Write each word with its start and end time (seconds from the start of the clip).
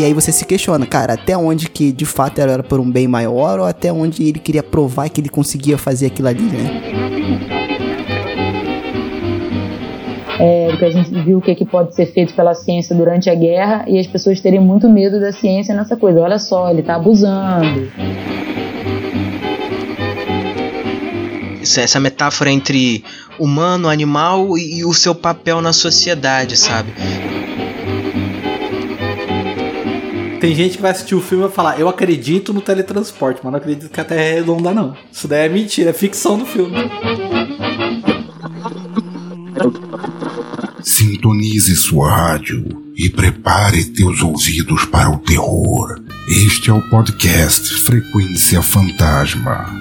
E 0.00 0.04
aí 0.04 0.14
você 0.14 0.32
se 0.32 0.46
questiona, 0.46 0.86
cara, 0.86 1.12
até 1.12 1.36
onde 1.36 1.68
que 1.68 1.92
de 1.92 2.06
fato 2.06 2.40
era 2.40 2.62
por 2.62 2.80
um 2.80 2.90
bem 2.90 3.06
maior 3.06 3.58
ou 3.58 3.66
até 3.66 3.92
onde 3.92 4.26
ele 4.26 4.38
queria 4.38 4.62
provar 4.62 5.10
que 5.10 5.20
ele 5.20 5.28
conseguia 5.28 5.76
fazer 5.76 6.06
aquilo 6.06 6.26
ali, 6.26 6.40
né? 6.40 6.80
É, 10.38 10.74
que 10.74 10.84
a 10.86 10.90
gente 10.90 11.10
viu 11.22 11.36
o 11.36 11.42
que, 11.42 11.54
que 11.54 11.66
pode 11.66 11.94
ser 11.94 12.06
feito 12.06 12.32
pela 12.32 12.54
ciência 12.54 12.96
durante 12.96 13.28
a 13.28 13.34
guerra 13.34 13.84
e 13.86 13.98
as 13.98 14.06
pessoas 14.06 14.40
terem 14.40 14.58
muito 14.58 14.88
medo 14.88 15.20
da 15.20 15.32
ciência 15.32 15.74
nessa 15.74 15.98
coisa. 15.98 16.18
Olha 16.18 16.38
só, 16.38 16.70
ele 16.70 16.80
está 16.80 16.94
abusando. 16.94 17.92
essa 21.78 22.00
metáfora 22.00 22.50
entre 22.50 23.04
humano, 23.38 23.86
animal 23.86 24.56
e, 24.56 24.78
e 24.78 24.84
o 24.84 24.94
seu 24.94 25.14
papel 25.14 25.60
na 25.60 25.74
sociedade, 25.74 26.56
sabe? 26.56 26.90
Tem 30.40 30.54
gente 30.54 30.76
que 30.76 30.82
vai 30.82 30.90
assistir 30.90 31.14
o 31.14 31.20
filme 31.20 31.44
e 31.44 31.46
vai 31.46 31.54
falar: 31.54 31.78
Eu 31.78 31.88
acredito 31.88 32.52
no 32.52 32.62
teletransporte, 32.62 33.40
mas 33.42 33.52
não 33.52 33.58
acredito 33.58 33.90
que 33.90 34.00
a 34.00 34.04
Terra 34.04 34.22
é 34.22 34.34
redonda, 34.34 34.72
não. 34.72 34.96
Isso 35.12 35.28
daí 35.28 35.46
é 35.46 35.48
mentira, 35.48 35.90
é 35.90 35.92
ficção 35.92 36.38
do 36.38 36.46
filme. 36.46 36.76
Sintonize 40.82 41.76
sua 41.76 42.10
rádio 42.10 42.64
e 42.96 43.10
prepare 43.10 43.84
teus 43.84 44.22
ouvidos 44.22 44.86
para 44.86 45.10
o 45.10 45.18
terror. 45.18 46.00
Este 46.26 46.70
é 46.70 46.72
o 46.72 46.82
podcast 46.88 47.74
Frequência 47.82 48.62
Fantasma. 48.62 49.79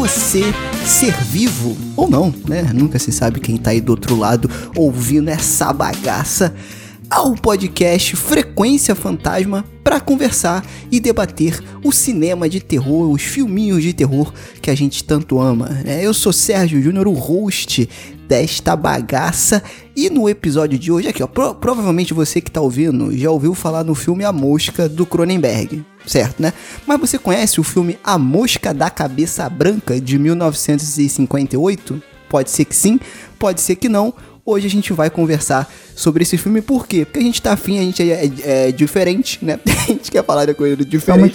Você, 0.00 0.40
ser 0.86 1.12
vivo 1.24 1.76
ou 1.94 2.08
não, 2.08 2.32
né? 2.48 2.62
Nunca 2.72 2.98
se 2.98 3.12
sabe 3.12 3.38
quem 3.38 3.58
tá 3.58 3.68
aí 3.68 3.82
do 3.82 3.90
outro 3.90 4.16
lado 4.16 4.50
ouvindo 4.74 5.28
essa 5.28 5.74
bagaça 5.74 6.54
ao 7.10 7.34
podcast 7.34 8.16
Frequência 8.16 8.94
Fantasma 8.94 9.62
para 9.84 10.00
conversar 10.00 10.64
e 10.90 11.00
debater 11.00 11.62
o 11.84 11.92
cinema 11.92 12.48
de 12.48 12.60
terror, 12.62 13.10
os 13.10 13.20
filminhos 13.20 13.82
de 13.82 13.92
terror 13.92 14.32
que 14.62 14.70
a 14.70 14.74
gente 14.74 15.04
tanto 15.04 15.38
ama. 15.38 15.68
Né? 15.84 16.00
Eu 16.02 16.14
sou 16.14 16.32
Sérgio 16.32 16.80
Júnior, 16.80 17.06
o 17.06 17.12
host 17.12 17.86
desta 18.26 18.74
bagaça. 18.74 19.62
E 19.94 20.08
no 20.08 20.30
episódio 20.30 20.78
de 20.78 20.90
hoje, 20.90 21.08
aqui, 21.08 21.22
ó, 21.22 21.26
pro, 21.26 21.54
provavelmente 21.54 22.14
você 22.14 22.40
que 22.40 22.48
está 22.48 22.62
ouvindo 22.62 23.14
já 23.14 23.30
ouviu 23.30 23.52
falar 23.54 23.84
no 23.84 23.94
filme 23.94 24.24
A 24.24 24.32
Mosca 24.32 24.88
do 24.88 25.04
Cronenberg, 25.04 25.84
certo, 26.06 26.40
né? 26.40 26.52
Mas 26.86 27.00
você 27.00 27.18
conhece 27.18 27.60
o 27.60 27.62
filme 27.62 27.98
A 28.02 28.18
Mosca 28.18 28.72
da 28.74 28.90
Cabeça 28.90 29.48
Branca 29.48 30.00
de 30.00 30.18
1958? 30.18 32.02
Pode 32.28 32.50
ser 32.50 32.64
que 32.64 32.76
sim, 32.76 33.00
pode 33.38 33.60
ser 33.60 33.76
que 33.76 33.88
não. 33.88 34.14
Hoje 34.44 34.66
a 34.66 34.70
gente 34.70 34.92
vai 34.92 35.10
conversar 35.10 35.70
sobre 35.94 36.22
esse 36.22 36.38
filme, 36.38 36.62
por 36.62 36.86
quê? 36.86 37.04
Porque 37.04 37.18
a 37.18 37.22
gente 37.22 37.42
tá 37.42 37.52
afim, 37.52 37.78
a 37.78 37.82
gente 37.82 38.02
é, 38.02 38.24
é, 38.24 38.68
é 38.68 38.72
diferente, 38.72 39.38
né? 39.44 39.60
A 39.90 39.92
gente 39.92 40.10
quer 40.10 40.24
falar 40.24 40.44
de 40.44 40.54
coisa 40.54 40.76
diferente. 40.76 41.34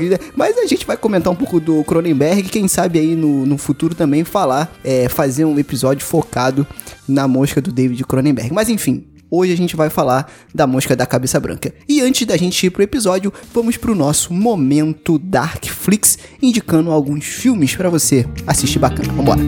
de 0.00 0.08
neve. 0.08 0.20
Mas 0.36 0.58
a 0.58 0.66
gente 0.66 0.86
vai 0.86 0.96
comentar 0.96 1.32
um 1.32 1.36
pouco 1.36 1.58
do 1.58 1.82
Cronenberg, 1.84 2.42
quem 2.44 2.68
sabe 2.68 2.98
aí 2.98 3.16
no, 3.16 3.46
no 3.46 3.56
futuro 3.56 3.94
também 3.94 4.22
falar, 4.22 4.72
é, 4.84 5.08
fazer 5.08 5.44
um 5.44 5.58
episódio 5.58 6.04
focado 6.06 6.66
na 7.08 7.26
mosca 7.26 7.60
do 7.60 7.72
David 7.72 8.04
Cronenberg. 8.04 8.52
Mas 8.52 8.68
enfim, 8.68 9.04
Hoje 9.30 9.52
a 9.52 9.56
gente 9.56 9.74
vai 9.74 9.90
falar 9.90 10.30
da 10.54 10.66
mosca 10.66 10.94
da 10.94 11.06
cabeça 11.06 11.40
branca. 11.40 11.72
E 11.88 12.00
antes 12.00 12.26
da 12.26 12.36
gente 12.36 12.66
ir 12.66 12.70
pro 12.70 12.82
episódio, 12.82 13.32
vamos 13.52 13.76
pro 13.76 13.94
nosso 13.94 14.32
momento 14.32 15.18
Darkflix, 15.18 16.18
indicando 16.40 16.90
alguns 16.90 17.24
filmes 17.24 17.74
para 17.74 17.88
você 17.88 18.26
assistir 18.46 18.78
bacana. 18.78 19.12
Vambora! 19.12 19.40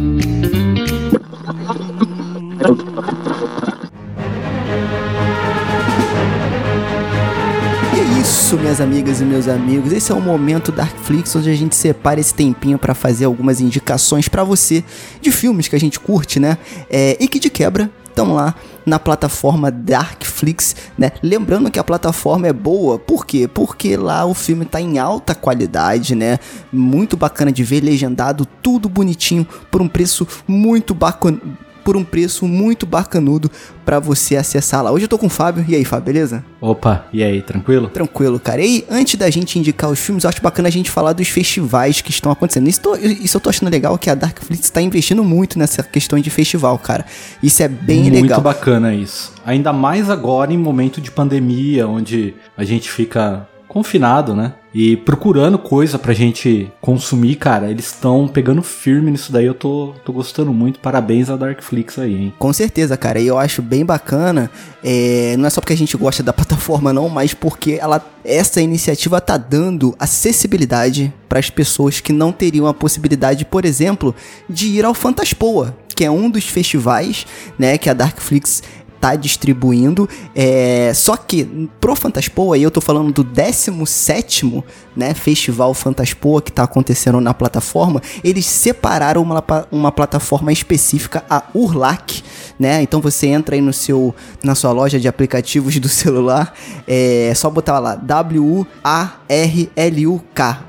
É 7.94 8.20
isso, 8.20 8.56
minhas 8.58 8.80
amigas 8.80 9.20
e 9.20 9.24
meus 9.24 9.46
amigos. 9.46 9.92
Esse 9.92 10.10
é 10.10 10.14
o 10.14 10.20
momento 10.20 10.72
Darkflix 10.72 11.36
onde 11.36 11.50
a 11.50 11.54
gente 11.54 11.76
separa 11.76 12.18
esse 12.18 12.34
tempinho 12.34 12.78
para 12.78 12.94
fazer 12.94 13.26
algumas 13.26 13.60
indicações 13.60 14.28
para 14.28 14.42
você 14.42 14.82
de 15.20 15.30
filmes 15.30 15.68
que 15.68 15.76
a 15.76 15.80
gente 15.80 16.00
curte, 16.00 16.40
né? 16.40 16.58
É, 16.90 17.16
e 17.20 17.28
que 17.28 17.38
de 17.38 17.50
quebra 17.50 17.90
estão 18.16 18.32
lá 18.32 18.54
na 18.86 18.98
plataforma 18.98 19.70
Darkflix, 19.70 20.74
né? 20.96 21.12
Lembrando 21.22 21.70
que 21.70 21.78
a 21.78 21.84
plataforma 21.84 22.46
é 22.46 22.52
boa, 22.52 22.98
por 22.98 23.26
quê? 23.26 23.46
Porque 23.46 23.94
lá 23.94 24.24
o 24.24 24.32
filme 24.32 24.64
tá 24.64 24.80
em 24.80 24.98
alta 24.98 25.34
qualidade, 25.34 26.14
né? 26.14 26.38
Muito 26.72 27.16
bacana 27.16 27.52
de 27.52 27.62
ver, 27.62 27.82
legendado, 27.82 28.46
tudo 28.62 28.88
bonitinho, 28.88 29.46
por 29.70 29.82
um 29.82 29.88
preço 29.88 30.26
muito 30.48 30.94
bacana 30.94 31.38
por 31.86 31.96
um 31.96 32.02
preço 32.02 32.48
muito 32.48 32.84
bacanudo 32.84 33.48
para 33.84 34.00
você 34.00 34.34
acessar 34.34 34.82
lá. 34.82 34.90
Hoje 34.90 35.04
eu 35.04 35.08
tô 35.08 35.16
com 35.16 35.26
o 35.26 35.30
Fábio. 35.30 35.64
E 35.68 35.76
aí, 35.76 35.84
Fábio, 35.84 36.06
beleza? 36.06 36.44
Opa, 36.60 37.06
e 37.12 37.22
aí, 37.22 37.40
tranquilo? 37.40 37.86
Tranquilo, 37.86 38.40
cara. 38.40 38.60
E 38.60 38.84
antes 38.90 39.14
da 39.14 39.30
gente 39.30 39.56
indicar 39.56 39.88
os 39.88 40.00
filmes, 40.00 40.24
eu 40.24 40.28
acho 40.28 40.42
bacana 40.42 40.66
a 40.66 40.72
gente 40.72 40.90
falar 40.90 41.12
dos 41.12 41.28
festivais 41.28 42.00
que 42.00 42.10
estão 42.10 42.32
acontecendo. 42.32 42.66
Isso, 42.66 42.80
tô, 42.80 42.96
isso 42.96 43.36
eu 43.36 43.40
tô 43.40 43.50
achando 43.50 43.70
legal 43.70 43.96
que 43.96 44.10
a 44.10 44.16
Darkflix 44.16 44.68
tá 44.68 44.82
investindo 44.82 45.22
muito 45.22 45.60
nessa 45.60 45.80
questão 45.84 46.18
de 46.18 46.28
festival, 46.28 46.76
cara. 46.76 47.06
Isso 47.40 47.62
é 47.62 47.68
bem 47.68 48.00
muito 48.00 48.14
legal. 48.14 48.40
Muito 48.40 48.42
bacana 48.42 48.92
isso. 48.92 49.32
Ainda 49.44 49.72
mais 49.72 50.10
agora 50.10 50.52
em 50.52 50.58
momento 50.58 51.00
de 51.00 51.12
pandemia, 51.12 51.86
onde 51.86 52.34
a 52.56 52.64
gente 52.64 52.90
fica 52.90 53.46
confinado, 53.68 54.34
né? 54.34 54.54
E 54.78 54.94
procurando 54.94 55.58
coisa 55.58 55.98
pra 55.98 56.12
gente 56.12 56.70
consumir, 56.82 57.36
cara, 57.36 57.70
eles 57.70 57.86
estão 57.86 58.28
pegando 58.28 58.62
firme 58.62 59.10
nisso 59.10 59.32
daí. 59.32 59.46
Eu 59.46 59.54
tô, 59.54 59.94
tô 60.04 60.12
gostando 60.12 60.52
muito. 60.52 60.80
Parabéns 60.80 61.30
a 61.30 61.36
Darkflix 61.36 61.98
aí, 61.98 62.14
hein? 62.14 62.34
Com 62.38 62.52
certeza, 62.52 62.94
cara. 62.94 63.18
E 63.18 63.26
eu 63.26 63.38
acho 63.38 63.62
bem 63.62 63.86
bacana. 63.86 64.50
É, 64.84 65.34
não 65.38 65.46
é 65.46 65.50
só 65.50 65.62
porque 65.62 65.72
a 65.72 65.76
gente 65.76 65.96
gosta 65.96 66.22
da 66.22 66.30
plataforma, 66.36 66.92
não, 66.92 67.08
mas 67.08 67.32
porque 67.32 67.78
ela, 67.80 68.04
essa 68.22 68.60
iniciativa 68.60 69.18
tá 69.18 69.38
dando 69.38 69.96
acessibilidade 69.98 71.10
para 71.26 71.38
as 71.38 71.48
pessoas 71.48 72.00
que 72.00 72.12
não 72.12 72.30
teriam 72.30 72.66
a 72.66 72.74
possibilidade, 72.74 73.46
por 73.46 73.64
exemplo, 73.64 74.14
de 74.46 74.66
ir 74.68 74.84
ao 74.84 74.92
Fantaspoa, 74.92 75.74
que 75.94 76.04
é 76.04 76.10
um 76.10 76.28
dos 76.28 76.44
festivais, 76.44 77.26
né, 77.58 77.78
que 77.78 77.88
a 77.88 77.94
Darkflix 77.94 78.62
tá 79.00 79.14
distribuindo. 79.14 80.08
É, 80.34 80.92
só 80.94 81.16
que 81.16 81.68
pro 81.80 81.94
Fantaspoa, 81.94 82.58
e 82.58 82.62
eu 82.62 82.70
tô 82.70 82.80
falando 82.80 83.12
do 83.12 83.24
17 83.24 84.64
né, 84.96 85.14
Festival 85.14 85.72
Fantaspoa 85.74 86.40
que 86.42 86.50
tá 86.50 86.62
acontecendo 86.64 87.20
na 87.20 87.34
plataforma, 87.34 88.02
eles 88.24 88.46
separaram 88.46 89.22
uma, 89.22 89.44
uma 89.70 89.92
plataforma 89.92 90.52
específica, 90.52 91.24
a 91.28 91.44
Urlac, 91.54 92.22
né? 92.58 92.82
Então 92.82 93.00
você 93.00 93.26
entra 93.28 93.54
aí 93.54 93.60
no 93.60 93.72
seu, 93.72 94.14
na 94.42 94.54
sua 94.54 94.72
loja 94.72 94.98
de 94.98 95.06
aplicativos 95.08 95.78
do 95.78 95.88
celular, 95.90 96.54
é 96.86 97.32
só 97.34 97.50
botar 97.50 97.78
lá 97.78 97.94
W-A-R-L-U-K, 97.94 98.66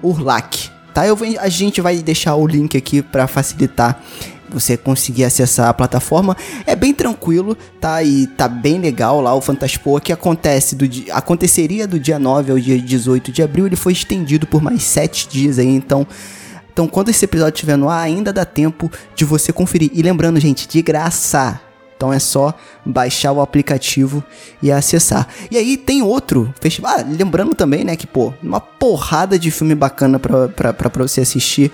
Urlac. 0.03 0.69
Tá, 0.93 1.05
eu, 1.05 1.15
a 1.39 1.47
gente 1.47 1.79
vai 1.79 1.97
deixar 1.97 2.35
o 2.35 2.47
link 2.47 2.75
aqui 2.75 3.03
para 3.03 3.27
facilitar 3.27 4.01
você 4.49 4.77
conseguir 4.77 5.23
acessar 5.23 5.69
a 5.69 5.73
plataforma. 5.73 6.35
É 6.65 6.75
bem 6.75 6.93
tranquilo, 6.93 7.57
tá? 7.79 8.01
E 8.03 8.27
tá 8.27 8.47
bem 8.47 8.79
legal 8.79 9.21
lá 9.21 9.33
o 9.33 9.41
Fantaspoa 9.41 10.01
que 10.01 10.13
acontece 10.13 10.75
do 10.75 10.87
aconteceria 11.11 11.87
do 11.87 11.99
dia 11.99 12.17
9 12.17 12.51
ao 12.51 12.59
dia 12.59 12.79
18 12.79 13.31
de 13.31 13.41
abril, 13.41 13.65
ele 13.65 13.75
foi 13.75 13.93
estendido 13.93 14.47
por 14.47 14.61
mais 14.61 14.83
7 14.83 15.27
dias 15.27 15.59
aí, 15.59 15.67
então 15.67 16.07
então, 16.77 16.87
quando 16.87 17.09
esse 17.09 17.25
episódio 17.25 17.55
estiver 17.55 17.75
no 17.75 17.89
ar, 17.89 18.03
ainda 18.03 18.31
dá 18.31 18.45
tempo 18.45 18.91
de 19.15 19.25
você 19.25 19.51
conferir. 19.51 19.89
E 19.95 20.03
lembrando, 20.03 20.39
gente, 20.39 20.67
de 20.67 20.79
graça. 20.83 21.59
Então 21.97 22.13
é 22.13 22.19
só 22.19 22.53
baixar 22.85 23.31
o 23.31 23.41
aplicativo 23.41 24.23
e 24.61 24.71
acessar. 24.71 25.27
E 25.49 25.57
aí 25.57 25.75
tem 25.75 26.03
outro 26.03 26.53
festival. 26.61 26.93
Ah, 26.99 27.03
lembrando 27.05 27.55
também, 27.55 27.83
né, 27.83 27.95
que, 27.95 28.05
pô, 28.05 28.31
uma 28.41 28.61
porrada 28.61 29.37
de 29.37 29.49
filme 29.49 29.73
bacana 29.73 30.19
pra, 30.19 30.47
pra, 30.47 30.73
pra, 30.73 31.03
você 31.03 31.21
assistir 31.21 31.71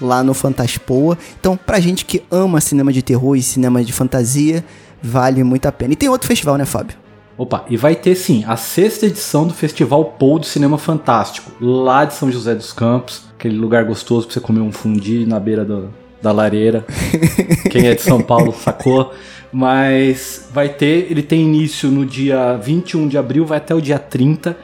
lá 0.00 0.24
no 0.24 0.32
Fantaspoa. 0.32 1.18
Então, 1.38 1.56
pra 1.56 1.78
gente 1.78 2.06
que 2.06 2.22
ama 2.30 2.60
cinema 2.60 2.90
de 2.90 3.02
terror 3.02 3.36
e 3.36 3.42
cinema 3.42 3.84
de 3.84 3.92
fantasia, 3.92 4.64
vale 5.02 5.44
muito 5.44 5.66
a 5.66 5.72
pena. 5.72 5.92
E 5.92 5.96
tem 5.96 6.08
outro 6.08 6.26
festival, 6.26 6.56
né, 6.56 6.64
Fábio? 6.64 6.96
Opa, 7.36 7.66
e 7.68 7.76
vai 7.76 7.94
ter 7.94 8.14
sim 8.14 8.44
a 8.46 8.56
sexta 8.56 9.04
edição 9.04 9.46
do 9.46 9.52
Festival 9.52 10.02
Pou 10.18 10.38
do 10.38 10.46
Cinema 10.46 10.78
Fantástico, 10.78 11.52
lá 11.60 12.06
de 12.06 12.14
São 12.14 12.32
José 12.32 12.54
dos 12.54 12.72
Campos, 12.72 13.24
aquele 13.38 13.58
lugar 13.58 13.84
gostoso 13.84 14.26
pra 14.26 14.32
você 14.32 14.40
comer 14.40 14.60
um 14.60 14.72
fundi 14.72 15.26
na 15.26 15.38
beira 15.38 15.62
do, 15.62 15.92
da 16.20 16.32
lareira. 16.32 16.84
Quem 17.70 17.86
é 17.86 17.94
de 17.94 18.02
São 18.02 18.20
Paulo 18.20 18.52
sacou. 18.52 19.12
Mas 19.52 20.48
vai 20.52 20.68
ter, 20.68 21.10
ele 21.10 21.22
tem 21.22 21.42
início 21.42 21.90
no 21.90 22.04
dia 22.04 22.56
21 22.56 23.08
de 23.08 23.16
abril, 23.16 23.46
vai 23.46 23.58
até 23.58 23.74
o 23.74 23.80
dia 23.80 23.98
30. 23.98 24.56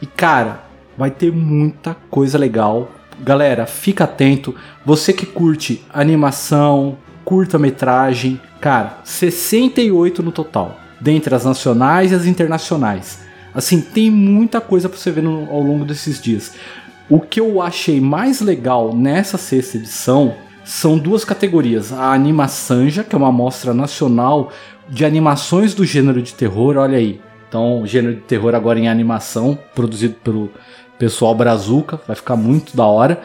E 0.00 0.06
cara, 0.06 0.64
vai 0.96 1.10
ter 1.10 1.32
muita 1.32 1.96
coisa 2.10 2.38
legal. 2.38 2.90
Galera, 3.20 3.66
fica 3.66 4.04
atento. 4.04 4.54
Você 4.86 5.12
que 5.12 5.26
curte 5.26 5.84
animação, 5.92 6.96
curta-metragem, 7.24 8.40
cara, 8.60 9.00
68 9.04 10.22
no 10.22 10.32
total, 10.32 10.78
dentre 11.00 11.34
as 11.34 11.44
nacionais 11.44 12.12
e 12.12 12.14
as 12.14 12.26
internacionais. 12.26 13.20
Assim, 13.54 13.80
tem 13.80 14.10
muita 14.10 14.60
coisa 14.60 14.88
para 14.88 14.98
você 14.98 15.10
ver 15.10 15.22
no, 15.22 15.50
ao 15.50 15.60
longo 15.60 15.84
desses 15.84 16.20
dias. 16.22 16.54
O 17.10 17.20
que 17.20 17.40
eu 17.40 17.60
achei 17.60 18.00
mais 18.00 18.40
legal 18.40 18.94
nessa 18.94 19.36
sexta 19.36 19.78
edição 19.78 20.34
são 20.68 20.98
duas 20.98 21.24
categorias. 21.24 21.92
A 21.92 22.12
Animaçanja, 22.12 23.02
que 23.02 23.14
é 23.14 23.18
uma 23.18 23.28
amostra 23.28 23.72
nacional 23.72 24.50
de 24.88 25.04
animações 25.04 25.72
do 25.74 25.84
gênero 25.84 26.20
de 26.20 26.34
terror, 26.34 26.76
olha 26.76 26.98
aí. 26.98 27.20
Então, 27.48 27.82
gênero 27.86 28.16
de 28.16 28.20
terror 28.20 28.54
agora 28.54 28.78
em 28.78 28.86
animação, 28.88 29.58
produzido 29.74 30.16
pelo 30.22 30.50
pessoal 30.98 31.34
Brazuca, 31.34 31.98
vai 32.06 32.14
ficar 32.14 32.36
muito 32.36 32.76
da 32.76 32.84
hora. 32.84 33.20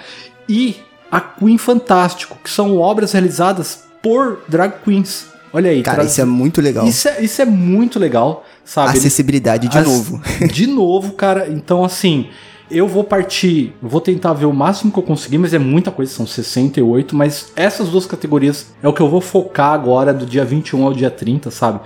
E 0.47 0.77
a 1.11 1.19
Queen 1.19 1.57
Fantástico, 1.57 2.37
que 2.41 2.49
são 2.49 2.77
obras 2.79 3.11
realizadas 3.11 3.83
por 4.01 4.39
drag 4.47 4.75
queens. 4.83 5.27
Olha 5.51 5.69
aí. 5.69 5.83
Cara, 5.83 6.03
isso 6.05 6.21
é 6.21 6.25
muito 6.25 6.61
legal. 6.61 6.87
isso 6.87 7.07
é, 7.09 7.21
isso 7.21 7.41
é 7.41 7.45
muito 7.45 7.99
legal, 7.99 8.45
sabe? 8.63 8.97
Acessibilidade 8.97 9.67
de 9.67 9.77
as- 9.77 9.85
novo. 9.85 10.21
De 10.51 10.65
novo, 10.65 11.11
cara. 11.13 11.49
Então, 11.49 11.83
assim, 11.83 12.29
eu 12.73 12.87
vou 12.87 13.03
partir, 13.03 13.73
vou 13.81 14.01
tentar 14.01 14.33
ver 14.33 14.45
o 14.45 14.53
máximo 14.53 14.91
que 14.91 14.99
eu 14.99 15.03
conseguir, 15.03 15.37
mas 15.37 15.53
é 15.53 15.59
muita 15.59 15.91
coisa, 15.91 16.11
são 16.11 16.25
68. 16.25 17.15
Mas 17.15 17.51
essas 17.55 17.89
duas 17.89 18.05
categorias 18.05 18.73
é 18.81 18.87
o 18.87 18.93
que 18.93 19.01
eu 19.01 19.09
vou 19.09 19.21
focar 19.21 19.73
agora, 19.73 20.13
do 20.13 20.25
dia 20.25 20.43
21 20.43 20.83
ao 20.83 20.93
dia 20.93 21.11
30, 21.11 21.51
sabe? 21.51 21.79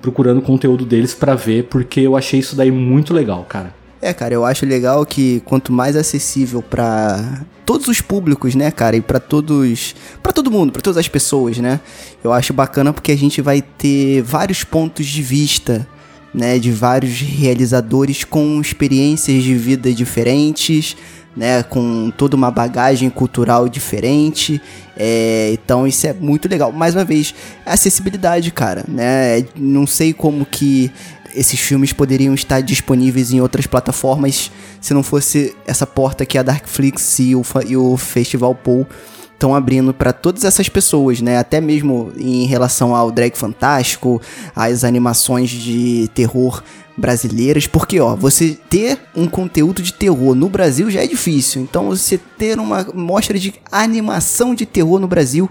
Procurando 0.00 0.42
conteúdo 0.42 0.84
deles 0.84 1.14
pra 1.14 1.34
ver, 1.34 1.64
porque 1.64 2.00
eu 2.00 2.16
achei 2.16 2.40
isso 2.40 2.56
daí 2.56 2.70
muito 2.70 3.14
legal, 3.14 3.44
cara. 3.48 3.72
É, 4.00 4.12
cara, 4.12 4.34
eu 4.34 4.44
acho 4.44 4.66
legal 4.66 5.06
que 5.06 5.40
quanto 5.44 5.72
mais 5.72 5.94
acessível 5.94 6.60
pra 6.60 7.44
todos 7.64 7.86
os 7.86 8.00
públicos, 8.00 8.56
né, 8.56 8.68
cara, 8.72 8.96
e 8.96 9.00
pra 9.00 9.20
todos, 9.20 9.94
Pra 10.20 10.32
todo 10.32 10.50
mundo, 10.50 10.72
pra 10.72 10.82
todas 10.82 10.98
as 10.98 11.06
pessoas, 11.06 11.58
né? 11.58 11.78
Eu 12.22 12.32
acho 12.32 12.52
bacana 12.52 12.92
porque 12.92 13.12
a 13.12 13.16
gente 13.16 13.40
vai 13.40 13.62
ter 13.62 14.20
vários 14.22 14.64
pontos 14.64 15.06
de 15.06 15.22
vista, 15.22 15.86
né, 16.34 16.58
de 16.58 16.70
vários 16.70 17.20
realizadores 17.20 18.24
com 18.24 18.60
experiências 18.60 19.42
de 19.42 19.54
vida 19.54 19.92
diferentes, 19.92 20.96
né, 21.36 21.62
com 21.62 22.10
toda 22.16 22.36
uma 22.36 22.50
bagagem 22.50 23.08
cultural 23.10 23.68
diferente. 23.68 24.60
É, 24.96 25.50
então 25.52 25.86
isso 25.86 26.06
é 26.06 26.12
muito 26.12 26.48
legal. 26.48 26.72
Mais 26.72 26.94
uma 26.94 27.04
vez, 27.04 27.34
acessibilidade, 27.64 28.50
cara, 28.50 28.84
né? 28.86 29.44
Não 29.56 29.86
sei 29.86 30.12
como 30.12 30.44
que 30.44 30.90
esses 31.34 31.58
filmes 31.58 31.92
poderiam 31.92 32.34
estar 32.34 32.60
disponíveis 32.60 33.32
em 33.32 33.40
outras 33.40 33.66
plataformas 33.66 34.50
se 34.80 34.92
não 34.92 35.02
fosse 35.02 35.56
essa 35.66 35.86
porta 35.86 36.26
que 36.26 36.36
a 36.36 36.42
Darkflix 36.42 37.18
e 37.20 37.34
o, 37.34 37.42
e 37.66 37.76
o 37.76 37.96
Festival 37.96 38.54
Pool 38.54 38.86
estão 39.34 39.54
abrindo 39.54 39.92
para 39.92 40.12
todas 40.12 40.44
essas 40.44 40.68
pessoas, 40.68 41.20
né? 41.20 41.38
Até 41.38 41.60
mesmo 41.60 42.12
em 42.16 42.46
relação 42.46 42.94
ao 42.94 43.10
drag 43.10 43.36
fantástico, 43.36 44.20
às 44.54 44.84
animações 44.84 45.50
de 45.50 46.08
terror 46.14 46.62
brasileiras, 46.96 47.66
porque 47.66 47.98
ó, 48.00 48.14
você 48.14 48.58
ter 48.68 48.98
um 49.16 49.26
conteúdo 49.26 49.82
de 49.82 49.92
terror 49.92 50.34
no 50.34 50.48
Brasil 50.48 50.90
já 50.90 51.02
é 51.02 51.06
difícil. 51.06 51.62
Então 51.62 51.88
você 51.88 52.18
ter 52.18 52.58
uma 52.58 52.86
mostra 52.94 53.38
de 53.38 53.54
animação 53.70 54.54
de 54.54 54.66
terror 54.66 55.00
no 55.00 55.08
Brasil, 55.08 55.50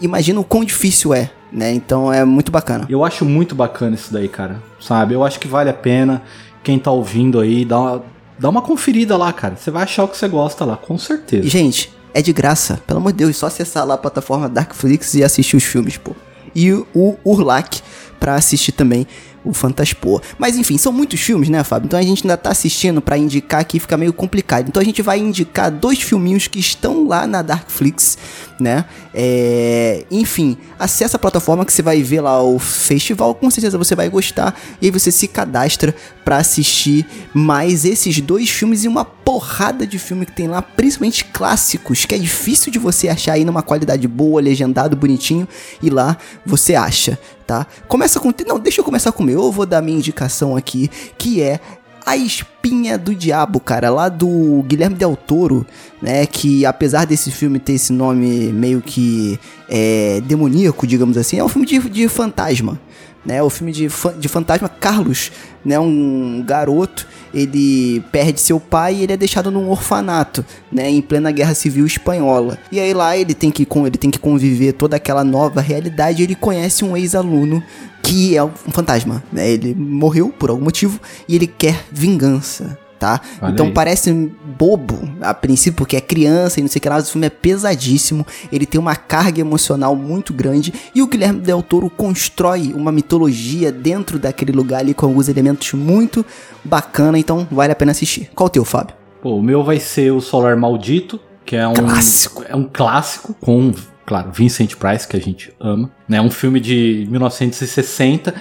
imagina 0.00 0.40
o 0.40 0.44
quão 0.44 0.64
difícil 0.64 1.12
é, 1.12 1.30
né? 1.52 1.72
Então 1.72 2.12
é 2.12 2.24
muito 2.24 2.50
bacana. 2.52 2.86
Eu 2.88 3.04
acho 3.04 3.24
muito 3.24 3.54
bacana 3.54 3.94
isso 3.94 4.12
daí, 4.12 4.28
cara. 4.28 4.62
Sabe? 4.80 5.14
Eu 5.14 5.24
acho 5.24 5.40
que 5.40 5.48
vale 5.48 5.70
a 5.70 5.74
pena. 5.74 6.22
Quem 6.62 6.78
tá 6.78 6.90
ouvindo 6.90 7.40
aí, 7.40 7.64
dá 7.64 7.78
uma, 7.78 8.04
dá 8.38 8.48
uma 8.48 8.62
conferida 8.62 9.16
lá, 9.16 9.32
cara. 9.32 9.56
Você 9.56 9.70
vai 9.70 9.84
achar 9.84 10.04
o 10.04 10.08
que 10.08 10.16
você 10.16 10.28
gosta 10.28 10.64
lá, 10.64 10.76
com 10.76 10.98
certeza. 10.98 11.46
E, 11.46 11.48
gente, 11.48 11.92
é 12.16 12.22
de 12.22 12.32
graça, 12.32 12.80
pelo 12.86 12.98
amor 12.98 13.12
de 13.12 13.18
Deus, 13.18 13.36
só 13.36 13.46
acessar 13.46 13.84
lá 13.84 13.92
a 13.92 13.98
plataforma 13.98 14.48
Darkflix 14.48 15.12
e 15.12 15.22
assistir 15.22 15.54
os 15.54 15.64
filmes, 15.64 15.98
pô. 15.98 16.16
E 16.54 16.72
o 16.72 17.14
Urlac 17.22 17.82
pra 18.18 18.36
assistir 18.36 18.72
também 18.72 19.06
o 19.46 19.54
Fantaspoa. 19.54 20.20
Mas 20.38 20.56
enfim, 20.56 20.76
são 20.76 20.92
muitos 20.92 21.20
filmes, 21.20 21.48
né, 21.48 21.62
Fábio? 21.62 21.86
Então 21.86 21.98
a 21.98 22.02
gente 22.02 22.24
ainda 22.24 22.36
tá 22.36 22.50
assistindo 22.50 23.00
pra 23.00 23.16
indicar 23.16 23.60
aqui, 23.60 23.78
fica 23.78 23.96
meio 23.96 24.12
complicado. 24.12 24.68
Então 24.68 24.82
a 24.82 24.84
gente 24.84 25.00
vai 25.00 25.18
indicar 25.18 25.70
dois 25.70 26.02
filminhos 26.02 26.48
que 26.48 26.58
estão 26.58 27.06
lá 27.06 27.26
na 27.26 27.40
Darkflix, 27.42 28.18
né? 28.58 28.84
É... 29.14 30.04
Enfim, 30.10 30.58
acessa 30.78 31.16
a 31.16 31.20
plataforma 31.20 31.64
que 31.64 31.72
você 31.72 31.82
vai 31.82 32.02
ver 32.02 32.20
lá 32.20 32.42
o 32.42 32.58
festival, 32.58 33.34
com 33.34 33.48
certeza 33.50 33.78
você 33.78 33.94
vai 33.94 34.08
gostar. 34.08 34.58
E 34.82 34.86
aí 34.86 34.90
você 34.90 35.12
se 35.12 35.28
cadastra 35.28 35.94
pra 36.24 36.38
assistir 36.38 37.06
mais 37.32 37.84
esses 37.84 38.20
dois 38.20 38.50
filmes 38.50 38.84
e 38.84 38.88
uma 38.88 39.04
porrada 39.04 39.86
de 39.86 39.98
filme 39.98 40.26
que 40.26 40.32
tem 40.32 40.48
lá, 40.48 40.60
principalmente 40.60 41.24
clássicos, 41.24 42.04
que 42.04 42.14
é 42.14 42.18
difícil 42.18 42.72
de 42.72 42.78
você 42.78 43.08
achar 43.08 43.34
aí 43.34 43.44
numa 43.44 43.62
qualidade 43.62 44.06
boa, 44.08 44.40
legendado, 44.40 44.96
bonitinho, 44.96 45.46
e 45.82 45.90
lá 45.90 46.16
você 46.44 46.74
acha, 46.74 47.18
tá? 47.46 47.66
Começa 47.86 48.18
com. 48.18 48.32
Não, 48.46 48.58
deixa 48.58 48.80
eu 48.80 48.84
começar 48.84 49.12
com 49.12 49.22
o 49.22 49.26
meu, 49.26 49.44
eu 49.44 49.52
vou 49.52 49.64
dar 49.64 49.80
minha 49.82 49.96
indicação 49.96 50.56
aqui, 50.56 50.90
que 51.16 51.40
é. 51.40 51.60
A 52.04 52.16
Espinha 52.16 52.96
do 52.96 53.12
Diabo, 53.12 53.58
cara, 53.58 53.90
lá 53.90 54.08
do 54.08 54.62
Guilherme 54.64 54.94
Del 54.94 55.16
Toro, 55.16 55.66
né? 56.00 56.24
Que 56.24 56.64
apesar 56.64 57.04
desse 57.04 57.32
filme 57.32 57.58
ter 57.58 57.72
esse 57.72 57.92
nome 57.92 58.52
meio 58.52 58.80
que 58.80 59.40
é, 59.68 60.20
demoníaco, 60.20 60.86
digamos 60.86 61.16
assim, 61.16 61.36
é 61.36 61.42
um 61.42 61.48
filme 61.48 61.66
de, 61.66 61.80
de 61.90 62.06
fantasma, 62.06 62.78
né? 63.26 63.42
O 63.42 63.50
filme 63.50 63.72
de, 63.72 63.88
de 64.18 64.28
fantasma 64.28 64.68
Carlos, 64.68 65.32
né? 65.64 65.78
Um 65.78 66.42
garoto, 66.46 67.06
ele 67.34 68.00
perde 68.12 68.40
seu 68.40 68.60
pai 68.60 68.94
e 68.94 69.02
ele 69.02 69.12
é 69.12 69.16
deixado 69.16 69.50
num 69.50 69.68
orfanato, 69.68 70.44
né? 70.70 70.88
Em 70.88 71.02
plena 71.02 71.32
Guerra 71.32 71.54
Civil 71.54 71.84
Espanhola. 71.84 72.56
E 72.70 72.78
aí 72.78 72.94
lá 72.94 73.16
ele 73.16 73.34
tem 73.34 73.50
que, 73.50 73.66
ele 73.84 73.98
tem 73.98 74.10
que 74.10 74.18
conviver 74.18 74.72
toda 74.72 74.96
aquela 74.96 75.24
nova 75.24 75.60
realidade 75.60 76.22
ele 76.22 76.34
conhece 76.34 76.84
um 76.84 76.96
ex-aluno 76.96 77.62
que 78.02 78.36
é 78.36 78.44
um 78.44 78.50
fantasma, 78.50 79.22
né? 79.32 79.50
Ele 79.50 79.74
morreu 79.74 80.28
por 80.28 80.50
algum 80.50 80.64
motivo 80.64 81.00
e 81.28 81.34
ele 81.34 81.48
quer 81.48 81.84
vingança. 81.90 82.78
Tá? 82.98 83.20
Olha 83.42 83.52
então 83.52 83.66
aí. 83.66 83.72
parece 83.72 84.10
bobo 84.58 84.98
a 85.20 85.34
princípio, 85.34 85.76
porque 85.76 85.96
é 85.96 86.00
criança 86.00 86.58
e 86.58 86.62
não 86.62 86.68
sei 86.68 86.78
o 86.78 86.82
que 86.82 86.88
lá, 86.88 86.94
mas 86.94 87.08
o 87.08 87.12
filme 87.12 87.26
é 87.26 87.30
pesadíssimo, 87.30 88.26
ele 88.50 88.64
tem 88.64 88.80
uma 88.80 88.96
carga 88.96 89.40
emocional 89.40 89.94
muito 89.94 90.32
grande 90.32 90.72
e 90.94 91.02
o 91.02 91.06
Guilherme 91.06 91.40
Del 91.40 91.62
Toro 91.62 91.90
constrói 91.90 92.72
uma 92.74 92.90
mitologia 92.90 93.70
dentro 93.70 94.18
daquele 94.18 94.52
lugar 94.52 94.80
ali 94.80 94.94
com 94.94 95.04
alguns 95.04 95.28
elementos 95.28 95.74
muito 95.74 96.24
bacana, 96.64 97.18
então 97.18 97.46
vale 97.50 97.72
a 97.72 97.76
pena 97.76 97.92
assistir. 97.92 98.30
Qual 98.34 98.46
o 98.46 98.50
teu, 98.50 98.64
Fábio? 98.64 98.94
Pô, 99.20 99.36
o 99.36 99.42
meu 99.42 99.62
vai 99.62 99.78
ser 99.78 100.12
o 100.12 100.20
Solar 100.20 100.56
Maldito, 100.56 101.20
que 101.44 101.56
é 101.56 101.66
um 101.66 101.74
Clássico. 101.74 102.44
É 102.48 102.56
um 102.56 102.64
clássico 102.64 103.34
com, 103.40 103.72
claro, 104.06 104.30
Vincent 104.32 104.76
Price, 104.76 105.06
que 105.06 105.16
a 105.16 105.20
gente 105.20 105.52
ama, 105.60 105.90
né? 106.08 106.20
Um 106.20 106.30
filme 106.30 106.60
de 106.60 107.06
1960 107.10 108.34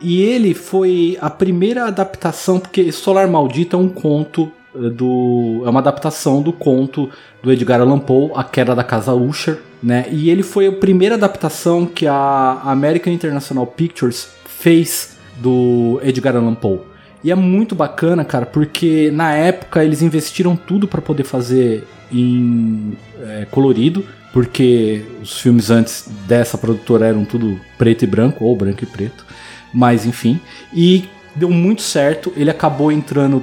e 0.00 0.20
ele 0.20 0.52
foi 0.52 1.16
a 1.20 1.30
primeira 1.30 1.86
adaptação, 1.86 2.58
porque 2.58 2.90
Solar 2.90 3.28
Maldito 3.28 3.76
é 3.76 3.78
um 3.78 3.88
conto 3.88 4.50
eh, 4.74 4.90
do 4.90 5.62
é 5.64 5.70
uma 5.70 5.78
adaptação 5.78 6.42
do 6.42 6.52
conto 6.52 7.08
do 7.40 7.52
Edgar 7.52 7.80
Allan 7.80 8.00
Poe, 8.00 8.32
A 8.34 8.42
Queda 8.42 8.74
da 8.74 8.82
Casa 8.82 9.14
Usher, 9.14 9.60
né? 9.80 10.06
E 10.10 10.28
ele 10.28 10.42
foi 10.42 10.66
a 10.66 10.72
primeira 10.72 11.14
adaptação 11.14 11.86
que 11.86 12.06
a 12.06 12.60
American 12.64 13.12
International 13.12 13.66
Pictures 13.66 14.28
fez 14.44 15.16
do 15.36 16.00
Edgar 16.02 16.36
Allan 16.36 16.54
Poe. 16.54 16.80
E 17.22 17.30
é 17.30 17.34
muito 17.36 17.76
bacana, 17.76 18.24
cara, 18.24 18.44
porque 18.44 19.08
na 19.12 19.32
época 19.32 19.84
eles 19.84 20.02
investiram 20.02 20.56
tudo 20.56 20.88
pra 20.88 21.00
poder 21.00 21.22
fazer 21.22 21.84
em 22.12 22.98
é, 23.20 23.46
colorido, 23.48 24.04
porque 24.32 25.04
os 25.22 25.40
filmes 25.40 25.70
antes 25.70 26.08
dessa 26.26 26.56
produtora 26.56 27.06
eram 27.06 27.24
tudo 27.24 27.60
preto 27.76 28.02
e 28.04 28.06
branco, 28.06 28.44
ou 28.44 28.56
branco 28.56 28.82
e 28.82 28.86
preto, 28.86 29.24
mas 29.72 30.06
enfim. 30.06 30.40
E 30.72 31.04
deu 31.36 31.50
muito 31.50 31.82
certo, 31.82 32.32
ele 32.36 32.50
acabou 32.50 32.90
entrando 32.90 33.42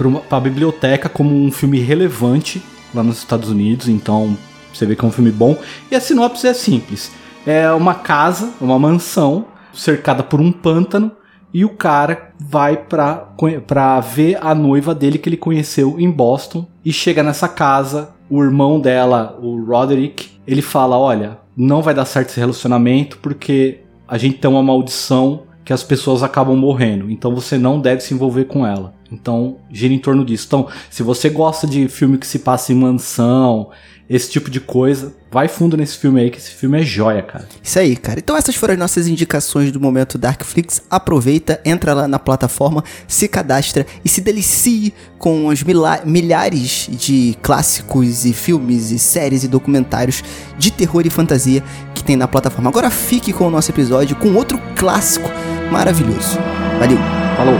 uma- 0.00 0.20
pra 0.20 0.40
biblioteca 0.40 1.08
como 1.08 1.34
um 1.34 1.52
filme 1.52 1.78
relevante 1.78 2.62
lá 2.94 3.02
nos 3.02 3.18
Estados 3.18 3.48
Unidos, 3.50 3.88
então 3.88 4.36
você 4.72 4.84
vê 4.86 4.96
que 4.96 5.04
é 5.04 5.08
um 5.08 5.12
filme 5.12 5.30
bom. 5.30 5.56
E 5.90 5.94
a 5.94 6.00
sinopse 6.00 6.46
é 6.46 6.54
simples: 6.54 7.12
é 7.46 7.70
uma 7.72 7.94
casa, 7.94 8.50
uma 8.60 8.78
mansão, 8.78 9.46
cercada 9.72 10.22
por 10.22 10.40
um 10.40 10.50
pântano, 10.50 11.12
e 11.54 11.64
o 11.64 11.68
cara 11.70 12.32
vai 12.40 12.76
pra, 12.76 13.28
pra 13.66 14.00
ver 14.00 14.38
a 14.40 14.54
noiva 14.54 14.94
dele 14.94 15.18
que 15.18 15.28
ele 15.28 15.36
conheceu 15.36 15.96
em 15.98 16.10
Boston. 16.10 16.66
E 16.84 16.92
chega 16.92 17.22
nessa 17.22 17.46
casa, 17.46 18.10
o 18.32 18.42
irmão 18.42 18.80
dela, 18.80 19.38
o 19.42 19.62
Roderick, 19.62 20.30
ele 20.46 20.62
fala: 20.62 20.96
Olha, 20.96 21.38
não 21.54 21.82
vai 21.82 21.92
dar 21.92 22.06
certo 22.06 22.30
esse 22.30 22.40
relacionamento 22.40 23.18
porque 23.18 23.80
a 24.08 24.16
gente 24.16 24.38
tem 24.38 24.50
uma 24.50 24.62
maldição 24.62 25.42
que 25.62 25.70
as 25.70 25.82
pessoas 25.82 26.22
acabam 26.22 26.56
morrendo. 26.56 27.10
Então 27.10 27.34
você 27.34 27.58
não 27.58 27.78
deve 27.78 28.00
se 28.00 28.14
envolver 28.14 28.46
com 28.46 28.66
ela. 28.66 28.94
Então 29.12 29.58
gira 29.70 29.92
em 29.92 29.98
torno 29.98 30.24
disso. 30.24 30.46
Então, 30.46 30.66
se 30.88 31.02
você 31.02 31.28
gosta 31.28 31.66
de 31.66 31.88
filme 31.88 32.16
que 32.16 32.26
se 32.26 32.38
passa 32.38 32.72
em 32.72 32.76
mansão, 32.76 33.68
esse 34.14 34.30
tipo 34.30 34.50
de 34.50 34.60
coisa, 34.60 35.14
vai 35.30 35.48
fundo 35.48 35.74
nesse 35.74 35.96
filme 35.96 36.20
aí, 36.20 36.30
que 36.30 36.36
esse 36.36 36.50
filme 36.50 36.78
é 36.78 36.84
joia, 36.84 37.22
cara. 37.22 37.48
Isso 37.62 37.78
aí, 37.78 37.96
cara. 37.96 38.18
Então 38.18 38.36
essas 38.36 38.54
foram 38.54 38.74
as 38.74 38.78
nossas 38.78 39.08
indicações 39.08 39.72
do 39.72 39.80
momento 39.80 40.18
Darkflix. 40.18 40.82
Aproveita, 40.90 41.58
entra 41.64 41.94
lá 41.94 42.06
na 42.06 42.18
plataforma, 42.18 42.84
se 43.08 43.26
cadastra 43.26 43.86
e 44.04 44.10
se 44.10 44.20
delicie 44.20 44.92
com 45.18 45.46
os 45.46 45.64
milhares 46.04 46.90
de 46.90 47.34
clássicos 47.42 48.26
e 48.26 48.34
filmes 48.34 48.90
e 48.90 48.98
séries 48.98 49.44
e 49.44 49.48
documentários 49.48 50.22
de 50.58 50.70
terror 50.70 51.06
e 51.06 51.10
fantasia 51.10 51.64
que 51.94 52.04
tem 52.04 52.14
na 52.14 52.28
plataforma. 52.28 52.68
Agora 52.68 52.90
fique 52.90 53.32
com 53.32 53.46
o 53.46 53.50
nosso 53.50 53.70
episódio 53.70 54.14
com 54.16 54.34
outro 54.34 54.60
clássico 54.76 55.30
maravilhoso. 55.70 56.38
Valeu! 56.78 56.98
Falou! 57.36 57.56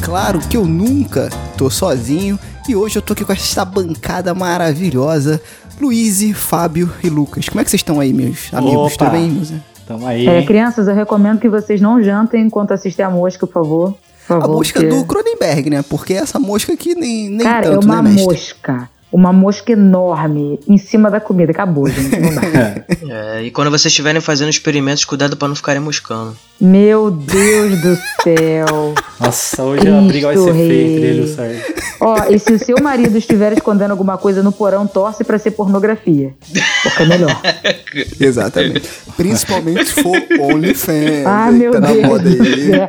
Claro 0.00 0.38
que 0.40 0.56
eu 0.56 0.64
nunca 0.64 1.28
tô 1.56 1.70
sozinho 1.70 2.38
e 2.68 2.76
hoje 2.76 2.96
eu 2.98 3.02
tô 3.02 3.12
aqui 3.12 3.24
com 3.24 3.32
esta 3.32 3.64
bancada 3.64 4.34
maravilhosa, 4.34 5.40
Luiz, 5.80 6.22
Fábio 6.36 6.90
e 7.02 7.08
Lucas. 7.08 7.48
Como 7.48 7.60
é 7.60 7.64
que 7.64 7.70
vocês 7.70 7.80
estão 7.80 8.00
aí, 8.00 8.12
meus 8.12 8.52
amigos? 8.52 8.94
Opa. 8.94 9.04
Tudo 9.06 9.10
bem, 9.12 9.30
Musa? 9.30 9.62
Tamo 9.86 10.06
aí. 10.06 10.26
É, 10.26 10.42
crianças, 10.44 10.86
eu 10.86 10.94
recomendo 10.94 11.38
que 11.40 11.48
vocês 11.48 11.80
não 11.80 12.02
jantem 12.02 12.44
enquanto 12.44 12.72
assistem 12.72 13.04
a 13.06 13.10
mosca, 13.10 13.46
por 13.46 13.52
favor. 13.54 13.94
Por 14.26 14.36
A 14.36 14.40
favor, 14.42 14.56
mosca 14.56 14.80
porque- 14.80 14.94
do 14.94 15.04
Cronenberg, 15.06 15.70
né? 15.70 15.82
Porque 15.88 16.12
essa 16.12 16.38
mosca 16.38 16.72
aqui 16.74 16.94
nem, 16.94 17.30
nem 17.30 17.38
Cara, 17.46 17.62
tanto, 17.70 17.82
é 17.82 17.90
uma 17.90 18.02
né, 18.02 18.10
mestre? 18.10 18.24
mosca. 18.26 18.90
Uma 19.10 19.32
mosca 19.32 19.72
enorme 19.72 20.60
em 20.68 20.76
cima 20.76 21.10
da 21.10 21.18
comida. 21.18 21.50
Acabou, 21.52 21.88
gente. 21.88 22.18
Não 22.20 22.34
dá. 22.34 22.84
É, 23.10 23.42
e 23.42 23.50
quando 23.50 23.70
vocês 23.70 23.86
estiverem 23.86 24.20
fazendo 24.20 24.50
experimentos, 24.50 25.04
cuidado 25.04 25.34
pra 25.36 25.48
não 25.48 25.54
ficarem 25.54 25.80
moscando. 25.80 26.36
Meu 26.60 27.10
Deus 27.10 27.80
do 27.80 27.96
céu. 28.22 28.94
Nossa, 29.18 29.62
hoje 29.62 29.88
a 29.88 30.00
briga 30.02 30.26
vai 30.26 30.36
ser 30.36 30.42
Cristo 30.44 30.54
feia 30.54 30.68
Rei. 30.68 30.94
entre 30.96 31.06
ele 31.06 31.20
e 31.20 31.24
o 31.24 31.34
Sérgio. 31.34 31.74
Ó, 32.00 32.24
e 32.28 32.38
se 32.38 32.52
o 32.52 32.58
seu 32.58 32.76
marido 32.82 33.16
estiver 33.16 33.52
escondendo 33.52 33.92
alguma 33.92 34.18
coisa 34.18 34.42
no 34.42 34.52
porão, 34.52 34.86
torce 34.86 35.24
pra 35.24 35.38
ser 35.38 35.52
pornografia. 35.52 36.34
Porque 36.82 37.02
é 37.02 37.06
melhor. 37.06 37.40
Exatamente. 38.20 38.88
Principalmente 39.16 39.86
se 39.86 40.02
for 40.02 40.16
OnlyFans. 40.40 41.24
Ah, 41.26 41.50
meu 41.50 41.72
tá 41.72 41.80
na 41.80 41.92
Deus 41.92 42.06
moda 42.06 42.28
do 42.30 42.42
aí. 42.42 42.66
céu. 42.66 42.88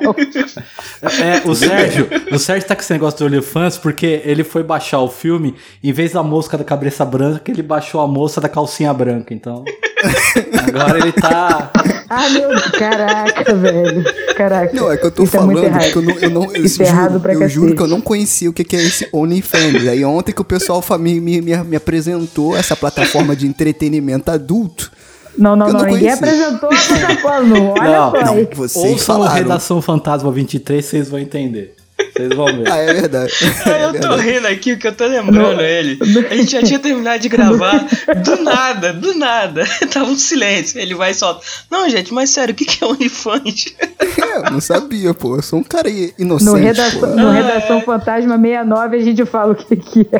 É, 1.01 1.47
o 1.47 1.55
Sérgio, 1.55 2.07
o 2.31 2.37
Sérgio 2.39 2.67
tá 2.67 2.75
com 2.75 2.81
esse 2.81 2.91
negócio 2.91 3.19
do 3.19 3.25
OnlyFans 3.25 3.77
porque 3.77 4.21
ele 4.25 4.43
foi 4.43 4.63
baixar 4.63 4.99
o 4.99 5.09
filme, 5.09 5.55
em 5.83 5.93
vez 5.93 6.08
da 6.13 6.23
mosca 6.23 6.57
da 6.57 6.63
cabeça 6.63 7.03
branca, 7.05 7.51
ele 7.51 7.61
baixou 7.63 8.01
a 8.01 8.07
moça 8.07 8.39
da 8.41 8.49
calcinha 8.49 8.93
branca, 8.93 9.33
então. 9.33 9.63
Agora 10.67 10.97
ele 10.99 11.11
tá. 11.11 11.71
Ah, 12.09 12.29
meu. 12.29 12.49
Caraca, 12.71 13.53
velho. 13.55 14.03
Caraca. 14.35 14.73
Não, 14.75 14.91
é 14.91 14.97
que 14.97 15.05
eu 15.05 15.11
tô 15.11 15.23
Isso 15.23 15.35
é 15.35 15.39
falando 15.39 15.63
errado. 15.63 15.91
que 15.91 15.95
eu 15.97 16.01
não, 16.01 16.15
eu 16.19 16.29
não 16.29 16.55
eu 16.55 16.65
Isso 16.65 16.81
é 16.81 16.85
errado 16.85 17.09
juro, 17.11 17.19
pra 17.21 17.33
eu 17.33 17.49
juro 17.49 17.75
que 17.75 17.81
eu 17.81 17.87
não 17.87 18.01
conhecia 18.01 18.49
o 18.49 18.53
que, 18.53 18.63
que 18.63 18.75
é 18.75 18.79
esse 18.81 19.07
OnlyFans. 19.13 19.87
Aí 19.87 20.03
ontem 20.05 20.31
que 20.31 20.41
o 20.41 20.45
pessoal 20.45 20.83
me, 20.97 21.19
me, 21.19 21.41
me, 21.41 21.57
me 21.57 21.75
apresentou 21.75 22.55
essa 22.55 22.75
plataforma 22.75 23.35
de 23.35 23.45
entretenimento 23.45 24.31
adulto. 24.31 24.91
Não, 25.37 25.55
não, 25.55 25.67
Eu 25.67 25.73
não. 25.73 25.79
não 25.81 25.87
Ninguém 25.89 26.11
apresentou 26.11 26.69
a 26.69 26.75
plataforma. 26.75 27.41
Não, 27.47 27.69
olha 27.71 27.83
Não, 27.99 28.11
só. 28.11 28.21
não, 28.25 28.47
vocês 28.53 28.91
Ouçam 28.91 29.15
falaram. 29.15 29.35
Redação 29.35 29.81
Fantasma 29.81 30.31
23, 30.31 30.83
vocês 30.83 31.09
vão 31.09 31.19
entender. 31.19 31.75
Vocês 32.13 32.35
vão 32.35 32.45
ver. 32.47 32.71
Ah, 32.71 32.77
é 32.77 32.93
verdade. 32.93 33.33
É 33.65 33.83
eu 33.85 33.93
tô 33.93 34.15
verdade. 34.15 34.21
rindo 34.21 34.47
aqui 34.47 34.73
porque 34.73 34.87
eu 34.87 34.95
tô 34.95 35.05
lembrando 35.05 35.61
ele. 35.61 35.99
A 36.29 36.35
gente 36.35 36.51
já 36.51 36.61
tinha 36.63 36.79
terminado 36.79 37.19
de 37.19 37.29
gravar. 37.29 37.85
Do 38.23 38.43
nada, 38.43 38.93
do 38.93 39.13
nada. 39.15 39.65
Tava 39.91 40.09
um 40.09 40.17
silêncio. 40.17 40.79
Ele 40.79 40.95
vai 40.95 41.11
e 41.11 41.13
solta. 41.13 41.45
Não, 41.69 41.89
gente, 41.89 42.13
mas 42.13 42.29
sério, 42.29 42.53
o 42.53 42.55
que 42.55 42.65
que 42.65 42.83
é 42.83 42.87
OnlyFans? 42.87 43.65
É, 43.99 44.47
eu 44.47 44.51
não 44.51 44.61
sabia, 44.61 45.13
pô. 45.13 45.35
Eu 45.35 45.41
sou 45.41 45.59
um 45.59 45.63
cara 45.63 45.89
inocente. 45.89 46.45
No 46.45 46.51
pô. 46.51 46.57
Redação, 46.57 47.15
no 47.15 47.31
Redação 47.31 47.81
Fantasma 47.81 48.37
69 48.37 48.97
a 48.97 48.99
gente 49.01 49.25
fala 49.25 49.53
o 49.53 49.55
que, 49.55 49.75
que 49.75 50.07
é. 50.11 50.19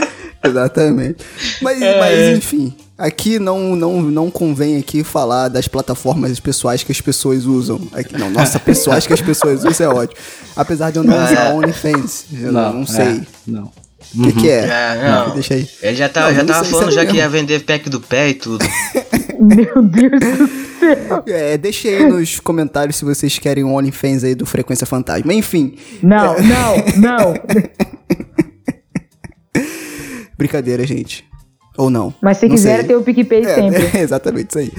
Exatamente. 0.48 1.24
Mas, 1.60 1.80
É. 1.82 1.98
mas 1.98 2.38
enfim, 2.38 2.74
aqui 2.96 3.38
não, 3.38 3.76
não, 3.76 4.00
não 4.02 4.30
convém 4.30 4.76
aqui 4.78 5.04
falar 5.04 5.48
das 5.48 5.68
plataformas 5.68 6.38
pessoais 6.40 6.82
que 6.82 6.92
as 6.92 7.00
pessoas 7.00 7.44
usam. 7.44 7.80
Aqui, 7.92 8.16
não, 8.18 8.30
nossa, 8.30 8.58
pessoais 8.60 9.06
que 9.06 9.12
as 9.12 9.20
pessoas 9.20 9.64
usam 9.64 9.90
é 9.90 9.94
ótimo. 9.94 10.18
Apesar 10.56 10.90
de 10.90 10.98
eu 10.98 11.02
não 11.04 11.14
usar 11.14 11.54
OnlyFans, 11.54 12.24
eu 12.32 12.52
não, 12.52 12.72
não 12.72 12.86
sei. 12.86 13.04
é, 13.04 13.20
não. 13.46 13.70
O 14.16 14.22
que, 14.24 14.32
que 14.32 14.48
é? 14.50 14.64
É, 14.64 15.08
não. 15.10 15.34
Deixa 15.34 15.54
aí. 15.54 15.68
Ele 15.82 15.94
já, 15.96 16.08
tá, 16.08 16.22
Não, 16.22 16.34
já 16.34 16.38
não 16.42 16.46
tava 16.46 16.64
sei, 16.64 16.72
falando 16.72 16.90
já 16.92 17.04
que 17.06 17.16
ia 17.18 17.28
vender 17.28 17.60
pack 17.64 17.88
do 17.90 18.00
pé 18.00 18.30
e 18.30 18.34
tudo. 18.34 18.64
Meu 19.38 19.82
Deus 19.82 20.10
do 20.20 20.48
céu. 20.80 21.22
É, 21.28 21.56
deixa 21.58 21.88
aí 21.88 22.06
nos 22.08 22.40
comentários 22.40 22.96
se 22.96 23.04
vocês 23.04 23.38
querem 23.38 23.62
um 23.62 23.74
OnlyFans 23.74 24.24
aí 24.24 24.34
do 24.34 24.44
Frequência 24.46 24.86
Fantasma. 24.86 25.32
Enfim, 25.32 25.76
Não, 26.02 26.34
não, 26.40 26.76
não. 26.96 27.34
Brincadeira, 30.40 30.86
gente. 30.86 31.28
Ou 31.78 31.88
não. 31.88 32.12
Mas 32.20 32.38
se 32.38 32.48
Não 32.48 32.54
quiser, 32.56 32.78
sei. 32.78 32.84
tem 32.88 32.96
o 32.96 33.02
PicPay 33.02 33.42
É, 33.44 33.54
sempre. 33.54 33.98
é, 33.98 34.00
exatamente 34.02 34.50
isso 34.50 34.58
aí. 34.58 34.72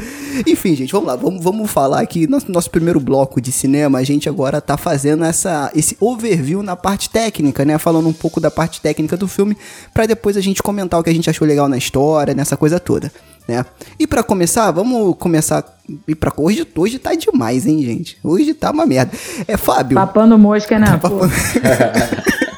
Enfim, 0.45 0.75
gente, 0.75 0.91
vamos 0.91 1.07
lá. 1.07 1.15
Vamos, 1.15 1.43
vamos 1.43 1.71
falar 1.71 2.01
aqui. 2.01 2.27
Nosso, 2.27 2.51
nosso 2.51 2.69
primeiro 2.69 2.99
bloco 2.99 3.39
de 3.39 3.51
cinema, 3.51 3.97
a 3.97 4.03
gente 4.03 4.27
agora 4.27 4.59
tá 4.59 4.75
fazendo 4.77 5.23
essa, 5.23 5.71
esse 5.73 5.95
overview 5.99 6.61
na 6.61 6.75
parte 6.75 7.09
técnica, 7.09 7.63
né? 7.63 7.77
Falando 7.77 8.09
um 8.09 8.13
pouco 8.13 8.39
da 8.41 8.51
parte 8.51 8.81
técnica 8.81 9.15
do 9.15 9.27
filme, 9.27 9.55
pra 9.93 10.05
depois 10.05 10.35
a 10.35 10.41
gente 10.41 10.61
comentar 10.61 10.99
o 10.99 11.03
que 11.03 11.09
a 11.09 11.13
gente 11.13 11.29
achou 11.29 11.47
legal 11.47 11.67
na 11.69 11.77
história, 11.77 12.33
nessa 12.33 12.57
coisa 12.57 12.79
toda, 12.79 13.11
né? 13.47 13.65
E 13.97 14.05
pra 14.05 14.21
começar, 14.21 14.69
vamos 14.71 15.15
começar. 15.17 15.63
E 16.07 16.13
pra, 16.13 16.31
hoje, 16.37 16.67
hoje 16.75 16.99
tá 16.99 17.15
demais, 17.15 17.65
hein, 17.65 17.81
gente? 17.83 18.17
Hoje 18.23 18.53
tá 18.53 18.69
uma 18.69 18.85
merda. 18.85 19.11
É, 19.47 19.55
Fábio. 19.57 19.95
Papando 19.95 20.37
mosca, 20.37 20.77
né? 20.77 20.87
Pô. 21.01 21.21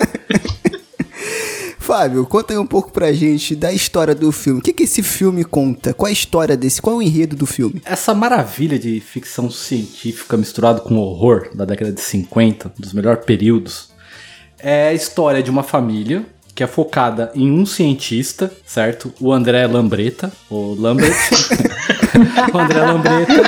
Fábio, 1.95 2.25
conta 2.25 2.53
aí 2.53 2.57
um 2.57 2.65
pouco 2.65 2.91
pra 2.91 3.13
gente 3.13 3.55
da 3.55 3.71
história 3.71 4.15
do 4.15 4.31
filme. 4.31 4.59
O 4.59 4.63
que, 4.63 4.73
que 4.73 4.81
esse 4.81 5.03
filme 5.03 5.43
conta? 5.43 5.93
Qual 5.93 6.09
a 6.09 6.11
história 6.11 6.57
desse? 6.57 6.81
Qual 6.81 6.95
é 6.95 6.97
o 6.97 7.01
enredo 7.03 7.35
do 7.35 7.45
filme? 7.45 7.83
Essa 7.85 8.15
maravilha 8.15 8.79
de 8.79 8.99
ficção 8.99 9.51
científica 9.51 10.35
misturado 10.35 10.81
com 10.81 10.97
horror 10.97 11.49
da 11.53 11.65
década 11.65 11.91
de 11.91 12.01
50, 12.01 12.73
dos 12.79 12.93
melhores 12.93 13.23
períodos, 13.23 13.89
é 14.57 14.87
a 14.87 14.93
história 14.95 15.43
de 15.43 15.51
uma 15.51 15.61
família 15.61 16.25
que 16.55 16.63
é 16.63 16.67
focada 16.67 17.31
em 17.35 17.51
um 17.51 17.63
cientista, 17.63 18.51
certo? 18.65 19.13
O 19.19 19.31
André 19.31 19.67
Lambreta, 19.67 20.31
o 20.49 20.73
Lambert. 20.73 21.13
o 22.51 22.57
André 22.57 22.81
Lambreta, 22.81 23.43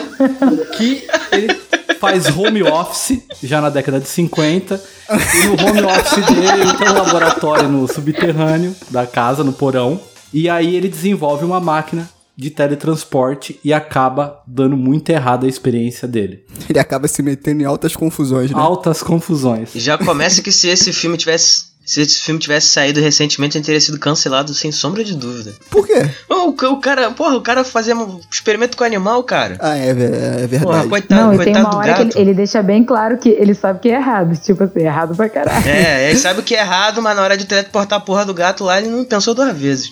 que 0.78 1.08
ele 1.32 1.65
faz 2.12 2.38
home 2.38 2.64
office 2.64 3.22
já 3.44 3.62
na 3.62 3.70
década 3.70 4.00
de 4.00 4.08
50. 4.08 4.82
E 5.10 5.48
no 5.48 5.54
home 5.54 5.82
office 5.84 6.26
dele 6.26 6.62
ele 6.62 6.74
tem 6.78 6.90
um 6.90 6.94
laboratório 6.94 7.70
no 7.70 7.88
subterrâneo 7.88 8.76
da 8.90 9.06
casa, 9.06 9.44
no 9.44 9.54
porão. 9.54 10.00
E 10.34 10.50
aí 10.50 10.76
ele 10.76 10.90
desenvolve 10.90 11.46
uma 11.46 11.60
máquina 11.60 12.10
de 12.38 12.50
teletransporte 12.50 13.60
e 13.64 13.72
acaba 13.72 14.42
dando 14.46 14.76
muito 14.76 15.10
errada 15.10 15.46
a 15.46 15.50
experiência 15.50 16.08
dele. 16.08 16.44
Ele 16.70 16.80
acaba 16.80 17.08
se 17.08 17.24
metendo 17.24 17.62
em 17.64 17.66
altas 17.66 17.96
confusões, 17.96 18.52
né? 18.52 18.60
Altas 18.60 19.02
confusões. 19.02 19.70
Já 19.74 19.98
começa 19.98 20.42
que 20.42 20.52
se 20.52 20.68
esse 20.68 20.92
filme 20.92 21.18
tivesse. 21.18 21.75
Se 21.86 22.02
esse 22.02 22.20
filme 22.20 22.40
tivesse 22.40 22.68
saído 22.68 23.00
recentemente, 23.00 23.58
ele 23.58 23.64
teria 23.66 23.80
sido 23.80 24.00
cancelado 24.00 24.54
sem 24.54 24.72
sombra 24.72 25.04
de 25.04 25.14
dúvida. 25.16 25.54
Por 25.70 25.86
quê? 25.86 26.10
O, 26.28 26.50
o 26.50 26.80
cara, 26.80 27.12
porra, 27.12 27.36
o 27.36 27.42
cara 27.42 27.64
fazia 27.64 27.96
um 27.96 28.20
experimento 28.32 28.76
com 28.76 28.84
animal, 28.84 29.22
cara. 29.24 29.58
Ah, 29.60 29.78
é, 29.78 29.90
é 29.90 29.94
verdade. 29.94 30.64
Porra, 30.64 30.88
coitado, 30.88 31.22
Não, 31.22 31.34
e 31.34 31.38
tem 31.38 31.54
coitado 31.54 31.66
uma 31.66 31.70
do 31.72 31.78
hora 31.78 31.94
que 31.94 32.04
gato. 32.06 32.18
ele, 32.18 32.30
ele 32.30 32.34
deixa 32.34 32.64
bem 32.64 32.84
claro 32.84 33.18
que 33.20 33.30
ele 33.30 33.54
sabe 33.54 33.80
que 33.80 33.90
é 33.90 33.96
errado. 33.96 34.36
Tipo 34.38 34.64
assim, 34.64 34.80
errado 34.82 35.16
pra 35.16 35.30
caralho. 35.30 35.68
É, 35.68 36.10
ele 36.10 36.18
sabe 36.18 36.40
o 36.40 36.44
que 36.44 36.56
é 36.56 36.60
errado, 36.62 37.02
mas 37.02 37.16
na 37.16 37.22
hora 37.22 37.38
de 37.38 37.46
teleportar 37.46 38.00
a 38.00 38.02
porra 38.02 38.26
do 38.26 38.34
gato 38.34 38.64
lá, 38.64 38.80
ele 38.80 38.90
não 38.90 39.06
pensou 39.06 39.36
duas 39.36 39.56
vezes. 39.56 39.92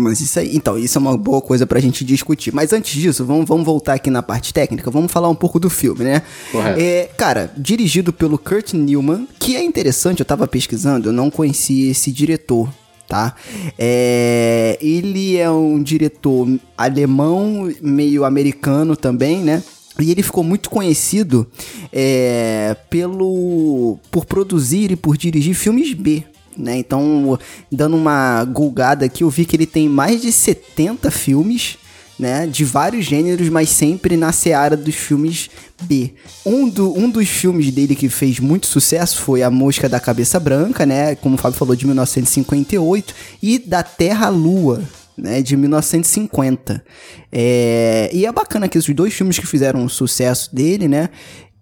Mas 0.00 0.20
isso 0.20 0.38
aí, 0.38 0.54
então, 0.56 0.78
isso 0.78 0.96
é 0.96 1.00
uma 1.00 1.16
boa 1.16 1.40
coisa 1.40 1.66
pra 1.66 1.80
gente 1.80 2.04
discutir. 2.04 2.52
Mas 2.54 2.72
antes 2.72 3.00
disso, 3.00 3.24
vamos, 3.24 3.46
vamos 3.46 3.64
voltar 3.64 3.94
aqui 3.94 4.10
na 4.10 4.22
parte 4.22 4.52
técnica, 4.52 4.90
vamos 4.90 5.10
falar 5.10 5.28
um 5.28 5.34
pouco 5.34 5.58
do 5.58 5.68
filme, 5.68 6.04
né? 6.04 6.22
Correto. 6.50 6.80
É, 6.80 7.10
cara, 7.16 7.52
dirigido 7.56 8.12
pelo 8.12 8.38
Kurt 8.38 8.74
Newman, 8.74 9.26
que 9.38 9.56
é 9.56 9.62
interessante, 9.62 10.20
eu 10.20 10.26
tava 10.26 10.46
pesquisando, 10.46 11.08
eu 11.08 11.12
não 11.12 11.30
conhecia 11.30 11.90
esse 11.90 12.12
diretor, 12.12 12.68
tá? 13.08 13.34
É, 13.78 14.78
ele 14.80 15.36
é 15.36 15.50
um 15.50 15.82
diretor 15.82 16.48
alemão, 16.76 17.72
meio 17.80 18.24
americano 18.24 18.96
também, 18.96 19.38
né? 19.38 19.62
E 20.00 20.10
ele 20.10 20.22
ficou 20.22 20.42
muito 20.42 20.70
conhecido 20.70 21.46
é, 21.92 22.74
pelo 22.88 23.98
por 24.10 24.24
produzir 24.24 24.90
e 24.90 24.96
por 24.96 25.16
dirigir 25.16 25.54
filmes 25.54 25.92
B. 25.92 26.24
Né? 26.56 26.78
Então, 26.78 27.38
dando 27.70 27.96
uma 27.96 28.44
gulgada 28.44 29.06
aqui, 29.06 29.24
eu 29.24 29.30
vi 29.30 29.44
que 29.44 29.56
ele 29.56 29.66
tem 29.66 29.88
mais 29.88 30.20
de 30.20 30.30
70 30.30 31.10
filmes 31.10 31.78
né, 32.18 32.46
de 32.46 32.64
vários 32.64 33.04
gêneros, 33.04 33.48
mas 33.48 33.68
sempre 33.68 34.16
na 34.16 34.30
seara 34.30 34.76
dos 34.76 34.94
filmes 34.94 35.50
B. 35.82 36.14
Um, 36.46 36.68
do, 36.68 36.96
um 36.96 37.10
dos 37.10 37.28
filmes 37.28 37.72
dele 37.72 37.96
que 37.96 38.08
fez 38.08 38.38
muito 38.38 38.66
sucesso 38.66 39.20
foi 39.20 39.42
A 39.42 39.50
Mosca 39.50 39.88
da 39.88 39.98
Cabeça 39.98 40.38
Branca, 40.38 40.86
né, 40.86 41.14
como 41.16 41.34
o 41.34 41.38
Fábio 41.38 41.58
falou, 41.58 41.74
de 41.74 41.84
1958, 41.84 43.14
e 43.42 43.58
Da 43.58 43.82
Terra 43.82 44.26
à 44.26 44.30
Lua, 44.30 44.82
né, 45.16 45.42
de 45.42 45.56
1950. 45.56 46.84
É, 47.32 48.10
e 48.12 48.24
é 48.24 48.30
bacana 48.30 48.68
que 48.68 48.78
esses 48.78 48.94
dois 48.94 49.12
filmes 49.12 49.38
que 49.38 49.46
fizeram 49.46 49.88
sucesso 49.88 50.54
dele, 50.54 50.86
né, 50.86 51.08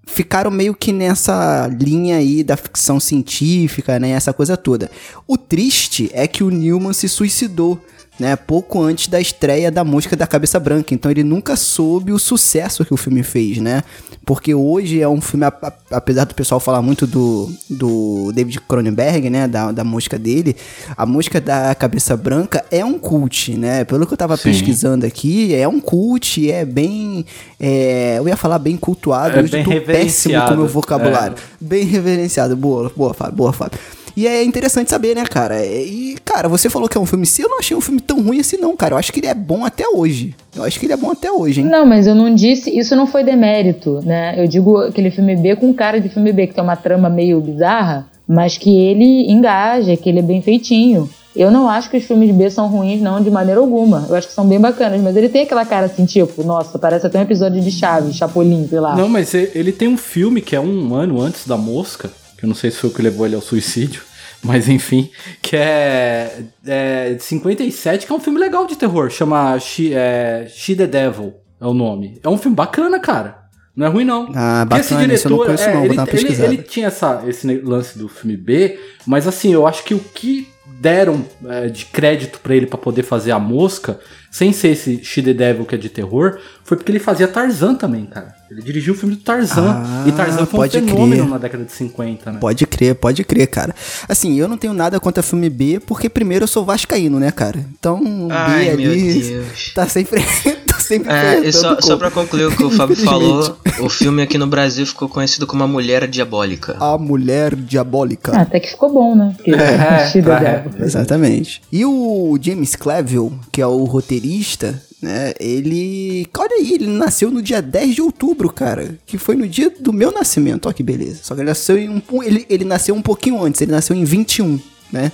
ficaram 0.07 0.51
meio 0.51 0.75
que 0.75 0.93
nessa 0.93 1.69
linha 1.69 2.17
aí 2.17 2.43
da 2.43 2.57
ficção 2.57 2.99
científica, 2.99 3.99
né, 3.99 4.11
essa 4.11 4.33
coisa 4.33 4.57
toda. 4.57 4.91
O 5.27 5.37
triste 5.37 6.11
é 6.13 6.27
que 6.27 6.43
o 6.43 6.51
Newman 6.51 6.93
se 6.93 7.09
suicidou 7.09 7.81
né? 8.21 8.37
Pouco 8.37 8.83
antes 8.83 9.09
da 9.09 9.19
estreia 9.19 9.71
da 9.71 9.83
Mosca 9.83 10.15
da 10.15 10.27
Cabeça 10.27 10.61
Branca. 10.61 10.93
Então 10.93 11.11
ele 11.11 11.25
nunca 11.25 11.57
soube 11.57 12.13
o 12.13 12.19
sucesso 12.19 12.85
que 12.85 12.93
o 12.93 12.97
filme 12.97 13.23
fez, 13.23 13.57
né? 13.59 13.83
Porque 14.25 14.55
hoje 14.55 15.01
é 15.01 15.09
um 15.09 15.21
filme, 15.21 15.47
apesar 15.91 16.25
do 16.25 16.35
pessoal 16.35 16.61
falar 16.61 16.83
muito 16.83 17.07
do, 17.07 17.51
do 17.69 18.31
David 18.33 18.61
Cronenberg, 18.61 19.29
né? 19.31 19.49
Da, 19.49 19.73
da 19.73 19.83
mosca 19.83 20.19
dele, 20.19 20.57
a 20.97 21.05
Mosca 21.05 21.41
da 21.41 21.75
Cabeça 21.75 22.17
Branca 22.17 22.65
é 22.71 22.85
um 22.85 22.99
cult, 22.99 23.57
né? 23.57 23.85
Pelo 23.85 24.07
que 24.07 24.13
eu 24.13 24.17
tava 24.17 24.37
Sim. 24.37 24.51
pesquisando 24.51 25.07
aqui, 25.07 25.55
é 25.55 25.67
um 25.67 25.81
cult, 25.81 26.51
é 26.51 26.65
bem. 26.65 27.25
É, 27.59 28.19
eu 28.19 28.29
ia 28.29 28.37
falar 28.37 28.59
bem 28.59 28.77
cultuado, 28.77 29.39
é 29.39 29.41
eu 29.41 29.65
tô 29.65 29.81
péssimo 29.81 30.41
com 30.47 30.55
o 30.55 30.57
meu 30.59 30.69
vocabulário. 30.69 31.37
É. 31.37 31.65
Bem 31.65 31.85
reverenciado. 31.85 32.57
Boa, 32.57 32.93
boa, 32.95 33.15
Fábio, 33.15 33.37
boa, 33.37 33.53
Fábio. 33.53 33.79
E 34.21 34.27
é 34.27 34.45
interessante 34.45 34.91
saber, 34.91 35.17
né, 35.17 35.25
cara? 35.25 35.65
E, 35.65 36.15
cara, 36.23 36.47
você 36.47 36.69
falou 36.69 36.91
que 36.91 36.99
é 36.99 37.01
um 37.01 37.07
filme 37.07 37.25
sim, 37.25 37.41
eu 37.41 37.49
não 37.49 37.59
achei 37.59 37.75
um 37.75 37.81
filme 37.81 38.03
tão 38.03 38.21
ruim 38.21 38.39
assim, 38.39 38.59
não, 38.59 38.77
cara. 38.77 38.93
Eu 38.93 38.99
acho 38.99 39.11
que 39.11 39.19
ele 39.19 39.29
é 39.29 39.33
bom 39.33 39.65
até 39.65 39.89
hoje. 39.89 40.35
Eu 40.55 40.63
acho 40.63 40.79
que 40.79 40.85
ele 40.85 40.93
é 40.93 40.97
bom 40.99 41.11
até 41.11 41.33
hoje, 41.33 41.63
hein? 41.63 41.67
Não, 41.67 41.87
mas 41.87 42.07
eu 42.07 42.15
não 42.15 42.35
disse, 42.35 42.69
isso 42.69 42.95
não 42.95 43.07
foi 43.07 43.25
demérito, 43.25 44.03
né? 44.05 44.35
Eu 44.37 44.47
digo 44.47 44.77
aquele 44.77 45.11
filme 45.11 45.35
B 45.37 45.57
com 45.57 45.73
cara 45.73 45.99
de 45.99 46.11
filme 46.11 46.35
B, 46.35 46.49
que 46.49 46.53
tem 46.53 46.63
uma 46.63 46.77
trama 46.77 47.09
meio 47.09 47.41
bizarra, 47.41 48.11
mas 48.29 48.59
que 48.59 48.69
ele 48.69 49.33
engaja, 49.33 49.97
que 49.97 50.11
ele 50.11 50.19
é 50.19 50.23
bem 50.23 50.43
feitinho. 50.43 51.09
Eu 51.35 51.51
não 51.51 51.67
acho 51.67 51.89
que 51.89 51.97
os 51.97 52.05
filmes 52.05 52.31
B 52.31 52.51
são 52.51 52.69
ruins, 52.69 53.01
não, 53.01 53.23
de 53.23 53.31
maneira 53.31 53.59
alguma. 53.59 54.05
Eu 54.07 54.17
acho 54.17 54.29
que 54.29 54.35
são 54.35 54.47
bem 54.47 54.61
bacanas, 54.61 55.01
mas 55.01 55.17
ele 55.17 55.31
tem 55.31 55.45
aquela 55.45 55.65
cara 55.65 55.87
assim, 55.87 56.05
tipo, 56.05 56.45
nossa, 56.45 56.79
parece 56.79 57.07
até 57.07 57.19
um 57.19 57.23
episódio 57.23 57.59
de 57.59 57.71
Chaves, 57.71 58.17
Chapolin, 58.17 58.69
sei 58.69 58.81
lá. 58.81 58.95
Não, 58.95 59.09
mas 59.09 59.33
ele 59.33 59.73
tem 59.73 59.89
um 59.89 59.97
filme 59.97 60.43
que 60.43 60.55
é 60.55 60.61
um 60.61 60.95
ano 60.95 61.23
antes 61.23 61.47
da 61.47 61.57
Mosca, 61.57 62.11
que 62.37 62.45
eu 62.45 62.49
não 62.49 62.55
sei 62.55 62.71
se 62.71 62.77
foi 62.77 62.91
o 62.91 62.93
que 62.93 63.01
levou 63.01 63.25
ele 63.25 63.35
ao 63.35 63.41
suicídio, 63.41 64.10
mas 64.43 64.69
enfim, 64.69 65.11
que 65.43 65.57
é, 65.57 66.43
é 66.67 67.15
de 67.15 67.23
57, 67.23 68.07
que 68.07 68.13
é 68.13 68.15
um 68.15 68.21
filme 68.21 68.39
legal 68.39 68.67
de 68.67 68.77
terror, 68.77 69.11
chama 69.11 69.59
She, 69.59 69.93
é, 69.95 70.47
She 70.49 70.75
the 70.75 70.87
Devil, 70.87 71.35
é 71.61 71.67
o 71.67 71.75
nome. 71.75 72.19
É 72.23 72.29
um 72.29 72.39
filme 72.39 72.57
bacana, 72.57 72.99
cara. 72.99 73.41
Não 73.77 73.87
é 73.87 73.91
ruim, 73.91 74.05
não. 74.05 74.31
Ah, 74.35 74.65
bacana, 74.65 74.81
esse 74.81 74.97
diretor, 74.97 75.31
eu 75.31 75.37
não 75.37 75.45
conheço, 75.45 75.65
é, 75.65 75.75
não, 75.75 75.85
ele, 75.85 75.97
ele, 76.13 76.43
ele, 76.43 76.57
tinha 76.59 76.89
essa, 76.89 77.23
esse 77.27 77.47
lance 77.59 77.99
do 77.99 78.09
filme 78.09 78.37
B, 78.37 78.79
mas 79.07 79.27
assim, 79.29 79.53
eu 79.53 79.67
acho 79.67 79.85
que 79.85 79.95
o 79.95 79.99
que 79.99 80.49
deram 80.81 81.25
é, 81.47 81.69
de 81.69 81.85
crédito 81.85 82.41
para 82.41 82.55
ele 82.55 82.67
para 82.67 82.79
poder 82.79 83.03
fazer 83.03 83.33
a 83.33 83.39
mosca, 83.39 84.01
sem 84.31 84.53
ser 84.53 84.69
esse 84.69 85.05
She 85.05 85.23
the 85.23 85.35
Devil 85.35 85.67
que 85.67 85.75
é 85.75 85.79
de 85.79 85.89
terror, 85.89 86.39
foi 86.65 86.77
porque 86.77 86.91
ele 86.91 86.99
fazia 86.99 87.29
Tarzan 87.29 87.75
também, 87.75 88.07
cara. 88.07 88.35
Ele 88.51 88.63
dirigiu 88.63 88.95
o 88.95 88.97
filme 88.97 89.15
do 89.15 89.21
Tarzan. 89.23 89.85
Ah, 89.85 90.05
e 90.09 90.11
Tarzan 90.11 90.45
foi 90.45 90.67
um 90.67 90.71
fenômeno 90.71 91.23
crer. 91.23 91.31
na 91.31 91.39
década 91.39 91.65
de 91.65 91.71
50, 91.71 92.33
né? 92.33 92.39
Pode 92.41 92.67
crer, 92.67 92.97
pode 92.97 93.23
crer, 93.23 93.47
cara. 93.47 93.73
Assim, 94.09 94.37
eu 94.37 94.49
não 94.49 94.59
tenho 94.59 94.75
nada 94.75 94.99
contra 94.99 95.23
filme 95.23 95.49
B, 95.49 95.81
porque 95.87 96.09
primeiro 96.09 96.43
eu 96.43 96.49
sou 96.49 96.65
vascaíno, 96.65 97.21
né, 97.21 97.31
cara? 97.31 97.65
Então, 97.79 98.01
Ai, 98.29 98.77
B 98.77 98.85
ali 98.87 99.47
tá 99.73 99.89
sempre, 99.89 100.21
tá 100.67 100.81
sempre 100.81 101.13
É, 101.13 101.39
e 101.47 101.53
só, 101.53 101.81
só 101.81 101.97
pra 101.97 102.11
concluir 102.11 102.47
o 102.47 102.57
que 102.57 102.65
o 102.65 102.71
Fábio 102.71 102.97
falou, 103.05 103.57
o 103.79 103.89
filme 103.89 104.21
aqui 104.21 104.37
no 104.37 104.49
Brasil 104.49 104.85
ficou 104.85 105.09
conhecido 105.09 105.47
como 105.47 105.63
A 105.63 105.69
Mulher 105.69 106.09
Diabólica. 106.09 106.77
A 106.81 106.99
Mulher 106.99 107.55
Diabólica. 107.55 108.33
Ah, 108.35 108.43
até 108.43 108.59
que 108.59 108.71
ficou 108.71 108.93
bom, 108.93 109.15
né? 109.15 109.33
Porque 109.37 109.53
é, 109.53 109.55
é, 109.55 110.65
é, 110.83 110.85
exatamente. 110.85 111.63
E 111.71 111.85
o 111.85 112.37
James 112.43 112.75
Clavell, 112.75 113.33
que 113.53 113.63
é 113.63 113.67
o 113.67 113.85
roteirista, 113.85 114.83
né? 115.03 115.33
Ele. 115.41 116.27
Olha 116.37 116.57
aí, 116.57 116.75
ele 116.75 116.87
nasceu 116.87 117.31
no 117.31 117.41
dia 117.41 117.63
10 117.63 117.95
de 117.95 118.03
outubro, 118.03 118.51
cara. 118.53 118.99
Que 119.07 119.17
foi 119.19 119.35
no 119.35 119.49
dia 119.49 119.73
do 119.79 119.93
meu 119.93 120.13
nascimento. 120.13 120.67
Olha 120.67 120.75
que 120.75 120.83
beleza. 120.83 121.21
Só 121.23 121.35
que 121.35 121.41
ele 121.41 121.49
nasceu 121.49 121.79
em 121.79 121.89
um. 121.89 122.23
Ele, 122.23 122.45
ele 122.49 122.65
nasceu 122.65 122.95
um 122.95 123.03
pouquinho 123.03 123.43
antes, 123.43 123.61
ele 123.61 123.73
nasceu 123.73 123.97
em 123.97 124.05
21, 124.05 124.61
né? 124.93 125.11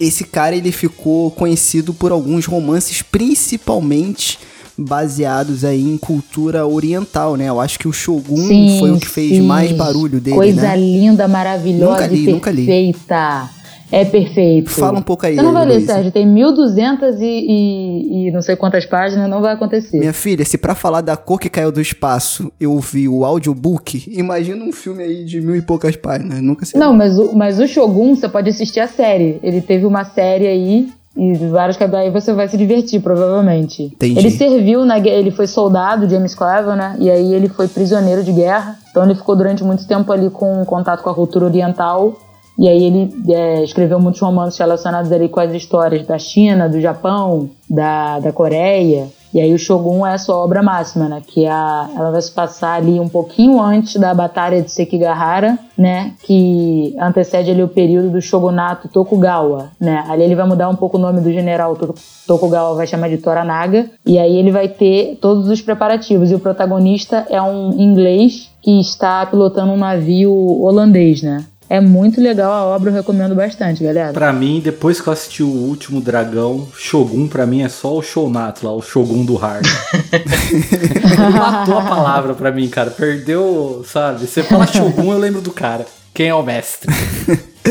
Esse 0.00 0.24
cara 0.24 0.54
ele 0.54 0.70
ficou 0.70 1.30
conhecido 1.32 1.92
por 1.92 2.12
alguns 2.12 2.46
romances, 2.46 3.02
principalmente 3.02 4.38
baseados 4.78 5.64
aí 5.64 5.82
em 5.82 5.98
cultura 5.98 6.64
oriental, 6.64 7.34
né? 7.34 7.48
Eu 7.48 7.60
acho 7.60 7.78
que 7.80 7.88
o 7.88 7.92
Shogun 7.92 8.46
sim, 8.46 8.76
foi 8.78 8.92
o 8.92 9.00
que 9.00 9.08
fez 9.08 9.30
sim. 9.32 9.42
mais 9.42 9.72
barulho 9.72 10.20
dele, 10.20 10.36
Coisa 10.36 10.62
né? 10.62 10.76
linda, 10.76 11.26
maravilhosa 11.26 12.02
nunca 12.02 12.06
li, 12.06 12.22
e 12.22 12.24
perfeita. 12.26 12.32
Nunca 12.32 12.50
li. 12.52 13.57
É 13.90 14.04
perfeito. 14.04 14.70
Fala 14.70 14.98
um 14.98 15.02
pouco 15.02 15.26
aí. 15.26 15.34
Você 15.34 15.42
não 15.42 15.52
vai 15.52 15.66
ler, 15.66 15.80
Sérgio. 15.80 16.12
Tem 16.12 16.26
1.200 16.26 17.18
e, 17.20 17.24
e, 17.24 18.28
e, 18.28 18.30
não 18.30 18.42
sei 18.42 18.54
quantas 18.54 18.84
páginas, 18.84 19.28
não 19.28 19.40
vai 19.40 19.54
acontecer. 19.54 19.98
Minha 19.98 20.12
filha, 20.12 20.44
se 20.44 20.58
pra 20.58 20.74
falar 20.74 21.00
da 21.00 21.16
cor 21.16 21.38
que 21.38 21.48
caiu 21.48 21.72
do 21.72 21.80
espaço 21.80 22.52
eu 22.60 22.78
vi 22.78 23.08
o 23.08 23.24
audiobook, 23.24 24.04
imagina 24.08 24.62
um 24.64 24.72
filme 24.72 25.02
aí 25.02 25.24
de 25.24 25.40
mil 25.40 25.56
e 25.56 25.62
poucas 25.62 25.96
páginas. 25.96 26.40
Nunca 26.40 26.66
sei. 26.66 26.78
Não, 26.78 26.92
mas 26.92 27.18
o, 27.18 27.32
mas 27.34 27.58
o 27.58 27.66
Shogun, 27.66 28.14
você 28.14 28.28
pode 28.28 28.50
assistir 28.50 28.80
a 28.80 28.88
série. 28.88 29.38
Ele 29.42 29.60
teve 29.60 29.86
uma 29.86 30.04
série 30.04 30.46
aí 30.46 30.88
e 31.16 31.34
vários 31.48 31.76
capítulos 31.76 32.04
aí 32.04 32.10
você 32.10 32.32
vai 32.32 32.46
se 32.46 32.56
divertir, 32.56 33.00
provavelmente. 33.00 33.84
Entendi. 33.84 34.18
Ele 34.18 34.30
serviu 34.30 34.84
na 34.84 34.98
ele 34.98 35.30
foi 35.30 35.46
soldado, 35.46 36.08
James 36.08 36.34
Cleveland, 36.34 36.76
né? 36.76 36.96
E 36.98 37.10
aí 37.10 37.34
ele 37.34 37.48
foi 37.48 37.66
prisioneiro 37.66 38.22
de 38.22 38.32
guerra. 38.32 38.78
Então 38.90 39.04
ele 39.04 39.14
ficou 39.14 39.34
durante 39.34 39.64
muito 39.64 39.86
tempo 39.86 40.12
ali 40.12 40.28
com 40.30 40.64
contato 40.64 41.02
com 41.02 41.10
a 41.10 41.14
cultura 41.14 41.46
oriental 41.46 42.27
e 42.58 42.68
aí 42.68 42.84
ele 42.84 43.14
é, 43.28 43.62
escreveu 43.62 44.00
muitos 44.00 44.20
romances 44.20 44.58
relacionados 44.58 45.12
ali 45.12 45.28
com 45.28 45.38
as 45.38 45.52
histórias 45.52 46.04
da 46.04 46.18
China, 46.18 46.68
do 46.68 46.80
Japão, 46.80 47.48
da, 47.70 48.18
da 48.18 48.32
Coreia. 48.32 49.06
E 49.32 49.40
aí 49.40 49.52
o 49.52 49.58
Shogun 49.58 50.06
é 50.06 50.14
a 50.14 50.18
sua 50.18 50.36
obra 50.36 50.62
máxima, 50.62 51.08
né? 51.08 51.22
Que 51.24 51.44
é 51.44 51.50
a, 51.50 51.88
ela 51.94 52.10
vai 52.10 52.20
se 52.20 52.32
passar 52.32 52.72
ali 52.72 52.98
um 52.98 53.08
pouquinho 53.08 53.60
antes 53.60 53.94
da 53.96 54.12
Batalha 54.12 54.60
de 54.60 54.72
Sekigahara, 54.72 55.58
né? 55.76 56.14
Que 56.24 56.96
antecede 56.98 57.50
ali 57.50 57.62
o 57.62 57.68
período 57.68 58.10
do 58.10 58.22
Shogunato 58.22 58.88
Tokugawa, 58.88 59.70
né? 59.78 60.04
Ali 60.08 60.24
ele 60.24 60.34
vai 60.34 60.48
mudar 60.48 60.68
um 60.68 60.74
pouco 60.74 60.96
o 60.96 61.00
nome 61.00 61.20
do 61.20 61.30
general 61.30 61.76
Tokugawa, 62.26 62.74
vai 62.74 62.86
chamar 62.86 63.10
de 63.10 63.18
Toranaga. 63.18 63.88
E 64.04 64.18
aí 64.18 64.34
ele 64.36 64.50
vai 64.50 64.66
ter 64.66 65.18
todos 65.20 65.48
os 65.48 65.60
preparativos. 65.60 66.32
E 66.32 66.34
o 66.34 66.40
protagonista 66.40 67.26
é 67.28 67.40
um 67.40 67.70
inglês 67.78 68.50
que 68.62 68.80
está 68.80 69.24
pilotando 69.26 69.72
um 69.72 69.76
navio 69.76 70.32
holandês, 70.62 71.22
né? 71.22 71.44
É 71.70 71.80
muito 71.80 72.18
legal 72.18 72.50
a 72.50 72.64
obra, 72.64 72.90
eu 72.90 72.94
recomendo 72.94 73.34
bastante, 73.34 73.84
galera. 73.84 74.14
Pra 74.14 74.32
mim, 74.32 74.58
depois 74.64 75.02
que 75.02 75.08
eu 75.08 75.12
assisti 75.12 75.42
o 75.42 75.48
último 75.48 76.00
Dragão, 76.00 76.66
Shogun 76.74 77.28
pra 77.28 77.44
mim 77.44 77.62
é 77.62 77.68
só 77.68 77.94
o 77.94 78.02
Shounato 78.02 78.64
lá, 78.64 78.72
o 78.72 78.80
Shogun 78.80 79.22
do 79.24 79.36
Hard. 79.36 79.66
Ele 80.10 81.38
matou 81.38 81.78
a 81.78 81.82
palavra 81.82 82.32
pra 82.34 82.50
mim, 82.50 82.68
cara. 82.68 82.90
Perdeu, 82.90 83.84
sabe? 83.86 84.26
Você 84.26 84.42
fala 84.42 84.66
Shogun, 84.66 85.12
eu 85.12 85.18
lembro 85.18 85.42
do 85.42 85.50
cara. 85.50 85.84
Quem 86.14 86.28
é 86.28 86.34
o 86.34 86.42
mestre? 86.42 86.90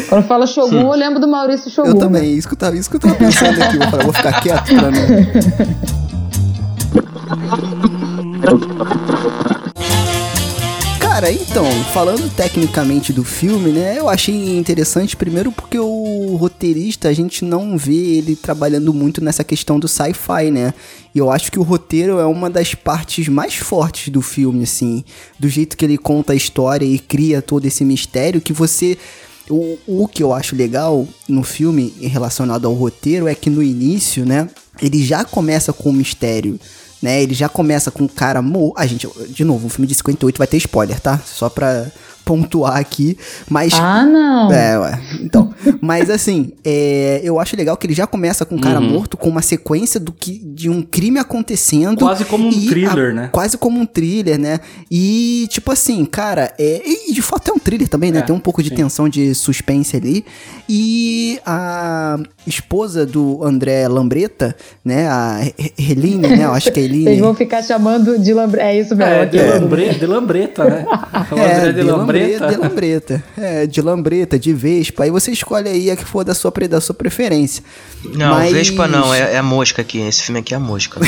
Quando 0.07 0.27
fala 0.27 0.45
Shogun, 0.45 0.81
eu 0.81 0.95
lembro 0.95 1.19
do 1.19 1.27
Maurício 1.27 1.71
Shogun. 1.71 1.89
Eu 1.89 1.95
também, 1.95 2.35
isso 2.35 2.47
que 2.47 2.53
eu 2.53 2.59
tava, 2.59 2.75
isso 2.75 2.87
que 2.89 2.97
eu 2.97 2.99
tava 2.99 3.15
pensando 3.15 3.59
aqui. 3.63 3.77
Eu 3.77 4.03
vou 4.03 4.13
ficar 4.13 4.39
quieto 4.41 4.75
pra 4.75 4.91
não. 4.91 5.07
Cara, 11.17 11.31
então, 11.31 11.65
falando 11.95 12.31
tecnicamente 12.35 13.11
do 13.11 13.23
filme, 13.23 13.71
né? 13.71 13.97
Eu 13.97 14.07
achei 14.07 14.55
interessante 14.55 15.17
primeiro 15.17 15.51
porque 15.51 15.79
o 15.79 16.35
roteirista, 16.35 17.09
a 17.09 17.13
gente 17.13 17.43
não 17.43 17.75
vê 17.75 18.17
ele 18.17 18.35
trabalhando 18.35 18.93
muito 18.93 19.19
nessa 19.19 19.43
questão 19.43 19.79
do 19.79 19.87
sci-fi, 19.87 20.51
né? 20.51 20.75
E 21.15 21.17
eu 21.17 21.31
acho 21.31 21.51
que 21.51 21.57
o 21.57 21.63
roteiro 21.63 22.19
é 22.19 22.25
uma 22.27 22.51
das 22.51 22.75
partes 22.75 23.27
mais 23.29 23.55
fortes 23.55 24.09
do 24.09 24.21
filme, 24.21 24.61
assim. 24.61 25.03
Do 25.39 25.49
jeito 25.49 25.75
que 25.75 25.85
ele 25.85 25.97
conta 25.97 26.33
a 26.33 26.35
história 26.35 26.85
e 26.85 26.99
cria 26.99 27.41
todo 27.41 27.65
esse 27.65 27.83
mistério 27.83 28.39
que 28.39 28.53
você 28.53 28.95
o, 29.49 29.79
o 29.87 30.07
que 30.07 30.21
eu 30.21 30.31
acho 30.31 30.55
legal 30.55 31.07
no 31.27 31.41
filme 31.41 31.95
relacionado 31.99 32.67
ao 32.67 32.73
roteiro 32.73 33.27
é 33.27 33.33
que 33.33 33.49
no 33.49 33.63
início, 33.63 34.23
né, 34.23 34.47
ele 34.79 35.03
já 35.03 35.25
começa 35.25 35.73
com 35.73 35.89
um 35.89 35.93
mistério 35.93 36.59
né? 37.01 37.21
Ele 37.21 37.33
já 37.33 37.49
começa 37.49 37.91
com 37.91 38.05
o 38.05 38.09
cara. 38.09 38.41
Mo... 38.41 38.73
A 38.75 38.85
gente, 38.85 39.07
de 39.29 39.43
novo, 39.43 39.67
um 39.67 39.69
filme 39.69 39.87
de 39.87 39.95
58 39.95 40.37
vai 40.37 40.47
ter 40.47 40.57
spoiler, 40.57 40.99
tá? 40.99 41.19
Só 41.25 41.49
pra 41.49 41.87
pontuar 42.27 42.75
aqui, 42.75 43.17
mas... 43.49 43.73
Ah, 43.73 44.05
não! 44.05 44.51
É, 44.51 44.77
ué. 44.77 45.01
Então, 45.21 45.53
mas 45.79 46.09
assim, 46.09 46.51
é, 46.63 47.21
eu 47.23 47.39
acho 47.39 47.55
legal 47.55 47.77
que 47.77 47.87
ele 47.87 47.93
já 47.93 48.05
começa 48.05 48.45
com 48.45 48.55
um 48.55 48.59
cara 48.59 48.81
uhum. 48.81 48.89
morto, 48.89 49.15
com 49.15 49.29
uma 49.29 49.41
sequência 49.41 49.97
do 49.97 50.11
que, 50.11 50.37
de 50.39 50.69
um 50.69 50.81
crime 50.81 51.19
acontecendo. 51.19 51.99
Quase 51.99 52.25
como 52.25 52.49
um 52.49 52.51
thriller, 52.51 53.11
a, 53.11 53.13
né? 53.13 53.29
Quase 53.31 53.57
como 53.57 53.79
um 53.79 53.85
thriller, 53.85 54.37
né? 54.37 54.59
E, 54.91 55.47
tipo 55.49 55.71
assim, 55.71 56.03
cara, 56.03 56.53
é, 56.59 56.81
e 56.85 57.13
de 57.13 57.21
fato 57.21 57.49
é 57.49 57.53
um 57.53 57.59
thriller 57.59 57.87
também, 57.87 58.11
né? 58.11 58.19
É, 58.19 58.21
Tem 58.23 58.35
um 58.35 58.39
pouco 58.39 58.61
de 58.61 58.69
sim. 58.69 58.75
tensão, 58.75 59.07
de 59.07 59.33
suspense 59.33 59.95
ali. 59.95 60.25
E 60.67 61.39
a 61.45 62.17
esposa 62.45 63.05
do 63.05 63.41
André 63.41 63.87
Lambreta, 63.87 64.53
né? 64.83 65.07
A 65.07 65.39
Heline, 65.79 66.27
né? 66.27 66.43
Eu 66.43 66.51
acho 66.51 66.73
que 66.73 66.79
é 66.81 66.83
Heline. 66.83 67.05
Vocês 67.05 67.19
vão 67.19 67.33
ficar 67.33 67.61
chamando 67.63 68.19
de 68.19 68.33
Lambreta. 68.33 68.67
É 68.67 68.79
isso 68.79 68.95
mesmo. 68.95 69.13
É, 69.13 69.25
de, 69.25 69.39
Lambre, 69.39 69.89
de 69.93 70.05
Lambreta, 70.05 70.65
né? 70.65 70.85
O 71.31 71.37
é, 71.37 71.71
de, 71.71 71.73
de 71.73 71.81
Lambreta. 71.83 72.16
De 72.19 72.57
Lambreta. 72.57 73.23
É, 73.37 73.67
de 73.67 73.81
Lambreta, 73.81 74.39
de 74.39 74.53
Vespa. 74.53 75.03
Aí 75.03 75.11
você 75.11 75.31
escolhe 75.31 75.69
aí 75.69 75.91
a 75.91 75.95
que 75.95 76.05
for 76.05 76.23
da 76.23 76.33
sua, 76.33 76.51
da 76.69 76.81
sua 76.81 76.95
preferência. 76.95 77.63
Não, 78.13 78.35
Mas... 78.35 78.51
Vespa 78.51 78.87
não, 78.87 79.13
é, 79.13 79.33
é 79.33 79.37
a 79.37 79.43
mosca 79.43 79.81
aqui. 79.81 79.99
Esse 79.99 80.23
filme 80.23 80.39
aqui 80.39 80.53
é 80.53 80.57
a 80.57 80.59
mosca. 80.59 80.99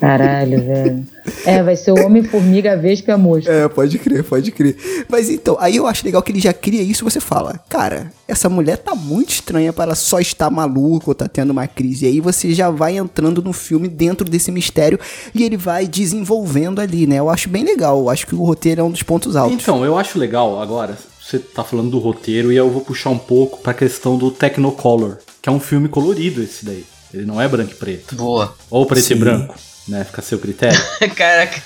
Caralho, 0.00 0.62
velho. 0.62 1.06
É, 1.44 1.62
vai 1.62 1.76
ser 1.76 1.92
o 1.92 2.06
Homem-Formiga, 2.06 2.72
a 2.72 2.76
Vespa 2.76 3.10
e 3.10 3.14
a 3.14 3.18
Mosca. 3.18 3.52
É, 3.52 3.68
pode 3.68 3.98
crer, 3.98 4.24
pode 4.24 4.50
crer. 4.50 4.76
Mas 5.08 5.30
então, 5.30 5.56
aí 5.60 5.76
eu 5.76 5.86
acho 5.86 6.04
legal 6.04 6.22
que 6.22 6.32
ele 6.32 6.40
já 6.40 6.52
cria 6.52 6.82
isso 6.82 7.04
você 7.04 7.20
fala, 7.20 7.60
cara, 7.68 8.10
essa 8.26 8.48
mulher 8.48 8.78
tá 8.78 8.94
muito 8.94 9.30
estranha 9.30 9.72
para 9.72 9.84
ela 9.84 9.94
só 9.94 10.18
estar 10.20 10.50
maluca 10.50 11.10
ou 11.10 11.14
tá 11.14 11.28
tendo 11.28 11.50
uma 11.50 11.66
crise. 11.66 12.04
E 12.04 12.08
aí 12.08 12.20
você 12.20 12.54
já 12.54 12.70
vai 12.70 12.96
entrando 12.96 13.42
no 13.42 13.52
filme 13.52 13.88
dentro 13.88 14.28
desse 14.28 14.50
mistério 14.50 14.98
e 15.34 15.42
ele 15.42 15.56
vai 15.56 15.86
desenvolvendo 15.86 16.80
ali, 16.80 17.06
né? 17.06 17.18
Eu 17.18 17.28
acho 17.28 17.48
bem 17.48 17.64
legal, 17.64 17.98
eu 17.98 18.10
acho 18.10 18.26
que 18.26 18.34
o 18.34 18.44
roteiro 18.44 18.80
é 18.80 18.84
um 18.84 18.90
dos 18.90 19.02
pontos 19.02 19.36
altos. 19.36 19.62
Então, 19.62 19.84
eu 19.84 19.96
acho 19.96 20.18
legal 20.18 20.60
agora, 20.60 20.96
você 21.22 21.38
tá 21.38 21.62
falando 21.62 21.90
do 21.90 21.98
roteiro 21.98 22.52
e 22.52 22.56
eu 22.56 22.70
vou 22.70 22.80
puxar 22.80 23.10
um 23.10 23.18
pouco 23.18 23.60
pra 23.60 23.74
questão 23.74 24.16
do 24.16 24.30
Technicolor, 24.30 25.18
que 25.40 25.48
é 25.48 25.52
um 25.52 25.60
filme 25.60 25.88
colorido 25.88 26.42
esse 26.42 26.64
daí. 26.64 26.84
Ele 27.12 27.26
não 27.26 27.40
é 27.40 27.46
branco 27.46 27.72
e 27.72 27.76
preto. 27.76 28.16
Boa. 28.16 28.54
Ou 28.70 28.86
preto 28.86 29.04
Sim. 29.04 29.14
e 29.14 29.18
branco 29.18 29.54
né? 29.86 30.04
Fica 30.04 30.20
a 30.20 30.24
seu 30.24 30.38
critério. 30.38 30.78
Caraca. 31.14 31.62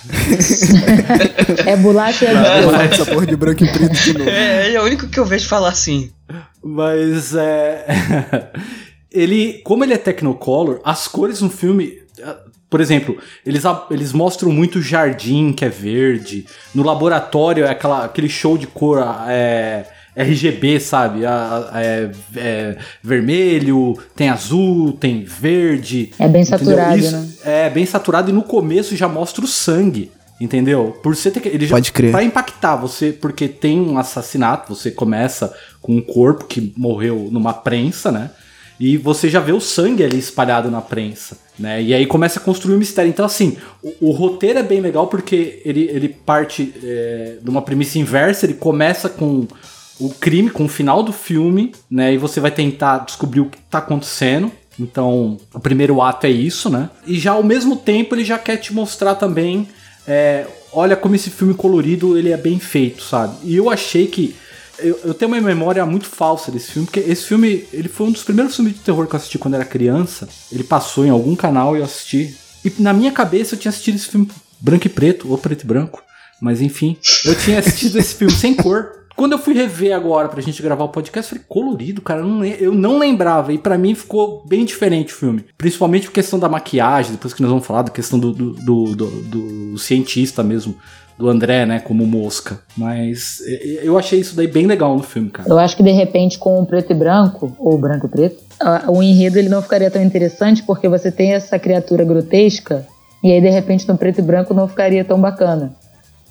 é 1.66 1.76
bolacha 1.76 2.24
e 2.24 2.28
é 2.28 2.84
essa 2.92 3.06
porra 3.06 3.26
de 3.26 3.36
branco 3.36 3.64
e 3.64 3.72
preto 3.72 3.94
de 3.94 4.18
novo. 4.18 4.30
É, 4.30 4.74
é 4.74 4.80
o 4.80 4.84
único 4.84 5.08
que 5.08 5.18
eu 5.18 5.24
vejo 5.24 5.48
falar 5.48 5.68
assim. 5.68 6.10
Mas 6.62 7.34
é. 7.34 7.84
ele, 9.10 9.60
como 9.64 9.84
ele 9.84 9.94
é 9.94 9.98
Technicolor, 9.98 10.80
as 10.84 11.06
cores 11.06 11.40
no 11.40 11.50
filme. 11.50 11.98
Por 12.68 12.82
exemplo, 12.82 13.16
eles, 13.46 13.62
eles 13.90 14.12
mostram 14.12 14.52
muito 14.52 14.82
jardim 14.82 15.52
que 15.52 15.64
é 15.64 15.70
verde. 15.70 16.44
No 16.74 16.82
laboratório 16.82 17.64
é 17.64 17.70
aquela, 17.70 18.04
aquele 18.04 18.28
show 18.28 18.58
de 18.58 18.66
cor. 18.66 18.98
É, 19.26 19.86
RGB, 20.18 20.80
sabe? 20.80 21.24
A, 21.24 21.70
a, 21.72 21.82
é, 21.82 22.10
é, 22.36 22.76
vermelho, 23.02 23.96
tem 24.16 24.28
azul, 24.28 24.92
tem 24.92 25.24
verde. 25.24 26.10
É 26.18 26.26
bem 26.26 26.44
saturado, 26.44 26.98
Isso, 26.98 27.12
né? 27.12 27.28
É 27.44 27.70
bem 27.70 27.86
saturado 27.86 28.30
e 28.30 28.32
no 28.32 28.42
começo 28.42 28.96
já 28.96 29.08
mostra 29.08 29.44
o 29.44 29.48
sangue. 29.48 30.10
Entendeu? 30.40 30.96
Por 31.02 31.16
você 31.16 31.30
ter 31.30 31.40
que. 31.40 31.48
Ele 31.48 31.66
Pode 31.66 31.88
já, 31.88 31.92
crer. 31.92 32.12
Pra 32.12 32.22
impactar 32.22 32.76
você, 32.76 33.12
porque 33.12 33.48
tem 33.48 33.80
um 33.80 33.98
assassinato, 33.98 34.72
você 34.74 34.90
começa 34.90 35.52
com 35.82 35.96
um 35.96 36.00
corpo 36.00 36.44
que 36.44 36.72
morreu 36.76 37.28
numa 37.32 37.52
prensa, 37.52 38.12
né? 38.12 38.30
E 38.78 38.96
você 38.96 39.28
já 39.28 39.40
vê 39.40 39.50
o 39.50 39.60
sangue 39.60 40.04
ali 40.04 40.16
espalhado 40.16 40.70
na 40.70 40.80
prensa, 40.80 41.36
né? 41.58 41.82
E 41.82 41.92
aí 41.92 42.06
começa 42.06 42.38
a 42.38 42.42
construir 42.42 42.76
um 42.76 42.78
mistério. 42.78 43.08
Então, 43.08 43.26
assim, 43.26 43.56
o, 43.82 44.10
o 44.10 44.10
roteiro 44.12 44.60
é 44.60 44.62
bem 44.62 44.80
legal 44.80 45.08
porque 45.08 45.60
ele, 45.64 45.88
ele 45.92 46.08
parte 46.08 46.72
é, 46.84 47.38
de 47.42 47.50
uma 47.50 47.62
premissa 47.62 47.98
inversa, 47.98 48.46
ele 48.46 48.54
começa 48.54 49.08
com 49.08 49.48
o 50.00 50.10
crime 50.10 50.50
com 50.50 50.64
o 50.64 50.68
final 50.68 51.02
do 51.02 51.12
filme, 51.12 51.72
né? 51.90 52.14
E 52.14 52.18
você 52.18 52.40
vai 52.40 52.50
tentar 52.50 52.98
descobrir 52.98 53.40
o 53.40 53.46
que 53.46 53.58
tá 53.70 53.78
acontecendo. 53.78 54.50
Então, 54.78 55.38
o 55.52 55.58
primeiro 55.58 56.00
ato 56.00 56.26
é 56.26 56.30
isso, 56.30 56.70
né? 56.70 56.88
E 57.06 57.18
já 57.18 57.32
ao 57.32 57.42
mesmo 57.42 57.76
tempo 57.76 58.14
ele 58.14 58.24
já 58.24 58.38
quer 58.38 58.58
te 58.58 58.72
mostrar 58.72 59.16
também, 59.16 59.68
é, 60.06 60.46
olha 60.72 60.96
como 60.96 61.14
esse 61.14 61.30
filme 61.30 61.52
colorido 61.52 62.16
ele 62.16 62.30
é 62.30 62.36
bem 62.36 62.58
feito, 62.60 63.02
sabe? 63.02 63.36
E 63.42 63.56
eu 63.56 63.68
achei 63.68 64.06
que 64.06 64.36
eu, 64.78 64.98
eu, 65.04 65.14
tenho 65.14 65.32
uma 65.32 65.40
memória 65.40 65.84
muito 65.84 66.06
falsa 66.06 66.52
desse 66.52 66.70
filme, 66.70 66.86
porque 66.86 67.00
esse 67.00 67.24
filme 67.24 67.66
ele 67.72 67.88
foi 67.88 68.06
um 68.06 68.12
dos 68.12 68.22
primeiros 68.22 68.54
filmes 68.54 68.74
de 68.74 68.80
terror 68.80 69.06
que 69.06 69.14
eu 69.14 69.16
assisti 69.16 69.38
quando 69.38 69.54
era 69.54 69.64
criança. 69.64 70.28
Ele 70.52 70.62
passou 70.62 71.04
em 71.04 71.10
algum 71.10 71.34
canal 71.34 71.76
e 71.76 71.80
eu 71.80 71.84
assisti. 71.84 72.36
E 72.64 72.72
na 72.78 72.92
minha 72.92 73.10
cabeça 73.10 73.54
eu 73.54 73.58
tinha 73.58 73.70
assistido 73.70 73.96
esse 73.96 74.06
filme 74.06 74.30
branco 74.60 74.86
e 74.86 74.90
preto, 74.90 75.30
ou 75.30 75.36
preto 75.36 75.62
e 75.62 75.66
branco. 75.66 76.02
Mas 76.40 76.60
enfim, 76.60 76.96
eu 77.24 77.34
tinha 77.34 77.58
assistido 77.58 77.98
esse 77.98 78.14
filme 78.14 78.32
sem 78.32 78.54
cor. 78.54 78.97
Quando 79.18 79.32
eu 79.32 79.38
fui 79.40 79.52
rever 79.52 79.96
agora 79.96 80.28
pra 80.28 80.40
gente 80.40 80.62
gravar 80.62 80.84
o 80.84 80.90
podcast, 80.90 81.30
falei, 81.30 81.44
colorido, 81.48 82.00
cara, 82.00 82.20
eu 82.20 82.24
não, 82.24 82.44
eu 82.44 82.72
não 82.72 82.98
lembrava. 83.00 83.52
E 83.52 83.58
para 83.58 83.76
mim 83.76 83.92
ficou 83.92 84.44
bem 84.46 84.64
diferente 84.64 85.12
o 85.12 85.16
filme. 85.16 85.44
Principalmente 85.58 86.06
por 86.06 86.12
questão 86.12 86.38
da 86.38 86.48
maquiagem, 86.48 87.10
depois 87.10 87.34
que 87.34 87.42
nós 87.42 87.50
vamos 87.50 87.66
falar 87.66 87.82
da 87.82 87.90
questão 87.90 88.16
do, 88.16 88.32
do, 88.32 88.52
do, 88.52 88.94
do, 88.94 89.06
do 89.22 89.78
cientista 89.78 90.44
mesmo 90.44 90.76
do 91.18 91.28
André, 91.28 91.66
né, 91.66 91.80
como 91.80 92.06
mosca. 92.06 92.60
Mas 92.76 93.40
eu 93.82 93.98
achei 93.98 94.20
isso 94.20 94.36
daí 94.36 94.46
bem 94.46 94.68
legal 94.68 94.96
no 94.96 95.02
filme, 95.02 95.30
cara. 95.30 95.48
Eu 95.48 95.58
acho 95.58 95.76
que 95.76 95.82
de 95.82 95.90
repente 95.90 96.38
com 96.38 96.62
o 96.62 96.64
preto 96.64 96.92
e 96.92 96.94
branco, 96.94 97.52
ou 97.58 97.76
branco 97.76 98.06
e 98.06 98.08
preto, 98.08 98.40
o 98.86 99.02
enredo 99.02 99.36
ele 99.36 99.48
não 99.48 99.60
ficaria 99.60 99.90
tão 99.90 100.00
interessante 100.00 100.62
porque 100.62 100.88
você 100.88 101.10
tem 101.10 101.32
essa 101.32 101.58
criatura 101.58 102.04
grotesca 102.04 102.86
e 103.24 103.32
aí 103.32 103.40
de 103.40 103.50
repente 103.50 103.88
no 103.88 103.98
preto 103.98 104.20
e 104.20 104.22
branco 104.22 104.54
não 104.54 104.68
ficaria 104.68 105.04
tão 105.04 105.20
bacana. 105.20 105.74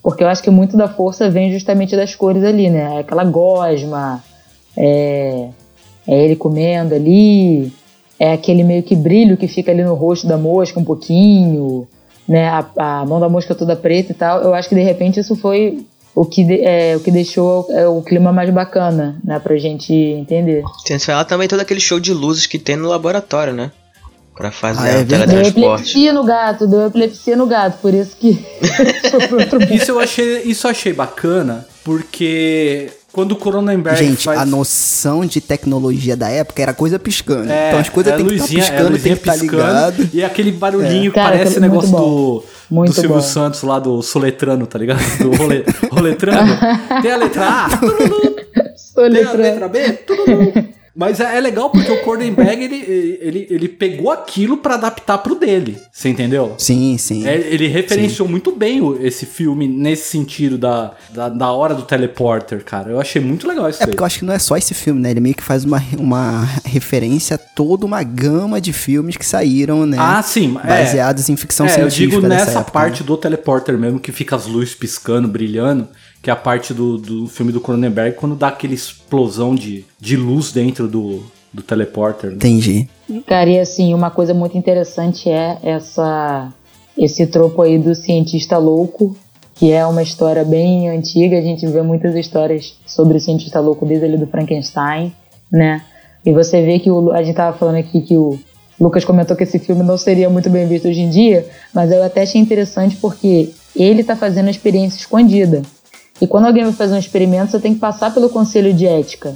Porque 0.07 0.23
eu 0.23 0.29
acho 0.29 0.41
que 0.41 0.49
muito 0.49 0.77
da 0.77 0.87
força 0.87 1.29
vem 1.29 1.51
justamente 1.51 1.93
das 1.93 2.15
cores 2.15 2.41
ali, 2.41 2.69
né? 2.69 2.95
É 2.95 2.99
aquela 2.99 3.25
gosma, 3.25 4.23
é, 4.77 5.49
é 6.07 6.23
ele 6.23 6.37
comendo 6.37 6.95
ali, 6.95 7.73
é 8.17 8.31
aquele 8.31 8.63
meio 8.63 8.83
que 8.83 8.95
brilho 8.95 9.35
que 9.35 9.49
fica 9.49 9.69
ali 9.69 9.83
no 9.83 9.95
rosto 9.95 10.25
da 10.25 10.37
mosca 10.37 10.79
um 10.79 10.85
pouquinho, 10.85 11.85
né? 12.25 12.47
A, 12.47 13.01
a 13.01 13.05
mão 13.05 13.19
da 13.19 13.27
mosca 13.27 13.53
toda 13.53 13.75
preta 13.75 14.13
e 14.13 14.15
tal. 14.15 14.41
Eu 14.41 14.53
acho 14.53 14.69
que 14.69 14.75
de 14.75 14.81
repente 14.81 15.19
isso 15.19 15.35
foi 15.35 15.85
o 16.15 16.23
que, 16.23 16.61
é, 16.63 16.95
o 16.95 17.01
que 17.01 17.11
deixou 17.11 17.67
é, 17.69 17.85
o 17.85 18.01
clima 18.01 18.31
mais 18.31 18.49
bacana, 18.49 19.19
né? 19.25 19.37
Pra 19.39 19.57
gente 19.57 19.93
entender. 19.93 20.63
Tem 20.85 20.97
que 20.97 21.05
falar 21.05 21.25
também 21.25 21.49
todo 21.49 21.59
aquele 21.59 21.81
show 21.81 21.99
de 21.99 22.13
luzes 22.13 22.45
que 22.45 22.57
tem 22.57 22.77
no 22.77 22.87
laboratório, 22.87 23.51
né? 23.51 23.73
Pra 24.37 24.51
fazer 24.51 24.79
ah, 24.79 24.87
é 24.87 25.01
o 25.01 25.05
teletransporte. 25.05 25.53
Deu 25.53 25.71
epilepsia 25.71 26.13
no 26.13 26.23
gato, 26.23 26.67
deu 26.67 26.85
epilepsia 26.85 27.35
no 27.35 27.47
gato, 27.47 27.79
por 27.81 27.93
isso 27.93 28.15
que. 28.17 28.45
isso 29.73 29.91
eu 29.91 29.99
achei, 29.99 30.43
isso 30.43 30.67
eu 30.67 30.71
achei 30.71 30.93
bacana, 30.93 31.67
porque 31.83 32.91
quando 33.11 33.31
o 33.31 33.35
Cronenberg 33.35 33.97
Gente, 33.97 34.25
faz... 34.25 34.39
a 34.39 34.45
noção 34.45 35.25
de 35.25 35.41
tecnologia 35.41 36.15
da 36.15 36.29
época 36.29 36.61
era 36.61 36.71
coisa 36.71 36.99
piscando. 36.99 37.51
É, 37.51 37.69
então 37.69 37.79
as 37.79 37.89
coisas 37.89 38.13
é 38.13 38.15
tem 38.15 38.25
luzinha, 38.25 38.45
que 38.45 38.53
estar 38.59 38.73
tá 38.73 38.77
piscando, 38.77 38.95
é 38.95 38.99
tem 38.99 39.13
que 39.13 39.19
estar 39.19 39.31
tá 39.31 39.37
ligado. 39.37 40.09
E 40.13 40.23
aquele 40.23 40.51
barulhinho 40.51 41.07
é. 41.07 41.09
que 41.09 41.15
Cara, 41.15 41.37
parece 41.37 41.59
negócio 41.59 41.89
do, 41.89 42.43
do 42.69 42.93
Silvio 42.93 43.09
bom. 43.15 43.21
Santos 43.21 43.63
lá 43.63 43.79
do 43.79 44.03
Soletrano, 44.03 44.67
tá 44.67 44.77
ligado? 44.77 44.99
Do 45.17 45.35
role, 45.35 45.65
Roletrano. 45.89 46.59
tem 47.01 47.11
a 47.11 47.17
letra 47.17 47.47
A, 47.49 47.69
tem 49.09 49.23
a 49.23 49.33
letra 49.33 49.67
B, 49.67 49.93
mas 50.97 51.19
é, 51.19 51.37
é, 51.37 51.39
legal 51.39 51.69
porque 51.69 51.91
o 51.91 52.01
Cronenberg, 52.03 52.63
ele, 52.63 53.17
ele, 53.21 53.47
ele 53.51 53.67
pegou 53.69 54.09
aquilo 54.09 54.57
para 54.57 54.73
adaptar 54.73 55.19
pro 55.19 55.35
dele, 55.35 55.77
você 55.91 56.09
entendeu? 56.09 56.55
Sim, 56.57 56.97
sim. 56.97 57.27
É, 57.27 57.35
ele 57.35 57.67
referenciou 57.67 58.27
sim. 58.27 58.31
muito 58.31 58.51
bem 58.51 58.81
o, 58.81 58.99
esse 59.05 59.27
filme 59.27 59.67
nesse 59.67 60.09
sentido 60.09 60.57
da, 60.57 60.93
da, 61.11 61.29
da, 61.29 61.51
hora 61.51 61.75
do 61.75 61.83
teleporter, 61.83 62.63
cara. 62.63 62.89
Eu 62.89 62.99
achei 62.99 63.21
muito 63.21 63.47
legal 63.47 63.69
isso 63.69 63.79
É 63.79 63.85
aí. 63.85 63.91
porque 63.91 64.01
eu 64.01 64.07
acho 64.07 64.17
que 64.17 64.25
não 64.25 64.33
é 64.33 64.39
só 64.39 64.57
esse 64.57 64.73
filme, 64.73 64.99
né? 64.99 65.11
Ele 65.11 65.19
meio 65.19 65.35
que 65.35 65.43
faz 65.43 65.63
uma, 65.63 65.83
uma 65.99 66.43
referência 66.65 67.35
a 67.35 67.37
toda 67.37 67.85
uma 67.85 68.01
gama 68.01 68.59
de 68.59 68.73
filmes 68.73 69.15
que 69.17 69.25
saíram, 69.25 69.85
né? 69.85 69.97
Ah, 69.99 70.23
sim. 70.23 70.57
É. 70.63 70.67
Baseados 70.67 71.29
é, 71.29 71.31
em 71.31 71.37
ficção 71.37 71.69
científica. 71.69 72.15
Eu 72.15 72.21
digo 72.21 72.27
nessa 72.27 72.59
época, 72.59 72.71
parte 72.71 73.01
né? 73.01 73.07
do 73.07 73.15
teleporter 73.17 73.77
mesmo, 73.77 73.99
que 73.99 74.11
fica 74.11 74.35
as 74.35 74.47
luzes 74.47 74.73
piscando, 74.73 75.27
brilhando 75.27 75.87
que 76.27 76.31
é 76.31 76.33
a 76.33 76.35
parte 76.35 76.73
do, 76.73 76.97
do 76.97 77.25
filme 77.25 77.53
do 77.53 77.61
Cronenberg, 77.61 78.17
quando 78.17 78.35
dá 78.35 78.49
aquela 78.49 78.73
explosão 78.73 79.55
de, 79.55 79.85
de 79.97 80.17
luz 80.17 80.51
dentro 80.51 80.85
do, 80.85 81.23
do 81.53 81.63
teleporter. 81.63 82.31
Né? 82.31 82.35
Entendi. 82.35 82.89
Cara, 83.25 83.49
e 83.49 83.57
assim, 83.57 83.93
uma 83.93 84.11
coisa 84.11 84.33
muito 84.33 84.57
interessante 84.57 85.29
é 85.29 85.57
essa 85.63 86.51
esse 86.97 87.27
tropo 87.27 87.61
aí 87.61 87.77
do 87.77 87.95
cientista 87.95 88.57
louco, 88.57 89.15
que 89.55 89.71
é 89.71 89.85
uma 89.85 90.03
história 90.03 90.43
bem 90.43 90.89
antiga, 90.89 91.37
a 91.37 91.41
gente 91.41 91.65
vê 91.65 91.81
muitas 91.81 92.13
histórias 92.13 92.77
sobre 92.85 93.15
o 93.15 93.21
cientista 93.21 93.61
louco 93.61 93.85
desde 93.85 94.03
ali 94.03 94.17
do 94.17 94.27
Frankenstein, 94.27 95.15
né? 95.49 95.81
E 96.25 96.33
você 96.33 96.61
vê 96.61 96.77
que 96.77 96.91
o, 96.91 97.09
a 97.13 97.23
gente 97.23 97.37
tava 97.37 97.57
falando 97.57 97.77
aqui 97.77 98.01
que 98.01 98.17
o 98.17 98.37
Lucas 98.77 99.05
comentou 99.05 99.37
que 99.37 99.43
esse 99.43 99.59
filme 99.59 99.81
não 99.81 99.97
seria 99.97 100.29
muito 100.29 100.49
bem 100.49 100.67
visto 100.67 100.89
hoje 100.89 100.99
em 100.99 101.09
dia, 101.09 101.47
mas 101.73 101.89
eu 101.89 102.03
até 102.03 102.23
achei 102.23 102.41
interessante 102.41 102.97
porque 102.97 103.51
ele 103.73 104.03
tá 104.03 104.13
fazendo 104.13 104.47
a 104.47 104.51
experiência 104.51 104.99
escondida. 104.99 105.61
E 106.21 106.27
quando 106.27 106.45
alguém 106.45 106.63
vai 106.63 106.73
fazer 106.73 106.95
um 106.95 106.99
experimento, 106.99 107.51
você 107.51 107.59
tem 107.59 107.73
que 107.73 107.79
passar 107.79 108.13
pelo 108.13 108.29
conselho 108.29 108.73
de 108.73 108.85
ética. 108.85 109.35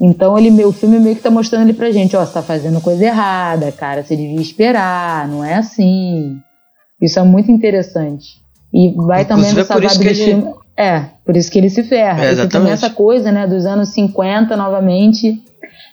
Então 0.00 0.36
ele, 0.38 0.64
o 0.64 0.72
filme 0.72 0.98
meio 0.98 1.14
que 1.14 1.22
tá 1.22 1.30
mostrando 1.30 1.62
ali 1.62 1.72
pra 1.72 1.90
gente, 1.90 2.16
ó, 2.16 2.24
você 2.24 2.32
tá 2.32 2.42
fazendo 2.42 2.80
coisa 2.80 3.04
errada, 3.04 3.70
cara, 3.70 4.02
você 4.02 4.16
devia 4.16 4.40
esperar, 4.40 5.28
não 5.28 5.44
é 5.44 5.54
assim. 5.54 6.36
Isso 7.00 7.18
é 7.18 7.22
muito 7.22 7.50
interessante. 7.50 8.42
E 8.72 8.94
vai 8.96 9.24
também 9.24 9.50
é 9.50 9.54
nessa 9.54 9.74
vibe 9.74 9.98
do 9.98 10.02
ele... 10.04 10.14
filme. 10.14 10.54
É, 10.76 11.04
por 11.24 11.36
isso 11.36 11.50
que 11.50 11.58
ele 11.58 11.68
se 11.68 11.82
ferra. 11.82 12.24
É, 12.24 12.30
exatamente. 12.32 12.72
essa 12.72 12.90
coisa, 12.90 13.30
né, 13.30 13.46
dos 13.46 13.66
anos 13.66 13.90
50 13.90 14.56
novamente, 14.56 15.42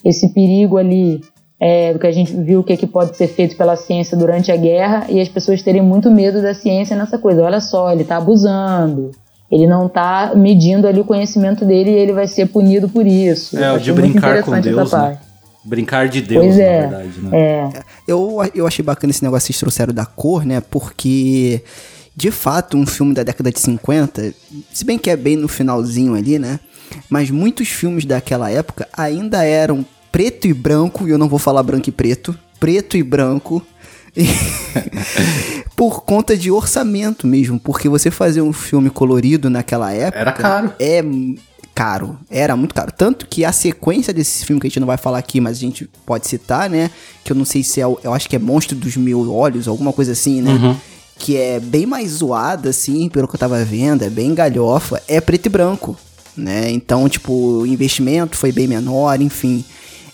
esse 0.05 0.29
perigo 0.29 0.77
ali 0.77 1.21
é, 1.59 1.91
do 1.91 1.99
que 1.99 2.07
a 2.07 2.11
gente 2.11 2.33
viu 2.33 2.61
o 2.61 2.63
que, 2.63 2.73
é 2.73 2.77
que 2.77 2.87
pode 2.87 3.17
ser 3.17 3.27
feito 3.27 3.57
pela 3.57 3.75
ciência 3.75 4.17
durante 4.17 4.51
a 4.51 4.55
guerra 4.55 5.05
e 5.09 5.19
as 5.19 5.27
pessoas 5.27 5.61
terem 5.61 5.81
muito 5.81 6.09
medo 6.09 6.41
da 6.41 6.53
ciência 6.53 6.95
nessa 6.95 7.17
coisa. 7.17 7.43
Olha 7.43 7.59
só, 7.59 7.91
ele 7.91 8.05
tá 8.05 8.17
abusando. 8.17 9.11
Ele 9.51 9.65
não 9.65 9.87
está 9.87 10.33
medindo 10.35 10.87
ali 10.87 10.99
o 10.99 11.03
conhecimento 11.03 11.65
dele 11.65 11.89
e 11.89 11.95
ele 11.95 12.13
vai 12.13 12.27
ser 12.27 12.47
punido 12.47 12.87
por 12.87 13.05
isso. 13.05 13.57
É, 13.57 13.71
o 13.73 13.79
de 13.79 13.91
brincar 13.91 14.43
com 14.43 14.59
Deus, 14.59 14.91
né? 14.91 15.17
Brincar 15.65 16.07
de 16.07 16.21
Deus, 16.21 16.45
pois 16.45 16.59
é, 16.59 16.81
na 16.81 16.97
verdade, 16.97 17.21
né? 17.21 17.29
É. 17.37 17.69
Eu, 18.07 18.37
eu 18.55 18.65
achei 18.67 18.83
bacana 18.83 19.11
esse 19.11 19.23
negócio 19.23 19.47
que 19.47 19.53
vocês 19.53 19.59
trouxeram 19.59 19.93
da 19.93 20.05
cor, 20.05 20.45
né? 20.45 20.61
Porque, 20.61 21.61
de 22.15 22.31
fato, 22.31 22.77
um 22.77 22.85
filme 22.85 23.13
da 23.13 23.23
década 23.23 23.51
de 23.51 23.59
50, 23.59 24.33
se 24.71 24.85
bem 24.85 24.97
que 24.97 25.09
é 25.09 25.17
bem 25.17 25.35
no 25.35 25.47
finalzinho 25.47 26.15
ali, 26.15 26.39
né? 26.39 26.59
Mas 27.09 27.29
muitos 27.29 27.67
filmes 27.69 28.05
daquela 28.05 28.49
época 28.49 28.87
ainda 28.95 29.43
eram 29.43 29.85
preto 30.11 30.47
e 30.47 30.53
branco, 30.53 31.07
e 31.07 31.11
eu 31.11 31.17
não 31.17 31.27
vou 31.27 31.39
falar 31.39 31.63
branco 31.63 31.89
e 31.89 31.91
preto, 31.91 32.37
preto 32.59 32.97
e 32.97 33.03
branco, 33.03 33.65
por 35.75 36.03
conta 36.03 36.35
de 36.35 36.51
orçamento 36.51 37.25
mesmo, 37.25 37.59
porque 37.59 37.87
você 37.87 38.11
fazer 38.11 38.41
um 38.41 38.53
filme 38.53 38.89
colorido 38.89 39.49
naquela 39.49 39.91
época 39.93 40.19
Era 40.19 40.31
caro. 40.31 40.73
é 40.79 41.03
caro, 41.73 42.19
era 42.29 42.57
muito 42.57 42.75
caro, 42.75 42.91
tanto 42.91 43.25
que 43.25 43.45
a 43.45 43.53
sequência 43.53 44.13
desse 44.13 44.45
filme 44.45 44.59
que 44.59 44.67
a 44.67 44.69
gente 44.69 44.81
não 44.81 44.87
vai 44.87 44.97
falar 44.97 45.17
aqui, 45.17 45.39
mas 45.39 45.55
a 45.57 45.61
gente 45.61 45.89
pode 46.05 46.27
citar, 46.27 46.69
né, 46.69 46.91
que 47.23 47.31
eu 47.31 47.35
não 47.37 47.45
sei 47.45 47.63
se 47.63 47.79
é, 47.79 47.85
eu 47.85 48.13
acho 48.13 48.27
que 48.27 48.35
é 48.35 48.39
Monstro 48.39 48.75
dos 48.75 48.97
Mil 48.97 49.33
Olhos, 49.33 49.65
alguma 49.65 49.93
coisa 49.93 50.11
assim, 50.11 50.41
né? 50.41 50.51
Uhum. 50.51 50.75
Que 51.17 51.37
é 51.37 51.59
bem 51.59 51.85
mais 51.85 52.11
zoada, 52.11 52.69
assim, 52.69 53.07
pelo 53.07 53.29
que 53.29 53.35
eu 53.35 53.39
tava 53.39 53.63
vendo, 53.63 54.03
é 54.03 54.09
bem 54.09 54.33
galhofa, 54.35 55.01
é 55.07 55.21
preto 55.21 55.45
e 55.45 55.49
branco, 55.49 55.97
né? 56.35 56.69
Então, 56.69 57.07
tipo, 57.07 57.31
o 57.31 57.65
investimento 57.65 58.35
foi 58.35 58.51
bem 58.51 58.67
menor, 58.67 59.21
enfim. 59.21 59.63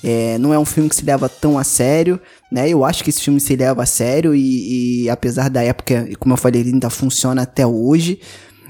É, 0.04 0.38
não 0.38 0.54
é 0.54 0.60
um 0.60 0.66
filme 0.66 0.88
que 0.88 0.96
se 0.96 1.04
leva 1.04 1.28
tão 1.28 1.58
a 1.58 1.64
sério, 1.64 2.20
né? 2.56 2.70
Eu 2.70 2.86
acho 2.86 3.04
que 3.04 3.10
esse 3.10 3.22
filme 3.22 3.42
se 3.42 3.54
leva 3.54 3.84
a 3.84 3.86
sério 3.86 4.34
e, 4.34 5.04
e 5.04 5.10
apesar 5.10 5.50
da 5.50 5.62
época, 5.62 6.08
como 6.18 6.34
eu 6.34 6.38
falei, 6.38 6.62
ele 6.62 6.72
ainda 6.72 6.90
funciona 6.90 7.42
até 7.42 7.68
hoje. 7.68 8.18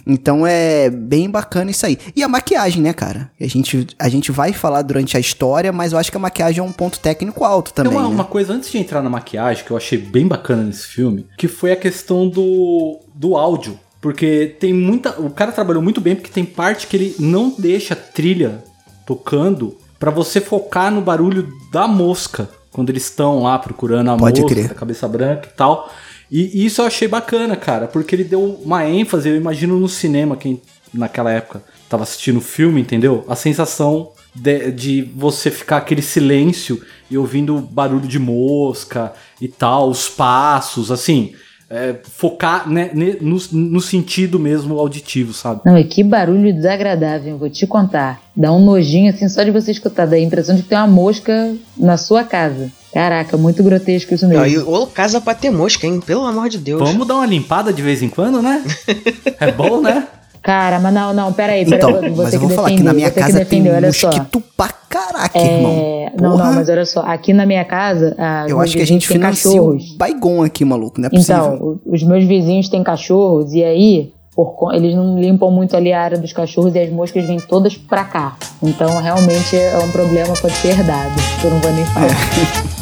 Então 0.07 0.45
é 0.45 0.89
bem 0.89 1.29
bacana 1.29 1.69
isso 1.69 1.85
aí. 1.85 1.99
E 2.15 2.23
a 2.23 2.27
maquiagem, 2.27 2.81
né, 2.81 2.93
cara? 2.93 3.31
A 3.39 3.45
gente, 3.45 3.87
a 3.99 4.09
gente 4.09 4.31
vai 4.31 4.53
falar 4.53 4.81
durante 4.81 5.15
a 5.15 5.19
história, 5.19 5.71
mas 5.71 5.93
eu 5.93 5.99
acho 5.99 6.09
que 6.09 6.17
a 6.17 6.19
maquiagem 6.19 6.61
é 6.61 6.63
um 6.63 6.71
ponto 6.71 6.99
técnico 6.99 7.43
alto 7.43 7.73
também. 7.73 7.91
Tem 7.91 8.01
uma, 8.01 8.09
né? 8.09 8.15
uma 8.15 8.23
coisa 8.23 8.53
antes 8.53 8.71
de 8.71 8.79
entrar 8.79 9.03
na 9.03 9.09
maquiagem 9.09 9.63
que 9.63 9.69
eu 9.69 9.77
achei 9.77 9.99
bem 9.99 10.27
bacana 10.27 10.63
nesse 10.63 10.87
filme, 10.87 11.27
que 11.37 11.47
foi 11.47 11.71
a 11.71 11.75
questão 11.75 12.27
do, 12.27 12.99
do 13.13 13.37
áudio. 13.37 13.79
Porque 14.01 14.55
tem 14.59 14.73
muita. 14.73 15.19
O 15.21 15.29
cara 15.29 15.51
trabalhou 15.51 15.81
muito 15.81 16.01
bem 16.01 16.15
porque 16.15 16.31
tem 16.31 16.45
parte 16.45 16.87
que 16.87 16.97
ele 16.97 17.15
não 17.19 17.53
deixa 17.57 17.95
trilha 17.95 18.63
tocando 19.05 19.77
pra 19.99 20.11
você 20.11 20.41
focar 20.41 20.91
no 20.91 21.01
barulho 21.01 21.47
da 21.71 21.87
mosca. 21.87 22.49
Quando 22.75 22.89
eles 22.89 23.03
estão 23.03 23.41
lá 23.41 23.57
procurando 23.57 24.11
a 24.11 24.17
Pode 24.17 24.45
crer. 24.45 24.67
da 24.67 24.75
cabeça 24.75 25.07
branca 25.07 25.47
e 25.49 25.55
tal. 25.55 25.89
E 26.29 26.65
isso 26.65 26.81
eu 26.81 26.85
achei 26.85 27.07
bacana, 27.07 27.55
cara, 27.55 27.87
porque 27.87 28.13
ele 28.13 28.25
deu 28.25 28.43
uma 28.61 28.85
ênfase, 28.85 29.29
eu 29.29 29.35
imagino 29.37 29.79
no 29.79 29.87
cinema, 29.87 30.35
quem 30.35 30.61
naquela 30.93 31.31
época 31.31 31.63
tava 31.87 32.03
assistindo 32.03 32.37
o 32.37 32.41
filme, 32.41 32.81
entendeu? 32.81 33.23
A 33.29 33.35
sensação 33.35 34.11
de, 34.35 34.71
de 34.71 35.01
você 35.15 35.49
ficar 35.49 35.77
aquele 35.77 36.01
silêncio 36.01 36.81
e 37.09 37.17
ouvindo 37.17 37.61
barulho 37.61 38.09
de 38.09 38.19
mosca 38.19 39.13
e 39.39 39.47
tal, 39.47 39.89
os 39.89 40.09
passos, 40.09 40.91
assim, 40.91 41.33
é, 41.69 41.95
focar 42.03 42.69
né, 42.69 42.91
no, 42.93 43.37
no 43.51 43.81
sentido 43.81 44.39
mesmo 44.39 44.79
auditivo, 44.79 45.33
sabe? 45.33 45.61
Não, 45.65 45.77
e 45.77 45.83
que 45.83 46.03
barulho 46.03 46.53
desagradável, 46.53 47.33
eu 47.33 47.37
vou 47.37 47.49
te 47.49 47.65
contar. 47.65 48.21
Dá 48.35 48.51
um 48.51 48.63
nojinho 48.63 49.11
assim 49.11 49.27
só 49.27 49.43
de 49.43 49.51
você 49.51 49.71
escutar. 49.71 50.05
Dá 50.05 50.15
a 50.15 50.19
impressão 50.19 50.55
de 50.55 50.63
que 50.63 50.69
tem 50.69 50.77
uma 50.77 50.87
mosca 50.87 51.55
na 51.77 51.97
sua 51.97 52.23
casa. 52.23 52.71
Caraca, 52.93 53.35
muito 53.35 53.61
grotesco 53.61 54.13
isso 54.13 54.27
mesmo. 54.27 54.43
Aí, 54.43 54.57
ô, 54.57 54.87
casa 54.87 55.19
pra 55.19 55.35
ter 55.35 55.49
mosca, 55.49 55.85
hein? 55.85 55.99
Pelo 55.99 56.25
amor 56.25 56.47
de 56.47 56.57
Deus. 56.57 56.81
Vamos 56.81 57.05
dar 57.05 57.15
uma 57.15 57.25
limpada 57.25 57.73
de 57.73 57.81
vez 57.81 58.01
em 58.01 58.07
quando, 58.07 58.41
né? 58.41 58.63
é 59.39 59.51
bom, 59.51 59.81
né? 59.81 60.07
Cara, 60.45 60.79
mas 60.79 60.93
não, 60.93 61.11
não, 61.11 61.33
peraí, 61.33 61.65
peraí. 61.65 61.79
Então, 61.79 62.15
mas 62.15 62.33
eu 62.33 62.39
vou 62.39 62.49
que 62.49 62.55
falar 62.55 62.67
que 62.69 62.73
defender, 62.75 62.87
na 62.89 62.93
minha 62.93 63.09
que 63.09 63.19
casa 63.19 63.31
tem 63.45 63.63
defender, 63.63 63.73
olha 63.75 63.91
só. 63.91 64.07
mosquito 64.07 64.43
pra 64.55 64.67
caraca, 64.87 65.39
É, 65.39 65.57
irmão. 65.57 66.11
não, 66.21 66.31
Porra. 66.33 66.45
não, 66.45 66.53
mas 66.53 66.69
olha 66.69 66.85
só, 66.85 66.99
aqui 67.01 67.33
na 67.33 67.47
minha 67.47 67.65
casa, 67.65 68.15
ah, 68.19 68.45
Eu 68.47 68.61
acho 68.61 68.77
que 68.77 68.83
a 68.83 68.85
gente 68.85 69.07
financia 69.07 69.49
cachorros. 69.49 69.91
o 69.93 69.97
Baigon 69.97 70.43
aqui, 70.43 70.63
maluco, 70.63 71.01
não 71.01 71.07
é 71.07 71.09
possível. 71.09 71.35
Então, 71.55 71.79
os 71.87 72.03
meus 72.03 72.23
vizinhos 72.25 72.69
têm 72.69 72.83
cachorros 72.83 73.53
e 73.53 73.63
aí 73.63 74.13
por 74.35 74.71
eles 74.73 74.93
não 74.95 75.17
limpam 75.17 75.49
muito 75.49 75.75
ali 75.75 75.91
a 75.93 75.99
área 76.01 76.17
dos 76.19 76.31
cachorros 76.31 76.75
e 76.75 76.79
as 76.79 76.91
moscas 76.91 77.25
vêm 77.25 77.39
todas 77.39 77.75
pra 77.75 78.03
cá. 78.03 78.35
Então, 78.61 79.01
realmente 79.01 79.55
é 79.55 79.77
um 79.79 79.89
problema, 79.91 80.33
pode 80.39 80.53
ser 80.57 80.67
herdado. 80.77 81.13
que 81.41 81.47
Eu 81.47 81.51
não 81.51 81.59
vou 81.59 81.71
nem 81.73 81.85
falar. 81.85 82.05
É, 82.05 82.75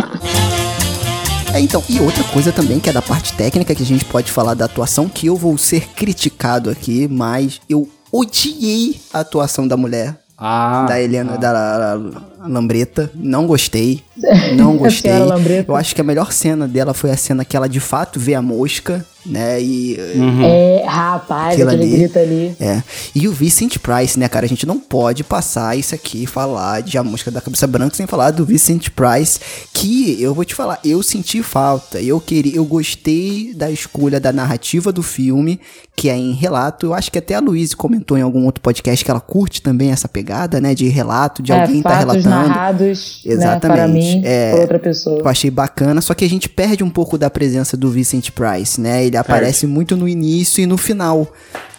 então, 1.76 1.84
e 1.88 2.00
outra 2.00 2.22
coisa 2.24 2.52
também 2.52 2.78
que 2.78 2.88
é 2.88 2.92
da 2.92 3.02
parte 3.02 3.32
técnica 3.32 3.74
que 3.74 3.82
a 3.82 3.86
gente 3.86 4.04
pode 4.04 4.30
falar 4.30 4.54
da 4.54 4.64
atuação, 4.66 5.08
que 5.08 5.26
eu 5.26 5.34
vou 5.36 5.58
ser 5.58 5.88
criticado 5.88 6.70
aqui, 6.70 7.08
mas 7.08 7.60
eu 7.68 7.88
odiei 8.12 9.00
a 9.12 9.20
atuação 9.20 9.66
da 9.66 9.76
mulher, 9.76 10.16
Ah, 10.38 10.84
da 10.88 11.00
Helena, 11.00 11.32
ah. 11.34 11.36
da 11.36 11.52
La- 11.52 12.22
Lambreta. 12.46 13.10
Não 13.14 13.46
gostei. 13.46 14.02
Não 14.56 14.76
gostei. 14.76 15.10
Eu 15.66 15.74
acho 15.74 15.94
que 15.94 16.00
a 16.00 16.04
melhor 16.04 16.30
cena 16.32 16.68
dela 16.68 16.94
foi 16.94 17.10
a 17.10 17.16
cena 17.16 17.44
que 17.44 17.56
ela 17.56 17.68
de 17.68 17.80
fato 17.80 18.20
vê 18.20 18.34
a 18.34 18.42
mosca, 18.42 19.04
né? 19.24 19.60
E. 19.60 19.98
Uhum. 20.16 20.44
É, 20.44 20.84
rapaz, 20.86 21.54
aquele 21.54 21.70
ali. 21.70 21.90
grito 21.90 22.18
ali. 22.18 22.56
É. 22.60 22.82
E 23.14 23.26
o 23.28 23.32
Vincent 23.32 23.78
Price, 23.78 24.18
né, 24.18 24.28
cara? 24.28 24.46
A 24.46 24.48
gente 24.48 24.66
não 24.66 24.78
pode 24.78 25.24
passar 25.24 25.76
isso 25.76 25.94
aqui 25.94 26.24
e 26.24 26.26
falar 26.26 26.82
de 26.82 26.98
A 26.98 27.04
Mosca 27.04 27.30
da 27.30 27.40
Cabeça 27.40 27.66
Branca 27.66 27.94
sem 27.94 28.06
falar 28.06 28.30
do 28.30 28.44
Vincent 28.44 28.90
Price, 28.90 29.40
que 29.72 30.20
eu 30.20 30.34
vou 30.34 30.44
te 30.44 30.54
falar, 30.54 30.78
eu 30.84 31.02
senti 31.02 31.42
falta. 31.42 32.00
Eu 32.00 32.20
queria, 32.20 32.56
eu 32.56 32.64
gostei 32.64 33.52
da 33.54 33.70
escolha 33.70 34.20
da 34.20 34.32
narrativa 34.32 34.92
do 34.92 35.02
filme, 35.02 35.60
que 35.96 36.08
é 36.08 36.16
em 36.16 36.32
relato. 36.32 36.86
Eu 36.86 36.94
acho 36.94 37.10
que 37.10 37.18
até 37.18 37.34
a 37.34 37.40
Luíse 37.40 37.76
comentou 37.76 38.18
em 38.18 38.22
algum 38.22 38.44
outro 38.44 38.60
podcast 38.60 39.04
que 39.04 39.10
ela 39.10 39.20
curte 39.20 39.62
também 39.62 39.90
essa 39.90 40.08
pegada, 40.08 40.60
né, 40.60 40.74
de 40.74 40.88
relato, 40.88 41.42
de 41.42 41.52
é, 41.52 41.60
alguém 41.60 41.82
tá 41.82 41.98
relatando. 41.98 42.28
narrados 42.28 43.22
né, 43.24 43.32
Exatamente, 43.32 43.76
para 43.76 43.88
mim, 43.88 44.22
é. 44.24 44.50
por 44.52 44.60
outra 44.60 44.78
pessoa. 44.78 45.20
Eu 45.20 45.28
achei 45.28 45.50
bacana, 45.50 46.00
só 46.00 46.14
que 46.14 46.24
a 46.24 46.28
gente 46.28 46.48
perde 46.48 46.82
um 46.82 46.90
pouco 46.90 47.16
da 47.16 47.30
presença 47.30 47.76
do 47.76 47.90
Vincent 47.90 48.30
Price, 48.30 48.80
né? 48.80 49.04
Ele 49.04 49.13
aparece 49.16 49.66
muito 49.66 49.96
no 49.96 50.08
início 50.08 50.62
e 50.62 50.66
no 50.66 50.76
final, 50.76 51.32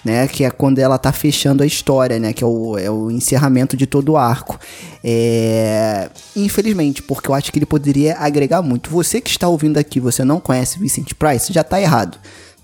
né? 0.03 0.27
Que 0.27 0.43
é 0.43 0.51
quando 0.51 0.79
ela 0.79 0.97
tá 0.97 1.11
fechando 1.11 1.63
a 1.63 1.65
história, 1.65 2.19
né? 2.19 2.33
Que 2.33 2.43
é 2.43 2.47
o, 2.47 2.77
é 2.77 2.89
o 2.89 3.09
encerramento 3.11 3.75
de 3.75 3.85
todo 3.85 4.13
o 4.13 4.17
arco. 4.17 4.59
É... 5.03 6.09
Infelizmente, 6.35 7.01
porque 7.01 7.29
eu 7.29 7.33
acho 7.33 7.51
que 7.51 7.59
ele 7.59 7.65
poderia 7.65 8.17
agregar 8.17 8.61
muito. 8.61 8.89
Você 8.89 9.19
que 9.19 9.29
está 9.29 9.47
ouvindo 9.47 9.77
aqui, 9.77 9.99
você 9.99 10.23
não 10.23 10.39
conhece 10.39 10.79
Vincent 10.79 11.13
Price, 11.13 11.51
já 11.51 11.63
tá 11.63 11.81
errado. 11.81 12.17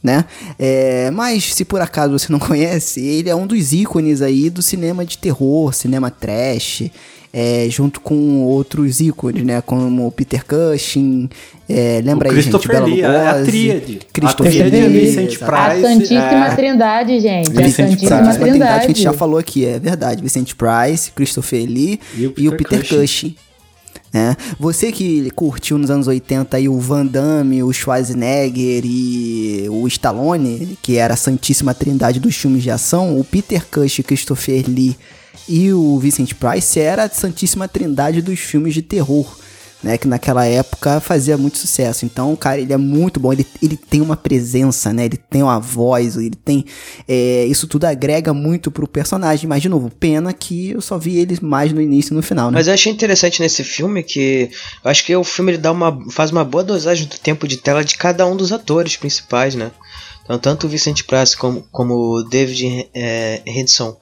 Né? 0.04 0.26
É, 0.58 1.12
mas 1.12 1.54
se 1.54 1.64
por 1.64 1.80
acaso 1.80 2.18
você 2.18 2.32
não 2.32 2.40
conhece, 2.40 3.00
ele 3.00 3.30
é 3.30 3.36
um 3.36 3.46
dos 3.46 3.72
ícones 3.72 4.22
aí 4.22 4.50
do 4.50 4.62
cinema 4.62 5.06
de 5.06 5.18
terror, 5.18 5.74
cinema 5.74 6.10
trash, 6.10 6.90
é, 7.34 7.68
junto 7.70 8.02
com 8.02 8.42
outros 8.44 9.00
ícones, 9.00 9.44
né? 9.44 9.62
Como 9.62 10.08
o 10.08 10.12
Peter 10.12 10.44
Cushing, 10.46 11.30
é, 11.70 12.02
lembra 12.04 12.28
O 12.28 12.32
aí, 12.32 12.42
gente? 12.42 12.52
Christopher 12.52 12.76
Bela 12.76 12.86
Lee, 12.88 13.02
é 13.02 13.06
a 13.06 13.32
Lugosi, 13.32 13.52
tríade. 13.52 14.00
Christopher 14.12 14.48
A 14.48 14.70
tríade 14.70 14.76
é 14.76 14.88
Lee, 14.88 15.00
Vincent 15.00 15.34
exato. 15.34 15.56
A 15.56 15.70
Price, 15.70 15.82
Santíssima 15.82 16.46
é. 16.48 16.56
Trindade, 16.56 17.20
gente. 17.20 17.50
a 17.50 17.62
Vincent 17.62 17.90
Santíssima 17.90 18.22
Price. 18.22 18.40
Trindade. 18.40 18.80
que 18.80 18.86
a 18.86 18.88
gente 18.88 19.02
já 19.02 19.14
falou 19.14 19.38
aqui, 19.38 19.66
é 19.66 19.80
verdade. 19.80 20.22
Vicente 20.22 20.56
Price, 20.56 21.12
Christopher 21.12 21.66
Lee 21.66 22.00
E 22.18 22.28
o 22.28 22.34
e 22.38 22.48
o 22.50 22.58
Peter 22.58 22.82
Peter 22.82 23.00
Cushing. 23.00 23.36
Né? 24.13 24.36
Você 24.60 24.91
que 24.91 25.30
curtiu 25.32 25.78
nos 25.78 25.89
anos 25.89 26.08
80 26.08 26.58
aí 26.58 26.67
o 26.67 26.80
Van 26.80 27.06
Damme, 27.06 27.63
o 27.63 27.71
Schwarzenegger 27.71 28.84
e 28.86 29.67
o 29.69 29.88
Stallone, 29.88 30.78
que 30.82 30.97
era 30.97 31.13
a 31.13 31.17
santíssima 31.17 31.74
trindade 31.74 32.19
dos 32.19 32.36
filmes 32.36 32.63
de 32.63 32.71
ação, 32.71 33.19
o 33.19 33.24
Peter 33.24 33.65
Cushing, 33.65 34.04
Christopher 34.04 34.65
Lee 34.67 34.97
e 35.47 35.71
o 35.74 35.97
Vincent 36.00 36.34
Price 36.34 36.80
era 36.80 37.04
a 37.04 37.10
santíssima 37.10 37.67
trindade 37.67 38.21
dos 38.21 38.39
filmes 38.39 38.74
de 38.74 38.82
terror. 38.82 39.41
Né, 39.84 39.98
que 39.98 40.08
naquela 40.08 40.46
época 40.46 41.00
fazia 41.00 41.36
muito 41.36 41.58
sucesso. 41.58 42.06
Então, 42.06 42.36
cara, 42.36 42.60
ele 42.62 42.72
é 42.72 42.78
muito 42.78 43.20
bom. 43.20 43.34
Ele, 43.34 43.48
ele 43.63 43.76
tem 43.76 44.00
uma 44.00 44.15
presença, 44.15 44.94
né? 44.94 45.06
Ele 45.06 45.17
tem 45.17 45.41
uma 45.41 45.60
voz, 45.60 46.17
ele 46.17 46.36
tem. 46.36 46.65
é, 47.08 47.46
isso 47.46 47.65
tudo 47.67 47.86
agrega 47.86 48.32
muito 48.32 48.70
pro 48.70 48.88
personagem. 48.88 49.50
Mas, 49.50 49.63
de 49.63 49.70
novo, 49.70 49.89
pena 49.89 50.32
que 50.34 50.70
eu 50.70 50.82
só 50.82 51.00
vi 51.00 51.17
ele 51.17 51.36
mais 51.41 51.74
no 51.74 51.82
início 51.82 52.13
e 52.13 52.15
no 52.15 52.22
final, 52.22 52.52
né? 52.52 52.60
Mas 52.60 52.67
eu 52.67 52.76
achei 52.76 52.91
interessante 52.91 53.41
nesse 53.41 53.63
filme 53.63 54.04
que 54.04 54.52
eu 54.86 54.91
acho 54.91 55.04
que 55.04 55.15
o 55.15 55.24
filme 55.24 55.54
ele 55.54 55.58
dá 55.58 55.72
uma, 55.72 55.98
faz 56.12 56.30
uma 56.30 56.46
boa 56.46 56.63
dosagem 56.63 57.08
do 57.08 57.17
tempo 57.17 57.48
de 57.48 57.58
tela 57.58 57.84
de 57.84 57.96
cada 57.98 58.24
um 58.28 58.36
dos 58.38 58.52
atores 58.52 58.96
principais, 58.96 59.56
né? 59.56 59.72
Então, 60.24 60.38
tanto 60.38 60.67
o 60.67 60.70
Vicente 60.70 61.04
Price 61.04 61.36
como, 61.36 61.65
como 61.72 61.96
o 61.96 62.24
David 62.24 62.88
é, 62.94 63.41
Henson 63.48 63.98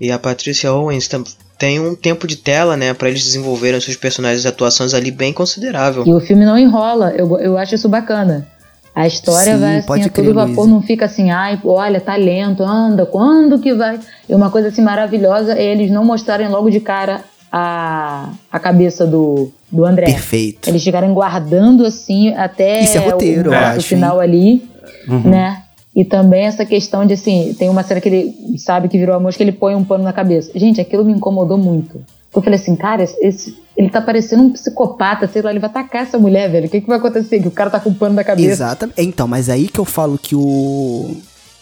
e 0.00 0.10
a 0.10 0.18
Patricia 0.18 0.72
Owens 0.72 1.06
tam- 1.06 1.22
tem 1.60 1.78
um 1.78 1.94
tempo 1.94 2.26
de 2.26 2.36
tela, 2.36 2.74
né, 2.74 2.94
para 2.94 3.10
eles 3.10 3.22
desenvolverem 3.22 3.76
os 3.76 3.84
seus 3.84 3.96
personagens 3.98 4.46
e 4.46 4.48
atuações 4.48 4.94
ali 4.94 5.10
bem 5.10 5.30
considerável. 5.30 6.04
E 6.06 6.12
o 6.12 6.18
filme 6.18 6.46
não 6.46 6.58
enrola, 6.58 7.12
eu, 7.14 7.38
eu 7.38 7.58
acho 7.58 7.74
isso 7.74 7.86
bacana. 7.86 8.48
A 8.94 9.06
história 9.06 9.54
Sim, 9.54 9.60
vai 9.60 9.76
assim, 9.76 9.86
pode 9.86 10.02
a 10.06 10.08
crer, 10.08 10.24
todo 10.24 10.34
vapor, 10.34 10.64
Luísa. 10.64 10.70
não 10.70 10.82
fica 10.82 11.04
assim, 11.04 11.30
ai, 11.30 11.60
olha, 11.62 12.00
tá 12.00 12.16
lento, 12.16 12.62
anda, 12.62 13.04
quando 13.04 13.58
que 13.60 13.74
vai? 13.74 14.00
E 14.26 14.34
uma 14.34 14.50
coisa 14.50 14.68
assim 14.68 14.80
maravilhosa 14.80 15.52
é 15.52 15.62
eles 15.62 15.90
não 15.90 16.02
mostrarem 16.02 16.48
logo 16.48 16.70
de 16.70 16.80
cara 16.80 17.20
a, 17.52 18.30
a 18.50 18.58
cabeça 18.58 19.06
do, 19.06 19.52
do 19.70 19.84
André. 19.84 20.06
Perfeito. 20.06 20.66
Eles 20.66 20.82
ficarem 20.82 21.12
guardando 21.12 21.84
assim 21.84 22.32
até 22.34 22.80
Isso 22.80 22.96
é 22.96 23.00
roteiro, 23.00 23.50
o, 23.50 23.52
o 23.52 23.56
acho, 23.56 23.86
final 23.86 24.18
ali, 24.18 24.66
né? 25.06 25.62
E 25.94 26.04
também 26.04 26.44
essa 26.44 26.64
questão 26.64 27.04
de 27.04 27.14
assim, 27.14 27.54
tem 27.58 27.68
uma 27.68 27.82
cena 27.82 28.00
que 28.00 28.08
ele 28.08 28.58
sabe 28.58 28.88
que 28.88 28.96
virou 28.98 29.14
a 29.16 29.20
mosca, 29.20 29.42
ele 29.42 29.52
põe 29.52 29.74
um 29.74 29.84
pano 29.84 30.04
na 30.04 30.12
cabeça. 30.12 30.50
Gente, 30.54 30.80
aquilo 30.80 31.04
me 31.04 31.12
incomodou 31.12 31.58
muito. 31.58 32.00
Eu 32.34 32.40
falei 32.40 32.60
assim, 32.60 32.76
cara, 32.76 33.02
esse, 33.02 33.56
ele 33.76 33.90
tá 33.90 34.00
parecendo 34.00 34.44
um 34.44 34.50
psicopata, 34.52 35.26
sei 35.26 35.42
lá, 35.42 35.50
ele 35.50 35.58
vai 35.58 35.68
atacar 35.68 36.02
essa 36.02 36.16
mulher, 36.16 36.48
velho. 36.48 36.66
O 36.66 36.70
que, 36.70 36.80
que 36.80 36.86
vai 36.86 36.98
acontecer? 36.98 37.40
Que 37.40 37.48
o 37.48 37.50
cara 37.50 37.70
tá 37.70 37.80
com 37.80 37.90
um 37.90 37.94
pano 37.94 38.14
na 38.14 38.22
cabeça. 38.22 38.48
Exatamente. 38.52 39.02
Então, 39.02 39.26
mas 39.26 39.48
aí 39.48 39.66
que 39.66 39.80
eu 39.80 39.84
falo 39.84 40.16
que 40.16 40.36
o 40.36 41.16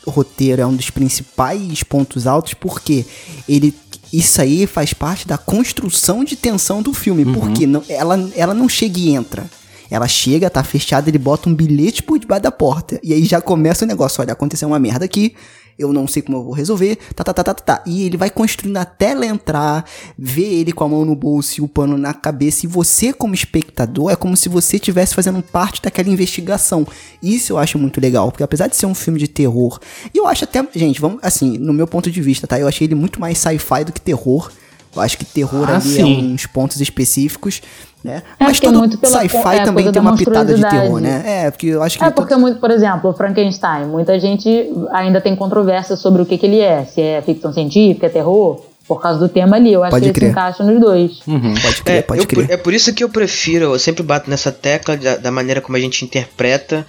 roteiro 0.06 0.60
é 0.60 0.66
um 0.66 0.74
dos 0.74 0.90
principais 0.90 1.82
pontos 1.82 2.26
altos, 2.26 2.52
porque 2.54 3.06
ele, 3.48 3.74
isso 4.12 4.40
aí 4.42 4.66
faz 4.66 4.92
parte 4.92 5.26
da 5.26 5.38
construção 5.38 6.22
de 6.22 6.36
tensão 6.36 6.82
do 6.82 6.92
filme, 6.92 7.24
Uhum. 7.24 7.32
porque 7.32 7.66
não, 7.66 7.82
ela, 7.88 8.30
ela 8.36 8.52
não 8.54 8.68
chega 8.68 8.98
e 8.98 9.14
entra. 9.14 9.44
Ela 9.90 10.08
chega, 10.08 10.50
tá 10.50 10.62
fechada, 10.62 11.08
ele 11.08 11.18
bota 11.18 11.48
um 11.48 11.54
bilhete 11.54 12.02
por 12.02 12.18
debaixo 12.18 12.42
da 12.42 12.52
porta. 12.52 13.00
E 13.02 13.12
aí 13.12 13.24
já 13.24 13.40
começa 13.40 13.84
o 13.84 13.88
negócio, 13.88 14.20
olha, 14.20 14.32
aconteceu 14.32 14.68
uma 14.68 14.78
merda 14.78 15.04
aqui, 15.04 15.34
eu 15.78 15.92
não 15.92 16.08
sei 16.08 16.22
como 16.22 16.38
eu 16.38 16.42
vou 16.42 16.52
resolver, 16.52 16.96
tá, 17.14 17.22
tá, 17.22 17.32
tá, 17.32 17.44
tá, 17.44 17.54
tá, 17.54 17.62
tá. 17.62 17.82
E 17.86 18.02
ele 18.02 18.16
vai 18.16 18.28
construindo 18.28 18.76
até 18.78 19.12
ela 19.12 19.24
entrar, 19.24 19.84
ver 20.18 20.60
ele 20.60 20.72
com 20.72 20.82
a 20.82 20.88
mão 20.88 21.04
no 21.04 21.14
bolso 21.14 21.60
e 21.60 21.62
o 21.62 21.68
pano 21.68 21.96
na 21.96 22.12
cabeça. 22.12 22.66
E 22.66 22.68
você, 22.68 23.12
como 23.12 23.32
espectador, 23.32 24.10
é 24.10 24.16
como 24.16 24.36
se 24.36 24.48
você 24.48 24.76
estivesse 24.76 25.14
fazendo 25.14 25.40
parte 25.40 25.80
daquela 25.80 26.08
investigação. 26.08 26.86
Isso 27.22 27.52
eu 27.52 27.58
acho 27.58 27.78
muito 27.78 28.00
legal, 28.00 28.32
porque 28.32 28.42
apesar 28.42 28.66
de 28.66 28.76
ser 28.76 28.86
um 28.86 28.94
filme 28.94 29.20
de 29.20 29.28
terror, 29.28 29.78
e 30.12 30.18
eu 30.18 30.26
acho 30.26 30.42
até, 30.42 30.66
gente, 30.74 31.00
vamos, 31.00 31.20
assim, 31.22 31.56
no 31.58 31.72
meu 31.72 31.86
ponto 31.86 32.10
de 32.10 32.20
vista, 32.20 32.46
tá? 32.46 32.58
Eu 32.58 32.66
achei 32.66 32.86
ele 32.86 32.96
muito 32.96 33.20
mais 33.20 33.38
sci-fi 33.38 33.84
do 33.84 33.92
que 33.92 34.00
terror. 34.00 34.50
Eu 34.94 35.02
acho 35.02 35.18
que 35.18 35.24
terror 35.24 35.68
Ah, 35.68 35.76
ali 35.76 35.98
é 35.98 36.02
sim. 36.02 36.32
uns 36.34 36.46
pontos 36.46 36.80
específicos, 36.80 37.60
né? 38.02 38.22
É, 38.40 38.44
Mas 38.44 38.58
é 38.58 38.60
todo 38.60 39.06
sci-fi 39.06 39.56
é, 39.56 39.64
também 39.64 39.90
tem 39.92 40.00
uma 40.00 40.16
pitada 40.16 40.54
de 40.54 40.62
terror, 40.68 41.00
né? 41.00 41.22
É, 41.24 41.50
porque 41.50 41.66
eu 41.68 41.82
acho 41.82 41.98
que 41.98 42.04
É 42.04 42.10
porque 42.10 42.34
muito, 42.36 42.58
por 42.58 42.70
exemplo, 42.70 43.10
o 43.10 43.12
Frankenstein, 43.14 43.86
muita 43.86 44.18
gente 44.18 44.48
ainda 44.92 45.20
tem 45.20 45.36
controvérsia 45.36 45.94
sobre 45.96 46.22
o 46.22 46.26
que, 46.26 46.38
que 46.38 46.46
ele 46.46 46.60
é, 46.60 46.84
se 46.84 47.00
é 47.00 47.22
ficção 47.22 47.52
científica, 47.52 48.06
é 48.06 48.08
terror, 48.08 48.62
por 48.86 49.02
causa 49.02 49.18
do 49.18 49.28
tema 49.28 49.56
ali. 49.56 49.72
Eu 49.72 49.82
acho 49.84 49.90
Pode 49.90 50.10
que 50.12 50.18
ele 50.18 50.26
se 50.26 50.32
encaixa 50.32 50.64
nos 50.64 50.80
dois. 50.80 51.20
Uhum. 51.26 51.54
pode 51.60 51.82
crer, 51.82 51.96
É, 51.98 52.02
pode 52.02 52.20
eu- 52.20 52.26
crer. 52.26 52.50
é 52.50 52.56
por 52.56 52.72
isso 52.72 52.92
que 52.94 53.04
eu 53.04 53.08
prefiro, 53.10 53.66
eu 53.66 53.78
sempre 53.78 54.02
bato 54.02 54.30
nessa 54.30 54.50
tecla 54.50 54.96
da, 54.96 55.16
da 55.16 55.30
maneira 55.30 55.60
como 55.60 55.76
a 55.76 55.80
gente 55.80 56.02
interpreta 56.04 56.86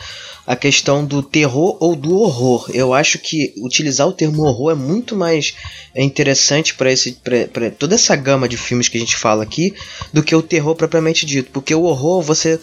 a 0.49 0.55
questão 0.55 1.05
do 1.05 1.21
terror 1.21 1.77
ou 1.79 1.95
do 1.95 2.17
horror. 2.17 2.71
Eu 2.73 2.91
acho 2.91 3.19
que 3.19 3.53
utilizar 3.57 4.07
o 4.07 4.11
termo 4.11 4.41
horror 4.41 4.71
é 4.71 4.75
muito 4.75 5.15
mais 5.15 5.53
interessante 5.95 6.73
para 6.73 6.91
esse 6.91 7.19
pra 7.53 7.69
toda 7.69 7.93
essa 7.93 8.15
gama 8.15 8.49
de 8.49 8.57
filmes 8.57 8.89
que 8.89 8.97
a 8.97 8.99
gente 8.99 9.15
fala 9.15 9.43
aqui 9.43 9.75
do 10.11 10.23
que 10.23 10.35
o 10.35 10.41
terror 10.41 10.73
propriamente 10.73 11.23
dito, 11.23 11.51
porque 11.51 11.75
o 11.75 11.83
horror 11.83 12.23
você 12.23 12.59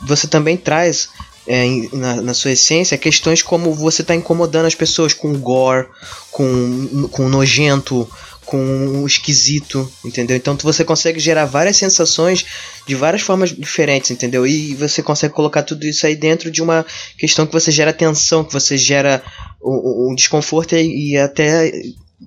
você 0.00 0.26
também 0.26 0.56
traz 0.56 1.10
é, 1.46 1.64
na, 1.92 2.16
na 2.22 2.34
sua 2.34 2.50
essência 2.50 2.98
questões 2.98 3.40
como 3.40 3.72
você 3.72 4.02
tá 4.02 4.16
incomodando 4.16 4.66
as 4.66 4.74
pessoas 4.74 5.14
com 5.14 5.32
gore, 5.38 5.86
com, 6.32 7.08
com 7.12 7.28
nojento, 7.28 8.10
com 8.52 9.06
esquisito, 9.06 9.90
entendeu? 10.04 10.36
Então 10.36 10.54
você 10.60 10.84
consegue 10.84 11.18
gerar 11.18 11.46
várias 11.46 11.78
sensações 11.78 12.44
de 12.86 12.94
várias 12.94 13.22
formas 13.22 13.48
diferentes, 13.48 14.10
entendeu? 14.10 14.46
E 14.46 14.74
você 14.74 15.02
consegue 15.02 15.32
colocar 15.32 15.62
tudo 15.62 15.86
isso 15.86 16.06
aí 16.06 16.14
dentro 16.14 16.50
de 16.50 16.60
uma 16.60 16.84
questão 17.16 17.46
que 17.46 17.52
você 17.54 17.70
gera 17.70 17.94
tensão, 17.94 18.44
que 18.44 18.52
você 18.52 18.76
gera 18.76 19.22
um 19.64 20.14
desconforto 20.14 20.76
e, 20.76 21.12
e 21.12 21.16
até 21.16 21.72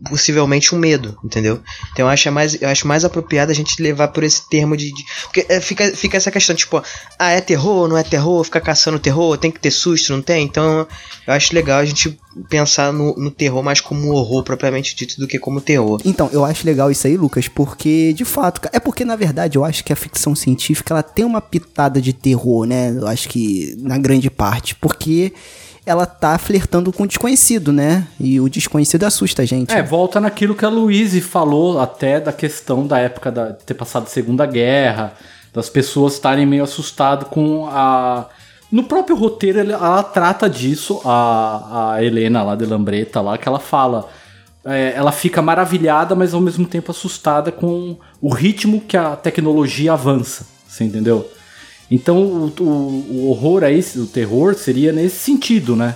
possivelmente 0.10 0.74
um 0.76 0.78
medo, 0.78 1.18
entendeu? 1.24 1.60
Então 1.94 2.06
eu 2.06 2.10
acho 2.10 2.32
mais, 2.32 2.62
eu 2.62 2.70
acho 2.70 2.88
mais 2.88 3.04
apropriado 3.06 3.52
a 3.52 3.56
gente 3.56 3.82
levar 3.82 4.10
por 4.10 4.24
esse 4.24 4.48
termo 4.50 4.76
de, 4.76 4.92
de- 4.94 5.06
porque 5.24 5.46
é, 5.50 5.60
fica, 5.60 5.96
fica 5.96 6.18
essa 6.18 6.32
questão 6.32 6.56
tipo, 6.56 6.82
ah, 7.18 7.32
é 7.32 7.42
terror, 7.42 7.88
não 7.88 7.98
é 7.98 8.04
terror, 8.04 8.44
fica 8.44 8.62
caçando 8.62 9.00
terror, 9.00 9.38
tem 9.38 9.52
que 9.52 9.60
ter 9.60 9.72
susto, 9.72 10.14
não 10.14 10.22
tem? 10.22 10.44
Então 10.46 10.88
eu 11.28 11.34
acho 11.34 11.54
legal 11.56 11.80
a 11.80 11.86
gente 11.86 12.18
pensar 12.50 12.92
no, 12.92 13.16
no 13.16 13.32
terror 13.32 13.64
mais 13.64 13.80
como 13.80 14.12
horror 14.12 14.44
propriamente 14.44 14.96
dito 14.96 15.20
do 15.20 15.28
que 15.28 15.40
como 15.40 15.62
terror. 15.62 16.02
Então, 16.04 16.30
eu 16.34 16.44
acho 16.44 16.66
legal 16.66 16.92
isso 16.92 17.08
aí, 17.08 17.16
Lucas, 17.16 17.48
porque, 17.48 18.12
de 18.14 18.26
fato, 18.26 18.60
é 18.74 18.80
porque, 18.80 19.06
na 19.06 19.16
verdade, 19.16 19.58
eu 19.58 19.64
acho 19.64 19.84
que 19.86 19.94
a 19.94 19.96
ficção 19.96 20.36
científica, 20.36 20.94
ela 20.94 21.02
tem 21.02 21.24
uma 21.24 21.40
pitada 21.40 22.02
de 22.02 22.12
terror, 22.12 22.66
né? 22.66 22.92
Eu 22.94 23.08
acho 23.08 23.30
que, 23.30 23.74
na 23.80 23.98
grande 23.98 24.30
parte, 24.30 24.76
porque 24.76 25.32
ela 25.86 26.06
tá 26.06 26.38
flertando 26.38 26.92
com 26.92 27.04
o 27.04 27.08
desconhecido, 27.08 27.72
né? 27.72 28.08
E 28.20 28.40
o 28.40 28.50
desconhecido 28.50 29.04
assusta 29.04 29.44
a 29.44 29.46
gente. 29.46 29.72
É, 29.74 29.84
volta 29.84 30.20
naquilo 30.20 30.56
que 30.56 30.66
a 30.66 30.70
Luíse 30.70 31.22
falou 31.22 31.80
até 31.80 32.20
da 32.20 32.34
questão 32.34 32.88
da 32.88 32.98
época 32.98 33.32
da 33.32 33.54
ter 33.54 33.76
passado 33.76 34.04
a 34.04 34.08
Segunda 34.08 34.46
Guerra, 34.46 35.14
das 35.54 35.70
pessoas 35.70 36.14
estarem 36.14 36.46
meio 36.46 36.64
assustadas 36.64 37.28
com 37.30 37.68
a. 37.68 38.28
No 38.72 38.84
próprio 38.84 39.16
roteiro, 39.16 39.60
ela 39.60 40.02
trata 40.04 40.50
disso, 40.50 41.00
a, 41.06 41.94
a 41.94 42.04
Helena 42.04 42.42
lá 42.42 42.56
de 42.56 42.66
Lambreta, 42.66 43.22
lá, 43.22 43.38
que 43.38 43.48
ela 43.48 43.60
fala. 43.60 44.10
é, 44.66 44.94
ela 44.96 45.12
fica 45.12 45.42
maravilhada, 45.42 46.16
mas 46.16 46.34
ao 46.34 46.42
mesmo 46.42 46.66
tempo 46.66 46.92
assustada 46.92 47.52
com 47.52 47.96
o 48.20 48.34
ritmo 48.34 48.82
que 48.82 48.98
a 48.98 49.16
tecnologia 49.16 49.94
avança. 49.94 50.48
Você 50.68 50.84
entendeu? 50.84 51.30
Então 51.90 52.18
o, 52.18 52.54
o- 52.60 53.06
o 53.12 53.30
horror 53.30 53.64
aí, 53.64 53.84
o 53.96 54.06
terror, 54.08 54.56
seria 54.56 54.92
nesse 54.92 55.18
sentido, 55.18 55.76
né? 55.76 55.96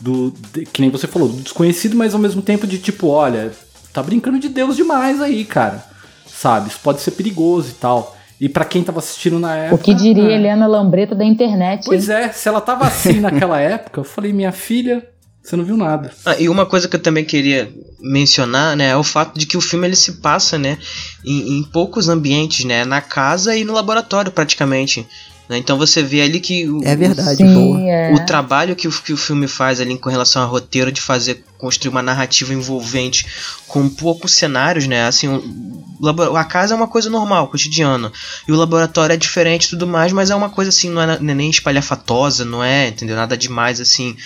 Do, 0.00 0.32
de- 0.52 0.64
que 0.66 0.80
nem 0.80 0.90
você 0.90 1.06
falou, 1.06 1.28
do 1.28 1.42
desconhecido, 1.42 1.96
mas 1.96 2.14
ao 2.14 2.20
mesmo 2.20 2.42
tempo 2.42 2.66
de 2.66 2.78
tipo, 2.78 3.08
olha, 3.08 3.52
tá 3.92 4.02
brincando 4.02 4.38
de 4.38 4.48
Deus 4.48 4.76
demais 4.76 5.20
aí, 5.20 5.44
cara. 5.44 5.84
Sabe? 6.26 6.68
Isso 6.68 6.78
pode 6.82 7.00
ser 7.00 7.12
perigoso 7.12 7.70
e 7.70 7.74
tal. 7.74 8.16
E 8.40 8.48
pra 8.48 8.64
quem 8.64 8.84
tava 8.84 9.00
assistindo 9.00 9.38
na 9.40 9.56
época. 9.56 9.74
O 9.74 9.84
que 9.84 9.94
diria 9.94 10.30
é. 10.30 10.34
Helena 10.34 10.66
Lambreta 10.68 11.14
da 11.14 11.24
internet? 11.24 11.84
Pois 11.84 12.08
hein? 12.08 12.16
é, 12.16 12.28
se 12.32 12.48
ela 12.48 12.60
tava 12.60 12.86
assim 12.86 13.14
naquela 13.20 13.60
época, 13.60 13.98
eu 13.98 14.04
falei, 14.04 14.32
minha 14.32 14.52
filha, 14.52 15.04
você 15.42 15.56
não 15.56 15.64
viu 15.64 15.76
nada. 15.76 16.12
Ah, 16.24 16.36
e 16.38 16.48
uma 16.48 16.64
coisa 16.64 16.86
que 16.86 16.94
eu 16.94 17.02
também 17.02 17.24
queria 17.24 17.68
mencionar, 18.00 18.76
né, 18.76 18.90
é 18.90 18.96
o 18.96 19.02
fato 19.02 19.36
de 19.36 19.44
que 19.46 19.56
o 19.56 19.60
filme 19.60 19.88
ele 19.88 19.96
se 19.96 20.20
passa, 20.20 20.56
né, 20.56 20.78
em, 21.24 21.58
em 21.58 21.62
poucos 21.64 22.08
ambientes, 22.08 22.64
né, 22.64 22.84
na 22.84 23.00
casa 23.00 23.56
e 23.56 23.64
no 23.64 23.72
laboratório 23.72 24.30
praticamente. 24.30 25.04
Né? 25.48 25.56
Então 25.58 25.78
você 25.78 26.02
vê 26.02 26.20
ali 26.22 26.40
que 26.40 26.68
o, 26.68 26.80
É 26.84 26.94
verdade, 26.94 27.38
Sim, 27.38 27.54
boa. 27.54 27.80
é. 27.80 28.12
o 28.12 28.26
trabalho 28.26 28.76
que 28.76 28.86
o, 28.86 28.92
que 28.92 29.12
o 29.12 29.16
filme 29.16 29.48
faz 29.48 29.80
ali 29.80 29.96
com 29.98 30.10
relação 30.10 30.42
ao 30.42 30.48
roteiro 30.48 30.92
de 30.92 31.00
fazer 31.00 31.44
construir 31.56 31.90
uma 31.90 32.02
narrativa 32.02 32.52
envolvente 32.52 33.26
com 33.66 33.88
poucos 33.88 34.34
cenários, 34.34 34.86
né? 34.86 35.06
Assim, 35.06 35.28
o 35.28 35.88
a 36.36 36.44
casa 36.44 36.74
é 36.74 36.76
uma 36.76 36.86
coisa 36.86 37.10
normal, 37.10 37.48
cotidiana, 37.48 38.12
e 38.46 38.52
o 38.52 38.56
laboratório 38.56 39.14
é 39.14 39.16
diferente 39.16 39.64
e 39.64 39.70
tudo 39.70 39.86
mais, 39.86 40.12
mas 40.12 40.30
é 40.30 40.34
uma 40.34 40.48
coisa 40.48 40.68
assim, 40.68 40.88
não 40.90 41.02
é, 41.02 41.18
não 41.18 41.30
é 41.30 41.34
nem 41.34 41.50
espalhafatosa, 41.50 42.44
não 42.44 42.62
é, 42.62 42.88
entendeu? 42.88 43.16
Nada 43.16 43.36
demais 43.36 43.80
assim. 43.80 44.16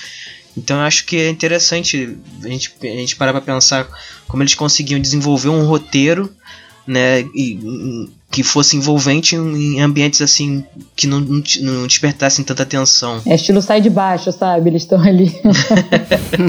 Então 0.57 0.79
eu 0.79 0.83
acho 0.83 1.07
que 1.07 1.17
é 1.17 1.31
interessante 1.31 2.17
a 2.45 2.49
gente, 2.49 2.75
a 2.83 2.87
gente 2.87 3.17
parar 3.17 3.33
pra 3.33 3.41
pensar 3.41 3.89
como 4.29 4.43
eles 4.43 4.55
conseguiam 4.55 5.01
desenvolver 5.01 5.49
um 5.49 5.65
roteiro, 5.65 6.31
né, 6.87 7.21
e, 7.35 8.09
que 8.33 8.43
fosse 8.43 8.77
envolvente 8.77 9.37
em, 9.37 9.81
ambientes 9.81 10.23
assim 10.23 10.65
que 10.97 11.07
não, 11.07 11.21
não 11.21 11.87
despertassem 11.87 12.43
tanta 12.45 12.63
atenção. 12.63 13.21
É 13.27 13.35
estilo 13.35 13.61
sai 13.61 13.81
de 13.81 13.91
baixo, 13.91 14.33
sabe? 14.33 14.71
Eles 14.71 14.83
estão 14.83 14.99
ali. 15.01 15.31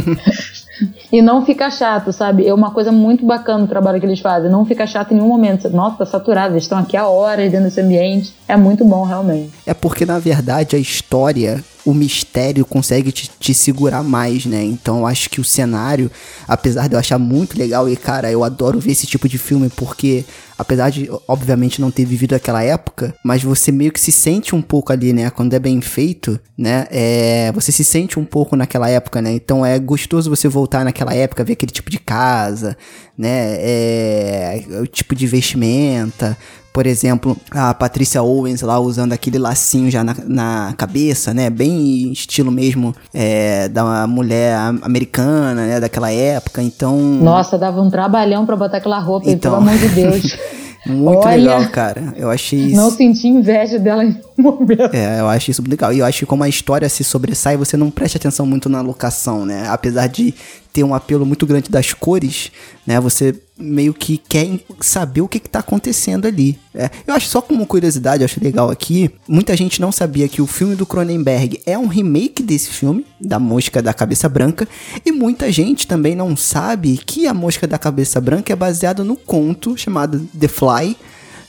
e 1.11 1.21
não 1.21 1.45
fica 1.45 1.69
chato, 1.69 2.13
sabe? 2.13 2.47
É 2.47 2.53
uma 2.53 2.71
coisa 2.71 2.89
muito 2.89 3.25
bacana 3.25 3.65
o 3.65 3.67
trabalho 3.67 3.99
que 3.99 4.05
eles 4.05 4.21
fazem. 4.21 4.49
Não 4.49 4.65
fica 4.65 4.87
chato 4.87 5.11
em 5.11 5.15
nenhum 5.15 5.27
momento. 5.27 5.69
Nossa, 5.69 5.97
tá 5.97 6.05
saturado. 6.05 6.53
Eles 6.53 6.63
estão 6.63 6.77
aqui 6.77 6.95
há 6.95 7.05
horas 7.05 7.51
dentro 7.51 7.65
desse 7.65 7.81
ambiente. 7.81 8.33
É 8.47 8.55
muito 8.55 8.85
bom, 8.85 9.03
realmente. 9.03 9.51
É 9.65 9.73
porque, 9.73 10.05
na 10.05 10.19
verdade, 10.19 10.77
a 10.77 10.79
história, 10.79 11.61
o 11.85 11.93
mistério 11.93 12.65
consegue 12.65 13.11
te, 13.11 13.29
te 13.39 13.53
segurar 13.53 14.03
mais, 14.03 14.45
né? 14.45 14.63
Então 14.63 14.99
eu 14.99 15.07
acho 15.07 15.29
que 15.29 15.41
o 15.41 15.43
cenário, 15.43 16.09
apesar 16.47 16.87
de 16.87 16.95
eu 16.95 16.99
achar 16.99 17.19
muito 17.19 17.57
legal, 17.57 17.89
e 17.89 17.95
cara, 17.95 18.31
eu 18.31 18.43
adoro 18.43 18.79
ver 18.79 18.91
esse 18.91 19.05
tipo 19.05 19.27
de 19.27 19.37
filme 19.37 19.69
porque, 19.69 20.23
apesar 20.57 20.89
de, 20.89 21.09
obviamente, 21.27 21.81
não 21.81 21.91
ter 21.91 22.05
vivido 22.05 22.33
aquela 22.33 22.63
época, 22.63 23.13
mas 23.23 23.43
você 23.43 23.71
meio 23.71 23.91
que 23.91 23.99
se 23.99 24.11
sente 24.11 24.55
um 24.55 24.61
pouco 24.61 24.93
ali, 24.93 25.11
né? 25.11 25.29
Quando 25.29 25.53
é 25.53 25.59
bem 25.59 25.81
feito, 25.81 26.39
né? 26.57 26.87
É, 26.89 27.51
você 27.53 27.71
se 27.71 27.83
sente 27.83 28.17
um 28.17 28.25
pouco 28.25 28.55
naquela 28.55 28.89
época, 28.89 29.21
né? 29.21 29.33
Então 29.33 29.65
é 29.65 29.77
gostoso 29.77 30.29
você 30.29 30.47
voltar 30.47 30.85
naquela 30.85 31.13
época, 31.13 31.43
ver 31.43 31.53
aquele 31.53 31.71
tipo 31.71 31.89
de 31.89 31.99
casa, 31.99 32.77
né? 33.17 33.55
É, 33.59 34.63
o 34.81 34.87
tipo 34.87 35.13
de 35.13 35.27
vestimenta. 35.27 36.37
Por 36.73 36.88
exemplo, 36.88 37.38
a 37.51 37.71
Patrícia 37.73 38.23
Owens 38.23 38.62
lá 38.63 38.79
usando 38.79 39.13
aquele 39.13 39.38
lacinho 39.38 39.91
já 39.91 40.03
na, 40.03 40.15
na 40.27 40.73
cabeça, 40.75 41.31
né? 41.31 41.47
Bem 41.49 42.12
estilo 42.12 42.51
mesmo 42.51 42.95
é, 43.13 43.69
da 43.69 44.07
mulher 44.07 44.55
am- 44.57 44.79
americana, 44.81 45.67
né? 45.67 45.79
Daquela 45.79 46.12
época. 46.12 46.63
Então. 46.63 46.97
Nossa, 46.99 47.59
dava 47.59 47.79
um 47.79 47.91
trabalhão 47.91 48.43
pra 48.45 48.55
botar 48.55 48.77
aquela 48.77 48.97
roupa, 48.97 49.29
Então. 49.29 49.51
pelo 49.51 49.69
amor 49.69 49.77
de 49.79 49.88
Deus. 49.89 50.36
Muito 50.86 51.19
Olha, 51.25 51.38
legal, 51.38 51.69
cara. 51.69 52.13
Eu 52.17 52.29
achei 52.29 52.59
isso. 52.59 52.75
Não 52.75 52.91
senti 52.91 53.25
inveja 53.29 53.79
dela 53.79 54.03
em 54.03 54.19
momento. 54.38 54.93
É, 54.93 55.21
eu 55.21 55.29
acho 55.29 55.49
isso 55.51 55.63
legal. 55.65 55.93
E 55.93 55.99
eu 55.99 56.05
acho 56.05 56.19
que 56.19 56.25
como 56.25 56.43
a 56.43 56.49
história 56.49 56.89
se 56.89 57.05
sobressai, 57.05 57.55
você 57.55 57.77
não 57.77 57.89
presta 57.89 58.17
atenção 58.17 58.45
muito 58.45 58.67
na 58.67 58.81
locação, 58.81 59.45
né? 59.45 59.65
Apesar 59.69 60.07
de 60.07 60.33
ter 60.73 60.83
um 60.83 60.93
apelo 60.93 61.25
muito 61.25 61.45
grande 61.45 61.69
das 61.69 61.93
cores, 61.93 62.51
né? 62.86 62.99
Você 62.99 63.33
meio 63.63 63.93
que 63.93 64.17
quer 64.17 64.60
saber 64.82 65.21
o 65.21 65.28
que, 65.28 65.39
que 65.39 65.49
tá 65.49 65.60
acontecendo 65.60 66.28
ali. 66.28 66.60
É, 66.76 66.89
eu 67.08 67.13
acho 67.13 67.28
só 67.28 67.41
como 67.41 67.65
curiosidade, 67.65 68.23
acho 68.23 68.43
legal 68.43 68.69
aqui, 68.69 69.10
muita 69.28 69.56
gente 69.56 69.80
não 69.80 69.91
sabia 69.91 70.28
que 70.28 70.41
o 70.41 70.47
filme 70.47 70.76
do 70.76 70.86
Cronenberg 70.86 71.62
é 71.65 71.78
um 71.78 71.88
remake 71.88 72.43
desse 72.43 72.69
filme, 72.69 73.06
da 73.19 73.39
Mosca 73.39 73.82
da 73.82 73.93
Cabeça 73.93 74.28
Branca, 74.28 74.67
e 75.06 75.12
muita 75.12 75.51
gente 75.51 75.88
também 75.88 76.16
não 76.16 76.36
sabe 76.36 76.97
que 76.97 77.28
a 77.28 77.34
Mosca 77.34 77.66
da 77.68 77.78
Cabeça 77.78 78.20
Branca 78.20 78.51
é 78.51 78.55
baseado 78.55 79.03
no 79.03 79.16
conto 79.16 79.78
chamado 79.78 80.28
The 80.38 80.47
Fly, 80.47 80.97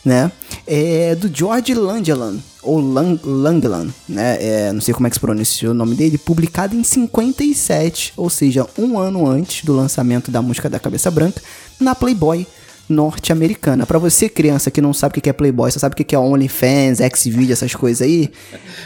né? 0.05 0.31
É 0.67 1.15
do 1.15 1.35
George 1.35 1.75
Langeland, 1.75 2.43
ou 2.65 2.81
Lang 2.81 3.21
Langland, 3.25 3.93
né? 4.09 4.39
É, 4.41 4.73
não 4.73 4.81
sei 4.81 4.95
como 4.95 5.07
é 5.07 5.11
que 5.11 5.17
se 5.17 5.21
pronuncia 5.21 5.71
o 5.71 5.75
nome 5.75 5.95
dele, 5.95 6.19
publicado 6.19 6.75
em 6.75 6.83
57, 6.83 8.15
ou 8.17 8.29
seja, 8.31 8.67
um 8.79 8.99
ano 8.99 9.27
antes 9.27 9.65
do 9.65 9.75
lançamento 9.75 10.31
da 10.31 10.43
Música 10.43 10.69
da 10.69 10.79
Cabeça 10.79 11.11
Branca, 11.11 11.43
na 11.79 11.95
Playboy, 11.95 12.47
norte-americana. 12.89 13.87
Pra 13.87 13.99
você, 13.99 14.29
criança, 14.29 14.71
que 14.71 14.81
não 14.81 14.93
sabe 14.93 15.19
o 15.19 15.21
que 15.23 15.29
é 15.29 15.33
Playboy, 15.33 15.71
só 15.71 15.79
sabe 15.79 15.95
o 15.95 15.97
que 16.05 16.15
é 16.15 16.19
OnlyFans, 16.19 16.99
Xvideo, 17.17 17.53
essas 17.53 17.75
coisas 17.75 18.03
aí, 18.07 18.31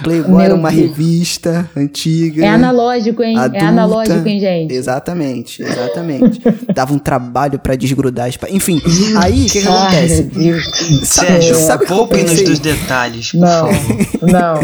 Playboy 0.03 0.31
Meu 0.31 0.41
era 0.41 0.55
uma 0.55 0.71
Deus. 0.71 0.83
revista 0.97 1.69
antiga. 1.77 2.45
É 2.45 2.49
analógico, 2.49 3.23
hein? 3.23 3.37
adulta. 3.37 3.65
É 3.65 3.67
analógico, 3.67 4.29
hein, 4.29 4.41
gente? 4.41 4.75
Exatamente, 4.75 5.63
exatamente. 5.63 6.41
Dava 6.75 6.93
um 6.95 6.99
trabalho 6.99 7.59
pra 7.59 7.75
desgrudar 7.75 8.29
Enfim, 8.51 8.81
aí, 9.19 9.47
o 9.47 9.51
que, 9.51 9.61
que 9.63 9.69
acontece? 9.69 10.23
Deus. 10.23 10.65
Sabe, 11.05 11.29
Sérgio, 11.29 11.55
sabe 11.57 11.87
pensei? 12.07 12.45
dos 12.45 12.59
detalhes, 12.59 13.33
por 13.33 13.41
Não, 13.41 13.73
favor. 13.73 14.07
não, 14.23 14.55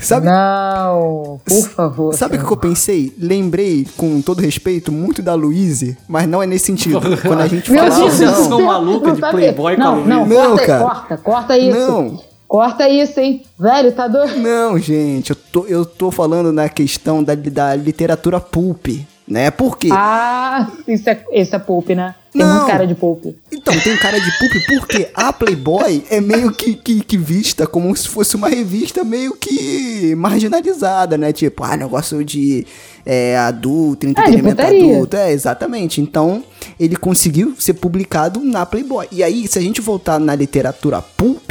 Sabe, 0.00 0.26
não, 0.26 1.40
por 1.44 1.68
favor. 1.68 2.14
Sabe 2.14 2.36
o 2.36 2.46
que 2.46 2.52
eu 2.52 2.56
pensei? 2.56 3.12
Lembrei, 3.18 3.86
com 3.96 4.20
todo 4.22 4.40
respeito, 4.40 4.90
muito 4.90 5.20
da 5.20 5.34
Louise, 5.34 5.96
mas 6.08 6.26
não 6.26 6.42
é 6.42 6.46
nesse 6.46 6.66
sentido. 6.66 7.00
Quando 7.22 7.40
a 7.40 7.46
gente 7.46 7.70
Meu 7.70 7.82
fala. 7.84 8.06
Associação 8.06 8.48
não, 8.48 8.62
maluca 8.62 9.08
não 9.08 9.14
de 9.14 9.20
Playboy 9.20 9.76
vendo? 9.76 9.82
com 9.82 9.88
a 9.88 9.96
não, 9.96 10.06
não. 10.06 10.26
Não, 10.26 10.50
corta, 10.50 10.66
cara. 10.66 10.84
corta, 10.84 11.16
corta 11.18 11.58
isso. 11.58 11.78
Não. 11.78 12.30
Corta 12.50 12.88
isso, 12.88 13.20
hein? 13.20 13.42
Velho, 13.56 13.92
tá 13.92 14.08
doido? 14.08 14.36
não, 14.40 14.76
gente, 14.76 15.30
eu 15.30 15.36
tô, 15.36 15.66
eu 15.66 15.84
tô 15.86 16.10
falando 16.10 16.52
na 16.52 16.68
questão 16.68 17.22
da, 17.22 17.32
da 17.36 17.76
literatura 17.76 18.40
pulp, 18.40 18.88
né? 19.30 19.50
Por 19.50 19.78
quê? 19.78 19.88
Ah, 19.92 20.68
isso 20.88 21.08
é, 21.08 21.24
isso 21.32 21.54
é 21.54 21.58
pulp, 21.60 21.90
né? 21.90 22.16
Tem 22.32 22.42
Não. 22.42 22.54
muito 22.54 22.66
cara 22.66 22.86
de 22.86 22.94
pulp. 22.94 23.24
Então, 23.50 23.78
tem 23.80 23.96
cara 23.96 24.20
de 24.20 24.38
pulp 24.38 24.52
porque 24.68 25.08
a 25.14 25.32
Playboy 25.32 26.04
é 26.10 26.20
meio 26.20 26.52
que, 26.52 26.74
que, 26.74 27.00
que 27.00 27.16
vista 27.16 27.66
como 27.66 27.94
se 27.96 28.08
fosse 28.08 28.36
uma 28.36 28.48
revista 28.48 29.02
meio 29.04 29.34
que 29.34 30.14
marginalizada, 30.16 31.16
né? 31.16 31.32
Tipo, 31.32 31.64
ah, 31.64 31.76
negócio 31.76 32.24
de 32.24 32.66
é, 33.06 33.36
adulto, 33.38 34.06
entretenimento 34.06 34.56
putaria. 34.56 34.94
adulto. 34.94 35.16
É, 35.16 35.32
exatamente. 35.32 36.00
Então, 36.00 36.44
ele 36.78 36.96
conseguiu 36.96 37.54
ser 37.58 37.74
publicado 37.74 38.40
na 38.40 38.66
Playboy. 38.66 39.06
E 39.10 39.22
aí, 39.22 39.46
se 39.46 39.58
a 39.58 39.62
gente 39.62 39.80
voltar 39.80 40.18
na 40.18 40.34
literatura 40.34 41.00
pulp, 41.02 41.50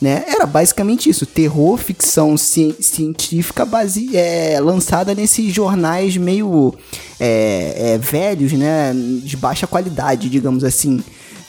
né? 0.00 0.24
Era 0.28 0.46
basicamente 0.46 1.08
isso, 1.10 1.26
terror, 1.26 1.76
ficção 1.76 2.36
ci- 2.36 2.76
científica 2.80 3.64
base, 3.64 4.16
é, 4.16 4.58
lançada 4.60 5.14
nesses 5.14 5.52
jornais 5.52 6.16
meio 6.16 6.74
é, 7.18 7.94
é, 7.94 7.98
velhos, 7.98 8.52
né? 8.52 8.92
De 9.22 9.36
baixa 9.36 9.66
qualidade, 9.66 10.28
digamos 10.30 10.62
assim. 10.64 11.00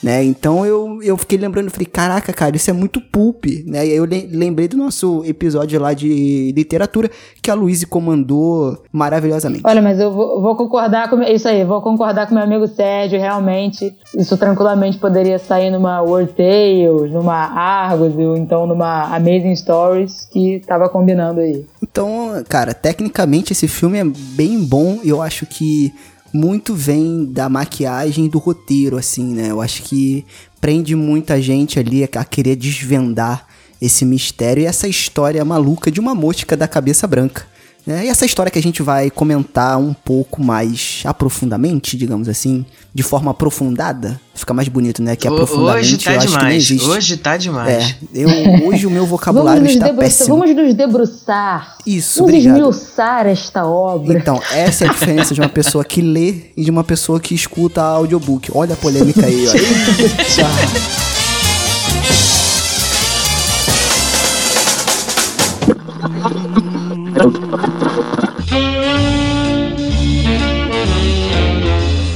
Né? 0.02 0.24
Então 0.24 0.66
eu, 0.66 1.04
eu 1.04 1.18
fiquei 1.18 1.38
lembrando, 1.38 1.70
falei, 1.70 1.86
caraca, 1.86 2.32
cara, 2.32 2.56
isso 2.56 2.70
é 2.70 2.74
muito 2.74 3.02
pulp, 3.02 3.46
né? 3.66 3.80
E 3.86 3.92
aí 3.92 3.96
eu 3.98 4.06
le- 4.06 4.30
lembrei 4.32 4.66
do 4.68 4.78
nosso 4.78 5.24
episódio 5.26 5.78
lá 5.80 5.94
de 5.94 6.54
literatura, 6.56 7.12
que 7.42 7.52
a 7.52 7.54
Luíse 7.54 7.86
comandou 7.86 8.82
maravilhosamente. 8.94 9.62
Olha, 9.66 9.82
mas 9.82 10.00
eu 10.00 10.12
vou, 10.14 10.42
vou 10.42 10.56
concordar 10.56 11.10
com 11.10 11.22
isso 11.22 11.48
aí, 11.50 11.66
vou 11.66 11.82
concordar 11.82 12.28
com 12.28 12.34
meu 12.34 12.44
amigo 12.44 12.66
Sérgio, 12.68 13.20
realmente. 13.20 13.94
Isso 14.18 14.38
tranquilamente 14.38 14.98
poderia 14.98 15.38
sair 15.38 15.70
numa 15.70 16.02
World 16.02 16.32
Tales, 16.34 17.12
numa 17.12 17.36
Argos, 17.36 18.16
ou 18.16 18.38
então 18.38 18.66
numa 18.66 19.04
Amazing 19.16 19.56
Stories, 19.56 20.26
que 20.32 20.62
tava 20.66 20.88
combinando 20.88 21.42
aí. 21.42 21.66
Então, 21.84 22.42
cara, 22.48 22.74
tecnicamente 22.74 23.52
esse 23.52 23.68
filme 23.68 23.98
é 23.98 24.04
bem 24.06 24.64
bom. 24.64 25.00
Eu 25.04 25.22
acho 25.22 25.46
que 25.46 25.94
muito 26.34 26.74
vem 26.74 27.26
da 27.26 27.50
maquiagem 27.50 28.28
do 28.28 28.38
roteiro, 28.38 28.98
assim, 28.98 29.34
né? 29.34 29.52
Eu 29.52 29.62
acho 29.62 29.84
que 29.84 30.26
prende 30.60 30.96
muita 30.96 31.42
gente 31.42 31.80
ali 31.80 32.04
a 32.04 32.24
querer 32.24 32.56
desvendar 32.56 33.48
esse 33.82 34.06
mistério 34.06 34.64
e 34.64 34.66
essa 34.66 34.88
história 34.88 35.44
maluca 35.46 35.92
de 35.92 36.00
uma 36.00 36.14
mosca 36.14 36.58
da 36.58 36.68
cabeça 36.68 37.08
branca. 37.08 37.48
Né? 37.86 38.06
E 38.06 38.10
essa 38.10 38.26
história 38.26 38.52
que 38.52 38.60
a 38.60 38.62
gente 38.62 38.84
vai 38.84 39.10
comentar 39.10 39.78
um 39.80 39.94
pouco 39.94 40.44
mais 40.44 41.02
aprofundamente, 41.06 41.98
digamos 41.98 42.30
assim, 42.30 42.66
de 42.94 43.02
forma 43.02 43.32
aprofundada. 43.32 44.20
Fica 44.36 44.54
mais 44.54 44.68
bonito, 44.68 45.02
né? 45.02 45.16
Que 45.16 45.28
aprofundamente 45.28 45.96
Hoje 45.96 45.98
tá 45.98 46.14
eu 46.14 46.18
acho 46.18 46.28
que 46.28 46.32
não 46.34 46.40
demais. 46.40 46.64
existe. 46.64 46.88
Hoje 46.88 47.18
tá 47.18 47.38
demais. 47.38 47.70
É, 47.70 47.96
eu, 48.14 48.68
hoje 48.68 48.86
o 48.88 48.90
meu 48.92 49.06
vocabulário 49.06 49.62
Vamos 49.62 49.76
nos, 49.76 49.82
está 49.82 49.88
debruçar, 49.88 50.18
péssimo. 50.20 50.38
vamos 50.38 50.56
nos 50.56 50.74
debruçar. 50.74 51.78
Isso, 51.86 52.20
vamos 52.20 52.34
obrigado. 52.36 52.56
esmiuçar 52.58 53.28
esta 53.28 53.66
obra. 53.66 54.18
Então, 54.18 54.42
essa 54.52 54.86
é 54.86 54.90
a 54.90 54.92
diferença 54.94 55.34
de 55.34 55.42
uma 55.42 55.50
pessoa 55.50 55.84
que 55.84 56.02
lê 56.02 56.52
e 56.56 56.64
de 56.64 56.72
uma 56.72 56.84
pessoa 56.84 57.20
que 57.20 57.34
escuta 57.36 57.82
audiobook. 57.82 58.50
Olha 58.54 58.74
a 58.74 58.78
polêmica 58.78 59.26
aí, 59.26 59.48
ó. 59.48 59.52
Eita. 59.56 61.09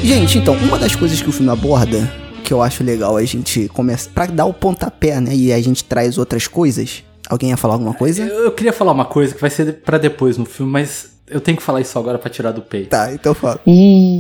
Gente, 0.04 0.38
então, 0.38 0.54
uma 0.56 0.78
das 0.78 0.96
coisas 0.96 1.22
que 1.22 1.30
o 1.30 1.32
filme 1.32 1.52
aborda, 1.52 2.12
que 2.44 2.54
eu 2.54 2.62
acho 2.62 2.84
legal 2.84 3.18
a 3.18 3.24
gente 3.24 3.68
começa 3.70 4.10
pra 4.14 4.26
dar 4.26 4.46
o 4.46 4.54
pontapé, 4.54 5.20
né, 5.20 5.34
e 5.34 5.52
a 5.52 5.62
gente 5.62 5.84
traz 5.84 6.18
outras 6.18 6.48
coisas. 6.48 7.04
Alguém 7.30 7.50
ia 7.50 7.58
falar 7.58 7.76
alguma 7.76 7.94
coisa? 7.94 8.24
Eu, 8.24 8.46
eu 8.46 8.52
queria 8.52 8.74
falar 8.74 8.92
uma 8.92 9.06
coisa 9.06 9.34
que 9.34 9.42
vai 9.42 9.50
ser 9.50 9.74
pra 9.82 9.98
depois 9.98 10.38
no 10.38 10.46
filme, 10.46 10.72
mas 10.72 11.14
eu 11.28 11.42
tenho 11.42 11.58
que 11.58 11.64
falar 11.64 11.82
isso 11.82 11.98
agora 11.98 12.20
pra 12.20 12.30
tirar 12.30 12.52
do 12.52 12.62
peito. 12.62 12.90
Tá, 12.90 13.14
então 13.14 13.34
fala. 13.34 13.60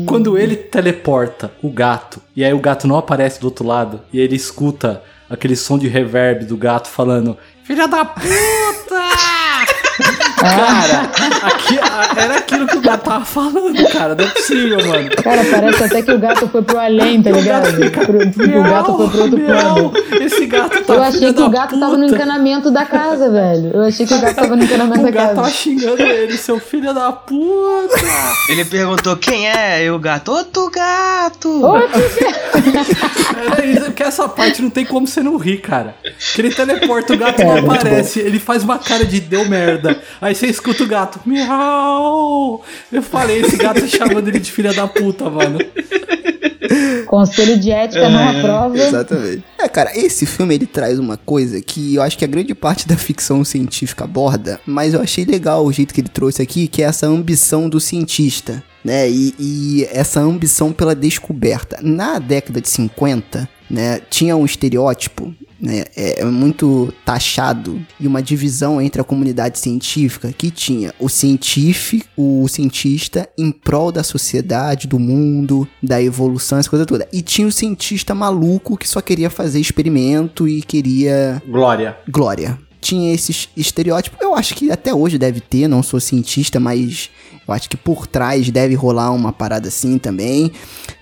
Quando 0.05 0.37
ele 0.37 0.55
teleporta 0.55 1.51
o 1.61 1.69
gato, 1.69 2.21
e 2.35 2.43
aí 2.43 2.53
o 2.53 2.59
gato 2.59 2.87
não 2.87 2.97
aparece 2.97 3.39
do 3.39 3.45
outro 3.45 3.65
lado, 3.65 4.01
e 4.11 4.19
ele 4.19 4.35
escuta 4.35 5.03
aquele 5.29 5.55
som 5.55 5.77
de 5.77 5.87
reverb 5.87 6.45
do 6.45 6.57
gato 6.57 6.87
falando: 6.89 7.37
Filha 7.63 7.87
da 7.87 8.05
puta! 8.05 9.32
Cara, 10.43 11.09
aqui, 11.43 11.79
era 12.19 12.37
aquilo 12.37 12.67
que 12.67 12.77
o 12.77 12.81
gato 12.81 13.03
tava 13.03 13.25
falando, 13.25 13.89
cara. 13.91 14.15
Não 14.15 14.25
é 14.25 14.27
possível, 14.29 14.85
mano. 14.87 15.09
Cara, 15.23 15.41
parece 15.49 15.83
até 15.83 16.01
que 16.01 16.11
o 16.11 16.19
gato 16.19 16.47
foi 16.47 16.61
pro 16.61 16.79
além, 16.79 17.21
tá 17.21 17.31
ligado? 17.31 17.73
Pro- 17.91 18.59
o 18.59 18.63
gato 18.63 18.97
foi 18.97 19.09
pro 19.09 19.21
outro 19.21 19.37
Miau, 19.39 19.89
plano. 19.89 19.93
Esse 20.23 20.45
gato 20.45 20.83
tá 20.83 20.93
Eu 20.93 21.03
achei 21.03 21.33
que 21.33 21.41
o 21.41 21.49
gato 21.49 21.79
tava 21.79 21.97
no 21.97 22.03
puta. 22.05 22.15
encanamento 22.15 22.71
da 22.71 22.85
casa, 22.85 23.29
velho. 23.29 23.71
Eu 23.73 23.83
achei 23.83 24.05
que 24.05 24.13
o 24.13 24.19
gato 24.19 24.35
tava 24.35 24.55
no 24.55 24.63
encanamento 24.63 24.99
O 25.01 25.03
da 25.03 25.11
gato 25.11 25.27
tava 25.35 25.41
casa. 25.43 25.51
xingando 25.53 26.01
ele, 26.01 26.37
seu 26.37 26.59
filho 26.59 26.93
da 26.93 27.11
puta. 27.11 27.95
Ele 28.49 28.65
perguntou 28.65 29.15
quem 29.17 29.47
é, 29.49 29.85
e 29.85 29.91
o 29.91 29.99
gato, 29.99 30.31
outro 30.31 30.69
gato! 30.69 31.61
É 33.59 33.65
isso, 33.65 33.91
que 33.91 34.03
essa 34.03 34.27
parte 34.27 34.61
não 34.61 34.69
tem 34.69 34.85
como 34.85 35.07
você 35.07 35.21
não 35.21 35.37
rir, 35.37 35.57
cara. 35.57 35.95
Que 36.33 36.41
ele 36.41 36.53
teleporta, 36.53 37.13
o 37.13 37.17
gato 37.17 37.43
não 37.43 37.57
É, 37.57 37.61
muito 37.61 37.75
aparece, 37.87 38.19
ele 38.19 38.39
faz 38.39 38.63
uma 38.63 38.77
cara 38.79 39.05
de 39.05 39.19
deu 39.19 39.45
merda. 39.47 39.97
Aí 40.21 40.32
você 40.33 40.47
escuta 40.47 40.83
o 40.83 40.87
gato, 40.87 41.19
miau. 41.25 42.61
Eu 42.91 43.01
falei, 43.01 43.41
esse 43.41 43.57
gato 43.57 43.81
tá 43.81 43.87
chamando 43.87 44.27
ele 44.27 44.39
de 44.39 44.51
filha 44.51 44.73
da 44.73 44.87
puta, 44.87 45.29
mano. 45.29 45.59
Conselho 47.07 47.59
de 47.59 47.71
ética 47.71 48.09
não 48.09 48.29
aprova. 48.29 48.77
Exatamente. 48.77 49.43
É, 49.59 49.67
cara, 49.67 49.91
esse 49.95 50.25
filme 50.25 50.55
ele 50.55 50.65
traz 50.65 50.97
uma 50.97 51.17
coisa 51.17 51.61
que 51.61 51.95
eu 51.95 52.01
acho 52.01 52.17
que 52.17 52.25
a 52.25 52.27
grande 52.27 52.55
parte 52.55 52.87
da 52.87 52.97
ficção 52.97 53.43
científica 53.43 54.03
aborda, 54.03 54.59
mas 54.65 54.93
eu 54.93 55.01
achei 55.01 55.25
legal 55.25 55.65
o 55.65 55.71
jeito 55.71 55.93
que 55.93 56.01
ele 56.01 56.09
trouxe 56.09 56.41
aqui, 56.41 56.67
que 56.67 56.81
é 56.81 56.85
essa 56.85 57.05
ambição 57.05 57.69
do 57.69 57.79
cientista, 57.79 58.63
né? 58.83 59.09
E, 59.09 59.35
e 59.39 59.87
essa 59.91 60.21
ambição 60.21 60.71
pela 60.71 60.95
descoberta. 60.95 61.79
Na 61.81 62.19
década 62.19 62.59
de 62.59 62.69
50, 62.69 63.47
né, 63.73 63.99
tinha 64.07 64.37
um 64.37 64.45
estereótipo 64.45 65.33
né, 65.59 65.85
é, 65.95 66.21
é 66.21 66.25
muito 66.25 66.93
taxado 67.03 67.81
e 67.99 68.05
uma 68.05 68.21
divisão 68.21 68.79
entre 68.79 69.01
a 69.01 69.03
comunidade 69.03 69.57
científica 69.57 70.31
que 70.31 70.51
tinha 70.51 70.93
o 70.99 71.09
científico, 71.09 72.07
o 72.15 72.47
cientista 72.47 73.27
em 73.35 73.51
prol 73.51 73.91
da 73.91 74.03
sociedade, 74.03 74.87
do 74.87 74.99
mundo, 74.99 75.67
da 75.81 75.99
evolução, 75.99 76.59
essa 76.59 76.69
coisa 76.69 76.85
toda. 76.85 77.07
E 77.11 77.23
tinha 77.23 77.47
o 77.47 77.51
cientista 77.51 78.13
maluco 78.13 78.77
que 78.77 78.87
só 78.87 79.01
queria 79.01 79.29
fazer 79.29 79.59
experimento 79.59 80.47
e 80.47 80.61
queria 80.61 81.41
Glória. 81.47 81.97
glória. 82.07 82.59
Tinha 82.83 83.13
esse 83.13 83.47
estereótipo. 83.55 84.17
Eu 84.19 84.35
acho 84.35 84.53
que 84.53 84.69
até 84.69 84.93
hoje 84.93 85.17
deve 85.17 85.39
ter, 85.39 85.69
não 85.69 85.81
sou 85.81 86.01
cientista, 86.01 86.59
mas 86.59 87.09
eu 87.47 87.53
acho 87.53 87.69
que 87.69 87.77
por 87.77 88.05
trás 88.05 88.51
deve 88.51 88.75
rolar 88.75 89.11
uma 89.11 89.31
parada 89.31 89.69
assim 89.69 89.97
também. 89.97 90.51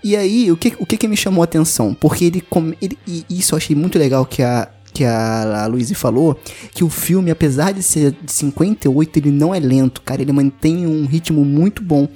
E 0.04 0.16
aí, 0.16 0.52
o 0.52 0.58
que, 0.58 0.76
o 0.78 0.86
que, 0.86 0.96
que 0.96 1.08
me 1.08 1.18
chamou 1.18 1.42
a 1.42 1.46
atenção? 1.46 1.96
Porque 1.96 2.26
ele, 2.26 2.44
ele. 2.80 3.00
E 3.08 3.26
isso 3.30 3.56
eu 3.56 3.58
achei 3.58 3.76
muito 3.76 3.98
legal 3.98 4.26
que 4.26 4.44
a. 4.44 4.70
Que 4.94 5.06
a, 5.06 5.68
a 5.68 5.96
falou, 5.96 6.38
que 6.74 6.84
o 6.84 6.90
filme, 6.90 7.32
apesar 7.32 7.72
de 7.72 7.82
ser 7.82 8.12
de 8.12 8.30
58, 8.30 9.20
ele 9.20 9.32
não 9.32 9.56
é 9.56 9.60
lento, 9.60 10.02
cara. 10.02 10.22
Ele 10.22 10.34
mantém 10.34 10.86
um 10.86 11.06
ritmo 11.06 11.46
muito 11.46 11.82
bom. 11.82 12.10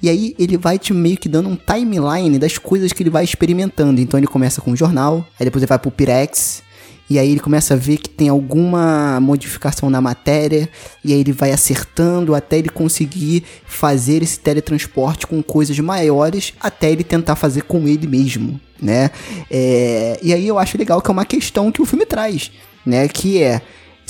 E 0.00 0.08
aí 0.08 0.34
ele 0.38 0.56
vai 0.56 0.78
te 0.78 0.94
meio 0.94 1.18
que 1.18 1.28
dando 1.28 1.48
um 1.48 1.56
timeline 1.56 2.38
das 2.38 2.56
coisas 2.56 2.92
que 2.92 3.02
ele 3.02 3.10
vai 3.10 3.24
experimentando. 3.24 4.00
Então 4.00 4.18
ele 4.18 4.28
começa 4.28 4.60
com 4.60 4.70
o 4.70 4.76
jornal, 4.76 5.26
aí 5.38 5.44
depois 5.44 5.60
ele 5.60 5.68
vai 5.68 5.78
pro 5.78 5.90
Pirex, 5.90 6.62
e 7.10 7.18
aí 7.18 7.32
ele 7.32 7.40
começa 7.40 7.74
a 7.74 7.76
ver 7.76 7.96
que 7.96 8.08
tem 8.08 8.28
alguma 8.28 9.18
modificação 9.20 9.90
na 9.90 10.00
matéria, 10.00 10.68
e 11.04 11.12
aí 11.12 11.18
ele 11.18 11.32
vai 11.32 11.50
acertando 11.50 12.36
até 12.36 12.58
ele 12.58 12.68
conseguir 12.68 13.42
fazer 13.66 14.22
esse 14.22 14.38
teletransporte 14.38 15.26
com 15.26 15.42
coisas 15.42 15.76
maiores, 15.80 16.54
até 16.60 16.92
ele 16.92 17.02
tentar 17.02 17.34
fazer 17.34 17.62
com 17.62 17.88
ele 17.88 18.06
mesmo, 18.06 18.60
né? 18.80 19.10
É, 19.50 20.20
e 20.22 20.32
aí 20.32 20.46
eu 20.46 20.56
acho 20.56 20.78
legal 20.78 21.02
que 21.02 21.10
é 21.10 21.12
uma 21.12 21.24
questão 21.24 21.72
que 21.72 21.82
o 21.82 21.84
filme 21.84 22.06
traz, 22.06 22.52
né? 22.86 23.08
Que 23.08 23.42
é, 23.42 23.60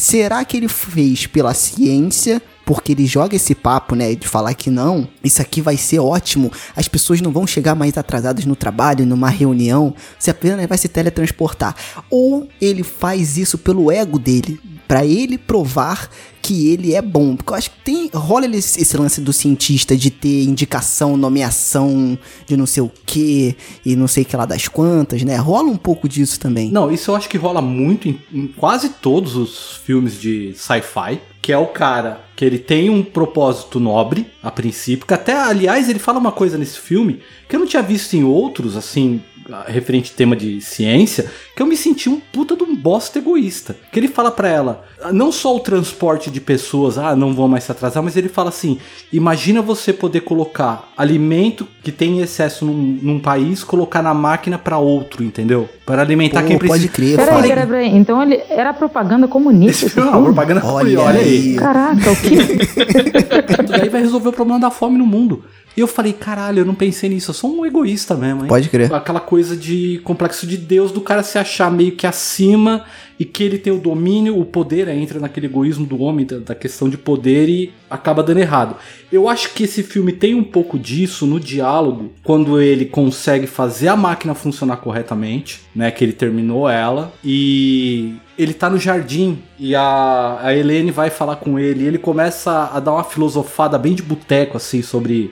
será 0.00 0.44
que 0.44 0.56
ele 0.56 0.68
fez 0.68 1.26
pela 1.26 1.52
ciência, 1.52 2.40
porque 2.64 2.92
ele 2.92 3.06
joga 3.06 3.36
esse 3.36 3.54
papo, 3.54 3.94
né, 3.94 4.14
de 4.14 4.26
falar 4.26 4.54
que 4.54 4.70
não, 4.70 5.06
isso 5.22 5.42
aqui 5.42 5.60
vai 5.60 5.76
ser 5.76 5.98
ótimo, 5.98 6.50
as 6.74 6.88
pessoas 6.88 7.20
não 7.20 7.30
vão 7.30 7.46
chegar 7.46 7.74
mais 7.74 7.98
atrasadas 7.98 8.44
no 8.44 8.56
trabalho, 8.56 9.04
numa 9.04 9.28
reunião, 9.28 9.94
você 10.18 10.30
apenas 10.30 10.66
vai 10.66 10.78
se 10.78 10.88
teletransportar. 10.88 11.74
Ou 12.08 12.48
ele 12.60 12.82
faz 12.82 13.36
isso 13.36 13.58
pelo 13.58 13.90
ego 13.90 14.18
dele, 14.18 14.58
para 14.90 15.06
ele 15.06 15.38
provar 15.38 16.10
que 16.42 16.68
ele 16.68 16.94
é 16.94 17.00
bom. 17.00 17.36
Porque 17.36 17.52
eu 17.52 17.56
acho 17.56 17.70
que 17.70 17.78
tem. 17.84 18.10
rola 18.12 18.44
esse, 18.46 18.96
lance 18.96 19.20
do 19.20 19.32
cientista 19.32 19.96
de 19.96 20.10
ter 20.10 20.42
indicação, 20.42 21.16
nomeação 21.16 22.18
de 22.44 22.56
não 22.56 22.66
sei 22.66 22.82
o 22.82 22.90
que 23.06 23.56
e 23.86 23.94
não 23.94 24.08
sei 24.08 24.24
que 24.24 24.36
lá 24.36 24.44
das 24.44 24.66
quantas, 24.66 25.22
né? 25.22 25.36
Rola 25.36 25.68
um 25.68 25.76
pouco 25.76 26.08
disso 26.08 26.40
também. 26.40 26.72
Não, 26.72 26.90
isso 26.90 27.12
eu 27.12 27.14
acho 27.14 27.28
que 27.28 27.38
rola 27.38 27.62
muito 27.62 28.08
em, 28.08 28.18
em 28.32 28.48
quase 28.48 28.88
todos 28.88 29.36
os 29.36 29.76
filmes 29.84 30.20
de 30.20 30.54
sci-fi. 30.56 31.20
Que 31.40 31.52
é 31.52 31.56
o 31.56 31.68
cara 31.68 32.22
que 32.36 32.44
ele 32.44 32.58
tem 32.58 32.90
um 32.90 33.02
propósito 33.02 33.78
nobre, 33.78 34.26
a 34.42 34.50
princípio. 34.50 35.06
Que 35.06 35.14
até, 35.14 35.34
aliás, 35.34 35.88
ele 35.88 35.98
fala 36.00 36.18
uma 36.18 36.32
coisa 36.32 36.58
nesse 36.58 36.78
filme 36.78 37.20
que 37.48 37.54
eu 37.54 37.60
não 37.60 37.66
tinha 37.66 37.82
visto 37.82 38.14
em 38.14 38.24
outros, 38.24 38.76
assim, 38.76 39.22
referente 39.66 40.12
tema 40.12 40.36
de 40.36 40.60
ciência, 40.60 41.30
que 41.54 41.62
eu 41.62 41.66
me 41.66 41.76
senti 41.76 42.08
um 42.08 42.20
puta 42.20 42.56
de 42.56 42.62
um 42.62 42.74
bosta 42.74 43.18
egoísta. 43.18 43.76
Que 43.92 43.98
ele 43.98 44.08
fala 44.08 44.30
para 44.30 44.48
ela, 44.48 44.84
não 45.12 45.30
só 45.32 45.54
o 45.56 45.60
transporte 45.60 46.30
de 46.30 46.40
pessoas, 46.40 46.98
ah, 46.98 47.14
não 47.16 47.34
vão 47.34 47.48
mais 47.48 47.64
se 47.64 47.72
atrasar, 47.72 48.02
mas 48.02 48.16
ele 48.16 48.28
fala 48.28 48.48
assim: 48.48 48.78
imagina 49.12 49.60
você 49.62 49.92
poder 49.92 50.20
colocar 50.20 50.90
alimento 50.96 51.66
que 51.82 51.92
tem 51.92 52.20
excesso 52.20 52.64
num, 52.64 52.98
num 53.02 53.18
país, 53.18 53.64
colocar 53.64 54.02
na 54.02 54.14
máquina 54.14 54.58
para 54.58 54.78
outro, 54.78 55.22
entendeu? 55.24 55.68
Para 55.84 56.02
alimentar 56.02 56.42
Pô, 56.42 56.48
quem 56.48 56.58
precisa. 56.58 56.80
Pode 56.80 56.92
crer, 56.92 57.16
Peraí, 57.16 57.42
peraí, 57.48 57.66
peraí. 57.66 57.96
Então 57.96 58.22
ele 58.22 58.40
era 58.48 58.72
propaganda 58.72 59.26
comunista. 59.26 59.86
Esse 59.86 59.90
filme 59.90 60.08
é 60.08 60.12
propaganda 60.12 60.64
Olha 60.64 61.00
olha 61.00 61.20
aí. 61.20 61.50
aí. 61.50 61.56
Caraca, 61.56 62.10
o 62.10 62.16
que? 62.16 62.36
E 63.70 63.82
aí 63.82 63.88
vai 63.88 64.00
resolver 64.00 64.28
o 64.28 64.32
problema 64.32 64.58
da 64.58 64.70
fome 64.70 64.98
no 64.98 65.06
mundo. 65.06 65.44
E 65.76 65.80
eu 65.80 65.86
falei, 65.86 66.12
caralho, 66.12 66.60
eu 66.60 66.64
não 66.64 66.74
pensei 66.74 67.08
nisso, 67.08 67.30
eu 67.30 67.34
sou 67.34 67.58
um 67.58 67.64
egoísta 67.64 68.14
mesmo, 68.14 68.42
hein? 68.42 68.48
Pode 68.48 68.68
crer. 68.68 68.92
Aquela 68.92 69.20
coisa 69.20 69.56
de 69.56 70.00
complexo 70.04 70.46
de 70.46 70.56
Deus, 70.56 70.90
do 70.90 71.00
cara 71.00 71.22
se 71.22 71.38
achar 71.38 71.70
meio 71.70 71.92
que 71.92 72.06
acima 72.06 72.84
e 73.18 73.24
que 73.24 73.44
ele 73.44 73.58
tem 73.58 73.72
o 73.72 73.78
domínio, 73.78 74.38
o 74.38 74.44
poder, 74.44 74.88
entra 74.88 75.20
naquele 75.20 75.46
egoísmo 75.46 75.86
do 75.86 76.00
homem, 76.00 76.26
da, 76.26 76.38
da 76.38 76.54
questão 76.54 76.88
de 76.88 76.96
poder 76.96 77.48
e 77.48 77.72
acaba 77.88 78.22
dando 78.22 78.40
errado. 78.40 78.76
Eu 79.12 79.28
acho 79.28 79.52
que 79.52 79.64
esse 79.64 79.82
filme 79.82 80.10
tem 80.10 80.34
um 80.34 80.42
pouco 80.42 80.78
disso 80.78 81.26
no 81.26 81.38
diálogo, 81.38 82.12
quando 82.24 82.60
ele 82.60 82.86
consegue 82.86 83.46
fazer 83.46 83.88
a 83.88 83.96
máquina 83.96 84.34
funcionar 84.34 84.78
corretamente, 84.78 85.60
né? 85.74 85.90
Que 85.90 86.02
ele 86.02 86.12
terminou 86.12 86.68
ela 86.68 87.12
e 87.22 88.14
ele 88.38 88.54
tá 88.54 88.70
no 88.70 88.78
jardim 88.78 89.38
e 89.58 89.74
a, 89.74 90.38
a 90.42 90.56
Helene 90.56 90.90
vai 90.90 91.10
falar 91.10 91.36
com 91.36 91.58
ele 91.58 91.84
e 91.84 91.86
ele 91.86 91.98
começa 91.98 92.70
a 92.72 92.80
dar 92.80 92.92
uma 92.92 93.04
filosofada 93.04 93.78
bem 93.78 93.94
de 93.94 94.02
boteco, 94.02 94.56
assim, 94.56 94.80
sobre 94.80 95.30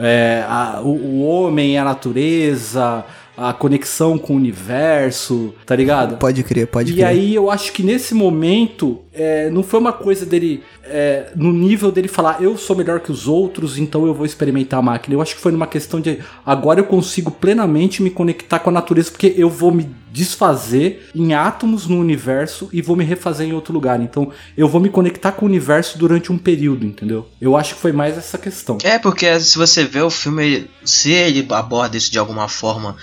é, 0.00 0.44
a- 0.48 0.80
o, 0.82 0.88
o 0.90 1.26
homem 1.28 1.74
e 1.74 1.78
a 1.78 1.84
natureza, 1.84 3.04
a 3.40 3.54
conexão 3.54 4.18
com 4.18 4.34
o 4.34 4.36
universo, 4.36 5.54
tá 5.64 5.74
ligado? 5.74 6.18
Pode 6.18 6.42
crer, 6.42 6.66
pode 6.66 6.92
e 6.92 6.96
crer. 6.96 7.06
aí 7.06 7.34
eu 7.34 7.50
acho 7.50 7.72
que 7.72 7.82
nesse 7.82 8.14
momento 8.14 9.00
é, 9.14 9.48
não 9.48 9.62
foi 9.62 9.80
uma 9.80 9.94
coisa 9.94 10.26
dele 10.26 10.62
é, 10.84 11.30
no 11.34 11.50
nível 11.50 11.90
dele 11.90 12.06
falar 12.06 12.42
eu 12.42 12.58
sou 12.58 12.76
melhor 12.76 13.00
que 13.00 13.10
os 13.10 13.26
outros, 13.26 13.78
então 13.78 14.06
eu 14.06 14.12
vou 14.12 14.26
experimentar 14.26 14.78
a 14.80 14.82
máquina. 14.82 15.14
Eu 15.14 15.22
acho 15.22 15.34
que 15.34 15.40
foi 15.40 15.52
numa 15.52 15.66
questão 15.66 16.02
de 16.02 16.18
agora 16.44 16.80
eu 16.80 16.84
consigo 16.84 17.30
plenamente 17.30 18.02
me 18.02 18.10
conectar 18.10 18.58
com 18.58 18.68
a 18.68 18.72
natureza 18.74 19.10
porque 19.10 19.32
eu 19.34 19.48
vou 19.48 19.72
me 19.72 19.88
desfazer 20.12 21.08
em 21.14 21.32
átomos 21.32 21.86
no 21.86 21.98
universo 21.98 22.68
e 22.72 22.82
vou 22.82 22.96
me 22.96 23.04
refazer 23.04 23.48
em 23.48 23.52
outro 23.52 23.72
lugar. 23.72 24.00
Então 24.02 24.30
eu 24.54 24.68
vou 24.68 24.82
me 24.82 24.90
conectar 24.90 25.32
com 25.32 25.46
o 25.46 25.48
universo 25.48 25.96
durante 25.96 26.30
um 26.30 26.36
período, 26.36 26.84
entendeu? 26.84 27.26
Eu 27.40 27.56
acho 27.56 27.74
que 27.74 27.80
foi 27.80 27.92
mais 27.92 28.18
essa 28.18 28.36
questão. 28.36 28.76
É, 28.84 28.98
porque 28.98 29.40
se 29.40 29.56
você 29.56 29.84
vê 29.84 30.02
o 30.02 30.10
filme, 30.10 30.68
se 30.84 31.10
ele 31.12 31.46
aborda 31.50 31.96
isso 31.96 32.12
de 32.12 32.18
alguma 32.18 32.48
forma 32.48 32.96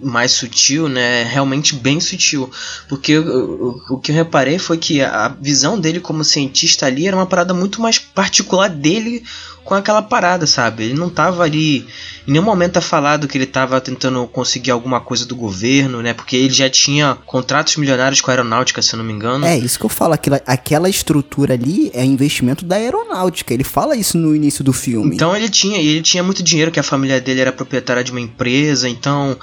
mais 0.00 0.32
sutil, 0.32 0.88
né, 0.88 1.24
realmente 1.24 1.74
bem 1.74 2.00
sutil. 2.00 2.50
Porque 2.88 3.18
o- 3.18 3.80
o 3.90 3.98
que 3.98 4.10
eu 4.10 4.16
reparei 4.16 4.58
foi 4.58 4.78
que 4.78 5.00
a 5.02 5.28
visão 5.28 5.78
dele 5.78 6.00
como 6.00 6.24
cientista 6.24 6.86
ali 6.86 7.06
era 7.06 7.16
uma 7.16 7.26
parada 7.26 7.52
muito 7.54 7.80
mais 7.80 7.98
particular 7.98 8.68
dele 8.68 9.22
com 9.64 9.74
aquela 9.74 10.02
parada, 10.02 10.46
sabe? 10.46 10.84
Ele 10.84 10.94
não 10.94 11.08
tava 11.08 11.42
ali. 11.44 11.86
Em 12.26 12.32
nenhum 12.32 12.44
momento 12.44 12.78
é 12.78 12.80
falado 12.80 13.28
que 13.28 13.36
ele 13.36 13.46
tava 13.46 13.80
tentando 13.80 14.26
conseguir 14.26 14.70
alguma 14.70 15.00
coisa 15.00 15.26
do 15.26 15.36
governo, 15.36 16.02
né? 16.02 16.14
Porque 16.14 16.36
ele 16.36 16.52
já 16.52 16.68
tinha 16.68 17.16
contratos 17.26 17.76
milionários 17.76 18.20
com 18.20 18.30
a 18.30 18.34
aeronáutica, 18.34 18.82
se 18.82 18.94
eu 18.94 18.98
não 18.98 19.04
me 19.04 19.12
engano. 19.12 19.44
É, 19.44 19.56
isso 19.56 19.78
que 19.78 19.84
eu 19.84 19.90
falo, 19.90 20.14
aquela, 20.14 20.40
aquela 20.46 20.88
estrutura 20.88 21.54
ali 21.54 21.90
é 21.94 22.04
investimento 22.04 22.64
da 22.64 22.76
aeronáutica. 22.76 23.54
Ele 23.54 23.64
fala 23.64 23.96
isso 23.96 24.18
no 24.18 24.34
início 24.34 24.64
do 24.64 24.72
filme. 24.72 25.14
Então 25.14 25.36
ele 25.36 25.48
tinha, 25.48 25.80
e 25.80 25.88
ele 25.88 26.02
tinha 26.02 26.22
muito 26.22 26.42
dinheiro, 26.42 26.70
que 26.70 26.80
a 26.80 26.84
família 26.84 27.20
dele 27.20 27.40
era 27.40 27.52
proprietária 27.52 28.04
de 28.04 28.10
uma 28.10 28.20
empresa, 28.20 28.88
então, 28.88 29.36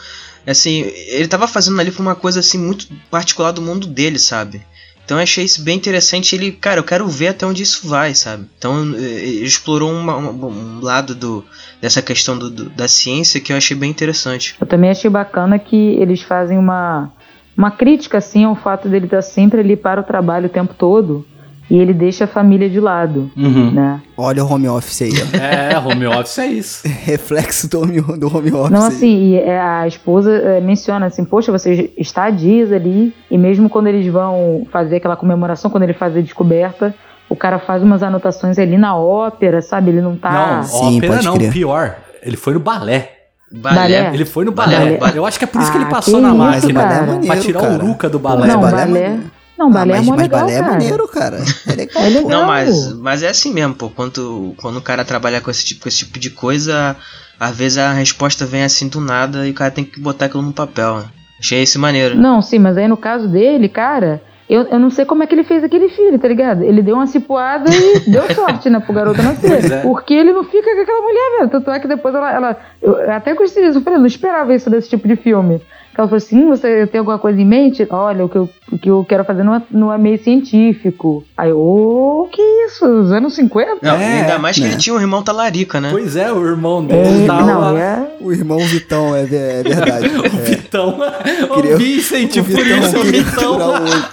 assim, 0.46 0.82
ele 1.08 1.28
tava 1.28 1.48
fazendo 1.48 1.80
ali 1.80 1.94
uma 2.00 2.16
coisa 2.16 2.40
assim 2.40 2.58
muito 2.58 2.88
particular 3.10 3.52
do 3.52 3.62
mundo 3.62 3.88
dele, 3.88 4.20
sabe? 4.20 4.62
Então 5.10 5.18
eu 5.18 5.24
achei 5.24 5.44
isso 5.44 5.64
bem 5.64 5.76
interessante. 5.76 6.36
Ele, 6.36 6.52
cara, 6.52 6.80
eu 6.80 6.84
quero 6.84 7.08
ver 7.08 7.30
até 7.30 7.44
onde 7.44 7.64
isso 7.64 7.88
vai, 7.88 8.14
sabe? 8.14 8.46
Então 8.60 8.94
eh, 8.96 9.00
ele 9.02 9.44
explorou 9.48 9.92
uma- 9.92 10.16
uma- 10.18 10.46
um 10.48 10.80
lado 10.84 11.16
do, 11.16 11.44
dessa 11.82 12.00
questão 12.00 12.38
do- 12.38 12.48
do- 12.52 12.70
da 12.70 12.88
ciência 12.88 13.42
que 13.42 13.52
eu 13.52 13.58
achei 13.58 13.76
bem 13.76 13.90
interessante. 13.90 14.56
Eu 14.62 14.68
também 14.68 14.92
achei 14.92 15.10
bacana 15.10 15.58
que 15.58 15.76
eles 15.76 16.22
fazem 16.22 16.60
uma, 16.60 17.12
uma 17.58 17.72
crítica 17.72 18.20
assim 18.20 18.44
ao 18.44 18.56
fato 18.56 18.88
dele 18.88 19.06
estar 19.06 19.24
sempre 19.24 19.62
ali 19.62 19.76
para 19.76 20.00
o 20.00 20.04
trabalho 20.04 20.46
o 20.46 20.50
tempo 20.50 20.76
todo 20.78 21.26
e 21.70 21.78
ele 21.78 21.94
deixa 21.94 22.24
a 22.24 22.28
família 22.28 22.70
de 22.70 22.80
lado, 22.80 23.30
Uhum. 23.38 23.72
né? 23.72 24.02
Olha 24.18 24.44
o 24.44 24.52
home 24.52 24.68
office 24.68 25.04
aí, 25.04 25.12
ó. 25.12 25.38
É, 25.38 25.78
home 25.78 26.06
office 26.08 26.38
é 26.40 26.48
isso. 26.48 26.88
Reflexo 26.88 27.70
do 27.70 27.82
home, 27.82 28.02
do 28.02 28.28
home 28.36 28.52
office. 28.52 28.72
Não 28.72 28.82
aí. 28.82 28.88
assim, 28.88 29.30
e 29.32 29.36
é, 29.40 29.60
a 29.60 29.88
esposa 29.88 30.32
é, 30.32 30.60
menciona 30.60 31.06
assim, 31.06 31.24
poxa, 31.24 31.52
você 31.52 31.92
está 31.98 32.24
há 32.26 32.30
dias 32.30 32.72
ali 32.72 33.14
e 33.30 33.38
mesmo 33.38 33.70
quando 33.70 33.88
eles 33.88 34.06
vão 34.12 34.66
fazer 34.72 34.98
aquela 34.98 35.16
comemoração, 35.16 35.70
quando 35.70 35.84
ele 35.84 35.94
faz 35.94 36.16
a 36.18 36.22
descoberta, 36.22 36.94
o 37.30 37.36
cara 37.36 37.60
faz 37.60 37.84
umas 37.84 38.02
anotações 38.02 38.58
ali 38.58 38.78
na 38.78 38.96
ópera, 38.98 39.62
sabe? 39.62 39.92
Ele 39.92 40.02
não 40.02 40.16
tá... 40.16 40.58
Não, 40.58 40.64
Sim, 40.64 40.98
ópera 40.98 41.22
não, 41.22 41.36
crer. 41.38 41.52
pior. 41.52 41.96
Ele 42.24 42.36
foi 42.36 42.54
no 42.54 42.60
balé. 42.60 43.12
Balé. 43.52 44.12
Ele 44.14 44.26
foi 44.26 44.46
no 44.46 44.52
Balé, 44.52 44.78
balé. 44.78 44.98
balé. 44.98 45.18
Eu 45.18 45.26
acho 45.26 45.40
que 45.40 45.46
é 45.46 45.48
por 45.48 45.60
isso 45.62 45.72
que 45.72 45.78
ele 45.78 45.86
Ah, 45.86 45.90
passou 45.90 46.16
que 46.16 46.22
na 46.22 46.30
isso, 46.30 46.38
máquina. 46.38 46.82
cara. 46.84 47.06
pra 47.06 47.16
Maneiro, 47.16 47.42
tirar 47.42 47.62
cara. 47.62 47.74
o 47.74 47.78
Ruca 47.88 48.10
do 48.10 48.20
balé. 48.20 48.48
não, 48.48 48.62
balé 48.62 48.86
balé... 48.86 49.18
é. 49.60 49.64
Não, 49.64 49.72
balé 49.72 49.94
ah, 49.94 49.96
é 49.96 50.00
mas, 50.00 50.08
mó 50.08 50.16
mas 50.16 50.22
legal, 50.22 50.40
balé 50.42 50.54
é 50.54 50.60
cara. 50.60 50.72
maneiro, 50.72 51.08
cara. 51.08 51.38
É 51.68 51.76
legal. 51.76 52.04
É 52.04 52.10
legal. 52.10 52.30
Não, 52.30 52.48
mas, 52.48 52.94
mas 52.94 53.24
é 53.24 53.30
assim 53.30 53.54
mesmo, 53.54 53.76
pô. 53.76 53.90
Quando, 53.90 54.54
quando 54.58 54.78
o 54.78 54.82
cara 54.82 55.04
trabalha 55.04 55.42
com 55.42 55.52
esse, 55.52 55.66
tipo, 55.66 55.82
com 55.84 55.90
esse 55.90 56.00
tipo 56.00 56.18
de 56.18 56.30
coisa, 56.30 56.96
às 57.40 57.56
vezes 57.56 57.78
a 57.78 57.92
resposta 57.92 58.46
vem 58.46 58.64
assim 58.64 58.88
do 58.88 59.02
nada 59.02 59.48
e 59.48 59.52
o 59.52 59.54
cara 59.54 59.72
tem 59.72 59.84
que 59.84 60.00
botar 60.00 60.26
aquilo 60.26 60.44
no 60.44 60.54
papel. 60.54 61.04
Achei 61.40 61.62
esse 61.62 61.78
maneiro. 61.78 62.16
Não, 62.18 62.42
sim, 62.42 62.60
mas 62.60 62.78
aí 62.78 62.88
no 62.88 62.98
caso 62.98 63.28
dele, 63.28 63.70
cara, 63.70 64.22
eu, 64.50 64.64
eu 64.64 64.80
não 64.80 64.90
sei 64.90 65.06
como 65.06 65.24
é 65.24 65.28
que 65.28 65.36
ele 65.36 65.44
fez 65.44 65.64
aquele 65.64 65.90
filho, 65.90 66.18
tá 66.18 66.28
ligado? 66.28 66.64
Ele 66.64 66.82
deu 66.82 66.96
uma 66.96 67.06
cipuada 67.06 67.70
e 67.70 68.00
deu 68.12 68.24
sorte, 68.34 68.70
né, 68.70 68.80
pro 68.80 68.94
garoto 68.94 69.22
nascer. 69.22 69.72
É. 69.72 69.82
Porque 69.82 70.14
ele 70.14 70.34
não 70.34 70.44
fica 70.44 70.76
com 70.76 70.82
aquela 70.82 71.02
mulher, 71.02 71.38
velho. 71.38 71.50
Tanto 71.52 71.70
é 71.70 71.80
que 71.80 71.88
depois 71.88 72.16
ela. 72.16 72.32
ela 72.32 72.58
eu 72.82 73.12
até 73.12 73.34
gostei 73.36 73.64
disso, 73.66 73.78
eu 73.78 73.84
falei, 73.84 73.98
eu 73.98 74.02
não 74.02 74.08
esperava 74.08 74.54
isso 74.54 74.70
desse 74.70 74.90
tipo 74.90 75.08
de 75.08 75.16
filme. 75.16 75.62
Ela 76.00 76.08
falou 76.08 76.18
assim: 76.18 76.38
"Hum, 76.42 76.50
você 76.50 76.88
tem 76.88 77.00
alguma 77.00 77.20
coisa 77.20 77.42
em 77.42 77.46
mente? 77.46 77.86
Olha, 77.90 78.24
o 78.24 78.30
que 78.30 78.38
eu, 78.38 78.50
o 78.72 78.78
que 78.80 78.90
eu 78.90 79.04
quero 79.04 79.26
fazer 79.26 79.44
não 79.44 79.54
é, 79.56 79.62
não 79.70 79.92
é 79.94 79.98
meio 79.98 80.18
científico. 80.24 81.26
Aí, 81.38 81.52
ô, 81.52 82.30
que 82.32 82.42
isso? 82.42 82.86
Os 82.86 83.12
anos 83.12 83.36
50? 83.36 83.80
Não, 83.82 83.96
É, 83.96 84.22
ainda 84.22 84.40
mais 84.40 84.56
que 84.56 84.62
né? 84.62 84.70
ele 84.70 84.78
tinha 84.78 84.96
um 84.96 85.00
irmão 85.02 85.22
talarica, 85.22 85.82
né? 85.82 85.90
Pois 85.92 86.16
é, 86.16 86.32
o 86.32 86.48
irmão 86.48 86.86
É, 86.90 87.04
dele 87.04 87.28
tava... 87.28 87.42
não, 87.46 87.78
é. 87.78 88.08
O 88.22 88.32
irmão 88.32 88.60
Vitão, 88.60 89.14
é, 89.14 89.24
é 89.24 89.26
verdade. 89.26 90.08
O 90.18 90.26
É. 90.26 90.30
Vitão. 90.30 90.98
Queria- 91.56 91.76
O 91.76 91.78
Vincent, 91.78 92.36
o 92.38 92.44
por 92.46 92.64
Vitão 92.64 92.78
isso 92.80 92.98
o 92.98 93.02
queria 93.02 93.24
Vitão. 93.24 93.58
o 93.58 93.62
olho. 93.72 94.04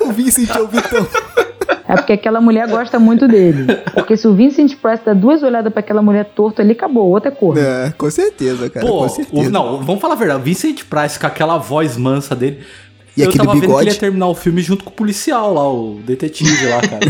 o 0.08 0.12
Vincent 0.12 0.50
é 0.50 0.60
o 0.60 0.66
Vitão. 0.66 1.06
É 1.94 1.96
porque 1.96 2.12
aquela 2.12 2.40
mulher 2.40 2.68
gosta 2.68 2.98
muito 2.98 3.26
dele. 3.26 3.66
Porque 3.94 4.16
se 4.16 4.26
o 4.28 4.34
Vincent 4.34 4.74
Price 4.76 5.02
dá 5.04 5.14
duas 5.14 5.42
olhadas 5.42 5.72
pra 5.72 5.80
aquela 5.80 6.02
mulher 6.02 6.24
torta 6.34 6.60
ali, 6.62 6.72
acabou. 6.72 7.08
Outra 7.10 7.30
é 7.30 7.34
cor. 7.34 7.56
É, 7.58 7.92
com 7.96 8.10
certeza, 8.10 8.68
cara. 8.68 8.84
Pô, 8.86 8.98
com 8.98 9.04
o- 9.06 9.08
certeza. 9.08 9.50
não, 9.50 9.82
vamos 9.82 10.00
falar 10.00 10.14
a 10.14 10.16
verdade. 10.16 10.40
O 10.40 10.44
Vincent 10.44 10.82
Price 10.84 11.18
com 11.18 11.26
aquela 11.26 11.56
voz 11.58 11.96
mansa 11.96 12.34
dele. 12.34 12.58
E 13.16 13.22
eu 13.22 13.28
aquele 13.28 13.38
tava 13.44 13.52
vendo 13.52 13.60
que 13.60 13.66
bigode? 13.68 13.86
ele 13.88 13.94
ia 13.94 14.00
terminar 14.00 14.26
o 14.26 14.34
filme 14.34 14.60
junto 14.60 14.82
com 14.82 14.90
o 14.90 14.92
policial 14.92 15.54
lá, 15.54 15.72
o 15.72 16.00
detetive 16.04 16.66
lá, 16.66 16.80
cara. 16.80 17.00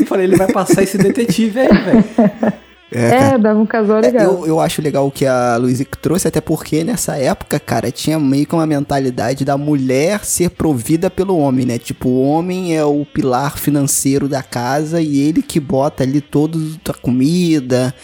eu 0.00 0.06
falei, 0.06 0.26
ele 0.26 0.36
vai 0.36 0.50
passar 0.52 0.82
esse 0.82 0.98
detetive 0.98 1.60
aí, 1.60 1.68
velho. 1.68 2.04
É. 2.92 3.34
É, 3.34 3.38
dava 3.38 3.58
um 3.58 3.66
casal 3.66 3.98
É, 3.98 4.02
legal. 4.02 4.24
eu, 4.24 4.46
eu 4.46 4.60
acho 4.60 4.82
legal 4.82 5.06
o 5.06 5.10
que 5.10 5.24
a 5.24 5.56
Luísa 5.56 5.84
trouxe, 6.00 6.28
até 6.28 6.40
porque 6.40 6.84
nessa 6.84 7.16
época, 7.16 7.58
cara, 7.58 7.90
tinha 7.90 8.18
meio 8.18 8.46
que 8.46 8.54
uma 8.54 8.66
mentalidade 8.66 9.44
da 9.44 9.56
mulher 9.56 10.24
ser 10.24 10.50
provida 10.50 11.10
pelo 11.10 11.38
homem, 11.38 11.64
né? 11.64 11.78
Tipo, 11.78 12.08
o 12.08 12.22
homem 12.22 12.76
é 12.76 12.84
o 12.84 13.04
pilar 13.06 13.56
financeiro 13.56 14.28
da 14.28 14.42
casa 14.42 15.00
e 15.00 15.20
ele 15.20 15.42
que 15.42 15.58
bota 15.58 16.02
ali 16.02 16.20
toda 16.20 16.58
a 16.88 16.94
comida, 16.94 17.94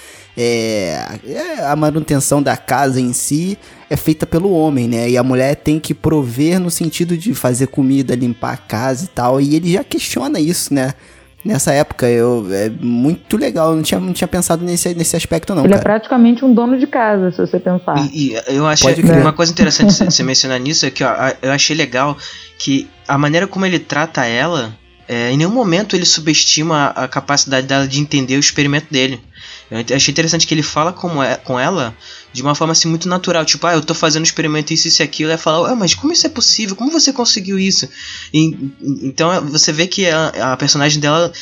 é, 0.40 1.18
é, 1.26 1.64
a 1.64 1.74
manutenção 1.74 2.40
da 2.40 2.56
casa 2.56 3.00
em 3.00 3.12
si 3.12 3.58
é 3.90 3.96
feita 3.96 4.24
pelo 4.24 4.52
homem, 4.52 4.86
né? 4.86 5.10
E 5.10 5.18
a 5.18 5.22
mulher 5.22 5.56
tem 5.56 5.80
que 5.80 5.92
prover 5.92 6.60
no 6.60 6.70
sentido 6.70 7.16
de 7.16 7.34
fazer 7.34 7.66
comida, 7.66 8.14
limpar 8.14 8.52
a 8.54 8.56
casa 8.56 9.04
e 9.04 9.08
tal. 9.08 9.40
E 9.40 9.56
ele 9.56 9.72
já 9.72 9.82
questiona 9.82 10.38
isso, 10.38 10.72
né? 10.72 10.94
Nessa 11.48 11.72
época. 11.72 12.06
Eu, 12.08 12.46
é 12.52 12.68
muito 12.68 13.36
legal, 13.36 13.70
eu 13.70 13.76
não 13.76 13.82
tinha, 13.82 13.98
não 13.98 14.12
tinha 14.12 14.28
pensado 14.28 14.64
nesse, 14.64 14.94
nesse 14.94 15.16
aspecto, 15.16 15.54
não. 15.54 15.64
Ele 15.64 15.72
é 15.74 15.78
cara. 15.78 15.82
praticamente 15.82 16.44
um 16.44 16.52
dono 16.52 16.78
de 16.78 16.86
casa, 16.86 17.30
se 17.32 17.38
você 17.38 17.58
pensar. 17.58 17.96
E, 18.12 18.32
e 18.34 18.54
eu 18.54 18.66
achei 18.66 18.94
uma 19.20 19.32
coisa 19.32 19.50
interessante 19.50 19.92
você- 19.92 20.04
você 20.04 20.22
mencionar 20.22 20.60
nisso 20.60 20.84
é 20.86 20.90
que 20.90 21.02
ó, 21.02 21.12
eu 21.42 21.50
achei 21.50 21.74
legal 21.74 22.16
que 22.58 22.88
a 23.06 23.16
maneira 23.16 23.46
como 23.46 23.64
ele 23.64 23.78
trata 23.78 24.24
ela, 24.26 24.74
é, 25.08 25.32
em 25.32 25.36
nenhum 25.38 25.50
momento 25.50 25.96
ele 25.96 26.04
subestima 26.04 26.88
a, 26.88 27.08
capacidade 27.08 27.66
dela 27.66 27.88
de 27.88 27.98
entender 27.98 28.36
o 28.36 28.40
experimento 28.40 28.86
dele. 28.90 29.20
Eu 29.70 29.96
achei 29.96 30.12
interessante 30.12 30.46
que 30.46 30.54
ele 30.54 30.62
fala 30.62 30.92
como 30.92 31.22
é, 31.22 31.36
com 31.36 31.58
ela 31.58 31.96
de 32.32 32.42
uma 32.42 32.54
forma 32.54 32.72
assim 32.72 32.88
muito 32.88 33.08
natural, 33.08 33.44
tipo, 33.44 33.66
ah, 33.66 33.74
eu 33.74 33.82
tô 33.82 33.94
fazendo 33.94 34.20
um 34.20 34.24
experimento 34.24 34.72
isso, 34.72 34.86
isso 34.88 35.02
e 35.02 35.04
aquilo, 35.04 35.30
e 35.30 35.32
ela 35.32 35.38
fala, 35.38 35.72
ah, 35.72 35.74
mas 35.76 35.94
como 35.94 36.12
isso 36.12 36.26
é 36.26 36.30
possível? 36.30 36.76
Como 36.76 36.90
você 36.90 37.12
conseguiu 37.12 37.58
isso? 37.58 37.88
E- 38.32 38.70
então 39.02 39.46
você 39.46 39.72
vê 39.72 39.86
que 39.86 40.06
a, 40.06 40.52
a 40.52 40.56
personagem 40.56 41.00
dela 41.00 41.32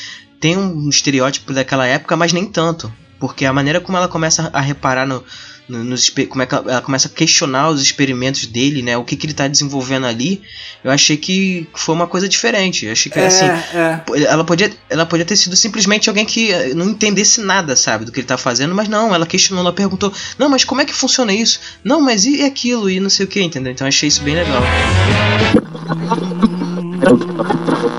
tem 0.40 0.56
um 0.56 0.88
estereótipo 0.88 1.52
daquela 1.52 1.86
época, 1.86 2.16
mas 2.16 2.32
nem 2.32 2.46
tanto. 2.46 2.92
Porque 3.18 3.44
a 3.44 3.52
maneira 3.52 3.80
como 3.80 3.96
ela 3.96 4.08
começa 4.08 4.50
a 4.52 4.60
reparar 4.60 5.06
no, 5.06 5.24
no- 5.68 5.82
nos 5.82 6.10
como 6.28 6.42
é 6.42 6.46
que 6.46 6.54
ela, 6.54 6.70
ela 6.70 6.82
começa 6.82 7.08
a 7.08 7.10
questionar 7.10 7.70
os 7.70 7.80
experimentos 7.82 8.46
dele, 8.46 8.82
né? 8.82 8.96
O 8.96 9.04
que, 9.04 9.16
que 9.16 9.26
ele 9.26 9.32
tá 9.34 9.48
desenvolvendo 9.48 10.06
ali, 10.06 10.42
eu 10.84 10.90
achei 10.90 11.16
que 11.16 11.66
foi 11.74 11.94
uma 11.94 12.06
coisa 12.06 12.28
diferente. 12.28 12.86
Eu 12.86 12.92
achei 12.92 13.10
que 13.10 13.18
assim, 13.18 13.46
é. 13.46 14.02
ela 14.26 14.44
podia, 14.44 14.70
ela 14.90 15.06
podia 15.06 15.24
ter 15.24 15.36
sido 15.36 15.56
simplesmente 15.56 16.08
alguém 16.08 16.24
que 16.26 16.52
eh, 16.52 16.74
não 16.74 16.90
entendesse 16.90 17.40
nada, 17.40 17.74
sabe, 17.74 18.04
do 18.04 18.12
que 18.12 18.20
ele 18.20 18.26
tá 18.26 18.36
fazendo, 18.36 18.74
mas 18.74 18.88
não, 18.88 19.14
ela 19.14 19.26
questionou, 19.26 19.64
ela 19.64 19.72
perguntou, 19.72 20.12
não, 20.38 20.48
mas 20.48 20.62
como 20.64 20.80
é 20.80 20.84
que 20.84 20.94
funciona 20.94 21.32
isso? 21.32 21.58
Não, 21.82 22.00
mas 22.00 22.24
e 22.26 22.42
aquilo? 22.44 22.88
E 22.90 23.00
não 23.00 23.08
sei 23.10 23.24
o 23.24 23.28
que, 23.28 23.42
entendeu? 23.42 23.72
Então 23.72 23.86
eu 23.86 23.88
achei 23.88 24.08
isso 24.08 24.22
bem 24.22 24.34
legal. 24.34 24.62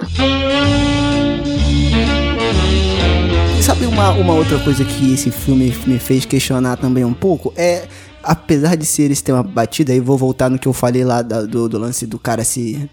uma, 3.93 4.11
uma 4.11 4.33
outra 4.33 4.59
coisa 4.59 4.83
que 4.83 5.13
esse 5.13 5.29
filme 5.31 5.75
me 5.85 5.99
fez 5.99 6.25
questionar 6.25 6.77
também 6.77 7.05
um 7.05 7.13
pouco? 7.13 7.53
É, 7.55 7.87
apesar 8.23 8.75
de 8.75 8.85
ser 8.85 9.11
esse 9.11 9.23
tema 9.23 9.43
batido, 9.43 9.91
aí 9.91 9.99
vou 9.99 10.17
voltar 10.17 10.49
no 10.49 10.57
que 10.59 10.67
eu 10.67 10.73
falei 10.73 11.03
lá 11.03 11.21
do, 11.21 11.69
do 11.69 11.77
lance 11.77 12.05
do 12.05 12.17
cara 12.19 12.43
se, 12.43 12.89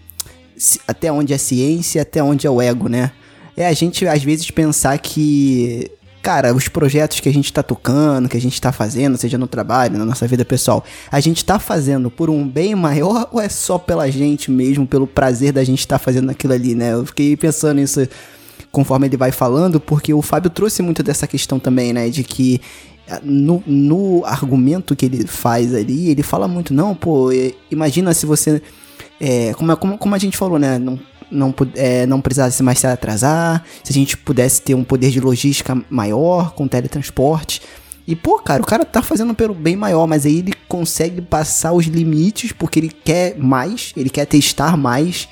se- 0.55 0.79
Até 0.87 1.11
onde 1.11 1.33
é 1.33 1.37
ciência, 1.37 2.01
até 2.01 2.21
onde 2.23 2.45
é 2.45 2.49
o 2.49 2.61
ego, 2.61 2.87
né? 2.87 3.11
É 3.57 3.67
a 3.67 3.73
gente, 3.73 4.07
às 4.07 4.23
vezes, 4.23 4.49
pensar 4.51 4.97
que. 4.97 5.89
Cara, 6.21 6.53
os 6.53 6.67
projetos 6.67 7.19
que 7.19 7.27
a 7.27 7.33
gente 7.33 7.51
tá 7.51 7.63
tocando, 7.63 8.29
que 8.29 8.37
a 8.37 8.41
gente 8.41 8.61
tá 8.61 8.71
fazendo, 8.71 9.17
seja 9.17 9.39
no 9.39 9.47
trabalho, 9.47 9.97
na 9.97 10.05
nossa 10.05 10.27
vida 10.27 10.45
pessoal, 10.45 10.83
a 11.11 11.19
gente 11.19 11.43
tá 11.43 11.57
fazendo 11.57 12.11
por 12.11 12.29
um 12.29 12.47
bem 12.47 12.75
maior 12.75 13.27
ou 13.31 13.41
é 13.41 13.49
só 13.49 13.79
pela 13.79 14.07
gente 14.11 14.51
mesmo, 14.51 14.85
pelo 14.85 15.07
prazer 15.07 15.51
da 15.51 15.63
gente 15.63 15.79
estar 15.79 15.97
fazendo 15.97 16.29
aquilo 16.29 16.53
ali, 16.53 16.75
né? 16.75 16.93
Eu 16.93 17.07
fiquei 17.07 17.35
pensando 17.35 17.77
nisso 17.79 18.07
conforme 18.71 19.07
ele 19.07 19.17
vai 19.17 19.31
falando, 19.31 19.79
porque 19.79 20.13
o 20.13 20.21
Fábio 20.21 20.49
trouxe 20.49 20.81
muito 20.81 21.03
dessa 21.03 21.27
questão 21.27 21.59
também, 21.59 21.91
né? 21.91 22.09
De 22.09 22.23
que 22.23 22.61
eh, 23.07 23.19
no, 23.23 23.61
no 23.67 24.23
argumento 24.25 24.95
que 24.95 25.05
ele 25.05 25.27
faz 25.27 25.75
ali, 25.75 26.09
ele 26.09 26.23
fala 26.23 26.47
muito, 26.47 26.73
não, 26.73 26.95
pô, 26.95 27.31
eh, 27.31 27.53
imagina 27.69 28.13
se 28.13 28.25
você. 28.25 28.61
é, 29.19 29.53
como, 29.53 29.75
como, 29.77 29.97
como 29.97 30.15
a 30.15 30.17
gente 30.17 30.37
falou, 30.37 30.57
né? 30.57 30.79
Não, 30.79 30.99
não, 31.31 31.53
é, 31.75 32.05
não 32.05 32.21
precisasse 32.21 32.61
mais 32.61 32.79
se 32.79 32.87
atrasar, 32.87 33.63
se 33.83 33.91
a 33.91 33.93
gente 33.93 34.17
pudesse 34.17 34.61
ter 34.61 34.75
um 34.75 34.83
poder 34.83 35.09
de 35.11 35.19
logística 35.19 35.81
maior 35.89 36.51
com 36.53 36.67
teletransporte. 36.67 37.61
E, 38.05 38.15
pô, 38.15 38.39
cara, 38.39 38.61
o 38.61 38.65
cara 38.65 38.83
tá 38.83 39.01
fazendo 39.01 39.33
pelo 39.33 39.53
bem 39.53 39.75
maior, 39.75 40.07
mas 40.07 40.25
aí 40.25 40.39
ele 40.39 40.53
consegue 40.67 41.21
passar 41.21 41.71
os 41.71 41.85
limites 41.85 42.51
porque 42.51 42.79
ele 42.79 42.89
quer 42.89 43.37
mais, 43.37 43.93
ele 43.95 44.09
quer 44.09 44.25
testar 44.25 44.75
mais. 44.75 45.29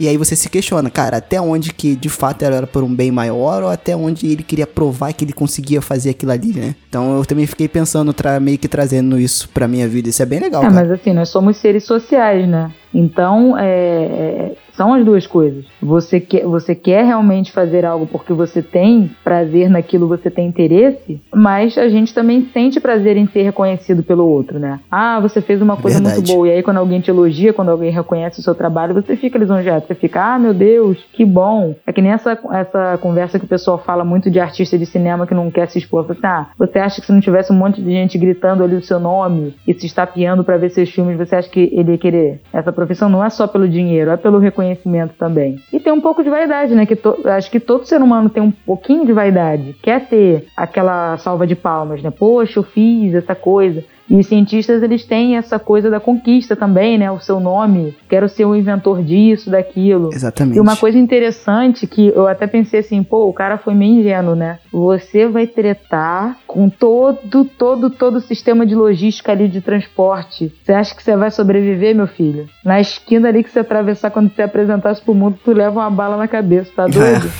E 0.00 0.08
aí 0.08 0.16
você 0.16 0.34
se 0.34 0.48
questiona, 0.48 0.90
cara, 0.90 1.18
até 1.18 1.40
onde 1.40 1.72
que 1.72 1.94
de 1.94 2.08
fato 2.08 2.42
era 2.44 2.66
por 2.66 2.82
um 2.82 2.94
bem 2.94 3.10
maior 3.10 3.62
ou 3.62 3.68
até 3.68 3.94
onde 3.94 4.26
ele 4.26 4.42
queria 4.42 4.66
provar 4.66 5.12
que 5.12 5.24
ele 5.24 5.32
conseguia 5.32 5.80
fazer 5.80 6.10
aquilo 6.10 6.32
ali, 6.32 6.52
né? 6.52 6.74
Então 6.88 7.16
eu 7.18 7.24
também 7.24 7.46
fiquei 7.46 7.68
pensando, 7.68 8.14
meio 8.40 8.58
que 8.58 8.68
trazendo 8.68 9.18
isso 9.18 9.48
pra 9.50 9.68
minha 9.68 9.86
vida. 9.88 10.08
Isso 10.08 10.22
é 10.22 10.26
bem 10.26 10.40
legal, 10.40 10.62
É, 10.62 10.66
cara. 10.68 10.74
mas 10.74 10.90
assim, 10.90 11.12
nós 11.12 11.28
somos 11.28 11.56
seres 11.56 11.84
sociais, 11.84 12.48
né? 12.48 12.70
Então, 12.94 13.56
é, 13.56 13.64
é, 13.64 14.52
são 14.74 14.94
as 14.94 15.04
duas 15.04 15.26
coisas. 15.26 15.64
Você 15.80 16.20
quer, 16.20 16.44
você 16.44 16.74
quer 16.74 17.04
realmente 17.04 17.52
fazer 17.52 17.84
algo 17.84 18.06
porque 18.06 18.32
você 18.32 18.62
tem 18.62 19.10
prazer 19.22 19.68
naquilo, 19.68 20.08
você 20.08 20.30
tem 20.30 20.48
interesse, 20.48 21.20
mas 21.34 21.76
a 21.78 21.88
gente 21.88 22.14
também 22.14 22.48
sente 22.52 22.80
prazer 22.80 23.16
em 23.16 23.26
ser 23.26 23.42
reconhecido 23.42 24.02
pelo 24.02 24.26
outro, 24.26 24.58
né? 24.58 24.80
Ah, 24.90 25.20
você 25.20 25.40
fez 25.40 25.60
uma 25.60 25.76
coisa 25.76 25.98
Verdade. 25.98 26.16
muito 26.16 26.32
boa. 26.32 26.48
E 26.48 26.52
aí, 26.52 26.62
quando 26.62 26.78
alguém 26.78 27.00
te 27.00 27.10
elogia, 27.10 27.52
quando 27.52 27.70
alguém 27.70 27.90
reconhece 27.90 28.40
o 28.40 28.42
seu 28.42 28.54
trabalho, 28.54 28.94
você 28.94 29.16
fica 29.16 29.38
lisonjeado. 29.38 29.86
Você 29.86 29.94
fica, 29.94 30.34
ah, 30.34 30.38
meu 30.38 30.54
Deus, 30.54 30.98
que 31.12 31.24
bom. 31.24 31.74
É 31.86 31.92
que 31.92 32.02
nem 32.02 32.12
essa, 32.12 32.38
essa 32.52 32.98
conversa 32.98 33.38
que 33.38 33.44
o 33.44 33.48
pessoal 33.48 33.78
fala 33.78 34.04
muito 34.04 34.30
de 34.30 34.40
artista 34.40 34.78
de 34.78 34.86
cinema 34.86 35.26
que 35.26 35.34
não 35.34 35.50
quer 35.50 35.68
se 35.68 35.78
expor. 35.78 36.04
Fala 36.04 36.18
assim, 36.18 36.26
ah, 36.26 36.46
você 36.58 36.78
acha 36.78 37.00
que 37.00 37.06
se 37.06 37.12
não 37.12 37.20
tivesse 37.20 37.52
um 37.52 37.56
monte 37.56 37.82
de 37.82 37.90
gente 37.90 38.18
gritando 38.18 38.64
ali 38.64 38.74
o 38.74 38.82
seu 38.82 38.98
nome 38.98 39.54
e 39.66 39.74
se 39.74 39.86
estapeando 39.86 40.44
pra 40.44 40.56
ver 40.56 40.70
seus 40.70 40.90
filmes, 40.90 41.16
você 41.16 41.36
acha 41.36 41.48
que 41.48 41.70
ele 41.72 41.92
ia 41.92 41.98
querer? 41.98 42.40
Essa 42.52 42.72
profissão 42.86 43.08
não 43.08 43.24
é 43.24 43.30
só 43.30 43.46
pelo 43.46 43.68
dinheiro, 43.68 44.10
é 44.10 44.16
pelo 44.16 44.38
reconhecimento 44.38 45.14
também. 45.18 45.60
E 45.72 45.78
tem 45.78 45.92
um 45.92 46.00
pouco 46.00 46.22
de 46.22 46.30
vaidade, 46.30 46.74
né? 46.74 46.84
Que 46.86 46.96
to- 46.96 47.20
acho 47.26 47.50
que 47.50 47.60
todo 47.60 47.86
ser 47.86 48.02
humano 48.02 48.28
tem 48.28 48.42
um 48.42 48.50
pouquinho 48.50 49.06
de 49.06 49.12
vaidade. 49.12 49.74
Quer 49.82 50.06
ter 50.08 50.46
aquela 50.56 51.16
salva 51.18 51.46
de 51.46 51.54
palmas, 51.54 52.02
né? 52.02 52.10
Poxa, 52.10 52.58
eu 52.58 52.62
fiz 52.62 53.14
essa 53.14 53.34
coisa. 53.34 53.84
E 54.12 54.16
os 54.16 54.26
cientistas, 54.26 54.82
eles 54.82 55.06
têm 55.06 55.38
essa 55.38 55.58
coisa 55.58 55.88
da 55.88 55.98
conquista 55.98 56.54
também, 56.54 56.98
né? 56.98 57.10
O 57.10 57.18
seu 57.18 57.40
nome. 57.40 57.96
Quero 58.10 58.28
ser 58.28 58.44
o 58.44 58.54
inventor 58.54 59.02
disso, 59.02 59.50
daquilo. 59.50 60.10
Exatamente. 60.12 60.58
E 60.58 60.60
uma 60.60 60.76
coisa 60.76 60.98
interessante 60.98 61.86
que 61.86 62.08
eu 62.08 62.28
até 62.28 62.46
pensei 62.46 62.80
assim, 62.80 63.02
pô, 63.02 63.26
o 63.26 63.32
cara 63.32 63.56
foi 63.56 63.72
meio 63.72 64.00
ingênuo, 64.00 64.34
né? 64.34 64.58
Você 64.70 65.26
vai 65.26 65.46
tretar 65.46 66.36
com 66.46 66.68
todo, 66.68 67.46
todo, 67.46 67.88
todo 67.88 68.16
o 68.16 68.20
sistema 68.20 68.66
de 68.66 68.74
logística 68.74 69.32
ali 69.32 69.48
de 69.48 69.62
transporte. 69.62 70.52
Você 70.62 70.74
acha 70.74 70.94
que 70.94 71.02
você 71.02 71.16
vai 71.16 71.30
sobreviver, 71.30 71.96
meu 71.96 72.06
filho? 72.06 72.46
Na 72.62 72.78
esquina 72.82 73.30
ali 73.30 73.42
que 73.42 73.48
você 73.48 73.60
atravessar 73.60 74.10
quando 74.10 74.30
você 74.30 74.42
apresentasse 74.42 75.00
pro 75.00 75.14
mundo, 75.14 75.38
tu 75.42 75.52
leva 75.54 75.80
uma 75.80 75.90
bala 75.90 76.18
na 76.18 76.28
cabeça, 76.28 76.70
tá 76.76 76.86
doido? 76.86 77.32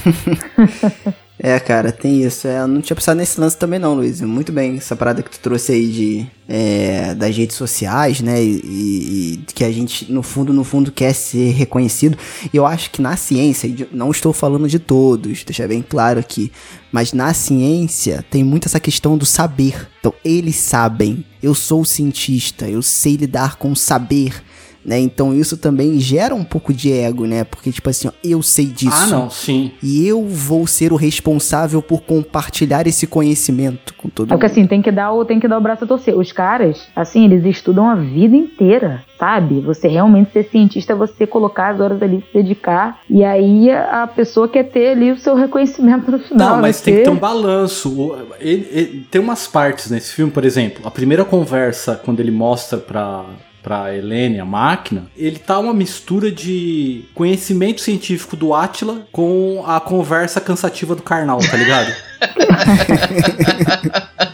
É, 1.07 1.13
cara, 1.59 1.91
tem 1.91 2.23
isso. 2.23 2.47
É, 2.47 2.61
eu 2.61 2.69
não 2.69 2.81
tinha 2.81 2.95
pensado 2.95 3.19
nesse 3.19 3.41
lance 3.41 3.57
também 3.57 3.81
não, 3.81 3.95
Luiz. 3.95 4.21
Muito 4.21 4.53
bem, 4.53 4.77
essa 4.77 4.95
parada 4.95 5.25
que 5.25 5.31
tu 5.31 5.41
trouxe 5.41 5.73
aí 5.73 5.89
de, 5.91 6.27
é, 6.49 7.17
das 7.17 7.37
redes 7.37 7.57
sociais, 7.57 8.21
né? 8.21 8.41
E, 8.41 8.61
e- 8.65 9.45
que 9.53 9.65
a 9.65 9.73
gente, 9.73 10.11
no 10.13 10.23
fundo, 10.23 10.53
no 10.53 10.63
fundo, 10.63 10.93
quer 10.93 11.13
ser 11.13 11.51
reconhecido. 11.51 12.17
E 12.53 12.57
eu 12.57 12.65
acho 12.65 12.93
que 12.93 13.03
na 13.03 13.17
ciência, 13.17 13.69
não 13.91 14.13
estou 14.13 14.33
falando 14.33 14.69
de 14.69 14.79
todos, 14.79 15.43
deixa 15.43 15.67
bem 15.67 15.83
claro 15.83 16.21
aqui, 16.21 16.53
mas 16.93 17.13
na 17.13 17.35
ciência 17.35 18.25
tem 18.31 18.45
muito 18.45 18.69
essa 18.69 18.79
questão 18.79 19.19
do 19.19 19.27
saber. 19.27 19.89
Então, 19.99 20.15
eles 20.25 20.55
sabem. 20.55 21.25
Eu 21.43 21.55
sou 21.57 21.85
cientista, 21.85 22.69
eu 22.69 22.83
sei 22.83 23.17
lidar 23.17 23.57
com 23.57 23.73
o 23.73 23.77
saber. 23.77 24.41
Né? 24.85 24.99
Então 24.99 25.33
isso 25.33 25.57
também 25.57 25.99
gera 26.01 26.35
um 26.35 26.43
pouco 26.43 26.73
de 26.75 26.93
ego, 26.93 27.25
né? 27.25 27.45
Porque, 27.45 27.71
tipo 27.71 27.89
assim, 27.89 28.09
ó, 28.09 28.13
eu 28.25 28.43
sei 28.43 28.67
disso. 28.67 28.91
Ah, 28.93 29.07
não, 29.07 29.31
sim. 29.31 29.71
E 29.83 30.07
eu 30.07 30.27
vou 30.27 30.67
ser 30.67 30.93
o 30.93 30.97
responsável 30.97 31.81
por 31.81 32.01
compartilhar 32.03 32.87
esse 32.87 33.07
conhecimento 33.07 33.95
com 33.95 34.09
todo 34.09 34.27
É 34.27 34.29
porque 34.37 34.47
mundo. 34.47 34.53
assim, 34.53 34.67
tem 34.67 34.83
que 34.83 34.91
dar 34.91 35.13
o, 35.13 35.25
tem 35.25 35.39
que 35.39 35.47
dar 35.47 35.59
o 35.59 35.61
braço 35.61 35.85
a 35.85 35.87
torcer. 35.87 36.17
Os 36.19 36.33
caras, 36.33 36.89
assim, 36.97 37.25
eles 37.25 37.45
estudam 37.45 37.89
a 37.89 37.95
vida 37.95 38.35
inteira, 38.37 39.05
sabe? 39.19 39.61
Você 39.61 39.87
realmente 39.87 40.33
ser 40.33 40.49
cientista, 40.51 40.93
é 40.93 40.97
você 40.97 41.27
colocar 41.29 41.69
as 41.75 41.81
horas 41.81 42.03
ali, 42.03 42.25
se 42.33 42.43
dedicar. 42.43 43.01
E 43.09 43.23
aí 43.25 43.71
a 43.71 44.07
pessoa 44.09 44.49
quer 44.49 44.65
ter 44.65 44.89
ali 44.89 45.13
o 45.13 45.19
seu 45.19 45.37
reconhecimento 45.37 46.11
no 46.11 46.19
final. 46.19 46.57
Não, 46.57 46.61
mas 46.61 46.79
né? 46.81 46.85
tem 46.85 46.97
que 46.97 47.03
ter 47.05 47.11
um 47.11 47.17
balanço. 47.17 48.17
Ele- 48.41 48.69
ele- 48.73 49.07
tem 49.11 49.21
umas 49.21 49.47
partes 49.47 49.91
nesse 49.91 50.13
filme, 50.13 50.33
por 50.33 50.45
exemplo, 50.45 50.83
a 50.87 50.91
primeira 50.91 51.25
conversa, 51.25 51.95
quando 52.05 52.19
ele 52.21 52.31
mostra 52.33 52.79
pra, 52.79 53.25
pra 53.63 53.95
Helene 53.95 54.41
a 54.41 54.45
máquina, 54.45 55.05
ele 55.17 55.39
tá 55.39 55.59
uma 55.59 55.73
mistura 55.73 56.31
de 56.31 57.05
conhecimento 57.15 57.81
científico 57.81 58.37
do 58.37 58.55
Atila 58.55 59.07
com 59.13 59.65
a 59.67 59.81
conversa 59.81 60.41
cansativa 60.41 60.95
do 60.95 61.03
Karnal, 61.03 61.39
tá 61.39 61.57
ligado? 61.57 61.93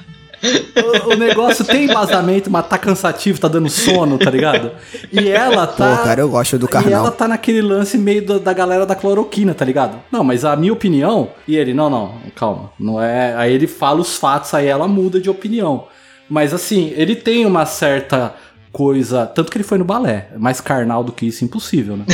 o, 0.76 1.12
o 1.12 1.16
negócio 1.16 1.64
tem 1.64 1.84
embasamento, 1.84 2.50
mas 2.50 2.66
tá 2.66 2.78
cansativo, 2.78 3.40
tá 3.40 3.48
dando 3.48 3.68
sono, 3.68 4.18
tá 4.18 4.30
ligado? 4.30 4.72
E 5.12 5.28
ela 5.28 5.66
Pô, 5.66 5.74
tá. 5.74 5.98
cara, 5.98 6.20
eu 6.20 6.28
gosto 6.28 6.58
do 6.58 6.66
E 6.66 6.74
ela 6.74 6.82
carnal. 6.82 7.10
tá 7.12 7.28
naquele 7.28 7.60
lance 7.60 7.98
meio 7.98 8.24
da, 8.24 8.38
da 8.38 8.52
galera 8.52 8.86
da 8.86 8.94
cloroquina, 8.94 9.54
tá 9.54 9.64
ligado? 9.64 9.98
Não, 10.10 10.24
mas 10.24 10.44
a 10.44 10.56
minha 10.56 10.72
opinião. 10.72 11.30
E 11.46 11.56
ele, 11.56 11.74
não, 11.74 11.90
não, 11.90 12.14
calma. 12.34 12.70
Não 12.78 13.02
é. 13.02 13.34
Aí 13.36 13.52
ele 13.52 13.66
fala 13.66 14.00
os 14.00 14.16
fatos, 14.16 14.54
aí 14.54 14.66
ela 14.66 14.88
muda 14.88 15.20
de 15.20 15.28
opinião. 15.28 15.86
Mas 16.28 16.52
assim, 16.52 16.92
ele 16.94 17.16
tem 17.16 17.46
uma 17.46 17.64
certa 17.64 18.34
coisa. 18.78 19.26
Tanto 19.26 19.50
que 19.50 19.58
ele 19.58 19.64
foi 19.64 19.76
no 19.76 19.84
balé. 19.84 20.28
Mais 20.38 20.60
carnal 20.60 21.02
do 21.02 21.10
que 21.10 21.26
isso, 21.26 21.44
impossível, 21.44 21.96
né? 21.96 22.04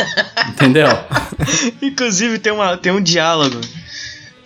Entendeu? 0.48 0.88
Inclusive 1.82 2.38
tem, 2.38 2.50
uma, 2.50 2.78
tem 2.78 2.90
um 2.90 3.02
diálogo 3.02 3.60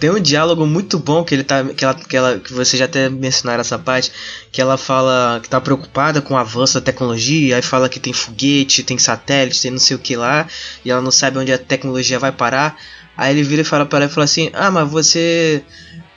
Tem 0.00 0.10
um 0.10 0.18
diálogo 0.18 0.66
muito 0.66 0.98
bom 0.98 1.22
que 1.22 1.36
ele 1.36 1.44
tá. 1.44 1.62
Que, 1.62 1.84
ela, 1.84 1.94
que, 1.94 2.16
ela, 2.16 2.40
que 2.40 2.52
você 2.52 2.76
já 2.76 2.86
até 2.86 3.08
mencionaram 3.08 3.60
essa 3.60 3.78
parte. 3.78 4.10
Que 4.50 4.60
ela 4.60 4.76
fala 4.76 5.38
que 5.40 5.48
tá 5.48 5.60
preocupada 5.60 6.20
com 6.20 6.34
o 6.34 6.36
avanço 6.36 6.74
da 6.74 6.80
tecnologia. 6.80 7.54
Aí 7.54 7.62
fala 7.62 7.88
que 7.88 8.00
tem 8.00 8.12
foguete, 8.12 8.82
tem 8.82 8.98
satélite, 8.98 9.62
tem 9.62 9.70
não 9.70 9.78
sei 9.78 9.96
o 9.96 10.00
que 10.00 10.16
lá. 10.16 10.48
E 10.84 10.90
ela 10.90 11.00
não 11.00 11.12
sabe 11.12 11.38
onde 11.38 11.52
a 11.52 11.58
tecnologia 11.58 12.18
vai 12.18 12.32
parar. 12.32 12.76
Aí 13.16 13.32
ele 13.32 13.44
vira 13.44 13.62
e 13.62 13.64
fala 13.64 13.86
para 13.86 13.98
ela 14.00 14.10
e 14.10 14.12
fala 14.12 14.24
assim: 14.24 14.50
Ah, 14.52 14.70
mas 14.70 14.90
você. 14.90 15.62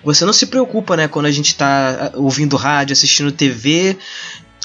Você 0.04 0.26
não 0.26 0.34
se 0.34 0.48
preocupa, 0.48 0.98
né? 0.98 1.08
Quando 1.08 1.28
a 1.28 1.32
gente 1.32 1.54
tá 1.56 2.14
ouvindo 2.16 2.58
rádio, 2.58 2.94
assistindo 2.94 3.32
TV, 3.32 3.96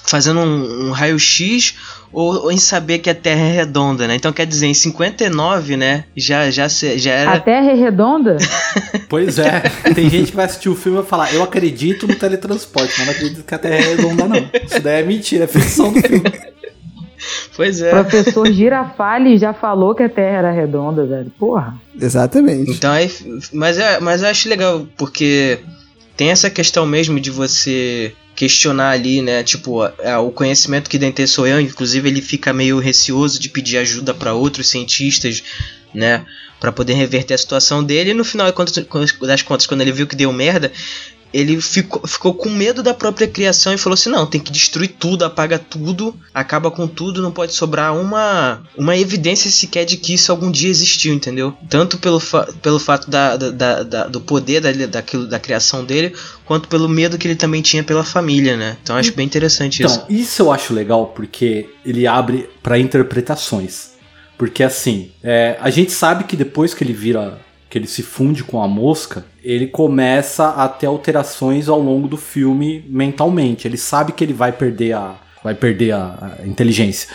fazendo 0.06 0.40
um, 0.40 0.88
um 0.88 0.90
raio-x 0.92 1.74
ou, 2.12 2.44
ou, 2.44 2.52
em 2.52 2.56
saber 2.56 2.98
que 3.00 3.10
a 3.10 3.14
Terra 3.14 3.40
é 3.40 3.52
redonda, 3.52 4.06
né? 4.06 4.14
Então 4.14 4.32
quer 4.32 4.46
dizer, 4.46 4.66
em 4.66 4.74
59, 4.74 5.76
né? 5.76 6.04
Já, 6.16 6.50
já, 6.50 6.68
já 6.68 7.12
era. 7.12 7.32
A 7.32 7.40
Terra 7.40 7.70
é 7.70 7.74
redonda? 7.74 8.36
pois 9.08 9.38
é. 9.38 9.62
Tem 9.94 10.08
gente 10.08 10.30
que 10.30 10.36
vai 10.36 10.46
assistir 10.46 10.68
o 10.68 10.74
filme 10.74 10.98
e 10.98 11.00
vai 11.02 11.08
falar: 11.08 11.34
Eu 11.34 11.42
acredito 11.42 12.06
no 12.06 12.14
teletransporte, 12.14 12.94
mas 12.98 13.06
não 13.06 13.14
acredito 13.14 13.44
que 13.44 13.54
a 13.54 13.58
Terra 13.58 13.74
é 13.74 13.80
redonda, 13.80 14.28
não. 14.28 14.50
Isso 14.64 14.80
daí 14.80 15.02
é 15.02 15.04
mentira, 15.04 15.44
é 15.44 15.46
ficção 15.46 15.92
do 15.92 16.00
filme. 16.00 16.32
Pois 17.56 17.80
é. 17.80 17.88
O 17.88 18.04
professor 18.04 18.46
Girafales 18.52 19.40
já 19.40 19.52
falou 19.52 19.94
que 19.94 20.02
a 20.02 20.08
Terra 20.08 20.38
era 20.38 20.52
redonda, 20.52 21.04
velho. 21.04 21.32
Porra. 21.38 21.74
Exatamente. 22.00 22.70
Então 22.70 22.92
aí. 22.92 23.10
Mas, 23.52 23.78
é, 23.78 23.98
mas 24.00 24.22
eu 24.22 24.28
acho 24.28 24.48
legal, 24.48 24.86
porque 24.96 25.58
tem 26.16 26.30
essa 26.30 26.48
questão 26.48 26.86
mesmo 26.86 27.18
de 27.18 27.30
você 27.30 28.14
questionar 28.36 28.90
ali, 28.90 29.22
né? 29.22 29.42
Tipo, 29.42 29.84
é, 29.98 30.16
o 30.18 30.30
conhecimento 30.30 30.90
que 30.90 30.98
Dente 30.98 31.24
eu, 31.38 31.60
inclusive 31.60 32.08
ele 32.08 32.20
fica 32.20 32.52
meio 32.52 32.78
receoso 32.78 33.40
de 33.40 33.48
pedir 33.48 33.78
ajuda 33.78 34.12
para 34.12 34.34
outros 34.34 34.68
cientistas, 34.68 35.42
né? 35.92 36.24
Para 36.60 36.70
poder 36.70 36.94
reverter 36.94 37.34
a 37.34 37.38
situação 37.38 37.82
dele. 37.82 38.10
E 38.10 38.14
no 38.14 38.24
final 38.24 38.46
das 39.22 39.42
contas, 39.42 39.66
quando 39.66 39.80
ele 39.80 39.92
viu 39.92 40.06
que 40.06 40.14
deu 40.14 40.32
merda, 40.32 40.70
ele 41.36 41.60
ficou, 41.60 42.06
ficou 42.06 42.32
com 42.32 42.48
medo 42.48 42.82
da 42.82 42.94
própria 42.94 43.28
criação 43.28 43.74
e 43.74 43.78
falou 43.78 43.92
assim: 43.92 44.08
não, 44.08 44.26
tem 44.26 44.40
que 44.40 44.50
destruir 44.50 44.94
tudo, 44.98 45.22
apaga 45.22 45.58
tudo, 45.58 46.16
acaba 46.32 46.70
com 46.70 46.88
tudo, 46.88 47.20
não 47.20 47.30
pode 47.30 47.52
sobrar 47.52 47.94
uma, 47.94 48.62
uma 48.74 48.96
evidência 48.96 49.50
sequer 49.50 49.84
de 49.84 49.98
que 49.98 50.14
isso 50.14 50.32
algum 50.32 50.50
dia 50.50 50.70
existiu, 50.70 51.12
entendeu? 51.12 51.54
Tanto 51.68 51.98
pelo, 51.98 52.18
fa 52.18 52.48
pelo 52.62 52.78
fato 52.78 53.10
da, 53.10 53.36
da, 53.36 53.82
da, 53.82 54.06
do 54.06 54.18
poder 54.18 54.60
da, 54.62 54.72
daquilo, 54.86 55.28
da 55.28 55.38
criação 55.38 55.84
dele, 55.84 56.14
quanto 56.46 56.68
pelo 56.68 56.88
medo 56.88 57.18
que 57.18 57.28
ele 57.28 57.36
também 57.36 57.60
tinha 57.60 57.84
pela 57.84 58.02
família, 58.02 58.56
né? 58.56 58.78
Então 58.82 58.96
acho 58.96 59.14
bem 59.14 59.26
interessante 59.26 59.82
então, 59.82 59.90
isso. 59.90 60.04
Então, 60.04 60.16
isso 60.16 60.42
eu 60.42 60.50
acho 60.50 60.72
legal 60.72 61.08
porque 61.08 61.68
ele 61.84 62.06
abre 62.06 62.48
para 62.62 62.78
interpretações. 62.78 63.90
Porque 64.38 64.62
assim, 64.62 65.10
é, 65.22 65.58
a 65.60 65.68
gente 65.68 65.92
sabe 65.92 66.24
que 66.24 66.36
depois 66.36 66.72
que 66.72 66.82
ele 66.82 66.94
vira 66.94 67.38
que 67.68 67.76
ele 67.76 67.86
se 67.86 68.02
funde 68.02 68.44
com 68.44 68.62
a 68.62 68.68
mosca, 68.68 69.26
ele 69.46 69.68
começa 69.68 70.48
a 70.48 70.68
ter 70.68 70.86
alterações 70.86 71.68
ao 71.68 71.78
longo 71.78 72.08
do 72.08 72.16
filme 72.16 72.84
mentalmente. 72.88 73.68
Ele 73.68 73.76
sabe 73.76 74.10
que 74.10 74.24
ele 74.24 74.32
vai 74.32 74.50
perder 74.50 74.94
a, 74.94 75.14
vai 75.40 75.54
perder 75.54 75.92
a, 75.92 76.36
a 76.40 76.46
inteligência. 76.46 77.08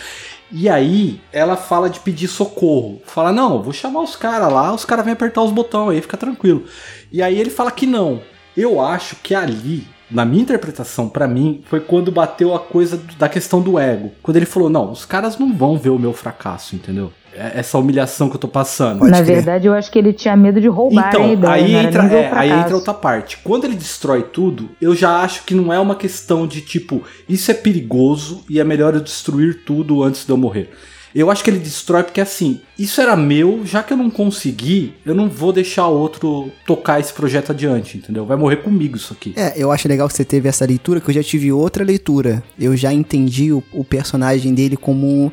E 0.50 0.66
aí 0.66 1.20
ela 1.30 1.58
fala 1.58 1.90
de 1.90 2.00
pedir 2.00 2.28
socorro. 2.28 3.02
Fala, 3.04 3.32
não, 3.32 3.62
vou 3.62 3.74
chamar 3.74 4.00
os 4.00 4.16
caras 4.16 4.50
lá, 4.50 4.72
os 4.72 4.82
caras 4.86 5.04
vêm 5.04 5.12
apertar 5.12 5.42
os 5.42 5.52
botões 5.52 5.96
aí, 5.96 6.00
fica 6.00 6.16
tranquilo. 6.16 6.64
E 7.12 7.20
aí 7.20 7.38
ele 7.38 7.50
fala 7.50 7.70
que 7.70 7.86
não. 7.86 8.22
Eu 8.56 8.80
acho 8.80 9.16
que 9.16 9.34
ali, 9.34 9.86
na 10.10 10.24
minha 10.24 10.42
interpretação, 10.42 11.10
para 11.10 11.28
mim, 11.28 11.62
foi 11.66 11.80
quando 11.80 12.10
bateu 12.10 12.54
a 12.54 12.58
coisa 12.58 12.98
da 13.18 13.28
questão 13.28 13.60
do 13.60 13.78
ego. 13.78 14.10
Quando 14.22 14.38
ele 14.38 14.46
falou, 14.46 14.70
não, 14.70 14.90
os 14.90 15.04
caras 15.04 15.36
não 15.36 15.54
vão 15.54 15.76
ver 15.76 15.90
o 15.90 15.98
meu 15.98 16.14
fracasso, 16.14 16.74
entendeu? 16.74 17.12
É, 17.34 17.60
essa 17.60 17.78
humilhação 17.78 18.28
que 18.28 18.36
eu 18.36 18.40
tô 18.40 18.48
passando. 18.48 19.00
Pode 19.00 19.10
Na 19.10 19.22
crer. 19.22 19.36
verdade, 19.36 19.66
eu 19.66 19.72
acho 19.72 19.90
que 19.90 19.98
ele 19.98 20.12
tinha 20.12 20.36
medo 20.36 20.60
de 20.60 20.68
roubar 20.68 21.08
então, 21.08 21.24
a 21.24 21.32
ideia. 21.32 21.52
Aí, 21.52 21.74
entra, 21.74 22.04
é, 22.04 22.30
aí 22.32 22.50
entra 22.50 22.74
outra 22.74 22.92
parte. 22.92 23.38
Quando 23.42 23.64
ele 23.64 23.74
destrói 23.74 24.22
tudo, 24.22 24.70
eu 24.80 24.94
já 24.94 25.20
acho 25.22 25.44
que 25.44 25.54
não 25.54 25.72
é 25.72 25.78
uma 25.78 25.94
questão 25.94 26.46
de 26.46 26.60
tipo, 26.60 27.02
isso 27.28 27.50
é 27.50 27.54
perigoso 27.54 28.44
e 28.48 28.60
é 28.60 28.64
melhor 28.64 28.94
eu 28.94 29.00
destruir 29.00 29.62
tudo 29.64 30.02
antes 30.02 30.24
de 30.26 30.30
eu 30.30 30.36
morrer. 30.36 30.70
Eu 31.14 31.30
acho 31.30 31.44
que 31.44 31.50
ele 31.50 31.58
destrói 31.58 32.02
porque 32.02 32.22
assim, 32.22 32.60
isso 32.78 33.00
era 33.00 33.14
meu, 33.14 33.60
já 33.64 33.82
que 33.82 33.92
eu 33.92 33.96
não 33.96 34.10
consegui, 34.10 34.94
eu 35.04 35.14
não 35.14 35.28
vou 35.28 35.52
deixar 35.52 35.86
outro 35.86 36.50
tocar 36.66 37.00
esse 37.00 37.12
projeto 37.12 37.52
adiante, 37.52 37.98
entendeu? 37.98 38.24
Vai 38.24 38.36
morrer 38.36 38.56
comigo 38.56 38.96
isso 38.96 39.12
aqui. 39.12 39.34
É, 39.36 39.52
eu 39.56 39.70
acho 39.70 39.86
legal 39.88 40.08
que 40.08 40.14
você 40.14 40.24
teve 40.24 40.48
essa 40.48 40.64
leitura, 40.64 41.00
que 41.00 41.10
eu 41.10 41.14
já 41.14 41.22
tive 41.22 41.52
outra 41.52 41.84
leitura. 41.84 42.42
Eu 42.58 42.74
já 42.76 42.92
entendi 42.92 43.52
o, 43.52 43.62
o 43.72 43.84
personagem 43.84 44.54
dele 44.54 44.76
como 44.76 45.30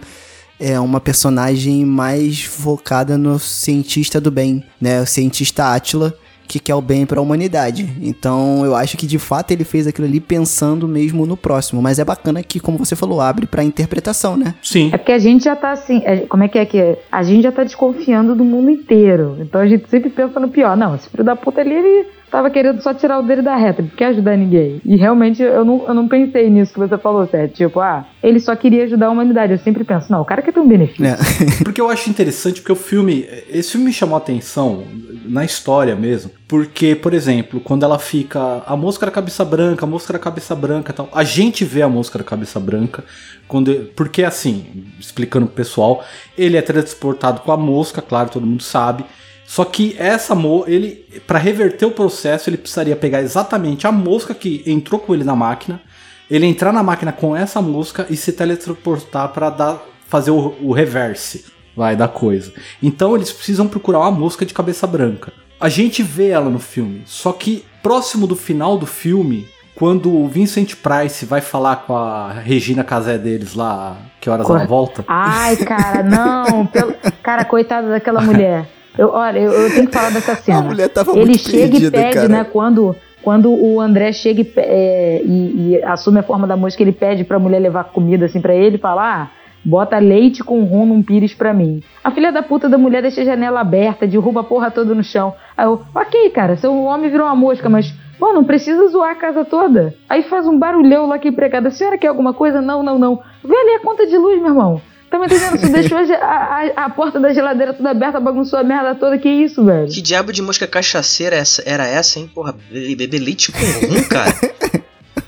é 0.60 0.80
uma 0.80 1.00
personagem 1.00 1.86
mais 1.86 2.42
focada 2.42 3.18
no 3.18 3.40
cientista 3.40 4.20
do 4.20 4.30
bem, 4.30 4.64
né? 4.80 5.02
O 5.02 5.06
cientista 5.06 5.74
Atila, 5.74 6.14
que 6.50 6.60
quer 6.60 6.74
o 6.74 6.82
bem 6.82 7.06
para 7.06 7.20
a 7.20 7.22
humanidade. 7.22 7.88
Então, 8.02 8.66
eu 8.66 8.76
acho 8.76 8.98
que 8.98 9.06
de 9.06 9.20
fato 9.20 9.52
ele 9.52 9.64
fez 9.64 9.86
aquilo 9.86 10.08
ali 10.08 10.20
pensando 10.20 10.88
mesmo 10.88 11.28
no 11.28 11.38
próximo, 11.38 11.80
mas 11.80 12.00
é 12.00 12.04
bacana 12.04 12.42
que, 12.42 12.60
como 12.60 12.80
você 12.80 12.96
falou, 12.96 13.22
abre 13.22 13.46
para 13.46 13.64
interpretação, 13.64 14.36
né? 14.36 14.56
Sim. 14.64 14.90
É 14.92 14.98
porque 14.98 15.12
a 15.12 15.20
gente 15.20 15.44
já 15.44 15.56
tá 15.56 15.72
assim, 15.72 16.02
é, 16.04 16.18
como 16.22 16.44
é 16.44 16.48
que 16.48 16.58
é 16.58 16.66
que 16.66 16.80
é? 16.80 17.00
A 17.12 17.22
gente 17.22 17.44
já 17.44 17.52
tá 17.52 17.64
desconfiando 17.64 18.34
do 18.36 18.44
mundo 18.44 18.72
inteiro. 18.72 19.38
Então 19.40 19.62
a 19.62 19.68
gente 19.68 19.88
sempre 19.90 20.10
pensa 20.10 20.40
no 20.40 20.50
pior. 20.50 20.76
Não, 20.76 20.96
esse 20.96 21.08
filho 21.08 21.24
da 21.24 21.36
puta 21.36 21.62
ali, 21.62 21.76
ele 21.76 22.08
tava 22.32 22.50
querendo 22.50 22.82
só 22.82 22.94
tirar 22.94 23.20
o 23.20 23.24
dele 23.24 23.42
da 23.42 23.56
reta, 23.56 23.82
ele 23.82 23.90
não 23.90 23.98
quer 23.98 24.06
ajudar 24.08 24.38
ninguém. 24.38 24.82
E 24.86 24.96
realmente 24.96 25.42
eu 25.42 25.66
não, 25.66 25.86
eu 25.88 25.94
não 25.94 26.08
pensei 26.08 26.50
nisso 26.50 26.74
que 26.74 26.80
você 26.80 26.98
falou, 26.98 27.28
certo? 27.28 27.54
Tipo, 27.54 27.80
ah, 27.80 28.06
ele 28.24 28.40
só 28.40 28.56
queria 28.56 28.86
ajudar 28.86 29.08
a 29.08 29.12
humanidade. 29.12 29.54
Eu 29.54 29.60
sempre 29.60 29.84
penso, 29.84 30.12
não, 30.12 30.22
o 30.22 30.26
cara 30.26 30.42
quer 30.42 30.52
ter 30.52 30.60
um 30.60 30.68
benefício. 30.68 31.06
É. 31.06 31.18
porque 31.64 31.82
eu 31.82 31.90
acho 31.90 32.10
interessante, 32.10 32.62
porque 32.62 32.72
o 32.72 32.76
filme, 32.76 33.28
esse 33.50 33.72
filme 33.72 33.88
me 33.88 33.94
chamou 33.94 34.16
a 34.16 34.20
atenção 34.20 34.84
na 35.30 35.46
história 35.46 35.96
mesmo, 35.96 36.32
porque, 36.48 36.96
por 36.96 37.14
exemplo, 37.14 37.60
quando 37.60 37.84
ela 37.84 38.00
fica, 38.00 38.64
a 38.66 38.76
mosca 38.76 39.06
da 39.06 39.12
cabeça 39.12 39.46
branca, 39.46 39.86
a 39.86 39.88
mosca 39.88 40.14
da 40.14 40.20
cabeça 40.20 40.56
branca 40.56 40.92
tal, 40.92 41.08
a 41.14 41.24
gente 41.24 41.64
vê 41.64 41.82
a 41.82 41.88
mosca 41.88 42.18
da 42.18 42.24
cabeça 42.24 42.60
branca, 42.60 43.04
quando, 43.48 43.92
porque 43.96 44.24
assim, 44.24 44.86
explicando 45.00 45.46
pro 45.46 45.56
pessoal, 45.56 46.04
ele 46.38 46.58
é 46.58 46.62
transportado 46.62 47.42
com 47.42 47.52
a 47.52 47.58
mosca, 47.58 48.02
claro, 48.02 48.30
todo 48.30 48.46
mundo 48.46 48.64
sabe, 48.64 49.06
só 49.46 49.64
que 49.64 49.96
essa 49.98 50.36
mo 50.36 50.64
ele 50.68 51.06
para 51.26 51.40
reverter 51.40 51.86
o 51.86 51.92
processo, 51.92 52.50
ele 52.50 52.58
precisaria 52.58 52.96
pegar 52.96 53.22
exatamente 53.22 53.88
a 53.88 53.92
mosca 53.92 54.34
que 54.34 54.64
entrou 54.66 55.00
com 55.00 55.14
ele 55.14 55.24
na 55.24 55.36
máquina, 55.36 55.82
ele 56.30 56.46
entrar 56.46 56.72
na 56.72 56.84
máquina 56.84 57.12
com 57.12 57.36
essa 57.36 57.62
mosca 57.62 58.06
e 58.10 58.18
se 58.18 58.32
teletransportar 58.34 59.30
para 59.30 59.50
dar 59.50 59.86
fazer 60.08 60.32
o, 60.32 60.56
o 60.62 60.74
reverse, 60.74 61.46
vai 61.80 61.96
da 61.96 62.10
coisa. 62.10 62.52
Então 62.84 63.16
eles 63.16 63.32
precisam 63.32 63.66
procurar 63.66 64.00
uma 64.00 64.12
mosca 64.12 64.46
de 64.46 64.54
cabeça 64.54 64.86
branca. 64.86 65.32
A 65.58 65.70
gente 65.70 66.04
vê 66.04 66.28
ela 66.28 66.50
no 66.50 66.60
filme, 66.60 67.04
só 67.06 67.32
que 67.32 67.64
próximo 67.82 68.28
do 68.28 68.36
final 68.36 68.78
do 68.78 68.86
filme, 68.86 69.48
quando 69.76 70.14
o 70.14 70.28
Vincent 70.28 70.76
Price 70.76 71.26
vai 71.26 71.40
falar 71.40 71.78
com 71.78 71.96
a 71.96 72.34
Regina 72.34 72.84
Casé 72.84 73.18
deles 73.18 73.56
lá, 73.56 73.96
que 74.20 74.30
horas 74.30 74.50
ela 74.50 74.66
volta? 74.66 75.06
Ai, 75.08 75.56
cara, 75.56 76.04
não, 76.04 76.66
pelo... 76.68 76.94
cara, 77.24 77.46
coitada 77.46 77.90
daquela 77.90 78.20
mulher. 78.20 78.68
Eu, 78.98 79.12
olha, 79.12 79.40
eu, 79.40 79.52
eu, 79.54 79.74
tenho 79.74 79.88
que 79.88 79.94
falar 79.94 80.10
dessa 80.10 80.36
cena. 80.44 80.60
A 80.60 80.64
mulher 80.64 80.90
tava 80.90 81.12
Ele 81.12 81.28
muito 81.28 81.50
chega 81.50 81.70
perdida, 81.70 81.98
e 81.98 82.02
pede, 82.04 82.16
cara. 82.16 82.28
né? 82.28 82.44
Quando, 82.44 82.94
quando 83.22 83.52
o 83.52 83.80
André 83.80 84.12
chega 84.12 84.42
e, 84.42 84.54
é, 84.58 85.22
e, 85.24 85.72
e, 85.78 85.84
assume 85.84 86.20
a 86.20 86.24
forma 86.24 86.46
da 86.46 86.58
mosca, 86.58 86.84
ele 86.84 86.92
pede 86.92 87.24
pra 87.24 87.40
mulher 87.40 87.60
levar 87.60 87.86
comida 87.86 88.26
assim 88.26 88.42
pra 88.42 88.54
ele 88.54 88.76
e 88.76 88.80
fala: 88.80 89.22
ah, 89.24 89.39
bota 89.64 89.98
leite 89.98 90.44
com 90.44 90.64
rum 90.64 90.86
num 90.86 91.04
pires 91.04 91.34
pra 91.34 91.54
mim. 91.54 91.82
A 92.04 92.12
filha 92.12 92.32
da 92.32 92.42
puta 92.42 92.70
da 92.70 92.78
mulher 92.78 93.02
deixa 93.02 93.22
a 93.22 93.26
janela 93.26 93.62
aberta, 93.62 94.08
derruba 94.08 94.42
a 94.42 94.44
porra 94.44 94.72
toda 94.72 94.96
no 94.96 95.04
chão. 95.04 95.34
Aí 95.58 95.66
eu, 95.66 95.82
ok, 95.94 96.30
cara, 96.32 96.58
seu 96.58 96.74
homem 96.84 97.10
virou 97.10 97.28
uma 97.28 97.36
mosca, 97.36 97.70
mas. 97.70 97.94
Pô, 98.18 98.34
não 98.34 98.44
precisa 98.44 98.90
zoar 98.90 99.12
a 99.12 99.16
casa 99.16 99.46
toda. 99.46 99.96
Aí 100.10 100.24
faz 100.24 100.46
um 100.46 100.60
barulhão 100.60 101.08
lá 101.08 101.18
que 101.18 101.30
empregada. 101.30 101.70
A 101.70 101.72
senhora 101.72 101.98
quer 101.98 102.08
alguma 102.08 102.34
coisa? 102.34 102.62
Não, 102.62 102.84
não, 102.84 103.00
não. 103.00 103.22
Vê 103.42 103.56
ali 103.56 103.76
a 103.76 103.80
conta 103.80 104.06
de 104.06 104.18
luz, 104.18 104.38
meu 104.42 104.50
irmão. 104.50 104.82
Tá 105.10 105.18
me 105.18 105.26
entendendo? 105.26 105.58
Você 105.58 105.70
deixou 105.70 105.98
a, 105.98 106.02
a, 106.22 106.86
a, 106.86 106.90
porta 106.90 107.20
da 107.20 107.34
geladeira 107.34 107.74
toda 107.74 107.90
aberta, 107.90 108.20
bagunçou 108.20 108.60
a 108.60 108.64
merda 108.64 108.94
toda. 108.94 109.18
Que 109.18 109.30
isso, 109.30 109.64
velho? 109.66 109.88
Que 109.88 110.02
diabo 110.02 110.32
de 110.32 110.42
mosca 110.42 110.68
cachaceira 110.68 111.36
essa, 111.36 111.64
era 111.66 111.88
essa, 111.88 112.20
hein? 112.20 112.30
Porra, 112.34 112.56
beber 112.70 113.20
leite 113.20 113.52
com 113.52 113.58
rum, 113.58 114.04
cara. 114.10 114.34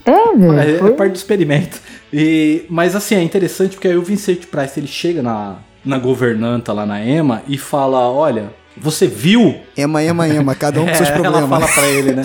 É, 0.06 0.38
velho. 0.38 0.60
É, 0.60 0.90
é 0.90 0.92
parte 0.92 1.14
do 1.14 1.16
experimento. 1.16 1.80
E, 2.12 2.66
mas 2.70 2.96
assim, 2.96 3.16
é 3.16 3.24
interessante 3.24 3.76
porque 3.76 3.88
aí 3.88 3.96
o 3.96 4.02
Vincent 4.02 4.46
Price 4.46 4.80
ele 4.80 4.88
chega 4.88 5.22
na, 5.22 5.58
na 5.84 5.98
governanta 5.98 6.74
lá 6.74 6.86
na 6.86 7.04
EMA 7.04 7.44
e 7.48 7.58
fala: 7.58 8.10
Olha, 8.10 8.52
você 8.78 9.08
viu? 9.08 9.60
Ema, 9.78 10.04
ema, 10.04 10.28
ema, 10.28 10.56
cada 10.56 10.82
um 10.82 10.88
com 10.88 10.94
seus 10.96 11.10
é, 11.10 11.14
problemas. 11.14 11.52
Ela 11.52 11.68
fala 11.68 11.68
pra 11.68 11.88
ele, 11.88 12.14
né? 12.14 12.24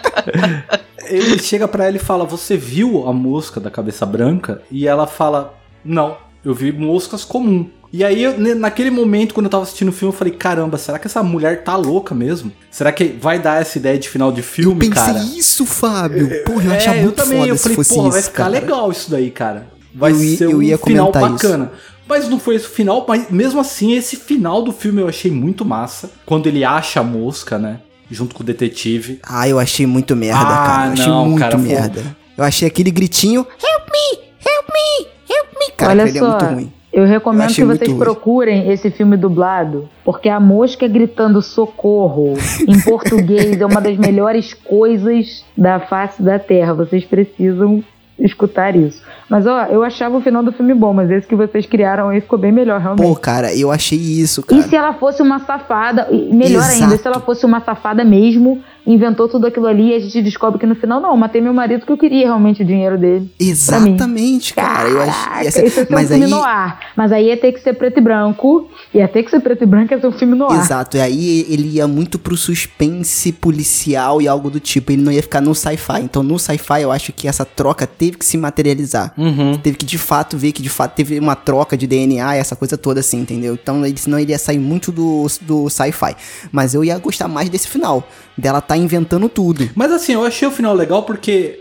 ele 1.08 1.38
chega 1.38 1.66
pra 1.68 1.86
ela 1.86 1.96
e 1.96 2.00
fala: 2.00 2.24
Você 2.24 2.56
viu 2.56 3.06
a 3.08 3.12
mosca 3.12 3.60
da 3.60 3.70
cabeça 3.70 4.06
branca? 4.06 4.62
E 4.70 4.86
ela 4.86 5.06
fala: 5.06 5.54
Não. 5.84 6.28
Eu 6.44 6.54
vi 6.54 6.72
moscas 6.72 7.24
comum. 7.24 7.68
E 7.92 8.04
aí, 8.04 8.22
eu, 8.22 8.38
naquele 8.56 8.90
momento, 8.90 9.32
quando 9.32 9.46
eu 9.46 9.50
tava 9.50 9.62
assistindo 9.62 9.88
o 9.88 9.92
filme, 9.92 10.12
eu 10.12 10.18
falei: 10.18 10.34
caramba, 10.34 10.76
será 10.76 10.98
que 10.98 11.06
essa 11.06 11.22
mulher 11.22 11.62
tá 11.64 11.74
louca 11.76 12.14
mesmo? 12.14 12.52
Será 12.70 12.92
que 12.92 13.04
vai 13.04 13.38
dar 13.38 13.60
essa 13.60 13.78
ideia 13.78 13.98
de 13.98 14.08
final 14.08 14.30
de 14.30 14.42
filme, 14.42 14.72
eu 14.86 14.90
pensei 14.90 15.14
cara? 15.14 15.18
isso, 15.18 15.64
Fábio. 15.64 16.44
Porra, 16.44 16.64
eu 16.64 16.72
é, 16.72 16.76
achava 16.76 16.96
muito 17.00 17.18
eu 17.20 17.24
também, 17.24 17.38
foda 17.38 17.48
eu 17.50 17.56
se 17.56 17.62
falei, 17.62 17.76
porra, 17.76 17.84
isso, 18.08 18.10
vai 18.10 18.22
ficar 18.22 18.36
cara. 18.44 18.48
legal 18.50 18.90
isso 18.90 19.10
daí, 19.10 19.30
cara. 19.30 19.66
Vai 19.94 20.12
Eu 20.12 20.16
ser 20.16 20.44
eu 20.44 20.58
um 20.58 20.62
ia 20.62 20.76
final 20.78 21.10
comentar 21.12 21.34
isso. 21.34 21.46
bacana. 21.48 21.72
Mas 22.06 22.28
não 22.28 22.38
foi 22.38 22.54
esse 22.56 22.66
o 22.66 22.70
final, 22.70 23.04
mas 23.06 23.30
mesmo 23.30 23.60
assim, 23.60 23.94
esse 23.94 24.16
final 24.16 24.62
do 24.62 24.72
filme 24.72 25.00
eu 25.02 25.08
achei 25.08 25.30
muito 25.30 25.64
massa. 25.64 26.10
Quando 26.24 26.46
ele 26.46 26.64
acha 26.64 27.00
a 27.00 27.04
mosca, 27.04 27.58
né? 27.58 27.80
junto 28.10 28.34
com 28.34 28.42
o 28.42 28.46
detetive. 28.46 29.20
Ah, 29.22 29.46
eu 29.46 29.58
achei 29.58 29.86
muito 29.86 30.16
merda, 30.16 30.40
Ah, 30.40 30.66
cara. 30.66 30.86
Eu 30.88 30.92
achei 30.94 31.06
não, 31.06 31.24
muito 31.26 31.38
cara, 31.40 31.58
foi- 31.58 31.68
merda. 31.68 32.16
Eu 32.38 32.44
achei 32.44 32.66
aquele 32.66 32.90
gritinho, 32.90 33.40
help 33.62 33.88
me, 33.92 34.18
help 34.46 34.66
me, 34.72 35.08
help 35.28 35.46
me. 35.58 35.72
Cara, 35.76 35.90
Olha 35.92 36.12
só, 36.12 36.18
é 36.18 36.28
muito 36.30 36.44
ruim. 36.54 36.72
Eu 36.92 37.04
recomendo 37.04 37.46
achei 37.50 37.64
que 37.66 37.76
vocês 37.76 37.92
procurem 37.92 38.70
esse 38.70 38.90
filme 38.90 39.16
dublado, 39.16 39.88
porque 40.04 40.28
a 40.28 40.40
mosca 40.40 40.88
gritando 40.88 41.42
socorro 41.42 42.34
em 42.66 42.80
português 42.82 43.60
é 43.60 43.66
uma 43.66 43.80
das 43.80 43.96
melhores 43.96 44.54
coisas 44.54 45.44
da 45.56 45.78
face 45.80 46.22
da 46.22 46.38
Terra. 46.38 46.72
Vocês 46.74 47.04
precisam 47.04 47.84
escutar 48.18 48.74
isso. 48.74 49.00
Mas 49.28 49.46
ó, 49.46 49.64
eu 49.66 49.82
achava 49.84 50.16
o 50.16 50.20
final 50.20 50.42
do 50.42 50.50
filme 50.50 50.74
bom, 50.74 50.92
mas 50.92 51.10
esse 51.10 51.26
que 51.26 51.36
vocês 51.36 51.66
criaram 51.66 52.08
aí 52.08 52.20
ficou 52.20 52.38
bem 52.38 52.50
melhor, 52.50 52.80
realmente. 52.80 53.06
Pô, 53.06 53.14
cara, 53.14 53.54
eu 53.54 53.70
achei 53.70 53.98
isso, 53.98 54.40
E 54.40 54.44
cara. 54.44 54.62
se 54.62 54.74
ela 54.74 54.92
fosse 54.94 55.22
uma 55.22 55.38
safada, 55.38 56.08
e 56.10 56.34
melhor 56.34 56.64
ainda, 56.64 56.86
Exato. 56.86 57.02
se 57.02 57.06
ela 57.06 57.20
fosse 57.20 57.46
uma 57.46 57.60
safada 57.60 58.04
mesmo, 58.04 58.60
inventou 58.92 59.28
tudo 59.28 59.46
aquilo 59.46 59.66
ali 59.66 59.90
e 59.90 59.94
a 59.94 60.00
gente 60.00 60.22
descobre 60.22 60.58
que 60.58 60.66
no 60.66 60.74
final, 60.74 60.98
não, 60.98 61.10
eu 61.10 61.16
matei 61.16 61.42
meu 61.42 61.52
marido 61.52 61.84
que 61.84 61.92
eu 61.92 61.98
queria 61.98 62.24
realmente 62.24 62.62
o 62.62 62.64
dinheiro 62.64 62.96
dele. 62.96 63.30
Exatamente, 63.38 64.54
cara. 64.54 64.88
Eu 64.88 65.02
isso 65.46 65.60
ia 65.60 65.70
ser 65.70 65.86
Mas 65.90 66.06
um 66.06 66.08
filme 66.08 66.24
aí. 66.24 66.30
no 66.30 66.42
ar. 66.42 66.80
Mas 66.96 67.12
aí 67.12 67.26
ia 67.26 67.36
ter 67.36 67.52
que 67.52 67.60
ser 67.60 67.74
preto 67.74 67.98
e 67.98 68.00
branco. 68.00 68.68
Ia 68.94 69.06
ter 69.06 69.22
que 69.22 69.30
ser 69.30 69.40
preto 69.40 69.62
e 69.62 69.66
branco, 69.66 69.92
ia 69.92 70.00
ser 70.00 70.06
um 70.06 70.12
filme 70.12 70.34
no 70.34 70.50
ar. 70.50 70.58
Exato, 70.58 70.96
e 70.96 71.00
aí 71.00 71.46
ele 71.50 71.68
ia 71.68 71.86
muito 71.86 72.18
pro 72.18 72.36
suspense 72.36 73.30
policial 73.32 74.22
e 74.22 74.26
algo 74.26 74.48
do 74.48 74.58
tipo. 74.58 74.90
Ele 74.90 75.02
não 75.02 75.12
ia 75.12 75.22
ficar 75.22 75.42
no 75.42 75.54
sci-fi. 75.54 76.00
Então 76.02 76.22
no 76.22 76.38
sci-fi 76.38 76.80
eu 76.80 76.90
acho 76.90 77.12
que 77.12 77.28
essa 77.28 77.44
troca 77.44 77.86
teve 77.86 78.16
que 78.16 78.24
se 78.24 78.38
materializar. 78.38 79.12
Uhum. 79.18 79.58
Teve 79.58 79.76
que 79.76 79.84
de 79.84 79.98
fato 79.98 80.38
ver 80.38 80.52
que 80.52 80.62
de 80.62 80.70
fato 80.70 80.94
teve 80.94 81.18
uma 81.18 81.36
troca 81.36 81.76
de 81.76 81.86
DNA 81.86 82.36
e 82.36 82.38
essa 82.38 82.56
coisa 82.56 82.78
toda 82.78 83.00
assim, 83.00 83.20
entendeu? 83.20 83.52
Então 83.52 83.84
ele, 83.84 83.98
senão 83.98 84.18
ele 84.18 84.32
ia 84.32 84.38
sair 84.38 84.58
muito 84.58 84.90
do, 84.90 85.26
do 85.42 85.68
sci-fi. 85.68 86.16
Mas 86.50 86.72
eu 86.72 86.82
ia 86.82 86.96
gostar 86.98 87.28
mais 87.28 87.50
desse 87.50 87.68
final. 87.68 88.08
Dela 88.38 88.60
tá 88.60 88.76
inventando 88.76 89.28
tudo. 89.28 89.68
Mas 89.74 89.90
assim, 89.90 90.12
eu 90.12 90.24
achei 90.24 90.46
o 90.46 90.52
final 90.52 90.72
legal 90.72 91.02
porque 91.02 91.60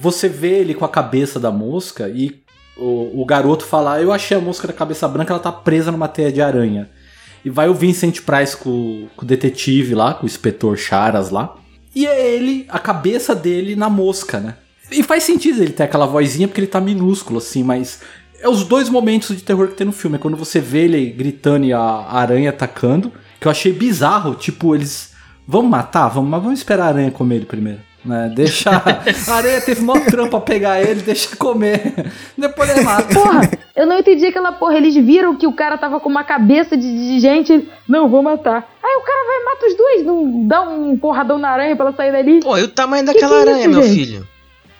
você 0.00 0.28
vê 0.28 0.58
ele 0.58 0.74
com 0.74 0.84
a 0.84 0.88
cabeça 0.88 1.38
da 1.38 1.50
mosca 1.50 2.08
e 2.08 2.42
o, 2.76 3.22
o 3.22 3.24
garoto 3.24 3.64
fala: 3.64 4.00
Eu 4.02 4.12
achei 4.12 4.36
a 4.36 4.40
mosca 4.40 4.66
da 4.66 4.72
cabeça 4.72 5.06
branca, 5.08 5.32
ela 5.32 5.42
tá 5.42 5.52
presa 5.52 5.92
numa 5.92 6.08
teia 6.08 6.32
de 6.32 6.42
aranha. 6.42 6.90
E 7.44 7.50
vai 7.50 7.68
o 7.68 7.74
Vincent 7.74 8.22
Price 8.22 8.56
com, 8.56 9.06
com 9.16 9.24
o 9.24 9.28
detetive 9.28 9.94
lá, 9.94 10.14
com 10.14 10.24
o 10.24 10.26
inspetor 10.26 10.76
Charas 10.76 11.30
lá. 11.30 11.54
E 11.94 12.06
é 12.06 12.34
ele, 12.34 12.66
a 12.68 12.78
cabeça 12.78 13.34
dele 13.34 13.76
na 13.76 13.88
mosca, 13.88 14.40
né? 14.40 14.56
E 14.90 15.02
faz 15.02 15.22
sentido 15.24 15.62
ele 15.62 15.72
ter 15.72 15.84
aquela 15.84 16.06
vozinha 16.06 16.46
porque 16.46 16.60
ele 16.60 16.66
tá 16.66 16.80
minúsculo, 16.80 17.38
assim, 17.38 17.62
mas. 17.62 18.00
É 18.38 18.48
os 18.48 18.64
dois 18.64 18.90
momentos 18.90 19.34
de 19.34 19.42
terror 19.42 19.68
que 19.68 19.74
tem 19.74 19.86
no 19.86 19.92
filme. 19.92 20.16
É 20.16 20.18
quando 20.18 20.36
você 20.36 20.60
vê 20.60 20.84
ele 20.84 21.06
gritando 21.06 21.64
e 21.64 21.72
a 21.72 21.80
aranha 21.80 22.50
atacando. 22.50 23.10
Que 23.40 23.46
eu 23.46 23.50
achei 23.50 23.72
bizarro. 23.72 24.34
Tipo, 24.34 24.74
eles. 24.74 25.14
Vamos 25.46 25.70
matar? 25.70 26.08
Vamos, 26.08 26.28
mas 26.30 26.42
vamos 26.42 26.58
esperar 26.58 26.84
a 26.84 26.88
aranha 26.88 27.10
comer 27.10 27.36
ele 27.36 27.46
primeiro. 27.46 27.80
Né? 28.04 28.32
Deixa. 28.34 28.70
A 28.70 29.34
aranha 29.34 29.60
teve 29.60 29.80
mó 29.82 29.98
trampo 29.98 30.30
pra 30.30 30.40
pegar 30.40 30.80
ele, 30.80 31.02
deixa 31.02 31.34
comer. 31.36 32.12
Depois 32.38 32.70
ele 32.70 32.82
mata. 32.82 33.12
Porra, 33.12 33.50
eu 33.74 33.86
não 33.86 33.98
entendi 33.98 34.26
aquela 34.26 34.52
porra. 34.52 34.76
Eles 34.76 34.94
viram 34.94 35.34
que 35.34 35.46
o 35.46 35.52
cara 35.52 35.76
tava 35.76 35.98
com 35.98 36.08
uma 36.08 36.22
cabeça 36.24 36.76
de, 36.76 36.82
de 36.86 37.20
gente. 37.20 37.68
Não, 37.88 38.08
vou 38.08 38.22
matar. 38.22 38.68
Aí 38.82 38.96
o 38.96 39.00
cara 39.02 39.26
vai 39.26 39.36
e 39.36 39.44
mata 39.44 39.66
os 39.66 39.76
dois. 39.76 40.06
Não 40.06 40.46
dá 40.46 40.62
um 40.62 40.96
porradão 40.96 41.36
na 41.38 41.50
aranha 41.50 41.74
pra 41.74 41.86
ela 41.86 41.96
sair 41.96 42.12
dali. 42.12 42.40
Pô, 42.40 42.56
e 42.56 42.62
o 42.62 42.68
tamanho 42.68 43.04
Que 43.04 43.12
daquela 43.12 43.42
que 43.42 43.48
é 43.48 43.52
aranha, 43.52 43.60
isso, 43.60 43.70
meu 43.70 43.82
gente? 43.82 43.94
filho? 43.94 44.26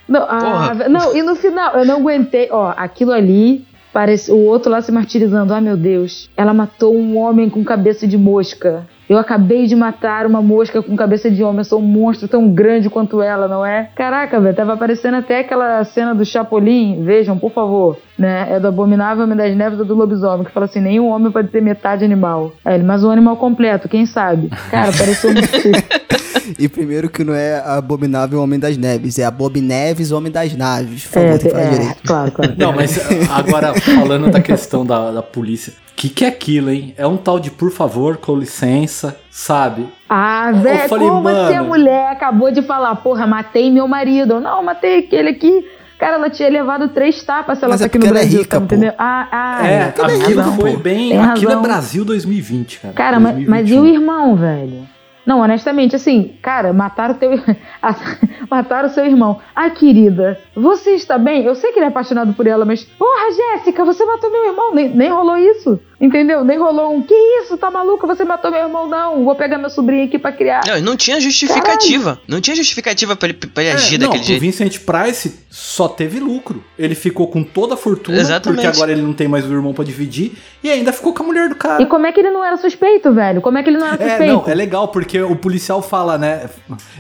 Não, 0.08 0.22
ah, 0.22 0.38
Porra. 0.38 0.88
não, 0.88 1.16
e 1.16 1.22
no 1.22 1.34
final, 1.34 1.74
eu 1.74 1.84
não 1.84 1.96
aguentei. 1.96 2.48
Ó, 2.52 2.72
aquilo 2.76 3.10
ali, 3.12 3.64
parece 3.92 4.30
o 4.30 4.36
outro 4.38 4.70
lá 4.70 4.80
se 4.80 4.92
martirizando. 4.92 5.52
Ai, 5.52 5.60
meu 5.60 5.76
Deus. 5.76 6.30
Ela 6.36 6.54
matou 6.54 6.94
um 6.94 7.18
homem 7.18 7.50
com 7.50 7.64
cabeça 7.64 8.06
de 8.06 8.16
mosca. 8.16 8.86
Eu 9.08 9.18
acabei 9.18 9.66
de 9.66 9.76
matar 9.76 10.26
uma 10.26 10.42
mosca 10.42 10.82
com 10.82 10.96
cabeça 10.96 11.30
de 11.30 11.42
homem. 11.42 11.58
Eu 11.58 11.64
sou 11.64 11.80
um 11.80 11.84
monstro 11.86 12.26
tão 12.26 12.50
grande 12.50 12.90
quanto 12.90 13.22
ela, 13.22 13.46
não 13.46 13.64
é? 13.64 13.88
Caraca, 13.94 14.40
velho, 14.40 14.54
tava 14.54 14.72
aparecendo 14.72 15.14
até 15.14 15.40
aquela 15.40 15.84
cena 15.84 16.14
do 16.14 16.24
Chapolin. 16.24 17.04
Vejam, 17.04 17.38
por 17.38 17.52
favor. 17.52 17.98
Né? 18.18 18.46
É 18.50 18.58
do 18.58 18.68
Abominável 18.68 19.24
Homem 19.24 19.36
das 19.36 19.54
Neves 19.54 19.78
ou 19.78 19.84
do 19.84 19.94
Lobisomem, 19.94 20.44
que 20.44 20.50
fala 20.50 20.66
assim: 20.66 20.80
nenhum 20.80 21.08
homem 21.08 21.30
pode 21.30 21.48
ter 21.48 21.60
metade 21.60 22.04
animal. 22.04 22.52
Aí 22.64 22.74
ele, 22.74 22.84
mas 22.84 23.04
um 23.04 23.10
animal 23.10 23.36
completo, 23.36 23.88
quem 23.88 24.06
sabe? 24.06 24.48
Cara, 24.70 24.90
pareceu 24.92 25.30
muito. 25.34 26.25
E 26.58 26.68
primeiro 26.68 27.08
que 27.08 27.24
não 27.24 27.34
é 27.34 27.58
Abominável 27.64 28.40
Homem 28.40 28.58
das 28.58 28.76
Neves, 28.76 29.18
é 29.18 29.24
Abomineves 29.24 30.12
Homem 30.12 30.30
das 30.30 30.54
Naves. 30.54 31.04
Por 31.04 31.12
favor, 31.12 31.28
é, 31.28 31.38
tem 31.38 31.50
que 31.50 31.50
falar 31.50 31.64
é, 31.64 31.70
direito. 31.70 32.02
claro, 32.06 32.32
claro. 32.32 32.54
Não, 32.56 32.72
mas 32.72 32.98
ah, 32.98 33.36
agora 33.36 33.74
falando 33.80 34.30
da 34.30 34.40
questão 34.40 34.84
da, 34.84 35.10
da 35.10 35.22
polícia. 35.22 35.72
O 35.92 35.96
que, 35.96 36.10
que 36.10 36.24
é 36.24 36.28
aquilo, 36.28 36.70
hein? 36.70 36.94
É 36.98 37.06
um 37.06 37.16
tal 37.16 37.40
de 37.40 37.50
por 37.50 37.70
favor, 37.70 38.18
com 38.18 38.36
licença, 38.36 39.16
sabe? 39.30 39.88
Ah, 40.08 40.52
velho, 40.52 40.88
como 40.90 41.22
mano. 41.22 41.48
se 41.48 41.54
a 41.54 41.62
mulher 41.62 42.12
acabou 42.12 42.52
de 42.52 42.60
falar, 42.62 42.94
porra, 42.96 43.26
matei 43.26 43.70
meu 43.70 43.88
marido. 43.88 44.38
Não, 44.38 44.62
matei 44.62 44.98
aquele 44.98 45.30
aqui. 45.30 45.64
Cara, 45.98 46.16
ela 46.16 46.28
tinha 46.28 46.50
levado 46.50 46.88
três 46.88 47.22
tapas 47.22 47.58
se 47.58 47.64
ela 47.64 47.72
Mas 47.72 47.80
tá 47.80 47.86
é 47.86 47.88
aqui 47.88 47.98
no 47.98 48.04
ela 48.04 48.18
é 48.18 48.20
Brasil, 48.20 48.40
rica, 48.40 48.58
tá 48.58 48.64
entendendo? 48.64 48.94
Ah, 48.98 49.28
ah, 49.32 49.66
é, 49.66 49.88
tem 49.88 50.04
aquilo 50.04 50.40
razão, 50.42 50.56
foi 50.56 50.72
pô. 50.72 50.78
bem. 50.78 51.08
Tem 51.08 51.18
Aquilo 51.18 51.50
é 51.50 51.54
razão. 51.54 51.62
Brasil 51.62 52.04
2020, 52.04 52.80
cara. 52.80 52.94
Cara, 52.94 53.20
mas, 53.20 53.48
mas 53.48 53.70
e 53.70 53.72
o 53.72 53.80
2021. 53.80 53.86
irmão, 53.86 54.36
velho? 54.36 54.95
Não, 55.26 55.40
honestamente, 55.40 55.96
assim, 55.96 56.36
cara, 56.40 56.72
mataram 56.72 57.14
teu. 57.14 57.32
mataram 58.48 58.88
seu 58.88 59.04
irmão. 59.04 59.40
Ai, 59.54 59.72
querida, 59.72 60.40
você 60.54 60.92
está 60.92 61.18
bem? 61.18 61.42
Eu 61.42 61.56
sei 61.56 61.72
que 61.72 61.80
ele 61.80 61.86
é 61.86 61.88
apaixonado 61.88 62.32
por 62.32 62.46
ela, 62.46 62.64
mas. 62.64 62.84
Porra, 62.84 63.32
Jéssica, 63.32 63.84
você 63.84 64.04
matou 64.04 64.30
meu 64.30 64.46
irmão. 64.46 64.72
Nem, 64.72 64.88
nem 64.90 65.10
rolou 65.10 65.36
isso. 65.36 65.80
Entendeu? 65.98 66.44
Nem 66.44 66.58
rolou 66.58 66.94
um. 66.94 67.00
Que 67.02 67.14
isso? 67.14 67.56
Tá 67.56 67.70
maluca? 67.70 68.06
Você 68.06 68.22
matou 68.22 68.50
meu 68.50 68.60
irmão? 68.60 68.86
Não. 68.86 69.24
Vou 69.24 69.34
pegar 69.34 69.56
meu 69.56 69.70
sobrinho 69.70 70.04
aqui 70.04 70.18
pra 70.18 70.30
criar. 70.30 70.60
Não, 70.66 70.80
não 70.82 70.96
tinha 70.96 71.18
justificativa. 71.18 72.20
Não 72.28 72.38
tinha 72.40 72.54
justificativa 72.54 73.16
pra 73.16 73.28
ele, 73.30 73.38
pra 73.38 73.62
ele 73.62 73.70
É, 73.72 73.74
agir 73.74 73.98
não, 73.98 74.06
daquele 74.08 74.22
o 74.22 74.26
jeito. 74.26 74.40
Vincent 74.40 74.78
Price 74.80 75.40
só 75.48 75.88
teve 75.88 76.20
lucro. 76.20 76.62
Ele 76.78 76.94
ficou 76.94 77.28
com 77.28 77.42
toda 77.42 77.74
a 77.74 77.76
fortuna, 77.78 78.18
Exatamente. 78.18 78.60
porque 78.62 78.76
agora 78.76 78.92
ele 78.92 79.00
não 79.00 79.14
tem 79.14 79.26
mais 79.26 79.46
o 79.46 79.52
irmão 79.52 79.72
pra 79.72 79.84
dividir, 79.84 80.32
e 80.62 80.70
ainda 80.70 80.92
ficou 80.92 81.14
com 81.14 81.22
a 81.22 81.26
mulher 81.26 81.48
do 81.48 81.54
cara. 81.54 81.82
E 81.82 81.86
como 81.86 82.06
é 82.06 82.12
que 82.12 82.20
ele 82.20 82.30
não 82.30 82.44
era 82.44 82.58
suspeito, 82.58 83.12
velho? 83.14 83.40
Como 83.40 83.56
é 83.56 83.62
que 83.62 83.70
ele 83.70 83.78
não 83.78 83.86
era 83.86 83.96
É, 84.02 84.08
suspeito? 84.10 84.32
não, 84.34 84.44
é 84.46 84.54
legal, 84.54 84.88
porque 84.88 85.20
o 85.22 85.34
policial 85.34 85.80
fala, 85.80 86.18
né? 86.18 86.50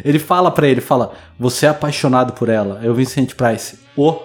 Ele 0.02 0.18
fala 0.18 0.50
pra 0.50 0.66
ele, 0.66 0.80
fala, 0.80 1.12
você 1.38 1.66
é 1.66 1.68
apaixonado 1.68 2.32
por 2.32 2.48
ela. 2.48 2.78
Aí 2.82 2.88
o 2.88 2.94
Vincent 2.94 3.34
Price, 3.34 3.78
ô, 3.94 4.16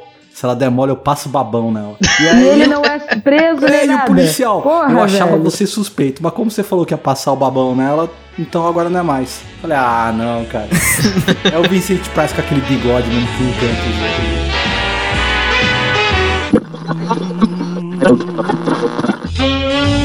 se 0.42 0.46
ela 0.46 0.56
der 0.56 0.72
mole, 0.72 0.92
eu 0.92 0.96
passo 0.98 1.30
babão 1.30 1.72
nela. 1.72 1.96
E 2.20 2.26
aí 2.28 2.48
ele 2.48 2.66
não 2.66 2.84
é 2.84 2.98
preso 2.98 3.64
É, 3.68 3.86
nem 3.86 3.96
e 3.96 4.00
o 4.00 4.06
policial, 4.06 4.60
Porra, 4.64 4.92
eu 4.92 5.00
achava 5.00 5.34
velho. 5.34 5.44
você 5.44 5.68
suspeito, 5.68 6.24
mas 6.24 6.34
como 6.34 6.50
você 6.50 6.64
falou 6.64 6.84
que 6.84 6.96
ia 6.96 6.98
passar 6.98 7.32
o 7.32 7.36
babão 7.36 7.76
nela, 7.76 8.10
então 8.40 8.68
agora 8.68 8.90
não 8.90 9.02
é 9.02 9.04
mais. 9.04 9.44
Falei, 9.62 9.78
ah, 9.78 10.12
não, 10.12 10.44
cara. 10.46 10.68
é 11.54 11.60
o 11.60 11.70
Vincent 11.70 12.02
Price 12.10 12.34
com 12.34 12.42
aquele 12.42 12.62
bigode 12.62 13.08
mesmo 13.08 13.28
que 13.28 13.66
outros. 13.68 13.92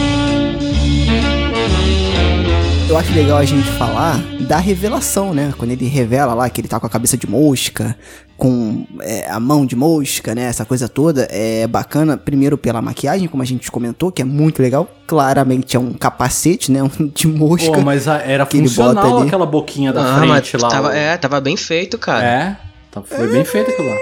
Eu 2.96 3.00
acho 3.00 3.12
legal 3.12 3.36
a 3.36 3.44
gente 3.44 3.68
falar 3.72 4.16
da 4.48 4.56
revelação, 4.56 5.34
né? 5.34 5.52
Quando 5.58 5.70
ele 5.70 5.84
revela 5.86 6.32
lá 6.32 6.48
que 6.48 6.62
ele 6.62 6.66
tá 6.68 6.80
com 6.80 6.86
a 6.86 6.88
cabeça 6.88 7.14
de 7.14 7.28
mosca, 7.28 7.94
com 8.38 8.86
é, 9.02 9.30
a 9.30 9.38
mão 9.38 9.66
de 9.66 9.76
mosca, 9.76 10.34
né? 10.34 10.44
Essa 10.44 10.64
coisa 10.64 10.88
toda 10.88 11.28
é 11.30 11.66
bacana, 11.66 12.16
primeiro 12.16 12.56
pela 12.56 12.80
maquiagem, 12.80 13.28
como 13.28 13.42
a 13.42 13.46
gente 13.46 13.70
comentou, 13.70 14.10
que 14.10 14.22
é 14.22 14.24
muito 14.24 14.62
legal. 14.62 14.88
Claramente 15.06 15.76
é 15.76 15.78
um 15.78 15.92
capacete, 15.92 16.72
né? 16.72 16.80
Um 16.98 17.08
de 17.14 17.26
mosca. 17.28 17.70
Pô, 17.70 17.82
mas 17.82 18.08
a- 18.08 18.22
era 18.22 18.46
que 18.46 18.58
funcional 18.60 19.18
aquela 19.20 19.44
boquinha 19.44 19.92
da 19.92 20.14
Ah, 20.16 20.18
frente 20.20 20.56
lá. 20.56 20.68
tava, 20.70 20.96
é, 20.96 21.18
tava 21.18 21.38
bem 21.38 21.54
feito, 21.54 21.98
cara. 21.98 22.24
É, 22.24 22.56
tá- 22.90 23.02
foi 23.02 23.28
bem 23.30 23.44
feito 23.44 23.72
aquilo 23.72 23.90
lá. 23.90 23.96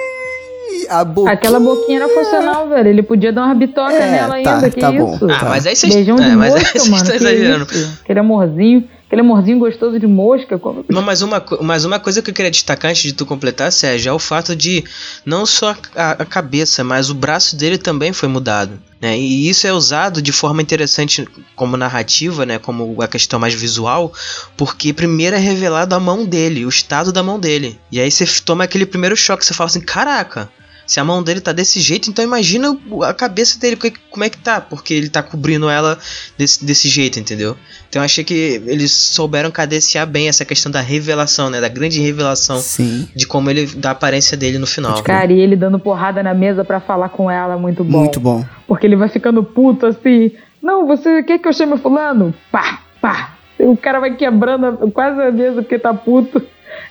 A 0.88 1.04
boquinha... 1.04 1.32
Aquela 1.34 1.60
boquinha 1.60 1.98
era 2.00 2.08
funcional, 2.08 2.68
velho. 2.68 2.88
Ele 2.88 3.02
podia 3.02 3.32
dar 3.32 3.44
uma 3.46 3.54
bitoca 3.54 3.92
É, 3.92 4.10
nela 4.10 4.42
tá, 4.42 4.54
ainda, 4.56 4.70
que 4.70 4.80
tá 4.80 4.92
bom. 4.92 5.14
isso? 5.14 5.24
Ah, 5.30 5.38
Tá. 5.40 5.46
mas 5.50 5.66
aí 5.66 5.76
vocês. 5.76 5.94
É, 5.96 6.12
mas 6.36 6.54
aí 6.54 6.64
vocês 6.64 6.84
estão 6.84 7.02
que 7.10 7.12
exagerando. 7.16 7.64
isso? 7.72 8.00
Aquele 8.02 8.20
amorzinho, 8.20 8.84
aquele 9.14 9.20
amorzinho 9.20 9.58
gostoso 9.58 9.98
de 9.98 10.06
mosca. 10.06 10.58
Como... 10.58 10.84
Não, 10.88 11.00
mas 11.00 11.22
uma, 11.22 11.44
mas 11.62 11.84
uma 11.84 12.00
coisa 12.00 12.20
que 12.20 12.30
eu 12.30 12.34
queria 12.34 12.50
destacar 12.50 12.90
antes 12.90 13.02
de 13.02 13.12
tu 13.12 13.24
completar, 13.24 13.70
Sérgio, 13.70 14.10
é 14.10 14.12
o 14.12 14.18
fato 14.18 14.54
de 14.56 14.84
não 15.24 15.46
só 15.46 15.76
a, 15.94 16.10
a 16.12 16.24
cabeça, 16.24 16.82
mas 16.82 17.10
o 17.10 17.14
braço 17.14 17.56
dele 17.56 17.78
também 17.78 18.12
foi 18.12 18.28
mudado. 18.28 18.78
Né? 19.00 19.16
E 19.18 19.48
isso 19.48 19.66
é 19.66 19.72
usado 19.72 20.20
de 20.20 20.32
forma 20.32 20.60
interessante 20.60 21.26
como 21.54 21.76
narrativa, 21.76 22.44
né? 22.44 22.58
como 22.58 23.00
a 23.00 23.08
questão 23.08 23.38
mais 23.38 23.54
visual, 23.54 24.12
porque 24.56 24.92
primeiro 24.92 25.36
é 25.36 25.38
revelado 25.38 25.94
a 25.94 26.00
mão 26.00 26.24
dele, 26.24 26.66
o 26.66 26.68
estado 26.68 27.12
da 27.12 27.22
mão 27.22 27.38
dele. 27.38 27.78
E 27.90 28.00
aí 28.00 28.10
você 28.10 28.26
toma 28.44 28.64
aquele 28.64 28.86
primeiro 28.86 29.16
choque, 29.16 29.44
você 29.44 29.54
fala 29.54 29.68
assim, 29.68 29.80
caraca. 29.80 30.50
Se 30.86 31.00
a 31.00 31.04
mão 31.04 31.22
dele 31.22 31.40
tá 31.40 31.52
desse 31.52 31.80
jeito, 31.80 32.10
então 32.10 32.24
imagina 32.24 32.76
a 33.02 33.14
cabeça 33.14 33.58
dele, 33.58 33.76
porque- 33.76 33.98
como 34.10 34.24
é 34.24 34.28
que 34.30 34.38
tá? 34.38 34.60
Porque 34.60 34.92
ele 34.94 35.08
tá 35.08 35.22
cobrindo 35.22 35.68
ela 35.68 35.98
desse, 36.36 36.64
desse 36.64 36.88
jeito, 36.88 37.18
entendeu? 37.18 37.56
Então 37.88 38.02
eu 38.02 38.04
achei 38.04 38.22
que 38.24 38.62
eles 38.66 38.92
souberam 38.92 39.50
cadenciar 39.50 40.06
bem 40.06 40.28
essa 40.28 40.44
questão 40.44 40.70
da 40.70 40.80
revelação, 40.80 41.48
né? 41.48 41.60
Da 41.60 41.68
grande 41.68 42.00
revelação 42.00 42.58
Sim. 42.58 43.08
de 43.14 43.26
como 43.26 43.50
ele. 43.50 43.66
da 43.66 43.92
aparência 43.92 44.36
dele 44.36 44.58
no 44.58 44.66
final. 44.66 45.02
Cara, 45.02 45.32
e 45.32 45.40
ele 45.40 45.56
dando 45.56 45.78
porrada 45.78 46.22
na 46.22 46.34
mesa 46.34 46.64
pra 46.64 46.80
falar 46.80 47.08
com 47.08 47.30
ela, 47.30 47.56
muito 47.56 47.82
bom. 47.84 47.98
Muito 48.00 48.20
bom. 48.20 48.44
Porque 48.66 48.86
ele 48.86 48.96
vai 48.96 49.08
ficando 49.08 49.42
puto 49.42 49.86
assim. 49.86 50.32
Não, 50.62 50.86
você 50.86 51.22
quer 51.22 51.38
que 51.38 51.46
eu 51.48 51.52
chame 51.52 51.76
fulano? 51.78 52.34
Pá, 52.50 52.80
pá. 53.00 53.34
o 53.58 53.76
cara 53.76 54.00
vai 54.00 54.14
quebrando 54.16 54.90
quase 54.92 55.20
a 55.20 55.30
mesa 55.30 55.62
porque 55.62 55.78
tá 55.78 55.94
puto. 55.94 56.42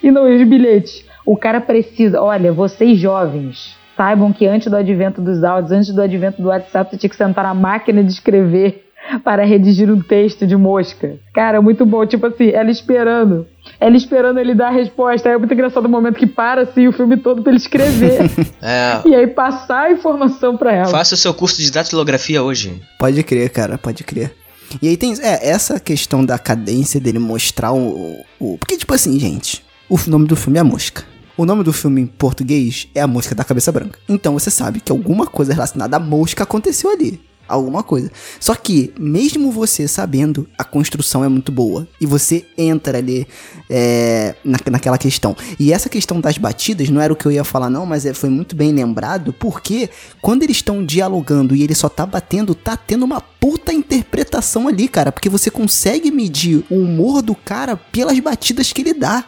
E 0.01 0.09
não, 0.11 0.23
os 0.33 0.47
bilhetes. 0.47 1.03
O 1.25 1.35
cara 1.37 1.59
precisa. 1.61 2.21
Olha, 2.21 2.51
vocês 2.53 2.99
jovens, 2.99 3.75
saibam 3.95 4.31
que 4.33 4.45
antes 4.45 4.69
do 4.69 4.75
advento 4.75 5.21
dos 5.21 5.43
áudios, 5.43 5.71
antes 5.71 5.93
do 5.93 6.01
advento 6.01 6.41
do 6.41 6.47
WhatsApp, 6.49 6.91
você 6.91 6.97
tinha 6.97 7.09
que 7.09 7.15
sentar 7.15 7.43
na 7.43 7.53
máquina 7.53 8.03
de 8.03 8.11
escrever 8.11 8.83
para 9.23 9.43
redigir 9.45 9.91
um 9.91 10.01
texto 10.01 10.45
de 10.47 10.55
mosca. 10.55 11.17
Cara, 11.33 11.61
muito 11.61 11.85
bom. 11.85 12.05
Tipo 12.05 12.27
assim, 12.27 12.49
ela 12.49 12.71
esperando. 12.71 13.47
Ela 13.79 13.95
esperando 13.95 14.39
ele 14.39 14.53
dar 14.53 14.67
a 14.67 14.71
resposta. 14.71 15.29
Aí 15.29 15.35
é 15.35 15.37
muito 15.37 15.53
engraçado 15.53 15.85
o 15.85 15.89
momento 15.89 16.15
que 16.15 16.27
para 16.27 16.61
assim 16.61 16.87
o 16.87 16.91
filme 16.91 17.17
todo 17.17 17.41
pra 17.41 17.51
ele 17.51 17.59
escrever. 17.59 18.29
É. 18.65 19.01
e 19.05 19.13
aí 19.13 19.27
passar 19.27 19.87
a 19.87 19.91
informação 19.91 20.55
pra 20.55 20.71
ela. 20.71 20.87
Faça 20.87 21.15
o 21.15 21.17
seu 21.17 21.33
curso 21.33 21.61
de 21.61 21.69
datilografia 21.69 22.41
hoje. 22.41 22.81
Pode 22.97 23.21
crer, 23.23 23.49
cara, 23.49 23.77
pode 23.77 24.03
crer. 24.05 24.33
E 24.81 24.87
aí 24.87 24.95
tem 24.95 25.13
é, 25.21 25.49
essa 25.49 25.79
questão 25.79 26.25
da 26.25 26.39
cadência 26.39 26.99
dele 26.99 27.19
mostrar 27.19 27.73
o, 27.73 28.15
o. 28.39 28.57
Porque, 28.57 28.77
tipo 28.77 28.93
assim, 28.93 29.19
gente, 29.19 29.63
o 29.89 29.97
nome 30.07 30.27
do 30.27 30.35
filme 30.35 30.57
é 30.57 30.61
A 30.61 30.63
Mosca. 30.63 31.03
O 31.35 31.45
nome 31.45 31.63
do 31.63 31.73
filme 31.73 31.99
em 31.99 32.05
português 32.05 32.87
é 32.93 33.01
A 33.01 33.07
Mosca 33.07 33.33
da 33.33 33.43
Cabeça 33.43 33.71
Branca. 33.71 33.97
Então 34.07 34.33
você 34.33 34.51
sabe 34.51 34.79
que 34.79 34.91
alguma 34.91 35.25
coisa 35.25 35.51
relacionada 35.51 35.97
à 35.97 35.99
mosca 35.99 36.43
aconteceu 36.43 36.91
ali. 36.91 37.19
Alguma 37.47 37.81
coisa. 37.81 38.11
Só 38.39 38.53
que, 38.53 38.93
mesmo 38.97 39.51
você 39.51 39.87
sabendo, 39.87 40.47
a 40.57 40.63
construção 40.63 41.25
é 41.25 41.27
muito 41.27 41.51
boa. 41.51 41.87
E 41.99 42.05
você 42.05 42.45
entra 42.55 42.99
ali 42.99 43.27
é, 43.67 44.35
na, 44.45 44.59
naquela 44.71 44.97
questão. 44.97 45.35
E 45.59 45.73
essa 45.73 45.89
questão 45.89 46.21
das 46.21 46.37
batidas 46.37 46.89
não 46.89 47.01
era 47.01 47.11
o 47.11 47.15
que 47.15 47.25
eu 47.25 47.31
ia 47.31 47.43
falar, 47.43 47.69
não, 47.69 47.85
mas 47.85 48.05
é, 48.05 48.13
foi 48.13 48.29
muito 48.29 48.55
bem 48.55 48.71
lembrado, 48.71 49.33
porque 49.33 49.89
quando 50.21 50.43
eles 50.43 50.57
estão 50.57 50.85
dialogando 50.85 51.55
e 51.55 51.63
ele 51.63 51.75
só 51.75 51.89
tá 51.89 52.05
batendo, 52.05 52.55
tá 52.55 52.77
tendo 52.77 53.03
uma 53.03 53.19
puta 53.19 53.73
interpretação 53.73 54.67
ali, 54.67 54.87
cara. 54.87 55.11
Porque 55.11 55.29
você 55.29 55.49
consegue 55.49 56.11
medir 56.11 56.63
o 56.69 56.75
humor 56.75 57.23
do 57.23 57.33
cara 57.33 57.75
pelas 57.75 58.19
batidas 58.19 58.71
que 58.71 58.81
ele 58.81 58.93
dá. 58.93 59.25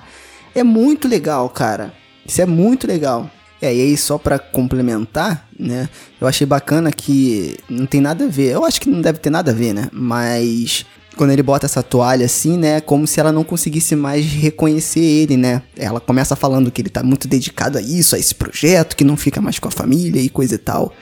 É 0.55 0.63
muito 0.63 1.07
legal, 1.07 1.49
cara. 1.49 1.93
Isso 2.25 2.41
é 2.41 2.45
muito 2.45 2.87
legal. 2.87 3.29
É, 3.61 3.73
e 3.73 3.81
aí 3.81 3.97
só 3.97 4.17
para 4.17 4.39
complementar, 4.39 5.47
né? 5.59 5.89
Eu 6.19 6.27
achei 6.27 6.47
bacana 6.47 6.91
que 6.91 7.57
não 7.69 7.85
tem 7.85 7.99
nada 7.99 8.25
a 8.25 8.27
ver. 8.27 8.53
Eu 8.53 8.65
acho 8.65 8.79
que 8.79 8.89
não 8.89 9.01
deve 9.01 9.19
ter 9.19 9.29
nada 9.29 9.51
a 9.51 9.53
ver, 9.53 9.73
né? 9.73 9.89
Mas 9.91 10.85
quando 11.15 11.31
ele 11.31 11.43
bota 11.43 11.65
essa 11.65 11.83
toalha 11.83 12.25
assim, 12.25 12.57
né? 12.57 12.79
Como 12.79 13.05
se 13.05 13.19
ela 13.19 13.31
não 13.31 13.43
conseguisse 13.43 13.95
mais 13.95 14.25
reconhecer 14.25 14.99
ele, 14.99 15.37
né? 15.37 15.61
Ela 15.75 15.99
começa 15.99 16.35
falando 16.35 16.71
que 16.71 16.81
ele 16.81 16.89
tá 16.89 17.03
muito 17.03 17.27
dedicado 17.27 17.77
a 17.77 17.81
isso, 17.81 18.15
a 18.15 18.19
esse 18.19 18.35
projeto, 18.35 18.95
que 18.95 19.03
não 19.03 19.17
fica 19.17 19.41
mais 19.41 19.59
com 19.59 19.67
a 19.67 19.71
família 19.71 20.21
e 20.21 20.29
coisa 20.29 20.55
e 20.55 20.59
tal. 20.59 20.93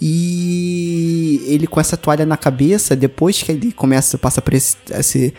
E 0.00 1.42
ele 1.46 1.66
com 1.66 1.78
essa 1.78 1.96
toalha 1.96 2.24
na 2.24 2.36
cabeça, 2.36 2.96
depois 2.96 3.42
que 3.42 3.52
ele 3.52 3.70
começa, 3.70 4.16
passa 4.16 4.40
por 4.40 4.54
esse, 4.54 4.76
esse 4.90 5.34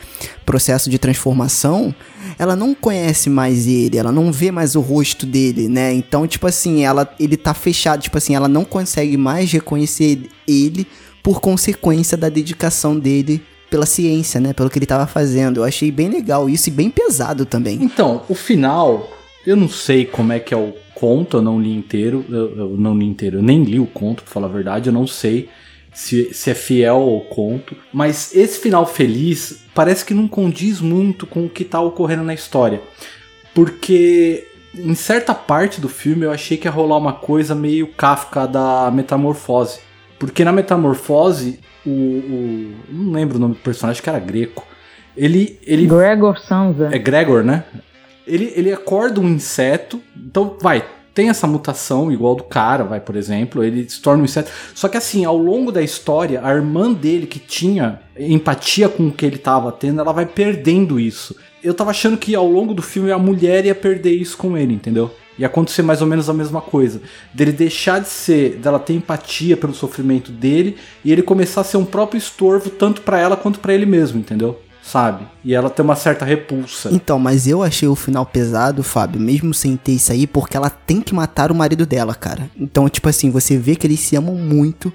processo 0.46 0.90
de 0.90 1.00
transformação, 1.00 1.94
ela 2.38 2.56
não 2.56 2.76
conhece 2.76 3.30
mais 3.30 3.66
ele, 3.66 3.98
ela 3.98 4.12
não 4.12 4.32
vê 4.32 4.52
mais 4.52 4.76
o 4.76 4.82
rosto 4.82 5.26
dele, 5.26 5.68
né? 5.68 5.92
Então, 5.94 6.28
tipo 6.28 6.46
assim, 6.46 6.84
ela, 6.84 7.12
ele 7.20 7.38
tá 7.38 7.54
fechado, 7.54 8.02
tipo 8.02 8.18
assim, 8.18 8.36
ela 8.36 8.48
não 8.48 8.64
consegue 8.64 9.18
mais 9.18 9.52
reconhecer 9.52 10.30
ele 10.48 10.86
por 11.24 11.42
consequência 11.42 12.16
da 12.16 12.30
dedicação 12.30 12.98
dele 12.98 13.42
pela 13.70 13.86
ciência, 13.86 14.40
né? 14.40 14.54
Pelo 14.54 14.70
que 14.70 14.78
ele 14.78 14.86
tava 14.86 15.08
fazendo. 15.08 15.62
Eu 15.62 15.64
achei 15.64 15.92
bem 15.92 16.10
legal 16.10 16.50
isso 16.50 16.70
e 16.70 16.72
bem 16.72 16.90
pesado 16.90 17.46
também. 17.46 17.80
Então, 17.82 18.22
o 18.28 18.36
final, 18.36 19.10
eu 19.48 19.56
não 19.56 19.70
sei 19.70 20.06
como 20.06 20.34
é 20.34 20.40
que 20.40 20.54
é 20.54 20.58
o 20.58 20.74
conto, 21.02 21.38
eu 21.38 21.42
não 21.42 21.60
li 21.60 21.76
inteiro, 21.76 22.24
eu, 22.30 22.56
eu 22.56 22.70
não 22.78 22.96
li 22.96 23.08
inteiro, 23.08 23.40
eu 23.40 23.42
nem 23.42 23.64
li 23.64 23.80
o 23.80 23.88
conto, 23.88 24.22
pra 24.22 24.32
falar 24.32 24.46
a 24.46 24.52
verdade, 24.52 24.90
eu 24.90 24.94
não 24.94 25.08
sei 25.08 25.50
se, 25.92 26.32
se 26.32 26.52
é 26.52 26.54
fiel 26.54 26.98
ao 26.98 27.22
conto, 27.22 27.76
mas 27.92 28.36
esse 28.36 28.60
final 28.60 28.86
feliz 28.86 29.64
parece 29.74 30.06
que 30.06 30.14
não 30.14 30.28
condiz 30.28 30.80
muito 30.80 31.26
com 31.26 31.48
o 31.48 31.50
que 31.50 31.66
tá 31.66 31.82
ocorrendo 31.82 32.24
na 32.24 32.36
história, 32.36 32.80
porque 33.52 34.48
em 34.76 34.94
certa 34.94 35.34
parte 35.34 35.82
do 35.82 35.90
filme 35.90 36.24
eu 36.24 36.32
achei 36.32 36.56
que 36.56 36.68
ia 36.68 36.72
rolar 36.72 36.98
uma 36.98 37.14
coisa 37.14 37.56
meio 37.56 37.88
Kafka 37.88 38.48
da 38.48 38.92
metamorfose, 38.94 39.80
porque 40.20 40.46
na 40.46 40.52
metamorfose 40.52 41.60
o, 41.84 41.90
o 41.90 42.76
não 42.92 43.12
lembro 43.12 43.38
o 43.38 43.42
nome 43.42 43.56
do 43.56 43.62
personagem, 43.62 43.94
acho 43.94 44.04
que 44.04 44.10
era 44.10 44.20
Greco, 44.20 44.68
ele, 45.18 45.60
ele 45.66 45.88
Gregor 45.88 46.40
Samsa. 46.40 46.90
é 46.92 47.00
Gregor, 47.00 47.44
né? 47.44 47.64
Ele, 48.26 48.52
ele 48.56 48.72
acorda 48.72 49.20
um 49.20 49.28
inseto. 49.28 50.02
Então, 50.16 50.58
vai, 50.62 50.86
tem 51.14 51.30
essa 51.30 51.46
mutação, 51.46 52.12
igual 52.12 52.36
do 52.36 52.44
cara, 52.44 52.84
vai, 52.84 53.00
por 53.00 53.16
exemplo. 53.16 53.64
Ele 53.64 53.90
se 53.90 54.02
torna 54.02 54.22
um 54.22 54.26
inseto. 54.26 54.52
Só 54.74 54.88
que, 54.88 54.98
assim, 54.98 55.26
ao 55.26 55.38
longo 55.38 55.72
da 55.72 55.82
história, 55.82 56.42
a 56.44 56.54
irmã 56.54 56.92
dele, 56.94 57.28
que 57.28 57.40
tinha 57.40 58.00
empatia 58.18 58.88
com 58.88 59.08
o 59.08 59.12
que 59.12 59.26
ele 59.26 59.38
tava 59.38 59.72
tendo, 59.72 60.00
ela 60.00 60.14
vai 60.14 60.26
perdendo 60.26 61.00
isso. 61.00 61.36
Eu 61.64 61.74
tava 61.74 61.92
achando 61.92 62.18
que 62.18 62.34
ao 62.34 62.48
longo 62.48 62.74
do 62.74 62.82
filme 62.82 63.12
a 63.12 63.18
mulher 63.18 63.66
ia 63.66 63.76
perder 63.76 64.14
isso 64.14 64.38
com 64.38 64.58
ele, 64.58 64.74
entendeu? 64.74 65.12
Ia 65.38 65.48
acontecer 65.48 65.82
mais 65.82 66.02
ou 66.02 66.08
menos 66.08 66.30
a 66.30 66.34
mesma 66.34 66.62
coisa. 66.62 67.02
Dele 67.34 67.52
deixar 67.52 68.00
de 68.00 68.08
ser, 68.08 68.58
dela 68.58 68.80
ter 68.80 68.94
empatia 68.94 69.58
pelo 69.58 69.74
sofrimento 69.74 70.32
dele 70.32 70.78
e 71.04 71.12
ele 71.12 71.22
começar 71.22 71.62
a 71.62 71.64
ser 71.64 71.78
um 71.78 71.86
próprio 71.86 72.18
estorvo 72.18 72.70
tanto 72.70 73.02
pra 73.02 73.20
ela 73.20 73.38
quanto 73.38 73.60
pra 73.60 73.74
ele 73.74 73.86
mesmo, 73.86 74.20
entendeu? 74.20 74.60
Sabe? 74.84 75.26
E 75.44 75.54
ela 75.54 75.70
tem 75.70 75.84
uma 75.86 75.96
certa 75.96 76.26
repulsa. 76.26 76.90
Então, 76.92 77.20
mas 77.20 77.48
eu 77.48 77.62
achei 77.62 77.88
o 77.88 77.96
final 77.96 78.26
pesado, 78.26 78.82
Fábio, 78.84 79.22
mesmo 79.22 79.54
sem 79.54 79.78
ter 79.78 79.94
isso 79.94 80.12
aí, 80.12 80.26
porque 80.26 80.58
ela 80.58 80.70
tem 80.70 81.00
que 81.02 81.14
matar 81.14 81.52
o 81.52 81.56
marido 81.56 81.86
dela, 81.86 82.16
cara. 82.16 82.50
Então, 82.60 82.90
tipo 82.90 83.08
assim, 83.08 83.30
você 83.30 83.58
vê 83.58 83.76
que 83.76 83.86
eles 83.86 84.00
se 84.00 84.16
amam 84.16 84.36
muito 84.36 84.92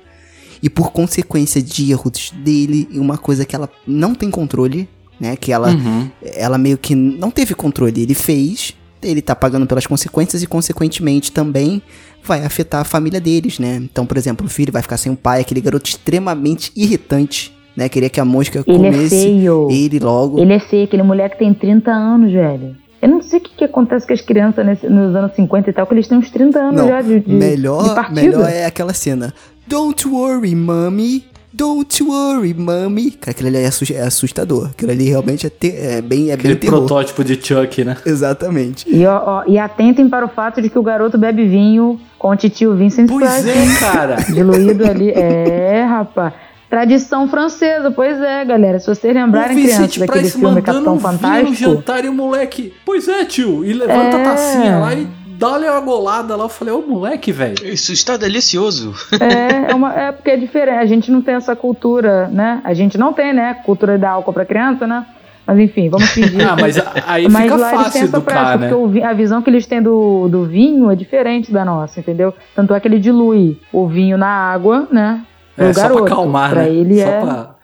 e 0.63 0.69
por 0.69 0.91
consequência 0.91 1.63
de 1.63 1.91
erros 1.93 2.33
dele 2.45 2.89
e 2.91 2.99
uma 2.99 3.17
coisa 3.17 3.45
que 3.45 3.55
ela 3.55 3.71
não 3.87 4.15
tem 4.15 4.31
controle, 4.31 4.89
né? 5.21 5.37
Que 5.37 5.53
ela, 5.53 5.71
Uhum. 5.71 6.11
ela 6.35 6.59
meio 6.59 6.77
que 6.77 6.95
não 6.95 7.31
teve 7.31 7.55
controle. 7.55 8.03
Ele 8.03 8.15
fez, 8.15 8.75
ele 9.03 9.23
tá 9.23 9.37
pagando 9.37 9.67
pelas 9.67 9.87
consequências 9.87 10.43
e, 10.43 10.47
consequentemente, 10.47 11.31
também 11.31 11.81
vai 12.25 12.45
afetar 12.45 12.81
a 12.81 12.85
família 12.85 13.21
deles, 13.21 13.59
né? 13.61 13.77
Então, 13.77 14.05
por 14.05 14.17
exemplo, 14.17 14.47
o 14.47 14.51
filho 14.51 14.73
vai 14.73 14.83
ficar 14.83 14.97
sem 14.97 15.13
o 15.13 15.17
pai, 15.17 15.41
aquele 15.43 15.61
garoto 15.61 15.89
extremamente 15.89 16.73
irritante, 16.75 17.56
né? 17.77 17.89
Queria 17.89 18.09
que 18.09 18.21
a 18.21 18.25
mosca 18.25 18.65
Ele 18.67 18.87
é 18.87 18.91
comesse 18.91 19.11
feio. 19.23 19.69
ele 19.71 19.99
logo. 19.99 20.39
Ele 20.41 20.53
é 20.53 20.59
feio, 20.59 20.85
aquele 20.85 21.03
moleque 21.03 21.39
tem 21.39 21.53
30 21.53 21.91
anos, 21.91 22.33
velho. 22.33 22.75
Eu 23.03 23.09
não 23.11 23.21
sei 23.23 23.39
o 23.39 23.43
que, 23.43 23.51
que 23.59 23.65
acontece 23.65 24.07
com 24.07 24.15
as 24.15 24.21
crianças 24.23 24.65
nesse- 24.65 24.89
nos 24.89 25.15
anos 25.15 25.33
50 25.35 25.69
e 25.71 25.73
tal, 25.73 25.87
que 25.87 25.95
eles 25.95 26.09
têm 26.09 26.19
uns 26.19 26.31
30 26.31 26.59
anos 26.59 26.81
Não, 26.81 26.89
já 26.89 27.03
de, 27.03 27.21
de, 27.21 27.33
melhor, 27.33 27.83
de 27.91 27.95
partida. 27.95 28.21
melhor 28.23 28.49
é 28.49 28.65
aquela 28.65 28.93
cena. 28.95 29.33
Don't 29.69 30.09
worry, 30.09 30.55
mommy. 30.55 31.25
Don't 31.53 32.03
worry, 32.03 32.53
mommy. 32.53 33.13
Cara, 33.13 33.31
aquilo 33.31 33.49
ali 33.49 33.59
é 33.59 33.63
é 33.95 34.01
assustador. 34.03 34.67
Aquilo 34.71 34.91
ali 34.93 35.09
realmente 35.09 35.47
é, 35.47 35.51
te- 35.51 35.75
é 35.75 36.03
bem, 36.03 36.31
é 36.31 36.35
Aquele 36.35 36.55
bem 36.55 36.61
terror. 36.63 36.81
protótipo 36.81 37.25
de 37.25 37.35
Chuck, 37.43 37.83
né? 37.85 37.97
Exatamente. 38.05 38.85
E, 38.89 39.07
ó, 39.07 39.23
ó, 39.25 39.45
e 39.47 39.59
atentem 39.59 40.07
para 40.09 40.25
o 40.27 40.29
fato 40.29 40.61
de 40.61 40.69
que 40.69 40.79
o 40.79 40.83
garoto 40.83 41.17
bebe 41.17 41.47
vinho 41.49 41.99
com 42.19 42.29
o 42.29 42.37
titio 42.37 42.75
Vincent 42.77 43.09
Pois 43.09 43.43
Price. 43.43 43.49
é, 43.51 43.79
cara. 43.81 44.17
Diluído 44.17 44.85
ali. 44.87 45.11
É, 45.11 45.83
rapaz. 45.85 46.35
Tradição 46.69 47.29
francesa, 47.29 47.91
pois 47.91 48.21
é, 48.21 48.45
galera. 48.45 48.79
Se 48.81 48.87
vocês 48.87 49.15
lembrarem 49.15 49.57
crianças 49.57 49.97
daquele 49.99 50.07
Price 50.21 50.33
filme 50.33 50.47
mandando 50.47 50.63
Capitão 50.65 50.95
um 50.95 50.99
Fantástico, 51.01 51.55
jantar 51.55 52.05
e 52.05 52.09
o 52.09 52.13
moleque, 52.15 52.73
pois 52.85 53.07
é, 53.09 53.25
tio, 53.25 53.65
e 53.65 53.73
levanta 53.73 54.17
É. 54.17 54.21
a 54.21 54.25
tacinha 54.25 54.79
lá 54.79 54.93
e 54.95 55.07
dá-lhe 55.39 55.69
uma 55.69 55.81
golada 55.81 56.35
lá. 56.35 56.45
Eu 56.45 56.49
falei, 56.49 56.75
ô 56.75 56.81
moleque, 56.83 57.31
velho. 57.31 57.55
Isso 57.69 57.93
está 57.93 58.17
delicioso. 58.17 58.95
É, 59.21 59.71
é, 59.71 59.75
uma, 59.75 59.95
é 59.95 60.11
porque 60.11 60.31
é 60.31 60.37
diferente. 60.37 60.79
A 60.79 60.87
gente 60.87 61.11
não 61.11 61.23
tem 61.23 61.35
essa 61.37 61.55
cultura, 61.55 62.27
né? 62.29 62.61
A 62.65 62.75
gente 62.75 62.99
não 62.99 63.13
tem, 63.13 63.33
né? 63.33 63.55
Cultura 63.65 63.97
da 63.97 64.11
álcool 64.11 64.33
pra 64.33 64.45
criança, 64.45 64.87
né? 64.89 65.07
Mas 65.47 65.61
enfim, 65.61 65.89
vamos 65.89 66.09
fingir. 66.11 66.45
Ah, 66.45 66.57
mas 66.61 66.77
a- 66.77 66.93
aí 67.07 67.29
Mas 67.29 67.45
fica 67.45 67.55
lá 67.57 67.73
eles 67.73 67.85
fácil 67.85 68.03
essa 68.03 68.21
prática, 68.21 68.55
educar, 68.55 68.59
né? 68.59 68.69
porque 68.69 69.01
a 69.03 69.13
visão 69.13 69.41
que 69.41 69.49
eles 69.49 69.65
têm 69.65 69.81
do, 69.81 70.27
do 70.29 70.45
vinho 70.45 70.91
é 70.91 70.97
diferente 70.97 71.53
da 71.53 71.65
nossa, 71.65 72.01
entendeu? 72.01 72.35
Tanto 72.57 72.75
é 72.75 72.81
que 72.81 72.89
ele 72.89 72.99
dilui 72.99 73.57
o 73.73 73.87
vinho 73.87 74.19
na 74.19 74.27
água, 74.27 74.89
né? 74.91 75.21
É, 75.57 75.73
só 75.73 75.83
garoto. 75.83 76.05
pra 76.05 76.13
acalmar, 76.13 76.51
pra 76.51 76.63
né? 76.63 76.69
ele 76.71 77.01
só 77.01 77.09
é, 77.09 77.21
pra... 77.21 77.55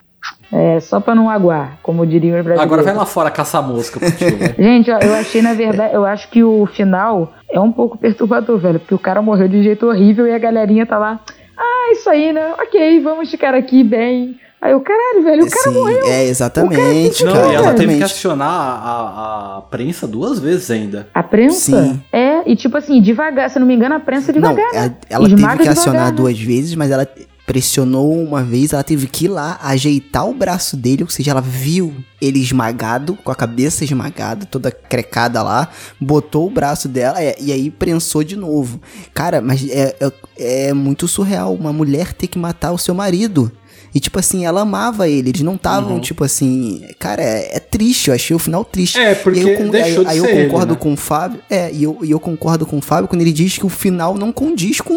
é 0.53 0.80
só 0.80 1.01
pra 1.01 1.14
não 1.14 1.28
aguar, 1.28 1.78
como 1.82 2.07
diriam 2.07 2.38
os 2.38 2.45
brasileiros. 2.45 2.62
Agora 2.62 2.82
vai 2.82 2.95
lá 2.95 3.07
fora 3.07 3.30
caçar 3.30 3.62
mosca 3.62 3.99
pro 4.01 4.11
tio, 4.12 4.36
né? 4.38 4.55
Gente, 4.59 4.90
ó, 4.90 4.99
eu 4.99 5.14
achei, 5.14 5.43
na 5.43 5.55
verdade, 5.55 5.95
eu 5.95 6.05
acho 6.07 6.28
que 6.30 6.43
o 6.43 6.66
final 6.66 7.32
é 7.51 7.61
um 7.61 7.70
pouco 7.72 7.99
perturbador, 7.99 8.59
velho. 8.59 8.80
Porque 8.80 8.95
o 8.95 8.99
cara 8.99 9.20
morreu 9.20 9.49
de 9.49 9.59
um 9.59 9.62
jeito 9.62 9.86
horrível 9.86 10.26
e 10.26 10.32
a 10.32 10.38
galerinha 10.38 10.86
tá 10.86 10.99
lá. 10.99 11.20
Ah, 11.57 11.93
isso 11.93 12.09
aí, 12.09 12.32
né? 12.32 12.55
Ok, 12.59 13.01
vamos 13.01 13.30
ficar 13.30 13.55
aqui 13.55 13.84
bem. 13.84 14.36
Aí 14.61 14.72
o 14.76 14.80
caralho, 14.80 15.24
velho, 15.24 15.45
o 15.45 15.51
cara 15.51 15.70
Sim, 15.72 15.74
morreu. 15.80 16.05
é 16.07 16.24
exatamente, 16.28 17.24
Não, 17.24 17.32
cara. 17.32 17.49
e 17.49 17.55
ela 17.57 17.74
teve 17.74 17.74
que 17.74 17.82
exatamente. 17.82 18.03
acionar 18.05 18.49
a, 18.49 18.76
a, 18.84 19.59
a 19.59 19.61
prensa 19.62 20.07
duas 20.07 20.38
vezes 20.38 20.70
ainda. 20.70 21.09
A 21.12 21.20
prensa? 21.20 21.82
Sim. 21.82 22.01
É, 22.12 22.49
e 22.49 22.55
tipo 22.55 22.76
assim, 22.76 23.03
devagar, 23.03 23.51
se 23.51 23.59
eu 23.59 23.61
não 23.61 23.66
me 23.66 23.74
engano, 23.74 23.97
a 23.97 24.01
prensa 24.01 24.30
é 24.30 24.34
Não, 24.38 24.55
devagar. 24.55 24.72
ela, 24.72 24.86
né? 24.86 24.95
ela 25.11 25.24
teve 25.24 25.34
que 25.34 25.43
devagar, 25.43 25.68
acionar 25.68 26.07
né? 26.07 26.12
duas 26.12 26.38
vezes, 26.38 26.76
mas 26.76 26.93
ela 26.93 27.05
pressionou 27.47 28.12
uma 28.22 28.43
vez, 28.43 28.72
ela 28.72 28.82
teve 28.84 29.07
que 29.07 29.24
ir 29.24 29.28
lá 29.28 29.59
ajeitar 29.62 30.26
o 30.28 30.34
braço 30.34 30.76
dele, 30.76 31.03
ou 31.03 31.09
seja, 31.09 31.32
ela 31.32 31.40
viu 31.40 31.93
ele 32.20 32.38
esmagado, 32.40 33.16
com 33.22 33.30
a 33.32 33.34
cabeça 33.34 33.84
esmagada, 33.84 34.47
toda 34.47 34.70
crecada 34.70 35.43
lá, 35.43 35.68
botou 36.01 36.47
o 36.47 36.51
braço 36.51 36.88
dela 36.88 37.20
é, 37.22 37.34
e 37.40 37.53
aí 37.53 37.70
prensou 37.70 38.22
de 38.22 38.36
novo. 38.36 38.80
Cara, 39.12 39.40
mas 39.40 39.68
é, 39.68 39.97
é, 40.38 40.68
é 40.68 40.72
muito 40.72 41.09
surreal 41.09 41.53
uma 41.53 41.72
mulher 41.72 42.12
ter 42.12 42.28
que 42.28 42.38
matar 42.38 42.72
o 42.72 42.78
seu 42.78 42.95
marido. 42.95 43.51
E, 43.95 44.01
tipo 44.01 44.18
assim, 44.18 44.47
ela 44.47 44.62
amava 44.62 45.07
ele. 45.07 45.28
Eles 45.28 45.43
não 45.43 45.57
estavam, 45.57 45.95
Uhum. 45.97 46.01
tipo 46.01 46.24
assim. 46.24 46.82
Cara, 46.99 47.22
é, 47.22 47.57
é 47.57 47.61
triste. 47.61 48.09
Eu 48.09 48.14
achei 48.14 48.34
o 48.34 48.38
final 48.38 48.64
triste. 48.64 48.99
É, 48.99 49.14
porque 49.14 49.40
e 49.40 49.43
aí 49.43 49.53
eu, 49.53 49.59
con- 49.59 49.64
aí, 49.64 49.70
de 49.70 50.07
aí 50.09 50.16
eu 50.18 50.24
ser 50.24 50.30
ele, 50.34 50.45
concordo 50.47 50.72
né? 50.72 50.78
com 50.80 50.93
o 50.95 50.97
Fábio. 50.97 51.40
É, 51.51 51.70
e 51.70 51.82
eu, 51.82 51.99
e 52.03 52.11
eu 52.11 52.18
concordo 52.18 52.64
com 52.64 52.78
o 52.78 52.80
Fábio 52.80 53.07
quando 53.07 53.20
ele 53.20 53.32
diz 53.32 53.59
que 53.59 53.66
o 53.66 53.68
final 53.68 54.14
não 54.16 54.32
condiz 54.32 54.80
com. 54.80 54.95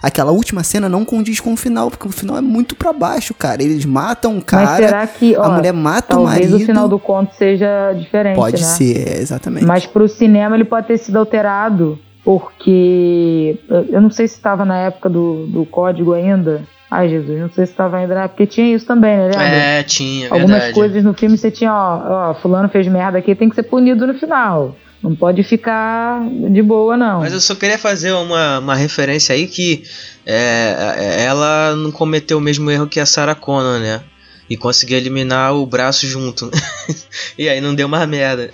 Aquela 0.00 0.30
última 0.32 0.62
cena 0.62 0.88
não 0.88 1.04
condiz 1.04 1.40
com 1.40 1.52
o 1.52 1.56
final, 1.56 1.90
porque 1.90 2.06
o 2.06 2.12
final 2.12 2.36
é 2.36 2.40
muito 2.40 2.76
pra 2.76 2.92
baixo, 2.92 3.34
cara. 3.34 3.62
Eles 3.62 3.84
matam 3.84 4.32
o 4.32 4.34
Mas 4.36 4.44
cara, 4.44 4.76
será 4.76 5.06
que, 5.06 5.36
ó, 5.36 5.42
a 5.42 5.50
mulher 5.50 5.72
mata 5.72 6.14
o 6.18 6.24
talvez 6.24 6.50
marido. 6.50 6.62
o 6.62 6.66
final 6.66 6.88
do 6.88 6.98
conto 6.98 7.34
seja 7.34 7.92
diferente, 7.92 8.36
Pode 8.36 8.60
né? 8.62 8.68
ser, 8.68 9.08
é, 9.08 9.18
exatamente. 9.20 9.64
Mas 9.66 9.86
pro 9.86 10.08
cinema 10.08 10.54
ele 10.56 10.64
pode 10.64 10.86
ter 10.86 10.98
sido 10.98 11.18
alterado, 11.18 11.98
porque 12.24 13.58
eu- 13.68 14.00
não 14.00 14.10
sei 14.10 14.26
se 14.28 14.34
estava 14.34 14.64
na 14.64 14.76
época 14.78 15.08
do, 15.08 15.46
do 15.46 15.64
código 15.66 16.12
ainda. 16.12 16.62
Ai, 16.90 17.08
Jesus, 17.08 17.40
não 17.40 17.48
sei 17.50 17.64
se 17.64 17.72
estava 17.72 17.96
ainda 17.96 18.14
na 18.14 18.28
porque 18.28 18.46
tinha 18.46 18.74
isso 18.74 18.84
também, 18.86 19.16
né? 19.16 19.24
Lembra? 19.28 19.42
É, 19.44 19.82
tinha, 19.82 20.26
Algumas 20.28 20.50
verdade. 20.50 20.74
coisas 20.74 21.02
no 21.02 21.14
filme 21.14 21.38
você 21.38 21.50
tinha, 21.50 21.72
ó, 21.72 22.30
ó, 22.30 22.34
fulano 22.34 22.68
fez 22.68 22.86
merda 22.86 23.16
aqui, 23.18 23.34
tem 23.34 23.48
que 23.48 23.54
ser 23.54 23.62
punido 23.62 24.06
no 24.06 24.12
final. 24.14 24.76
Não 25.02 25.16
pode 25.16 25.42
ficar 25.42 26.22
de 26.50 26.62
boa, 26.62 26.96
não. 26.96 27.20
Mas 27.20 27.32
eu 27.32 27.40
só 27.40 27.56
queria 27.56 27.78
fazer 27.78 28.12
uma, 28.12 28.60
uma 28.60 28.76
referência 28.76 29.34
aí 29.34 29.48
que 29.48 29.82
é, 30.24 30.94
é, 30.96 31.24
ela 31.24 31.74
não 31.74 31.90
cometeu 31.90 32.38
o 32.38 32.40
mesmo 32.40 32.70
erro 32.70 32.86
que 32.86 33.00
a 33.00 33.06
Sarah 33.06 33.34
Connor, 33.34 33.80
né? 33.80 34.00
E 34.48 34.56
conseguiu 34.56 34.98
eliminar 34.98 35.54
o 35.54 35.66
braço 35.66 36.06
junto. 36.06 36.50
e 37.36 37.48
aí 37.48 37.60
não 37.60 37.74
deu 37.74 37.88
mais 37.88 38.08
merda. 38.08 38.48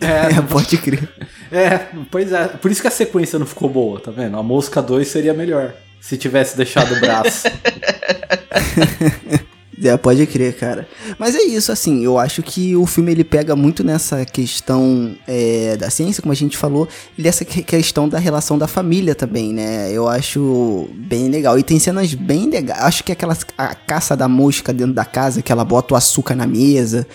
É, 0.00 0.40
pode 0.50 0.76
crer. 0.76 1.08
É, 1.50 1.86
pois 2.10 2.32
é. 2.32 2.48
Por 2.48 2.70
isso 2.70 2.82
que 2.82 2.88
a 2.88 2.90
sequência 2.90 3.38
não 3.38 3.46
ficou 3.46 3.70
boa, 3.70 3.98
tá 3.98 4.10
vendo? 4.10 4.36
A 4.36 4.42
Mosca 4.42 4.82
2 4.82 5.08
seria 5.08 5.32
melhor. 5.32 5.72
Se 6.00 6.18
tivesse 6.18 6.54
deixado 6.56 6.94
o 6.94 7.00
braço. 7.00 7.48
É, 9.82 9.96
pode 9.96 10.26
crer, 10.26 10.56
cara. 10.56 10.88
Mas 11.18 11.34
é 11.34 11.42
isso, 11.42 11.70
assim, 11.70 12.02
eu 12.02 12.18
acho 12.18 12.42
que 12.42 12.74
o 12.74 12.84
filme 12.86 13.12
ele 13.12 13.22
pega 13.22 13.54
muito 13.54 13.84
nessa 13.84 14.24
questão 14.24 15.14
é, 15.26 15.76
da 15.76 15.88
ciência, 15.90 16.20
como 16.22 16.32
a 16.32 16.36
gente 16.36 16.56
falou, 16.56 16.88
e 17.16 17.22
dessa 17.22 17.44
que- 17.44 17.62
questão 17.62 18.08
da 18.08 18.18
relação 18.18 18.58
da 18.58 18.66
família 18.66 19.14
também, 19.14 19.52
né? 19.52 19.90
Eu 19.92 20.08
acho 20.08 20.88
bem 20.94 21.28
legal. 21.28 21.58
E 21.58 21.62
tem 21.62 21.78
cenas 21.78 22.12
bem 22.14 22.48
legais. 22.50 22.80
Acho 22.82 23.04
que 23.04 23.12
aquela 23.12 23.36
a 23.56 23.74
caça 23.74 24.16
da 24.16 24.26
mosca 24.26 24.72
dentro 24.72 24.94
da 24.94 25.04
casa, 25.04 25.42
que 25.42 25.52
ela 25.52 25.64
bota 25.64 25.94
o 25.94 25.96
açúcar 25.96 26.34
na 26.34 26.46
mesa, 26.46 27.06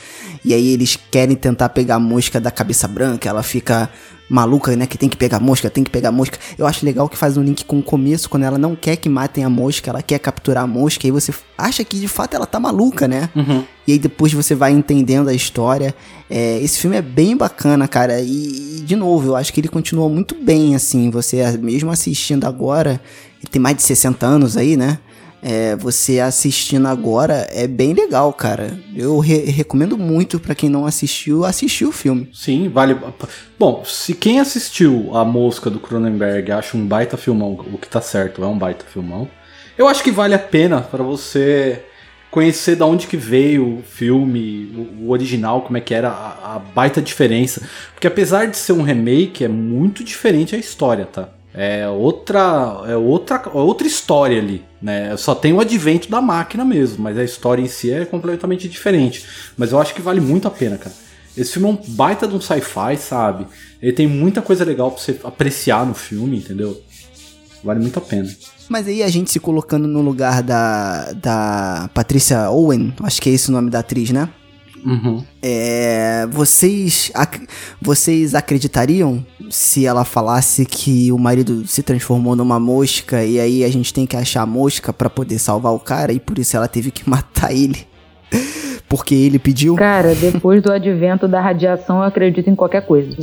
e 0.45 0.53
aí 0.53 0.74
eles 0.74 0.97
querem 1.11 1.36
tentar 1.36 1.70
pegar 1.70 1.95
a 1.95 1.99
mosca 1.99 2.39
da 2.39 2.51
cabeça 2.51 2.88
branca, 2.88 3.28
ela 3.28 3.43
fica 3.43 3.89
maluca, 4.30 4.76
né? 4.76 4.86
Que 4.86 4.98
tem 4.98 5.10
que 5.10 5.18
pegar 5.18 5.40
mosca, 5.40 5.70
tem 5.70 5.84
que 5.84 5.92
pegar 5.92 6.12
mosca. 6.12 6.38
Eu 6.58 6.66
acho 6.66 6.86
legal 6.86 7.08
que 7.10 7.18
faz 7.18 7.38
um 7.38 7.44
link 7.44 7.66
com 7.66 7.80
o 7.80 7.84
começo, 7.84 8.30
quando 8.30 8.44
ela 8.44 8.58
não 8.58 8.76
quer 8.76 8.96
que 8.96 9.10
matem 9.10 9.44
a 9.44 9.50
mosca, 9.50 9.90
ela 9.90 10.02
quer 10.02 10.20
capturar 10.20 10.64
a 10.64 10.68
mosca, 10.68 11.06
e 11.06 11.08
aí 11.08 11.12
você 11.12 11.34
acha 11.58 11.84
que 11.84 12.00
de 12.00 12.08
fato 12.08 12.36
ela 12.36 12.46
tá 12.46 12.60
maluca, 12.60 13.08
né? 13.08 13.30
Uhum. 13.36 13.64
E 13.88 13.94
aí 13.94 14.00
depois 14.00 14.34
você 14.34 14.56
vai 14.56 14.72
entendendo 14.72 15.30
a 15.30 15.34
história. 15.34 15.94
É, 16.30 16.60
esse 16.60 16.80
filme 16.80 16.96
é 16.96 17.02
bem 17.02 17.36
bacana, 17.36 17.88
cara. 17.88 18.22
E, 18.22 18.78
e, 18.78 18.82
de 18.82 18.96
novo, 18.96 19.30
eu 19.30 19.36
acho 19.36 19.54
que 19.54 19.60
ele 19.60 19.68
continua 19.68 20.08
muito 20.10 20.36
bem, 20.36 20.74
assim. 20.76 21.10
Você, 21.10 21.46
mesmo 21.58 21.92
assistindo 21.92 22.46
agora, 22.46 23.02
ele 23.40 23.50
tem 23.52 23.62
mais 23.62 23.76
de 23.76 23.84
60 23.84 24.26
anos 24.26 24.58
aí, 24.58 24.78
né? 24.78 25.00
É, 25.44 25.76
você 25.76 26.20
assistindo 26.22 26.88
agora 26.88 27.46
é 27.52 27.68
bem 27.68 27.94
legal, 27.94 28.32
cara. 28.32 28.78
Eu 28.96 29.20
re- 29.20 29.44
recomendo 29.52 29.98
muito 29.98 30.39
pra 30.39 30.56
quem 30.56 30.70
não 30.70 30.86
assistiu, 30.86 31.44
assistir 31.44 31.84
o 31.86 31.91
filme. 31.91 32.30
Sim, 32.34 32.70
vale. 32.70 32.98
Bom, 33.60 33.84
se 33.86 34.14
quem 34.14 34.39
assistiu 34.39 35.10
A 35.16 35.26
Mosca 35.26 35.70
do 35.70 35.80
Cronenberg 35.80 36.52
acha 36.52 36.78
um 36.78 36.86
baita 36.88 37.18
filmão, 37.18 37.60
o 37.74 37.78
que 37.78 37.89
tá 37.89 38.00
certo, 38.00 38.41
é 38.44 38.48
um 38.48 38.58
baita 38.58 38.86
filmão. 38.86 39.28
Eu 39.78 39.88
acho 39.88 40.02
que 40.04 40.12
vale 40.12 40.34
a 40.34 40.39
pena 40.39 40.80
pra 40.82 41.04
você 41.04 41.84
conhecer 42.32 42.76
da 42.76 42.86
onde 42.86 43.06
que 43.06 43.18
veio 43.18 43.80
o 43.80 43.84
filme, 43.84 44.72
o, 45.00 45.04
o 45.06 45.10
original, 45.12 45.62
como 45.62 45.78
é 45.78 45.82
que 45.82 45.94
era, 45.94 46.10
a, 46.10 46.56
a 46.56 46.60
baita 46.60 47.02
diferença. 47.02 47.62
Porque 47.94 48.08
apesar 48.08 48.46
de 48.48 48.56
ser 48.58 48.74
um 48.74 48.82
remake, 48.82 49.44
é 49.44 49.48
muito 49.48 50.04
diferente 50.04 50.56
a 50.56 50.58
história, 50.58 51.06
tá? 51.06 51.30
É 51.54 51.88
outra, 51.88 52.82
é 52.88 52.95
outra, 52.95 53.43
é 53.45 53.58
outra 53.58 53.86
história 53.86 54.39
ali, 54.39 54.66
né? 54.82 55.16
Só 55.18 55.36
tem 55.36 55.54
o 55.54 55.60
advento 55.60 56.10
da 56.10 56.20
máquina 56.20 56.66
mesmo, 56.66 57.04
mas 57.04 57.18
a 57.18 57.24
história 57.24 57.62
em 57.62 57.68
si 57.68 57.91
é 57.91 58.06
completamente 58.06 58.68
diferente. 58.68 59.24
Mas 59.56 59.72
eu 59.72 59.80
acho 59.80 59.93
que 59.93 60.01
vale 60.01 60.20
muito 60.20 60.47
a 60.47 60.51
pena, 60.51 60.78
cara. 60.78 60.95
Esse 61.38 61.54
filme 61.54 61.68
é 61.68 61.72
um 61.72 61.95
baita 61.95 62.28
de 62.28 62.36
um 62.36 62.41
sci-fi, 62.41 62.97
sabe? 62.97 63.45
Ele 63.82 63.93
tem 63.93 64.08
muita 64.08 64.41
coisa 64.41 64.66
legal 64.66 64.91
pra 64.91 65.01
você 65.01 65.20
apreciar 65.24 65.86
no 65.86 65.93
filme, 65.93 66.38
entendeu? 66.38 66.80
Vale 67.64 67.80
muito 67.80 67.97
a 67.97 68.01
pena. 68.01 68.30
Mas 68.68 68.88
aí 68.88 69.04
a 69.04 69.08
gente 69.08 69.32
se 69.32 69.39
colocando 69.39 69.88
no 69.88 70.01
lugar 70.01 70.41
da, 70.41 71.12
da 71.14 71.89
Patrícia 71.93 72.49
Owen, 72.49 72.93
acho 73.04 73.22
que 73.22 73.30
é 73.30 73.34
esse 73.34 73.49
o 73.49 73.51
nome 73.51 73.70
da 73.70 73.80
atriz, 73.80 74.10
né? 74.12 74.30
Uhum. 74.86 75.24
É, 75.42 76.28
vocês, 76.32 77.12
ac- 77.14 77.48
vocês 77.82 78.36
acreditariam 78.36 79.26
se 79.50 79.86
ela 79.86 80.04
falasse 80.04 80.66
que 80.66 81.12
o 81.12 81.18
marido 81.18 81.66
se 81.68 81.82
transformou 81.84 82.36
numa 82.36 82.60
mosca 82.60 83.24
e 83.24 83.40
aí 83.40 83.64
a 83.64 83.70
gente 83.70 83.94
tem 83.94 84.06
que 84.06 84.16
achar 84.18 84.42
a 84.42 84.46
mosca 84.46 84.92
pra 84.92 85.10
poder 85.10 85.40
salvar 85.40 85.74
o 85.74 85.80
cara 85.80 86.12
e 86.12 86.20
por 86.20 86.38
isso 86.40 86.56
ela 86.58 86.68
teve 86.68 86.92
que 86.92 87.08
matar 87.10 87.54
ele? 87.54 87.88
Porque 88.90 89.16
ele 89.16 89.40
pediu? 89.40 89.76
Cara, 89.76 90.14
depois 90.14 90.62
do 90.62 90.72
advento 90.72 91.28
da 91.28 91.42
radiação, 91.42 91.98
eu 91.98 92.04
acredito 92.04 92.50
em 92.50 92.56
qualquer 92.56 92.86
coisa. 92.86 93.16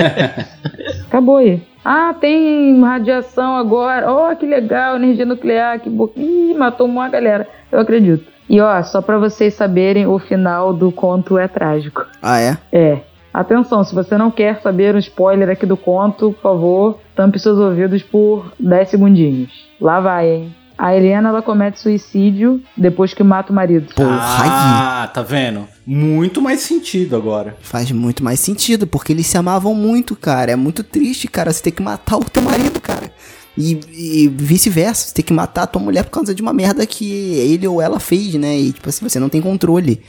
Acabou 1.06 1.36
aí. 1.36 1.62
Ah, 1.84 2.14
tem 2.20 2.80
radiação 2.82 3.56
agora. 3.56 4.10
Oh, 4.12 4.34
que 4.36 4.46
legal, 4.46 4.96
energia 4.96 5.24
nuclear, 5.24 5.80
que 5.80 5.88
bo... 5.88 6.12
Ih, 6.16 6.54
matou 6.54 6.86
uma 6.86 7.08
galera. 7.08 7.46
Eu 7.70 7.80
acredito. 7.80 8.24
E 8.48 8.60
ó, 8.60 8.82
só 8.82 9.00
pra 9.02 9.18
vocês 9.18 9.54
saberem, 9.54 10.06
o 10.06 10.18
final 10.18 10.72
do 10.72 10.90
conto 10.90 11.36
é 11.38 11.46
trágico. 11.48 12.06
Ah, 12.22 12.40
é? 12.40 12.56
É. 12.72 12.98
Atenção, 13.32 13.84
se 13.84 13.94
você 13.94 14.16
não 14.16 14.30
quer 14.30 14.60
saber 14.60 14.94
um 14.94 14.98
spoiler 14.98 15.50
aqui 15.50 15.66
do 15.66 15.76
conto, 15.76 16.32
por 16.32 16.40
favor, 16.42 16.98
tampe 17.14 17.38
seus 17.38 17.58
ouvidos 17.58 18.02
por 18.02 18.52
10 18.58 18.88
segundinhos. 18.88 19.68
Lá 19.80 20.00
vai, 20.00 20.28
hein? 20.28 20.54
A 20.76 20.94
Helena, 20.96 21.28
ela 21.28 21.42
comete 21.42 21.78
suicídio 21.80 22.62
depois 22.76 23.12
que 23.12 23.22
mata 23.22 23.52
o 23.52 23.54
marido. 23.54 23.92
Porra, 23.94 24.18
Ah, 24.20 25.08
tá 25.12 25.22
vendo? 25.22 25.66
Muito 25.90 26.42
mais 26.42 26.60
sentido 26.60 27.16
agora. 27.16 27.56
Faz 27.62 27.90
muito 27.90 28.22
mais 28.22 28.38
sentido, 28.40 28.86
porque 28.86 29.10
eles 29.10 29.26
se 29.26 29.38
amavam 29.38 29.74
muito, 29.74 30.14
cara. 30.14 30.52
É 30.52 30.56
muito 30.56 30.84
triste, 30.84 31.26
cara, 31.26 31.50
você 31.50 31.62
ter 31.62 31.70
que 31.70 31.80
matar 31.82 32.18
o 32.18 32.24
teu 32.24 32.42
marido, 32.42 32.78
cara. 32.78 33.10
E, 33.56 33.80
e 33.92 34.28
vice-versa, 34.28 35.08
você 35.08 35.14
ter 35.14 35.22
que 35.22 35.32
matar 35.32 35.62
a 35.62 35.66
tua 35.66 35.80
mulher 35.80 36.04
por 36.04 36.10
causa 36.10 36.34
de 36.34 36.42
uma 36.42 36.52
merda 36.52 36.84
que 36.86 37.10
ele 37.38 37.66
ou 37.66 37.80
ela 37.80 37.98
fez, 37.98 38.34
né? 38.34 38.58
E, 38.58 38.70
tipo 38.72 38.86
assim, 38.86 39.08
você 39.08 39.18
não 39.18 39.30
tem 39.30 39.40
controle. 39.40 40.02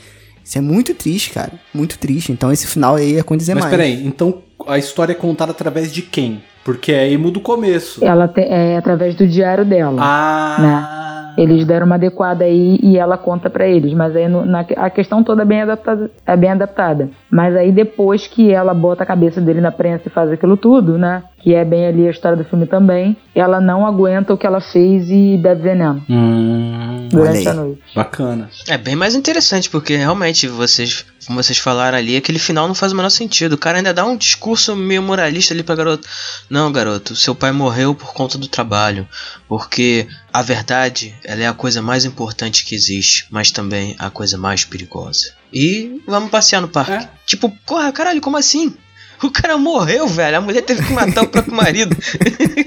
Isso 0.44 0.58
é 0.58 0.60
muito 0.60 0.92
triste, 0.92 1.30
cara. 1.30 1.52
Muito 1.72 1.98
triste. 1.98 2.30
Então 2.30 2.52
esse 2.52 2.66
final 2.66 2.96
aí 2.96 3.16
é 3.16 3.22
com 3.22 3.34
dizer 3.34 3.54
Mas 3.54 3.64
mais. 3.64 3.70
peraí, 3.74 4.06
então 4.06 4.42
a 4.68 4.76
história 4.76 5.12
é 5.12 5.16
contada 5.16 5.52
através 5.52 5.90
de 5.90 6.02
quem? 6.02 6.42
Porque 6.62 6.92
é 6.92 7.10
emo 7.10 7.30
do 7.30 7.40
começo. 7.40 8.04
Ela 8.04 8.28
te- 8.28 8.42
é 8.42 8.76
através 8.76 9.14
do 9.14 9.26
diário 9.26 9.64
dela. 9.64 9.96
Ah. 10.04 10.99
Eles 11.40 11.64
deram 11.64 11.86
uma 11.86 11.94
adequada 11.94 12.44
aí 12.44 12.78
e 12.82 12.98
ela 12.98 13.16
conta 13.16 13.48
pra 13.48 13.66
eles, 13.66 13.94
mas 13.94 14.14
aí 14.14 14.28
no- 14.28 14.44
na- 14.44 14.66
a 14.76 14.90
questão 14.90 15.24
toda 15.24 15.40
é 15.40 15.44
bem 15.46 15.62
adaptada, 15.62 16.10
é 16.26 16.36
bem 16.36 16.50
adaptada. 16.50 17.08
Mas 17.30 17.56
aí 17.56 17.72
depois 17.72 18.26
que 18.26 18.50
ela 18.52 18.74
bota 18.74 19.02
a 19.02 19.06
cabeça 19.06 19.40
dele 19.40 19.60
na 19.60 19.72
prensa 19.72 20.02
e 20.06 20.10
faz 20.10 20.30
aquilo 20.30 20.56
tudo, 20.58 20.98
né? 20.98 21.22
Que 21.38 21.54
é 21.54 21.64
bem 21.64 21.86
ali 21.86 22.06
a 22.06 22.10
história 22.10 22.36
do 22.36 22.44
filme 22.44 22.66
também, 22.66 23.16
ela 23.34 23.58
não 23.58 23.86
aguenta 23.86 24.34
o 24.34 24.36
que 24.36 24.46
ela 24.46 24.60
fez 24.60 25.08
e 25.10 25.38
bebe 25.38 25.62
veneno 25.62 26.02
Hum, 26.10 27.08
durante 27.10 27.48
a 27.48 27.54
noite. 27.54 27.80
bacana. 27.94 28.48
É 28.68 28.76
bem 28.76 28.94
mais 28.94 29.14
interessante, 29.14 29.70
porque 29.70 29.96
realmente 29.96 30.46
vocês, 30.46 31.06
como 31.30 31.40
vocês 31.40 31.58
falaram 31.58 31.96
ali, 31.96 32.16
aquele 32.16 32.40
final 32.40 32.66
não 32.66 32.74
faz 32.74 32.90
o 32.90 32.96
menor 32.96 33.08
sentido. 33.08 33.52
O 33.52 33.58
cara 33.58 33.78
ainda 33.78 33.94
dá 33.94 34.04
um 34.04 34.16
discurso 34.16 34.74
meio 34.74 35.00
moralista 35.00 35.54
ali 35.54 35.62
pra 35.62 35.76
garoto. 35.76 36.08
Não, 36.50 36.72
garoto, 36.72 37.14
seu 37.14 37.36
pai 37.36 37.52
morreu 37.52 37.94
por 37.94 38.12
conta 38.12 38.36
do 38.36 38.48
trabalho. 38.48 39.08
Porque 39.46 40.08
a 40.32 40.42
verdade, 40.42 41.14
ela 41.22 41.40
é 41.40 41.46
a 41.46 41.54
coisa 41.54 41.80
mais 41.80 42.04
importante 42.04 42.64
que 42.64 42.74
existe, 42.74 43.28
mas 43.30 43.52
também 43.52 43.94
a 43.96 44.10
coisa 44.10 44.36
mais 44.36 44.64
perigosa. 44.64 45.32
E 45.54 46.02
vamos 46.04 46.30
passear 46.30 46.60
no 46.60 46.66
parque. 46.66 46.94
É. 46.94 47.08
Tipo, 47.24 47.56
corra, 47.64 47.92
caralho, 47.92 48.20
como 48.20 48.36
assim? 48.36 48.74
O 49.22 49.30
cara 49.30 49.56
morreu, 49.56 50.08
velho. 50.08 50.38
A 50.38 50.40
mulher 50.40 50.62
teve 50.62 50.84
que 50.84 50.92
matar 50.92 51.22
o 51.22 51.28
próprio 51.28 51.54
marido. 51.54 51.94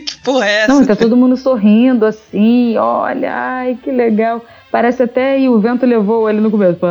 que 0.07 0.17
porra 0.23 0.47
é 0.47 0.53
essa? 0.61 0.73
Não, 0.73 0.83
e 0.83 0.85
tá 0.85 0.95
todo 0.95 1.17
mundo 1.17 1.35
sorrindo 1.35 2.05
assim, 2.05 2.77
olha, 2.77 3.29
ai, 3.35 3.77
que 3.83 3.91
legal. 3.91 4.41
Parece 4.73 5.03
até 5.03 5.39
e 5.39 5.47
o 5.47 5.59
vento 5.59 5.85
levou 5.85 6.27
ele 6.27 6.41
no 6.41 6.49
começo. 6.49 6.79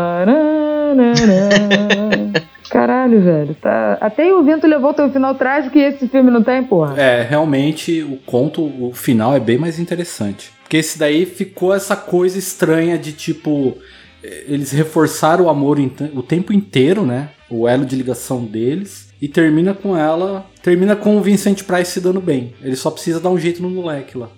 Caralho, 2.70 3.20
velho. 3.20 3.56
Tá... 3.56 3.98
Até 4.00 4.32
o 4.32 4.44
vento 4.44 4.68
levou 4.68 4.94
tem 4.94 5.04
um 5.04 5.10
final 5.10 5.34
trágico 5.34 5.76
e 5.76 5.80
esse 5.80 6.06
filme 6.06 6.30
não 6.30 6.44
tem, 6.44 6.62
porra. 6.62 6.94
É, 6.96 7.22
realmente 7.22 8.04
o 8.04 8.18
conto, 8.18 8.62
o 8.62 8.92
final 8.94 9.34
é 9.34 9.40
bem 9.40 9.58
mais 9.58 9.80
interessante. 9.80 10.52
Porque 10.62 10.76
esse 10.76 10.96
daí 10.96 11.26
ficou 11.26 11.74
essa 11.74 11.96
coisa 11.96 12.38
estranha 12.38 12.96
de 12.96 13.12
tipo. 13.12 13.76
Eles 14.22 14.70
reforçaram 14.70 15.46
o 15.46 15.48
amor 15.48 15.78
o 16.14 16.22
tempo 16.22 16.52
inteiro, 16.52 17.04
né? 17.04 17.30
O 17.50 17.66
elo 17.66 17.84
de 17.84 17.96
ligação 17.96 18.44
deles. 18.44 19.08
E 19.20 19.26
termina 19.26 19.74
com 19.74 19.96
ela. 19.96 20.46
Termina 20.62 20.94
com 20.94 21.16
o 21.16 21.20
Vincent 21.20 21.64
Price 21.64 21.90
se 21.90 22.00
dando 22.00 22.20
bem. 22.20 22.54
Ele 22.62 22.76
só 22.76 22.92
precisa 22.92 23.18
dar 23.18 23.30
um 23.30 23.38
jeito 23.38 23.60
no 23.60 23.68
moleque 23.68 24.16
lá. 24.16 24.28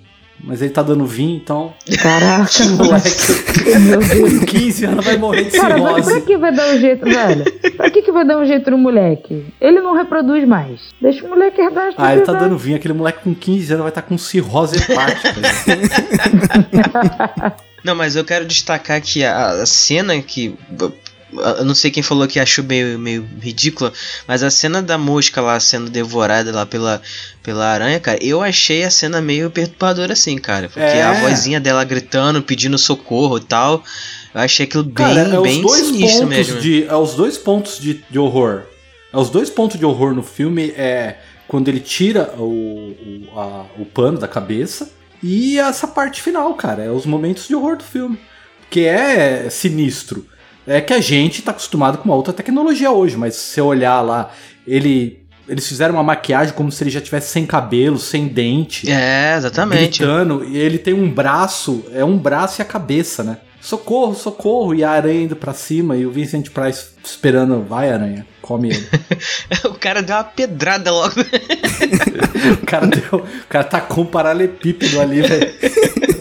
Mas 0.46 0.60
ele 0.62 0.70
tá 0.70 0.82
dando 0.82 1.06
vinho, 1.06 1.36
então. 1.36 1.72
Caraca, 2.00 2.64
moleque 2.76 3.08
meu 3.80 3.98
Deus. 4.00 4.38
com 4.40 4.46
15 4.46 4.84
anos 4.86 5.04
vai 5.04 5.16
morrer 5.16 5.44
de 5.44 5.50
Cara, 5.58 5.76
mas 5.78 5.94
pra 5.94 6.02
cirrose. 6.04 6.26
que 6.26 6.36
vai 6.36 6.54
dar 6.54 6.68
um 6.74 6.78
jeito, 6.78 7.04
velho? 7.04 7.44
Pra 7.76 7.90
que, 7.90 8.02
que 8.02 8.12
vai 8.12 8.26
dar 8.26 8.38
um 8.38 8.44
jeito 8.46 8.70
no 8.70 8.78
moleque? 8.78 9.46
Ele 9.60 9.80
não 9.80 9.94
reproduz 9.96 10.46
mais. 10.46 10.80
Deixa 11.00 11.24
o 11.24 11.28
moleque 11.30 11.60
herdar 11.60 11.88
as 11.88 11.94
Ah, 11.96 12.12
ele 12.14 12.22
tá 12.22 12.32
dando 12.32 12.56
vinho. 12.58 12.76
Aquele 12.76 12.94
moleque 12.94 13.20
com 13.24 13.34
15 13.34 13.72
anos 13.72 13.82
vai 13.82 13.90
estar 13.90 14.02
com 14.02 14.16
cirrose 14.18 14.76
hepática. 14.76 15.32
velho. 15.32 15.80
Não, 17.82 17.94
mas 17.94 18.16
eu 18.16 18.24
quero 18.24 18.44
destacar 18.46 19.00
que 19.00 19.24
a 19.24 19.64
cena 19.66 20.20
que. 20.22 20.54
Eu 21.58 21.64
não 21.64 21.74
sei 21.74 21.90
quem 21.90 22.02
falou 22.02 22.26
que 22.28 22.38
achou 22.38 22.64
meio, 22.64 22.98
meio 22.98 23.26
ridícula, 23.40 23.92
mas 24.26 24.42
a 24.42 24.50
cena 24.50 24.82
da 24.82 24.96
mosca 24.96 25.40
lá 25.40 25.58
sendo 25.58 25.90
devorada 25.90 26.52
lá 26.52 26.64
pela, 26.66 27.00
pela 27.42 27.66
aranha, 27.66 27.98
cara, 28.00 28.18
eu 28.22 28.42
achei 28.42 28.84
a 28.84 28.90
cena 28.90 29.20
meio 29.20 29.50
perturbadora 29.50 30.12
assim, 30.12 30.38
cara. 30.38 30.68
Porque 30.68 30.80
É. 30.80 31.02
a 31.02 31.12
vozinha 31.14 31.58
dela 31.60 31.82
gritando, 31.84 32.42
pedindo 32.42 32.78
socorro 32.78 33.38
e 33.38 33.40
tal. 33.42 33.82
Eu 34.34 34.40
achei 34.40 34.66
aquilo 34.66 34.82
bem, 34.84 34.94
Cara, 34.94 35.20
é 35.20 35.40
bem 35.40 35.62
dois 35.62 35.86
sinistro 35.86 36.20
pontos 36.22 36.36
mesmo. 36.36 36.60
de. 36.60 36.84
É 36.86 36.94
os 36.96 37.14
dois 37.14 37.38
pontos 37.38 37.78
de, 37.78 38.04
de 38.10 38.18
horror. 38.18 38.62
É 39.12 39.16
os 39.16 39.30
dois 39.30 39.48
pontos 39.50 39.78
de 39.78 39.84
horror 39.84 40.14
no 40.14 40.22
filme 40.22 40.70
é 40.76 41.18
quando 41.46 41.68
ele 41.68 41.78
tira 41.80 42.32
o, 42.38 42.42
o, 43.32 43.38
a- 43.38 43.66
o 43.78 43.84
pano 43.84 44.18
da 44.18 44.26
cabeça 44.26 44.90
e 45.22 45.58
essa 45.58 45.86
parte 45.86 46.20
final, 46.20 46.52
cara. 46.54 46.82
É 46.82 46.90
os 46.90 47.06
momentos 47.06 47.46
de 47.46 47.54
horror 47.54 47.76
do 47.76 47.84
filme. 47.84 48.18
Que 48.70 48.86
é 48.86 49.48
sinistro. 49.50 50.26
É 50.66 50.80
que 50.80 50.92
a 50.92 51.00
gente 51.00 51.42
tá 51.42 51.50
acostumado 51.50 51.98
com 51.98 52.04
uma 52.04 52.14
outra 52.14 52.32
tecnologia 52.32 52.90
hoje, 52.90 53.16
mas 53.16 53.34
se 53.34 53.54
você 53.54 53.60
olhar 53.60 54.00
lá, 54.00 54.30
ele. 54.66 55.22
Eles 55.46 55.68
fizeram 55.68 55.92
uma 55.92 56.02
maquiagem 56.02 56.54
como 56.54 56.72
se 56.72 56.82
ele 56.82 56.90
já 56.90 57.02
tivesse 57.02 57.28
sem 57.28 57.44
cabelo, 57.44 57.98
sem 57.98 58.26
dente 58.26 58.90
É, 58.90 59.34
exatamente. 59.36 59.98
gritando, 59.98 60.42
e 60.42 60.56
ele 60.56 60.78
tem 60.78 60.94
um 60.94 61.10
braço, 61.10 61.84
é 61.92 62.02
um 62.02 62.16
braço 62.16 62.60
e 62.60 62.62
a 62.62 62.64
cabeça, 62.64 63.22
né? 63.22 63.36
Socorro, 63.60 64.14
socorro, 64.14 64.74
e 64.74 64.82
a 64.82 64.90
aranha 64.90 65.24
indo 65.24 65.36
pra 65.36 65.52
cima, 65.52 65.98
e 65.98 66.06
o 66.06 66.10
Vincent 66.10 66.48
Price 66.48 66.86
esperando, 67.04 67.62
vai 67.62 67.90
aranha, 67.90 68.26
come 68.40 68.70
ele. 68.70 68.88
o 69.68 69.74
cara 69.74 70.02
deu 70.02 70.16
uma 70.16 70.24
pedrada 70.24 70.90
logo. 70.90 71.14
o 72.62 72.66
cara 72.66 72.86
deu, 72.86 73.18
o 73.18 73.48
cara 73.48 73.64
tacou 73.64 74.04
um 74.04 74.06
paralelepípedo 74.06 74.98
ali, 74.98 75.20
velho. 75.20 75.54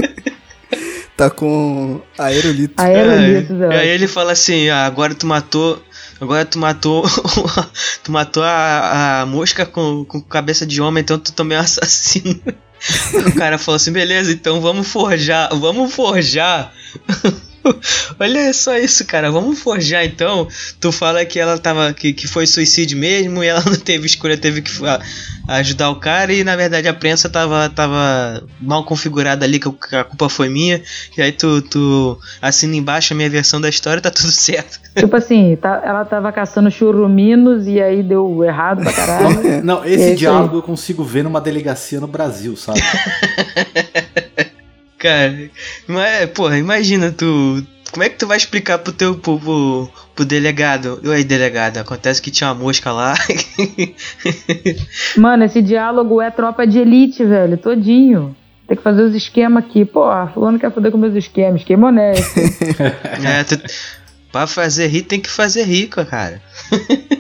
Tá 1.16 1.30
com 1.30 2.02
aerolito. 2.18 2.74
Aerolitos, 2.82 3.62
É, 3.62 3.68
E 3.68 3.80
aí 3.80 3.90
ele 3.90 4.08
fala 4.08 4.32
assim, 4.32 4.70
ah, 4.70 4.86
agora 4.86 5.14
tu 5.14 5.28
matou. 5.28 5.82
Agora 6.20 6.46
tu 6.46 6.58
matou. 6.58 7.04
tu 8.04 8.12
matou 8.12 8.44
a, 8.44 9.22
a 9.22 9.26
mosca 9.26 9.66
com, 9.66 10.04
com 10.06 10.22
cabeça 10.22 10.66
de 10.66 10.82
homem, 10.82 11.02
então 11.02 11.20
tu 11.20 11.32
também 11.34 11.58
é 11.58 11.62
um 11.62 11.64
assassino. 11.64 12.40
o 13.28 13.36
cara 13.36 13.58
falou 13.58 13.76
assim, 13.76 13.92
beleza, 13.92 14.32
então 14.32 14.60
vamos 14.60 14.88
forjar. 14.88 15.50
Vamos 15.56 15.94
forjar. 15.94 16.74
Olha 18.20 18.52
só 18.54 18.78
isso, 18.78 19.06
cara. 19.06 19.32
Vamos 19.32 19.58
forjar 19.60 20.04
então. 20.04 20.48
Tu 20.82 20.92
fala 20.92 21.24
que 21.26 21.40
ela 21.40 21.58
tava. 21.58 21.94
Que, 21.94 22.12
que 22.12 22.28
foi 22.28 22.46
suicídio 22.46 22.98
mesmo 22.98 23.42
e 23.42 23.48
ela 23.48 23.64
não 23.66 23.76
teve 23.78 24.06
escolha, 24.06 24.38
teve 24.38 24.62
que 24.62 24.70
fa- 24.70 25.00
ajudar 25.48 25.90
o 25.90 25.96
cara. 25.96 26.34
E 26.34 26.44
na 26.44 26.58
verdade 26.58 26.90
a 26.90 26.94
prensa 26.94 27.30
tava, 27.30 27.70
tava 27.70 28.44
mal 28.60 28.84
configurada 28.84 29.46
ali, 29.46 29.60
que 29.60 29.96
a 29.96 30.04
culpa 30.04 30.28
foi 30.28 30.50
minha. 30.50 30.82
E 31.18 31.22
aí 31.22 31.32
tu, 31.32 31.62
tu 31.62 32.20
assina 32.42 32.76
embaixo 32.76 33.14
a 33.14 33.16
minha 33.16 33.30
versão 33.30 33.62
da 33.62 33.70
história 33.70 34.02
tá 34.02 34.12
tudo 34.12 34.32
certo. 34.32 34.82
Tipo 34.94 35.16
assim, 35.16 35.56
tá- 35.56 35.82
ela 35.86 36.04
tava 36.04 36.34
caçando 36.34 36.70
churuminos 36.70 37.66
e 37.66 37.82
aí 37.82 38.04
deu 38.04 38.44
errado 38.44 38.84
pra 38.84 38.92
caralho. 38.92 39.64
Não, 39.64 39.86
esse 39.86 40.16
diálogo 40.16 40.58
eu 40.58 40.62
consigo 40.62 41.02
ver 41.06 41.24
numa 41.24 41.40
delegacia 41.40 42.02
no 42.02 42.08
Brasil, 42.08 42.58
sabe? 42.58 42.82
Cara, 45.04 45.50
mas, 45.86 46.30
porra, 46.30 46.58
imagina 46.58 47.12
tu. 47.12 47.62
Como 47.92 48.04
é 48.06 48.10
que 48.10 48.18
tu 48.18 48.26
vai 48.26 48.38
explicar 48.38 48.80
pro 48.80 48.94
teu 48.94 49.16
pro, 49.16 49.38
pro, 49.38 49.90
pro 50.16 50.24
delegado? 50.24 51.02
Oi, 51.04 51.26
delegado, 51.26 51.78
acontece 51.78 52.22
que 52.22 52.32
tinha 52.32 52.50
uma 52.50 52.64
mosca 52.64 52.90
lá. 52.94 53.14
Mano, 55.18 55.44
esse 55.44 55.62
diálogo 55.62 56.22
é 56.22 56.32
tropa 56.32 56.66
de 56.66 56.80
elite, 56.80 57.26
velho, 57.26 57.58
todinho. 57.58 58.34
Tem 58.66 58.78
que 58.78 58.82
fazer 58.82 59.04
os 59.04 59.14
esquemas 59.14 59.66
aqui. 59.66 59.84
Pô, 59.84 60.06
fulano 60.34 60.58
quer 60.58 60.72
foder 60.72 60.90
com 60.90 60.98
meus 60.98 61.16
esquemas. 61.16 61.60
Esquema 61.60 61.90
honesto. 61.90 62.40
é, 63.28 63.44
tu, 63.44 63.60
pra 64.32 64.48
fazer 64.48 64.88
rir 64.88 65.02
tem 65.02 65.20
que 65.20 65.30
fazer 65.30 65.64
rico, 65.64 66.04
cara. 66.06 66.42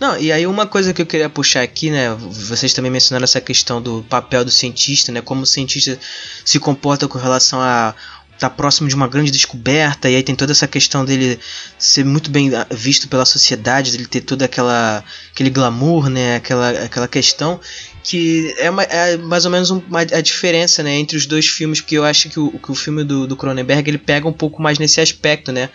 Não, 0.00 0.16
e 0.18 0.32
aí 0.32 0.46
uma 0.46 0.66
coisa 0.66 0.94
que 0.94 1.02
eu 1.02 1.06
queria 1.06 1.28
puxar 1.28 1.62
aqui, 1.62 1.90
né? 1.90 2.14
Vocês 2.18 2.72
também 2.72 2.90
mencionaram 2.90 3.24
essa 3.24 3.40
questão 3.40 3.82
do 3.82 4.02
papel 4.08 4.44
do 4.44 4.50
cientista, 4.50 5.12
né? 5.12 5.20
Como 5.20 5.42
o 5.42 5.46
cientista 5.46 5.98
se 6.44 6.58
comporta 6.58 7.06
com 7.06 7.18
relação 7.18 7.60
a 7.60 7.94
estar 8.32 8.48
próximo 8.48 8.88
de 8.88 8.94
uma 8.94 9.06
grande 9.06 9.30
descoberta, 9.30 10.08
e 10.08 10.16
aí 10.16 10.22
tem 10.22 10.34
toda 10.34 10.52
essa 10.52 10.66
questão 10.66 11.04
dele 11.04 11.38
ser 11.78 12.06
muito 12.06 12.30
bem 12.30 12.50
visto 12.70 13.06
pela 13.06 13.26
sociedade, 13.26 13.92
dele 13.92 14.06
ter 14.06 14.22
toda 14.22 14.46
aquela 14.46 15.04
aquele 15.34 15.50
glamour, 15.50 16.08
né? 16.08 16.36
Aquela, 16.36 16.70
aquela 16.70 17.06
questão 17.06 17.60
que 18.02 18.54
é, 18.56 18.70
uma- 18.70 18.82
é 18.84 19.18
mais 19.18 19.44
ou 19.44 19.50
menos 19.50 19.70
um- 19.70 19.82
uma, 19.86 20.00
a 20.00 20.22
diferença, 20.22 20.82
né? 20.82 20.94
Entre 20.96 21.18
os 21.18 21.26
dois 21.26 21.44
filmes, 21.46 21.82
porque 21.82 21.98
eu 21.98 22.04
acho 22.06 22.30
que 22.30 22.40
o, 22.40 22.58
que 22.58 22.72
o 22.72 22.74
filme 22.74 23.04
do, 23.04 23.26
do 23.26 23.36
Cronenberg 23.36 23.90
ele 23.90 23.98
pega 23.98 24.26
um 24.26 24.32
pouco 24.32 24.62
mais 24.62 24.78
nesse 24.78 24.98
aspecto, 24.98 25.52
né? 25.52 25.68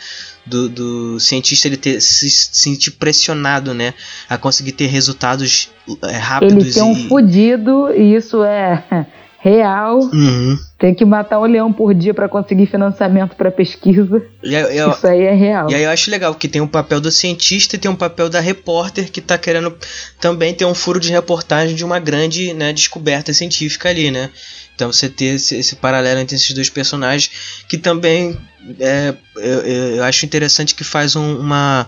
Do, 0.45 0.69
do 0.69 1.19
cientista 1.19 1.67
ele 1.67 1.77
ter 1.77 1.99
se 1.99 2.29
sentir 2.29 2.91
pressionado, 2.91 3.73
né? 3.73 3.95
A 4.29 4.37
conseguir 4.37 4.73
ter 4.73 4.85
resultados 4.85 5.69
é, 6.03 6.17
rápidos 6.17 6.65
Ele 6.65 6.73
tem 6.73 6.83
um 6.83 6.93
e... 6.93 7.07
fudido 7.07 7.91
e 7.91 8.15
isso 8.15 8.43
é 8.43 9.07
real. 9.49 9.99
Uhum. 9.99 10.57
Tem 10.79 10.93
que 10.93 11.05
matar 11.05 11.39
um 11.39 11.45
leão 11.45 11.71
por 11.71 11.93
dia 11.93 12.13
pra 12.13 12.27
conseguir 12.27 12.65
financiamento 12.65 13.35
pra 13.35 13.51
pesquisa. 13.51 14.21
E 14.43 14.55
aí, 14.55 14.75
eu- 14.77 14.89
Isso 14.89 15.05
aí 15.07 15.21
é 15.21 15.33
real. 15.33 15.69
e 15.69 15.75
aí 15.75 15.83
eu 15.83 15.89
acho 15.91 16.09
legal 16.09 16.33
que 16.33 16.47
tem 16.47 16.61
um 16.61 16.67
papel 16.67 16.99
do 16.99 17.11
cientista 17.11 17.75
e 17.75 17.79
tem 17.79 17.89
um 17.89 17.95
papel 17.95 18.27
da 18.27 18.39
repórter 18.39 19.11
que 19.11 19.21
tá 19.21 19.37
querendo 19.37 19.73
também 20.19 20.53
ter 20.53 20.65
um 20.65 20.73
furo 20.73 20.99
de 20.99 21.11
reportagem 21.11 21.75
de 21.75 21.85
uma 21.85 21.99
grande 21.99 22.53
né, 22.53 22.73
descoberta 22.73 23.31
científica 23.33 23.89
ali, 23.89 24.09
né? 24.09 24.31
Então 24.73 24.91
você 24.91 25.07
ter 25.07 25.35
esse, 25.35 25.55
esse 25.55 25.75
paralelo 25.77 26.19
entre 26.19 26.35
esses 26.35 26.51
dois 26.53 26.69
personagens 26.69 27.63
que 27.69 27.77
também 27.77 28.37
é, 28.79 29.13
eu, 29.37 29.43
eu- 29.61 29.95
eu 29.97 30.03
acho 30.03 30.25
interessante 30.25 30.73
que 30.75 30.83
faz 30.83 31.15
um- 31.15 31.37
uma, 31.39 31.87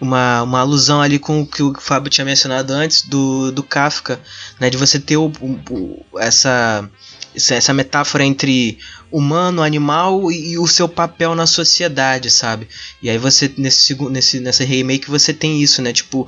uma, 0.00 0.42
uma 0.42 0.60
alusão 0.60 1.00
ali 1.02 1.18
com 1.18 1.42
o 1.42 1.46
que 1.46 1.62
o 1.62 1.74
Fábio 1.80 2.10
tinha 2.10 2.24
mencionado 2.24 2.72
antes 2.72 3.02
do, 3.02 3.50
do 3.52 3.62
Kafka, 3.62 4.20
né? 4.58 4.70
De 4.70 4.76
você 4.76 4.98
ter 4.98 5.16
o, 5.16 5.30
o- 5.70 6.04
essa, 6.18 6.88
essa 7.34 7.72
metáfora 7.72 8.24
entre 8.24 8.78
humano, 9.10 9.62
animal 9.62 10.30
e, 10.30 10.52
e 10.52 10.58
o 10.58 10.66
seu 10.66 10.88
papel 10.88 11.34
na 11.34 11.46
sociedade, 11.46 12.30
sabe? 12.30 12.68
E 13.02 13.10
aí 13.10 13.18
você 13.18 13.52
nesse 13.56 13.94
nesse 14.10 14.40
nessa 14.40 14.64
remake 14.64 15.10
você 15.10 15.32
tem 15.34 15.60
isso, 15.62 15.82
né? 15.82 15.92
Tipo 15.92 16.26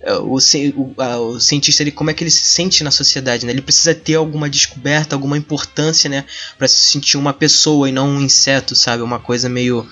é, 0.00 0.14
o, 0.14 0.36
o, 0.36 0.94
o 1.34 1.40
cientista 1.40 1.82
ele 1.82 1.92
como 1.92 2.10
é 2.10 2.14
que 2.14 2.24
ele 2.24 2.30
se 2.30 2.42
sente 2.42 2.82
na 2.82 2.90
sociedade, 2.90 3.46
né? 3.46 3.52
Ele 3.52 3.62
precisa 3.62 3.94
ter 3.94 4.14
alguma 4.16 4.48
descoberta, 4.50 5.14
alguma 5.14 5.36
importância, 5.38 6.10
né, 6.10 6.24
Pra 6.58 6.66
se 6.66 6.76
sentir 6.90 7.16
uma 7.16 7.32
pessoa 7.32 7.88
e 7.88 7.92
não 7.92 8.08
um 8.08 8.20
inseto, 8.20 8.74
sabe? 8.74 9.02
Uma 9.02 9.20
coisa 9.20 9.48
meio 9.48 9.86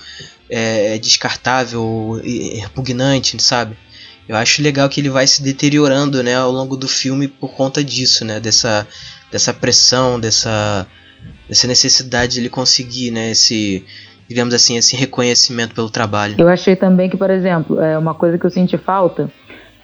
é, 0.51 0.99
descartável 0.99 2.21
e 2.25 2.59
repugnante, 2.59 3.41
sabe? 3.41 3.77
Eu 4.29 4.37
acho 4.37 4.63
legal 4.63 4.89
que 4.89 5.01
ele 5.01 5.09
vai 5.09 5.27
se 5.27 5.43
deteriorando, 5.43 6.23
né, 6.23 6.37
ao 6.37 6.51
longo 6.51 6.77
do 6.77 6.87
filme 6.87 7.27
por 7.29 7.53
conta 7.53 7.83
disso, 7.83 8.25
né, 8.25 8.39
dessa 8.41 8.87
dessa 9.31 9.55
pressão, 9.55 10.19
dessa 10.19 10.87
dessa 11.49 11.67
necessidade 11.67 12.35
de 12.35 12.41
ele 12.41 12.49
conseguir, 12.49 13.11
né, 13.11 13.31
esse 13.31 13.85
digamos 14.29 14.55
assim, 14.55 14.77
esse 14.77 14.95
reconhecimento 14.95 15.75
pelo 15.75 15.91
trabalho. 15.91 16.37
Eu 16.39 16.49
achei 16.49 16.77
também 16.77 17.11
que, 17.11 17.17
por 17.17 17.31
exemplo, 17.31 17.81
é 17.81 17.99
uma 17.99 18.15
coisa 18.15 18.39
que 18.39 18.47
eu 18.47 18.51
senti 18.51 18.79
falta. 18.79 19.29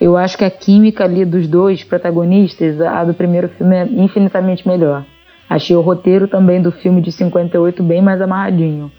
Eu 0.00 0.16
acho 0.16 0.38
que 0.38 0.44
a 0.44 0.50
química 0.50 1.02
ali 1.02 1.24
dos 1.24 1.48
dois 1.48 1.82
protagonistas, 1.82 2.80
a 2.80 3.02
do 3.02 3.14
primeiro 3.14 3.48
filme 3.48 3.74
é 3.74 3.84
infinitamente 3.84 4.66
melhor. 4.66 5.04
Achei 5.48 5.74
o 5.74 5.80
roteiro 5.80 6.28
também 6.28 6.62
do 6.62 6.70
filme 6.70 7.00
de 7.00 7.10
58 7.10 7.82
bem 7.82 8.00
mais 8.00 8.20
amarradinho. 8.20 8.92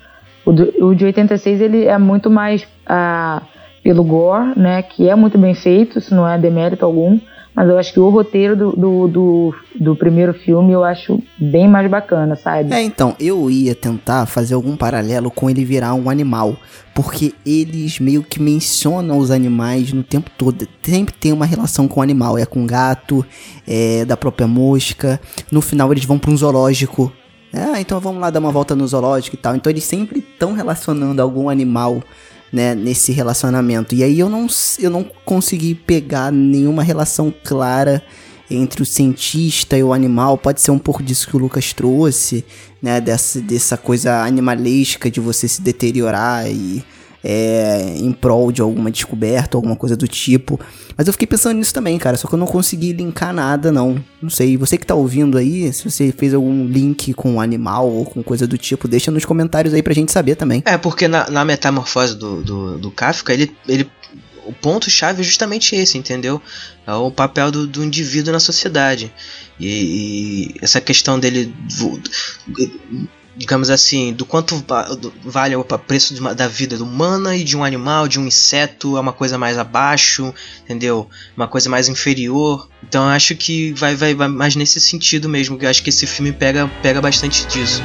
O, 0.48 0.86
o 0.88 0.96
de 0.96 1.04
86 1.04 1.60
ele 1.60 1.86
é 1.86 1.98
muito 1.98 2.30
mais 2.30 2.66
ah, 2.86 3.42
pelo 3.84 4.02
gore, 4.02 4.58
né? 4.58 4.82
Que 4.82 5.10
é 5.10 5.16
muito 5.16 5.38
bem 5.38 5.54
feito, 5.54 6.00
isso 6.00 6.16
não 6.16 6.26
é 6.26 6.38
demérito 6.38 6.86
algum. 6.86 7.20
Mas 7.54 7.68
eu 7.68 7.78
acho 7.78 7.92
que 7.92 8.00
o 8.00 8.08
roteiro 8.10 8.56
do, 8.56 8.72
do, 8.72 9.08
do, 9.08 9.56
do 9.76 9.96
primeiro 9.96 10.32
filme 10.32 10.72
eu 10.72 10.84
acho 10.84 11.20
bem 11.38 11.68
mais 11.68 11.90
bacana, 11.90 12.36
sabe? 12.36 12.72
É, 12.72 12.84
então, 12.84 13.16
eu 13.20 13.50
ia 13.50 13.74
tentar 13.74 14.28
fazer 14.28 14.54
algum 14.54 14.78
paralelo 14.78 15.32
com 15.32 15.50
ele 15.50 15.66
virar 15.66 15.96
um 15.96 16.08
animal. 16.08 16.56
Porque 16.94 17.34
eles 17.44 18.00
meio 18.00 18.22
que 18.22 18.40
mencionam 18.40 19.18
os 19.18 19.32
animais 19.32 19.92
no 19.92 20.04
tempo 20.04 20.30
todo. 20.38 20.68
Sempre 20.84 21.16
tem 21.16 21.34
uma 21.34 21.48
relação 21.48 21.88
com 21.88 22.00
o 22.00 22.04
animal. 22.04 22.38
É 22.38 22.46
com 22.46 22.66
gato, 22.66 23.26
é 23.68 24.06
da 24.06 24.16
própria 24.16 24.48
mosca. 24.48 25.20
No 25.52 25.60
final 25.60 25.92
eles 25.92 26.06
vão 26.06 26.20
pra 26.20 26.30
um 26.30 26.38
zoológico. 26.38 27.12
Ah, 27.58 27.82
então 27.82 28.00
vamos 28.00 28.22
lá 28.22 28.30
dar 28.30 28.40
uma 28.40 28.52
volta 28.52 28.76
no 28.76 28.88
zoológico 28.88 29.36
e 29.36 29.40
tal. 29.40 29.56
Então 29.56 29.72
eles 29.72 29.84
sempre 29.84 30.20
estão 30.20 30.54
relacionando 30.54 31.22
algum 31.22 31.50
animal 31.50 32.04
né, 32.52 32.76
nesse 32.76 33.12
relacionamento. 33.12 33.94
E 33.96 34.04
aí 34.04 34.20
eu 34.20 34.30
não, 34.30 34.48
eu 34.80 34.90
não 34.90 35.04
consegui 35.26 35.76
pegar 35.76 36.32
nenhuma 36.32 36.84
relação 36.84 37.34
clara 37.44 38.04
entre 38.50 38.82
o 38.82 38.86
cientista 38.86 39.78
e 39.78 39.84
o 39.84 39.94
animal. 39.94 40.38
Pode 40.38 40.62
ser 40.62 40.72
um 40.72 40.80
pouco 40.80 41.04
disso 41.04 41.28
que 41.28 41.36
o 41.36 41.40
Lucas 41.40 41.74
trouxe, 41.74 42.46
né? 42.82 43.02
Dessa, 43.02 43.42
dessa 43.42 43.78
coisa 43.78 44.24
animalesca 44.24 45.12
de 45.12 45.20
você 45.20 45.48
se 45.48 45.62
deteriorar 45.62 46.50
e 46.50 46.84
é, 47.24 47.96
em 47.98 48.12
prol 48.12 48.52
de 48.52 48.62
alguma 48.62 48.92
descoberta, 48.92 49.58
alguma 49.58 49.76
coisa 49.76 49.96
do 49.96 50.08
tipo. 50.08 50.60
Mas 50.96 51.08
eu 51.08 51.14
fiquei 51.14 51.28
pensando 51.28 51.58
nisso 51.58 51.74
também, 51.74 51.98
cara. 51.98 52.18
Só 52.18 52.28
que 52.28 52.34
eu 52.34 52.40
não 52.40 52.48
consegui 52.48 52.94
linkar 52.94 53.34
nada, 53.34 53.72
não. 53.72 54.04
Não 54.22 54.30
sei. 54.30 54.58
Você 54.58 54.78
que 54.78 54.86
tá 54.86 54.96
ouvindo 54.96 55.38
aí, 55.38 55.72
se 55.74 55.90
você 55.90 56.12
fez 56.12 56.34
algum 56.34 56.66
link 56.66 57.14
com 57.14 57.34
um 57.34 57.42
animal 57.42 57.90
ou 57.90 58.06
com 58.06 58.24
coisa 58.24 58.48
do 58.48 58.58
tipo, 58.58 58.88
deixa 58.88 59.12
nos 59.12 59.26
comentários 59.26 59.74
aí 59.74 59.84
pra 59.84 59.94
gente 59.94 60.12
saber 60.12 60.36
também. 60.36 60.64
É, 60.66 60.78
porque 60.78 61.08
na, 61.08 61.30
na 61.30 61.46
metamorfose 61.46 62.16
do, 62.16 62.44
do, 62.44 62.78
do 62.78 62.92
Kafka, 62.92 63.34
ele, 63.34 63.52
ele 63.68 63.90
o 64.48 64.54
ponto-chave 64.54 65.22
é 65.22 65.24
justamente 65.24 65.76
esse, 65.76 65.98
entendeu? 65.98 66.42
É 66.86 66.94
o 66.94 67.12
papel 67.12 67.52
do, 67.52 67.68
do 67.68 67.84
indivíduo 67.84 68.32
na 68.32 68.40
sociedade. 68.40 69.12
E, 69.60 69.68
e, 69.68 70.56
essa 70.62 70.80
questão 70.80 71.20
dele 71.20 71.54
digamos 73.38 73.70
assim, 73.70 74.12
do 74.14 74.26
quanto 74.26 74.64
vale 75.24 75.56
o 75.56 75.64
preço 75.64 76.18
uma, 76.20 76.34
da 76.34 76.48
vida 76.48 76.76
humana 76.84 77.36
e 77.36 77.44
de 77.44 77.56
um 77.56 77.64
animal, 77.64 78.08
de 78.08 78.20
um 78.20 78.26
inseto, 78.26 78.98
é 78.98 79.00
uma 79.00 79.14
coisa 79.14 79.38
mais 79.38 79.58
abaixo, 79.58 80.34
entendeu? 80.64 81.08
Uma 81.36 81.48
coisa 81.48 81.70
mais 81.70 81.88
inferior. 81.88 82.68
Então 82.84 83.04
eu 83.04 83.10
acho 83.10 83.36
que 83.36 83.72
vai, 83.74 83.96
vai, 83.96 84.16
vai 84.16 84.28
mais 84.28 84.56
nesse 84.56 84.80
sentido 84.80 85.30
mesmo, 85.30 85.58
que 85.58 85.66
eu 85.66 85.70
acho 85.70 85.84
que 85.84 85.90
esse 85.90 86.08
filme 86.08 86.32
pega, 86.32 86.68
pega 86.82 87.00
bastante 87.00 87.46
disso. 87.46 87.82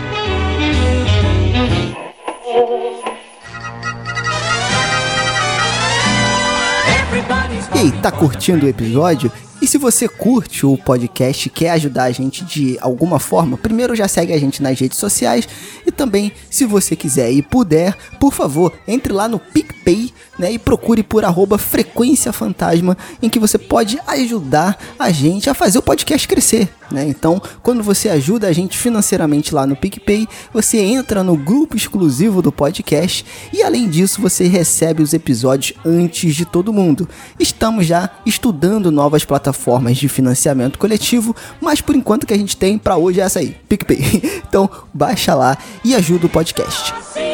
E 7.84 7.90
tá 8.00 8.10
curtindo 8.10 8.64
o 8.64 8.68
episódio? 8.68 9.30
E 9.62 9.66
se 9.68 9.78
você 9.78 10.08
curte 10.08 10.66
o 10.66 10.76
podcast 10.76 11.46
e 11.46 11.50
quer 11.50 11.70
ajudar 11.70 12.02
a 12.02 12.10
gente 12.10 12.44
de 12.44 12.76
alguma 12.80 13.20
forma, 13.20 13.56
primeiro 13.56 13.94
já 13.94 14.08
segue 14.08 14.32
a 14.32 14.38
gente 14.38 14.60
nas 14.60 14.76
redes 14.76 14.98
sociais 14.98 15.48
e 15.86 15.92
também, 15.92 16.32
se 16.50 16.66
você 16.66 16.96
quiser 16.96 17.30
e 17.30 17.40
puder, 17.40 17.96
por 18.18 18.32
favor, 18.32 18.72
entre 18.88 19.12
lá 19.12 19.28
no 19.28 19.38
PicPay 19.38 20.12
né, 20.36 20.50
e 20.50 20.58
procure 20.58 21.04
por 21.04 21.24
arroba 21.24 21.58
Frequência 21.58 22.32
Fantasma, 22.32 22.98
em 23.22 23.28
que 23.28 23.38
você 23.38 23.56
pode 23.56 24.00
ajudar 24.04 24.76
a 24.98 25.12
gente 25.12 25.48
a 25.48 25.54
fazer 25.54 25.78
o 25.78 25.82
podcast 25.82 26.26
crescer. 26.26 26.68
Né? 26.92 27.06
Então, 27.08 27.40
quando 27.62 27.82
você 27.82 28.08
ajuda 28.08 28.46
a 28.46 28.52
gente 28.52 28.76
financeiramente 28.76 29.54
lá 29.54 29.66
no 29.66 29.74
PicPay, 29.74 30.28
você 30.52 30.78
entra 30.78 31.22
no 31.22 31.36
grupo 31.36 31.76
exclusivo 31.76 32.42
do 32.42 32.52
podcast 32.52 33.24
e 33.52 33.62
além 33.62 33.88
disso 33.88 34.20
você 34.20 34.46
recebe 34.46 35.02
os 35.02 35.14
episódios 35.14 35.76
antes 35.84 36.34
de 36.34 36.44
todo 36.44 36.72
mundo. 36.72 37.08
Estamos 37.38 37.86
já 37.86 38.10
estudando 38.26 38.90
novas 38.90 39.24
plataformas 39.24 39.96
de 39.96 40.08
financiamento 40.08 40.78
coletivo, 40.78 41.34
mas 41.60 41.80
por 41.80 41.96
enquanto 41.96 42.26
que 42.26 42.34
a 42.34 42.38
gente 42.38 42.56
tem 42.56 42.76
para 42.78 42.96
hoje 42.96 43.20
é 43.20 43.24
essa 43.24 43.38
aí, 43.38 43.56
PicPay. 43.68 44.42
Então, 44.52 44.68
baixa 44.92 45.34
lá 45.34 45.56
e 45.82 45.94
ajuda 45.94 46.26
o 46.26 46.28
podcast. 46.28 46.92
E 47.16 47.31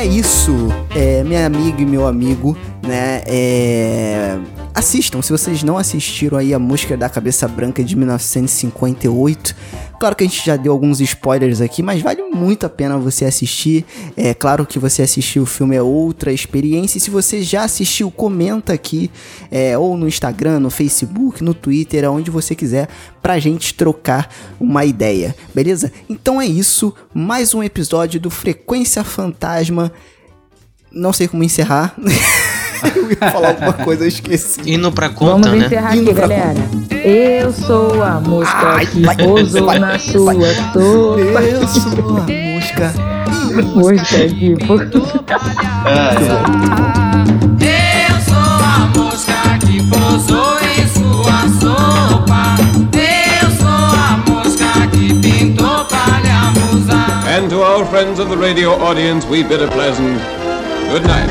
é 0.00 0.06
isso, 0.06 0.68
é, 0.96 1.22
minha 1.22 1.44
amiga 1.44 1.82
e 1.82 1.84
meu 1.84 2.06
amigo, 2.06 2.56
né? 2.82 3.20
É, 3.26 4.38
assistam, 4.80 5.20
se 5.20 5.30
vocês 5.30 5.62
não 5.62 5.76
assistiram 5.76 6.38
aí 6.38 6.54
a 6.54 6.58
Música 6.58 6.96
da 6.96 7.06
Cabeça 7.06 7.46
Branca 7.46 7.84
de 7.84 7.94
1958. 7.94 9.54
Claro 10.00 10.16
que 10.16 10.24
a 10.24 10.26
gente 10.26 10.44
já 10.44 10.56
deu 10.56 10.72
alguns 10.72 11.02
spoilers 11.02 11.60
aqui, 11.60 11.82
mas 11.82 12.00
vale 12.00 12.22
muito 12.22 12.64
a 12.64 12.68
pena 12.70 12.96
você 12.96 13.26
assistir. 13.26 13.84
É 14.16 14.32
claro 14.32 14.64
que 14.64 14.78
você 14.78 15.02
assistir 15.02 15.38
o 15.38 15.44
filme 15.44 15.76
é 15.76 15.82
outra 15.82 16.32
experiência. 16.32 16.96
E 16.96 17.00
se 17.00 17.10
você 17.10 17.42
já 17.42 17.64
assistiu, 17.64 18.10
comenta 18.10 18.72
aqui, 18.72 19.10
é, 19.50 19.76
ou 19.76 19.98
no 19.98 20.08
Instagram, 20.08 20.60
no 20.60 20.70
Facebook, 20.70 21.44
no 21.44 21.52
Twitter, 21.52 22.06
aonde 22.06 22.30
você 22.30 22.54
quiser, 22.54 22.88
pra 23.20 23.38
gente 23.38 23.74
trocar 23.74 24.34
uma 24.58 24.86
ideia, 24.86 25.36
beleza? 25.54 25.92
Então 26.08 26.40
é 26.40 26.46
isso, 26.46 26.94
mais 27.12 27.52
um 27.52 27.62
episódio 27.62 28.18
do 28.18 28.30
Frequência 28.30 29.04
Fantasma. 29.04 29.92
Não 30.90 31.12
sei 31.12 31.28
como 31.28 31.44
encerrar. 31.44 31.94
eu 32.94 33.10
ia 33.10 33.30
falar 33.30 33.48
alguma 33.48 33.72
coisa, 33.72 34.04
eu 34.04 34.08
esqueci. 34.08 34.60
Indo 34.66 34.90
pra 34.92 35.08
conta, 35.08 35.32
Vamos 35.48 35.50
né? 35.60 35.66
encerrar 35.66 35.96
Indo 35.96 36.10
aqui, 36.10 36.20
galera. 36.20 36.54
Eu 37.04 37.52
sou 37.52 38.02
a 38.02 38.20
mosca 38.20 38.56
Ai, 38.76 38.86
que 38.86 39.02
vai, 39.02 39.16
pousou 39.16 39.66
vai, 39.66 39.78
na 39.78 39.86
vai. 39.88 39.98
sua 39.98 40.34
sopa. 40.34 41.42
Eu 41.42 41.68
sou 41.68 41.92
a 41.92 42.26
mosca. 42.26 42.92
Mosca 43.74 44.28
que 44.28 44.56
pousou. 44.66 45.02
Eu 47.60 48.20
sou 48.24 48.60
a 48.64 48.90
mosca 48.94 49.58
que 49.66 49.82
pousou 49.88 50.58
em 50.60 50.86
sua 50.88 51.38
sopa. 51.60 52.42
Eu 52.92 53.50
sou 53.58 53.90
a 53.96 54.22
mosca 54.28 54.86
que 54.92 55.14
pintou 55.14 55.84
palha 55.86 56.52
musa. 56.54 56.98
And 57.38 57.48
to 57.50 57.62
our 57.62 57.84
friends 57.86 58.18
of 58.20 58.28
the 58.28 58.36
radio 58.36 58.70
audience, 58.72 59.26
we 59.26 59.42
bid 59.42 59.62
a 59.62 59.68
pleasant 59.68 60.20
good 60.90 61.04
night. 61.06 61.30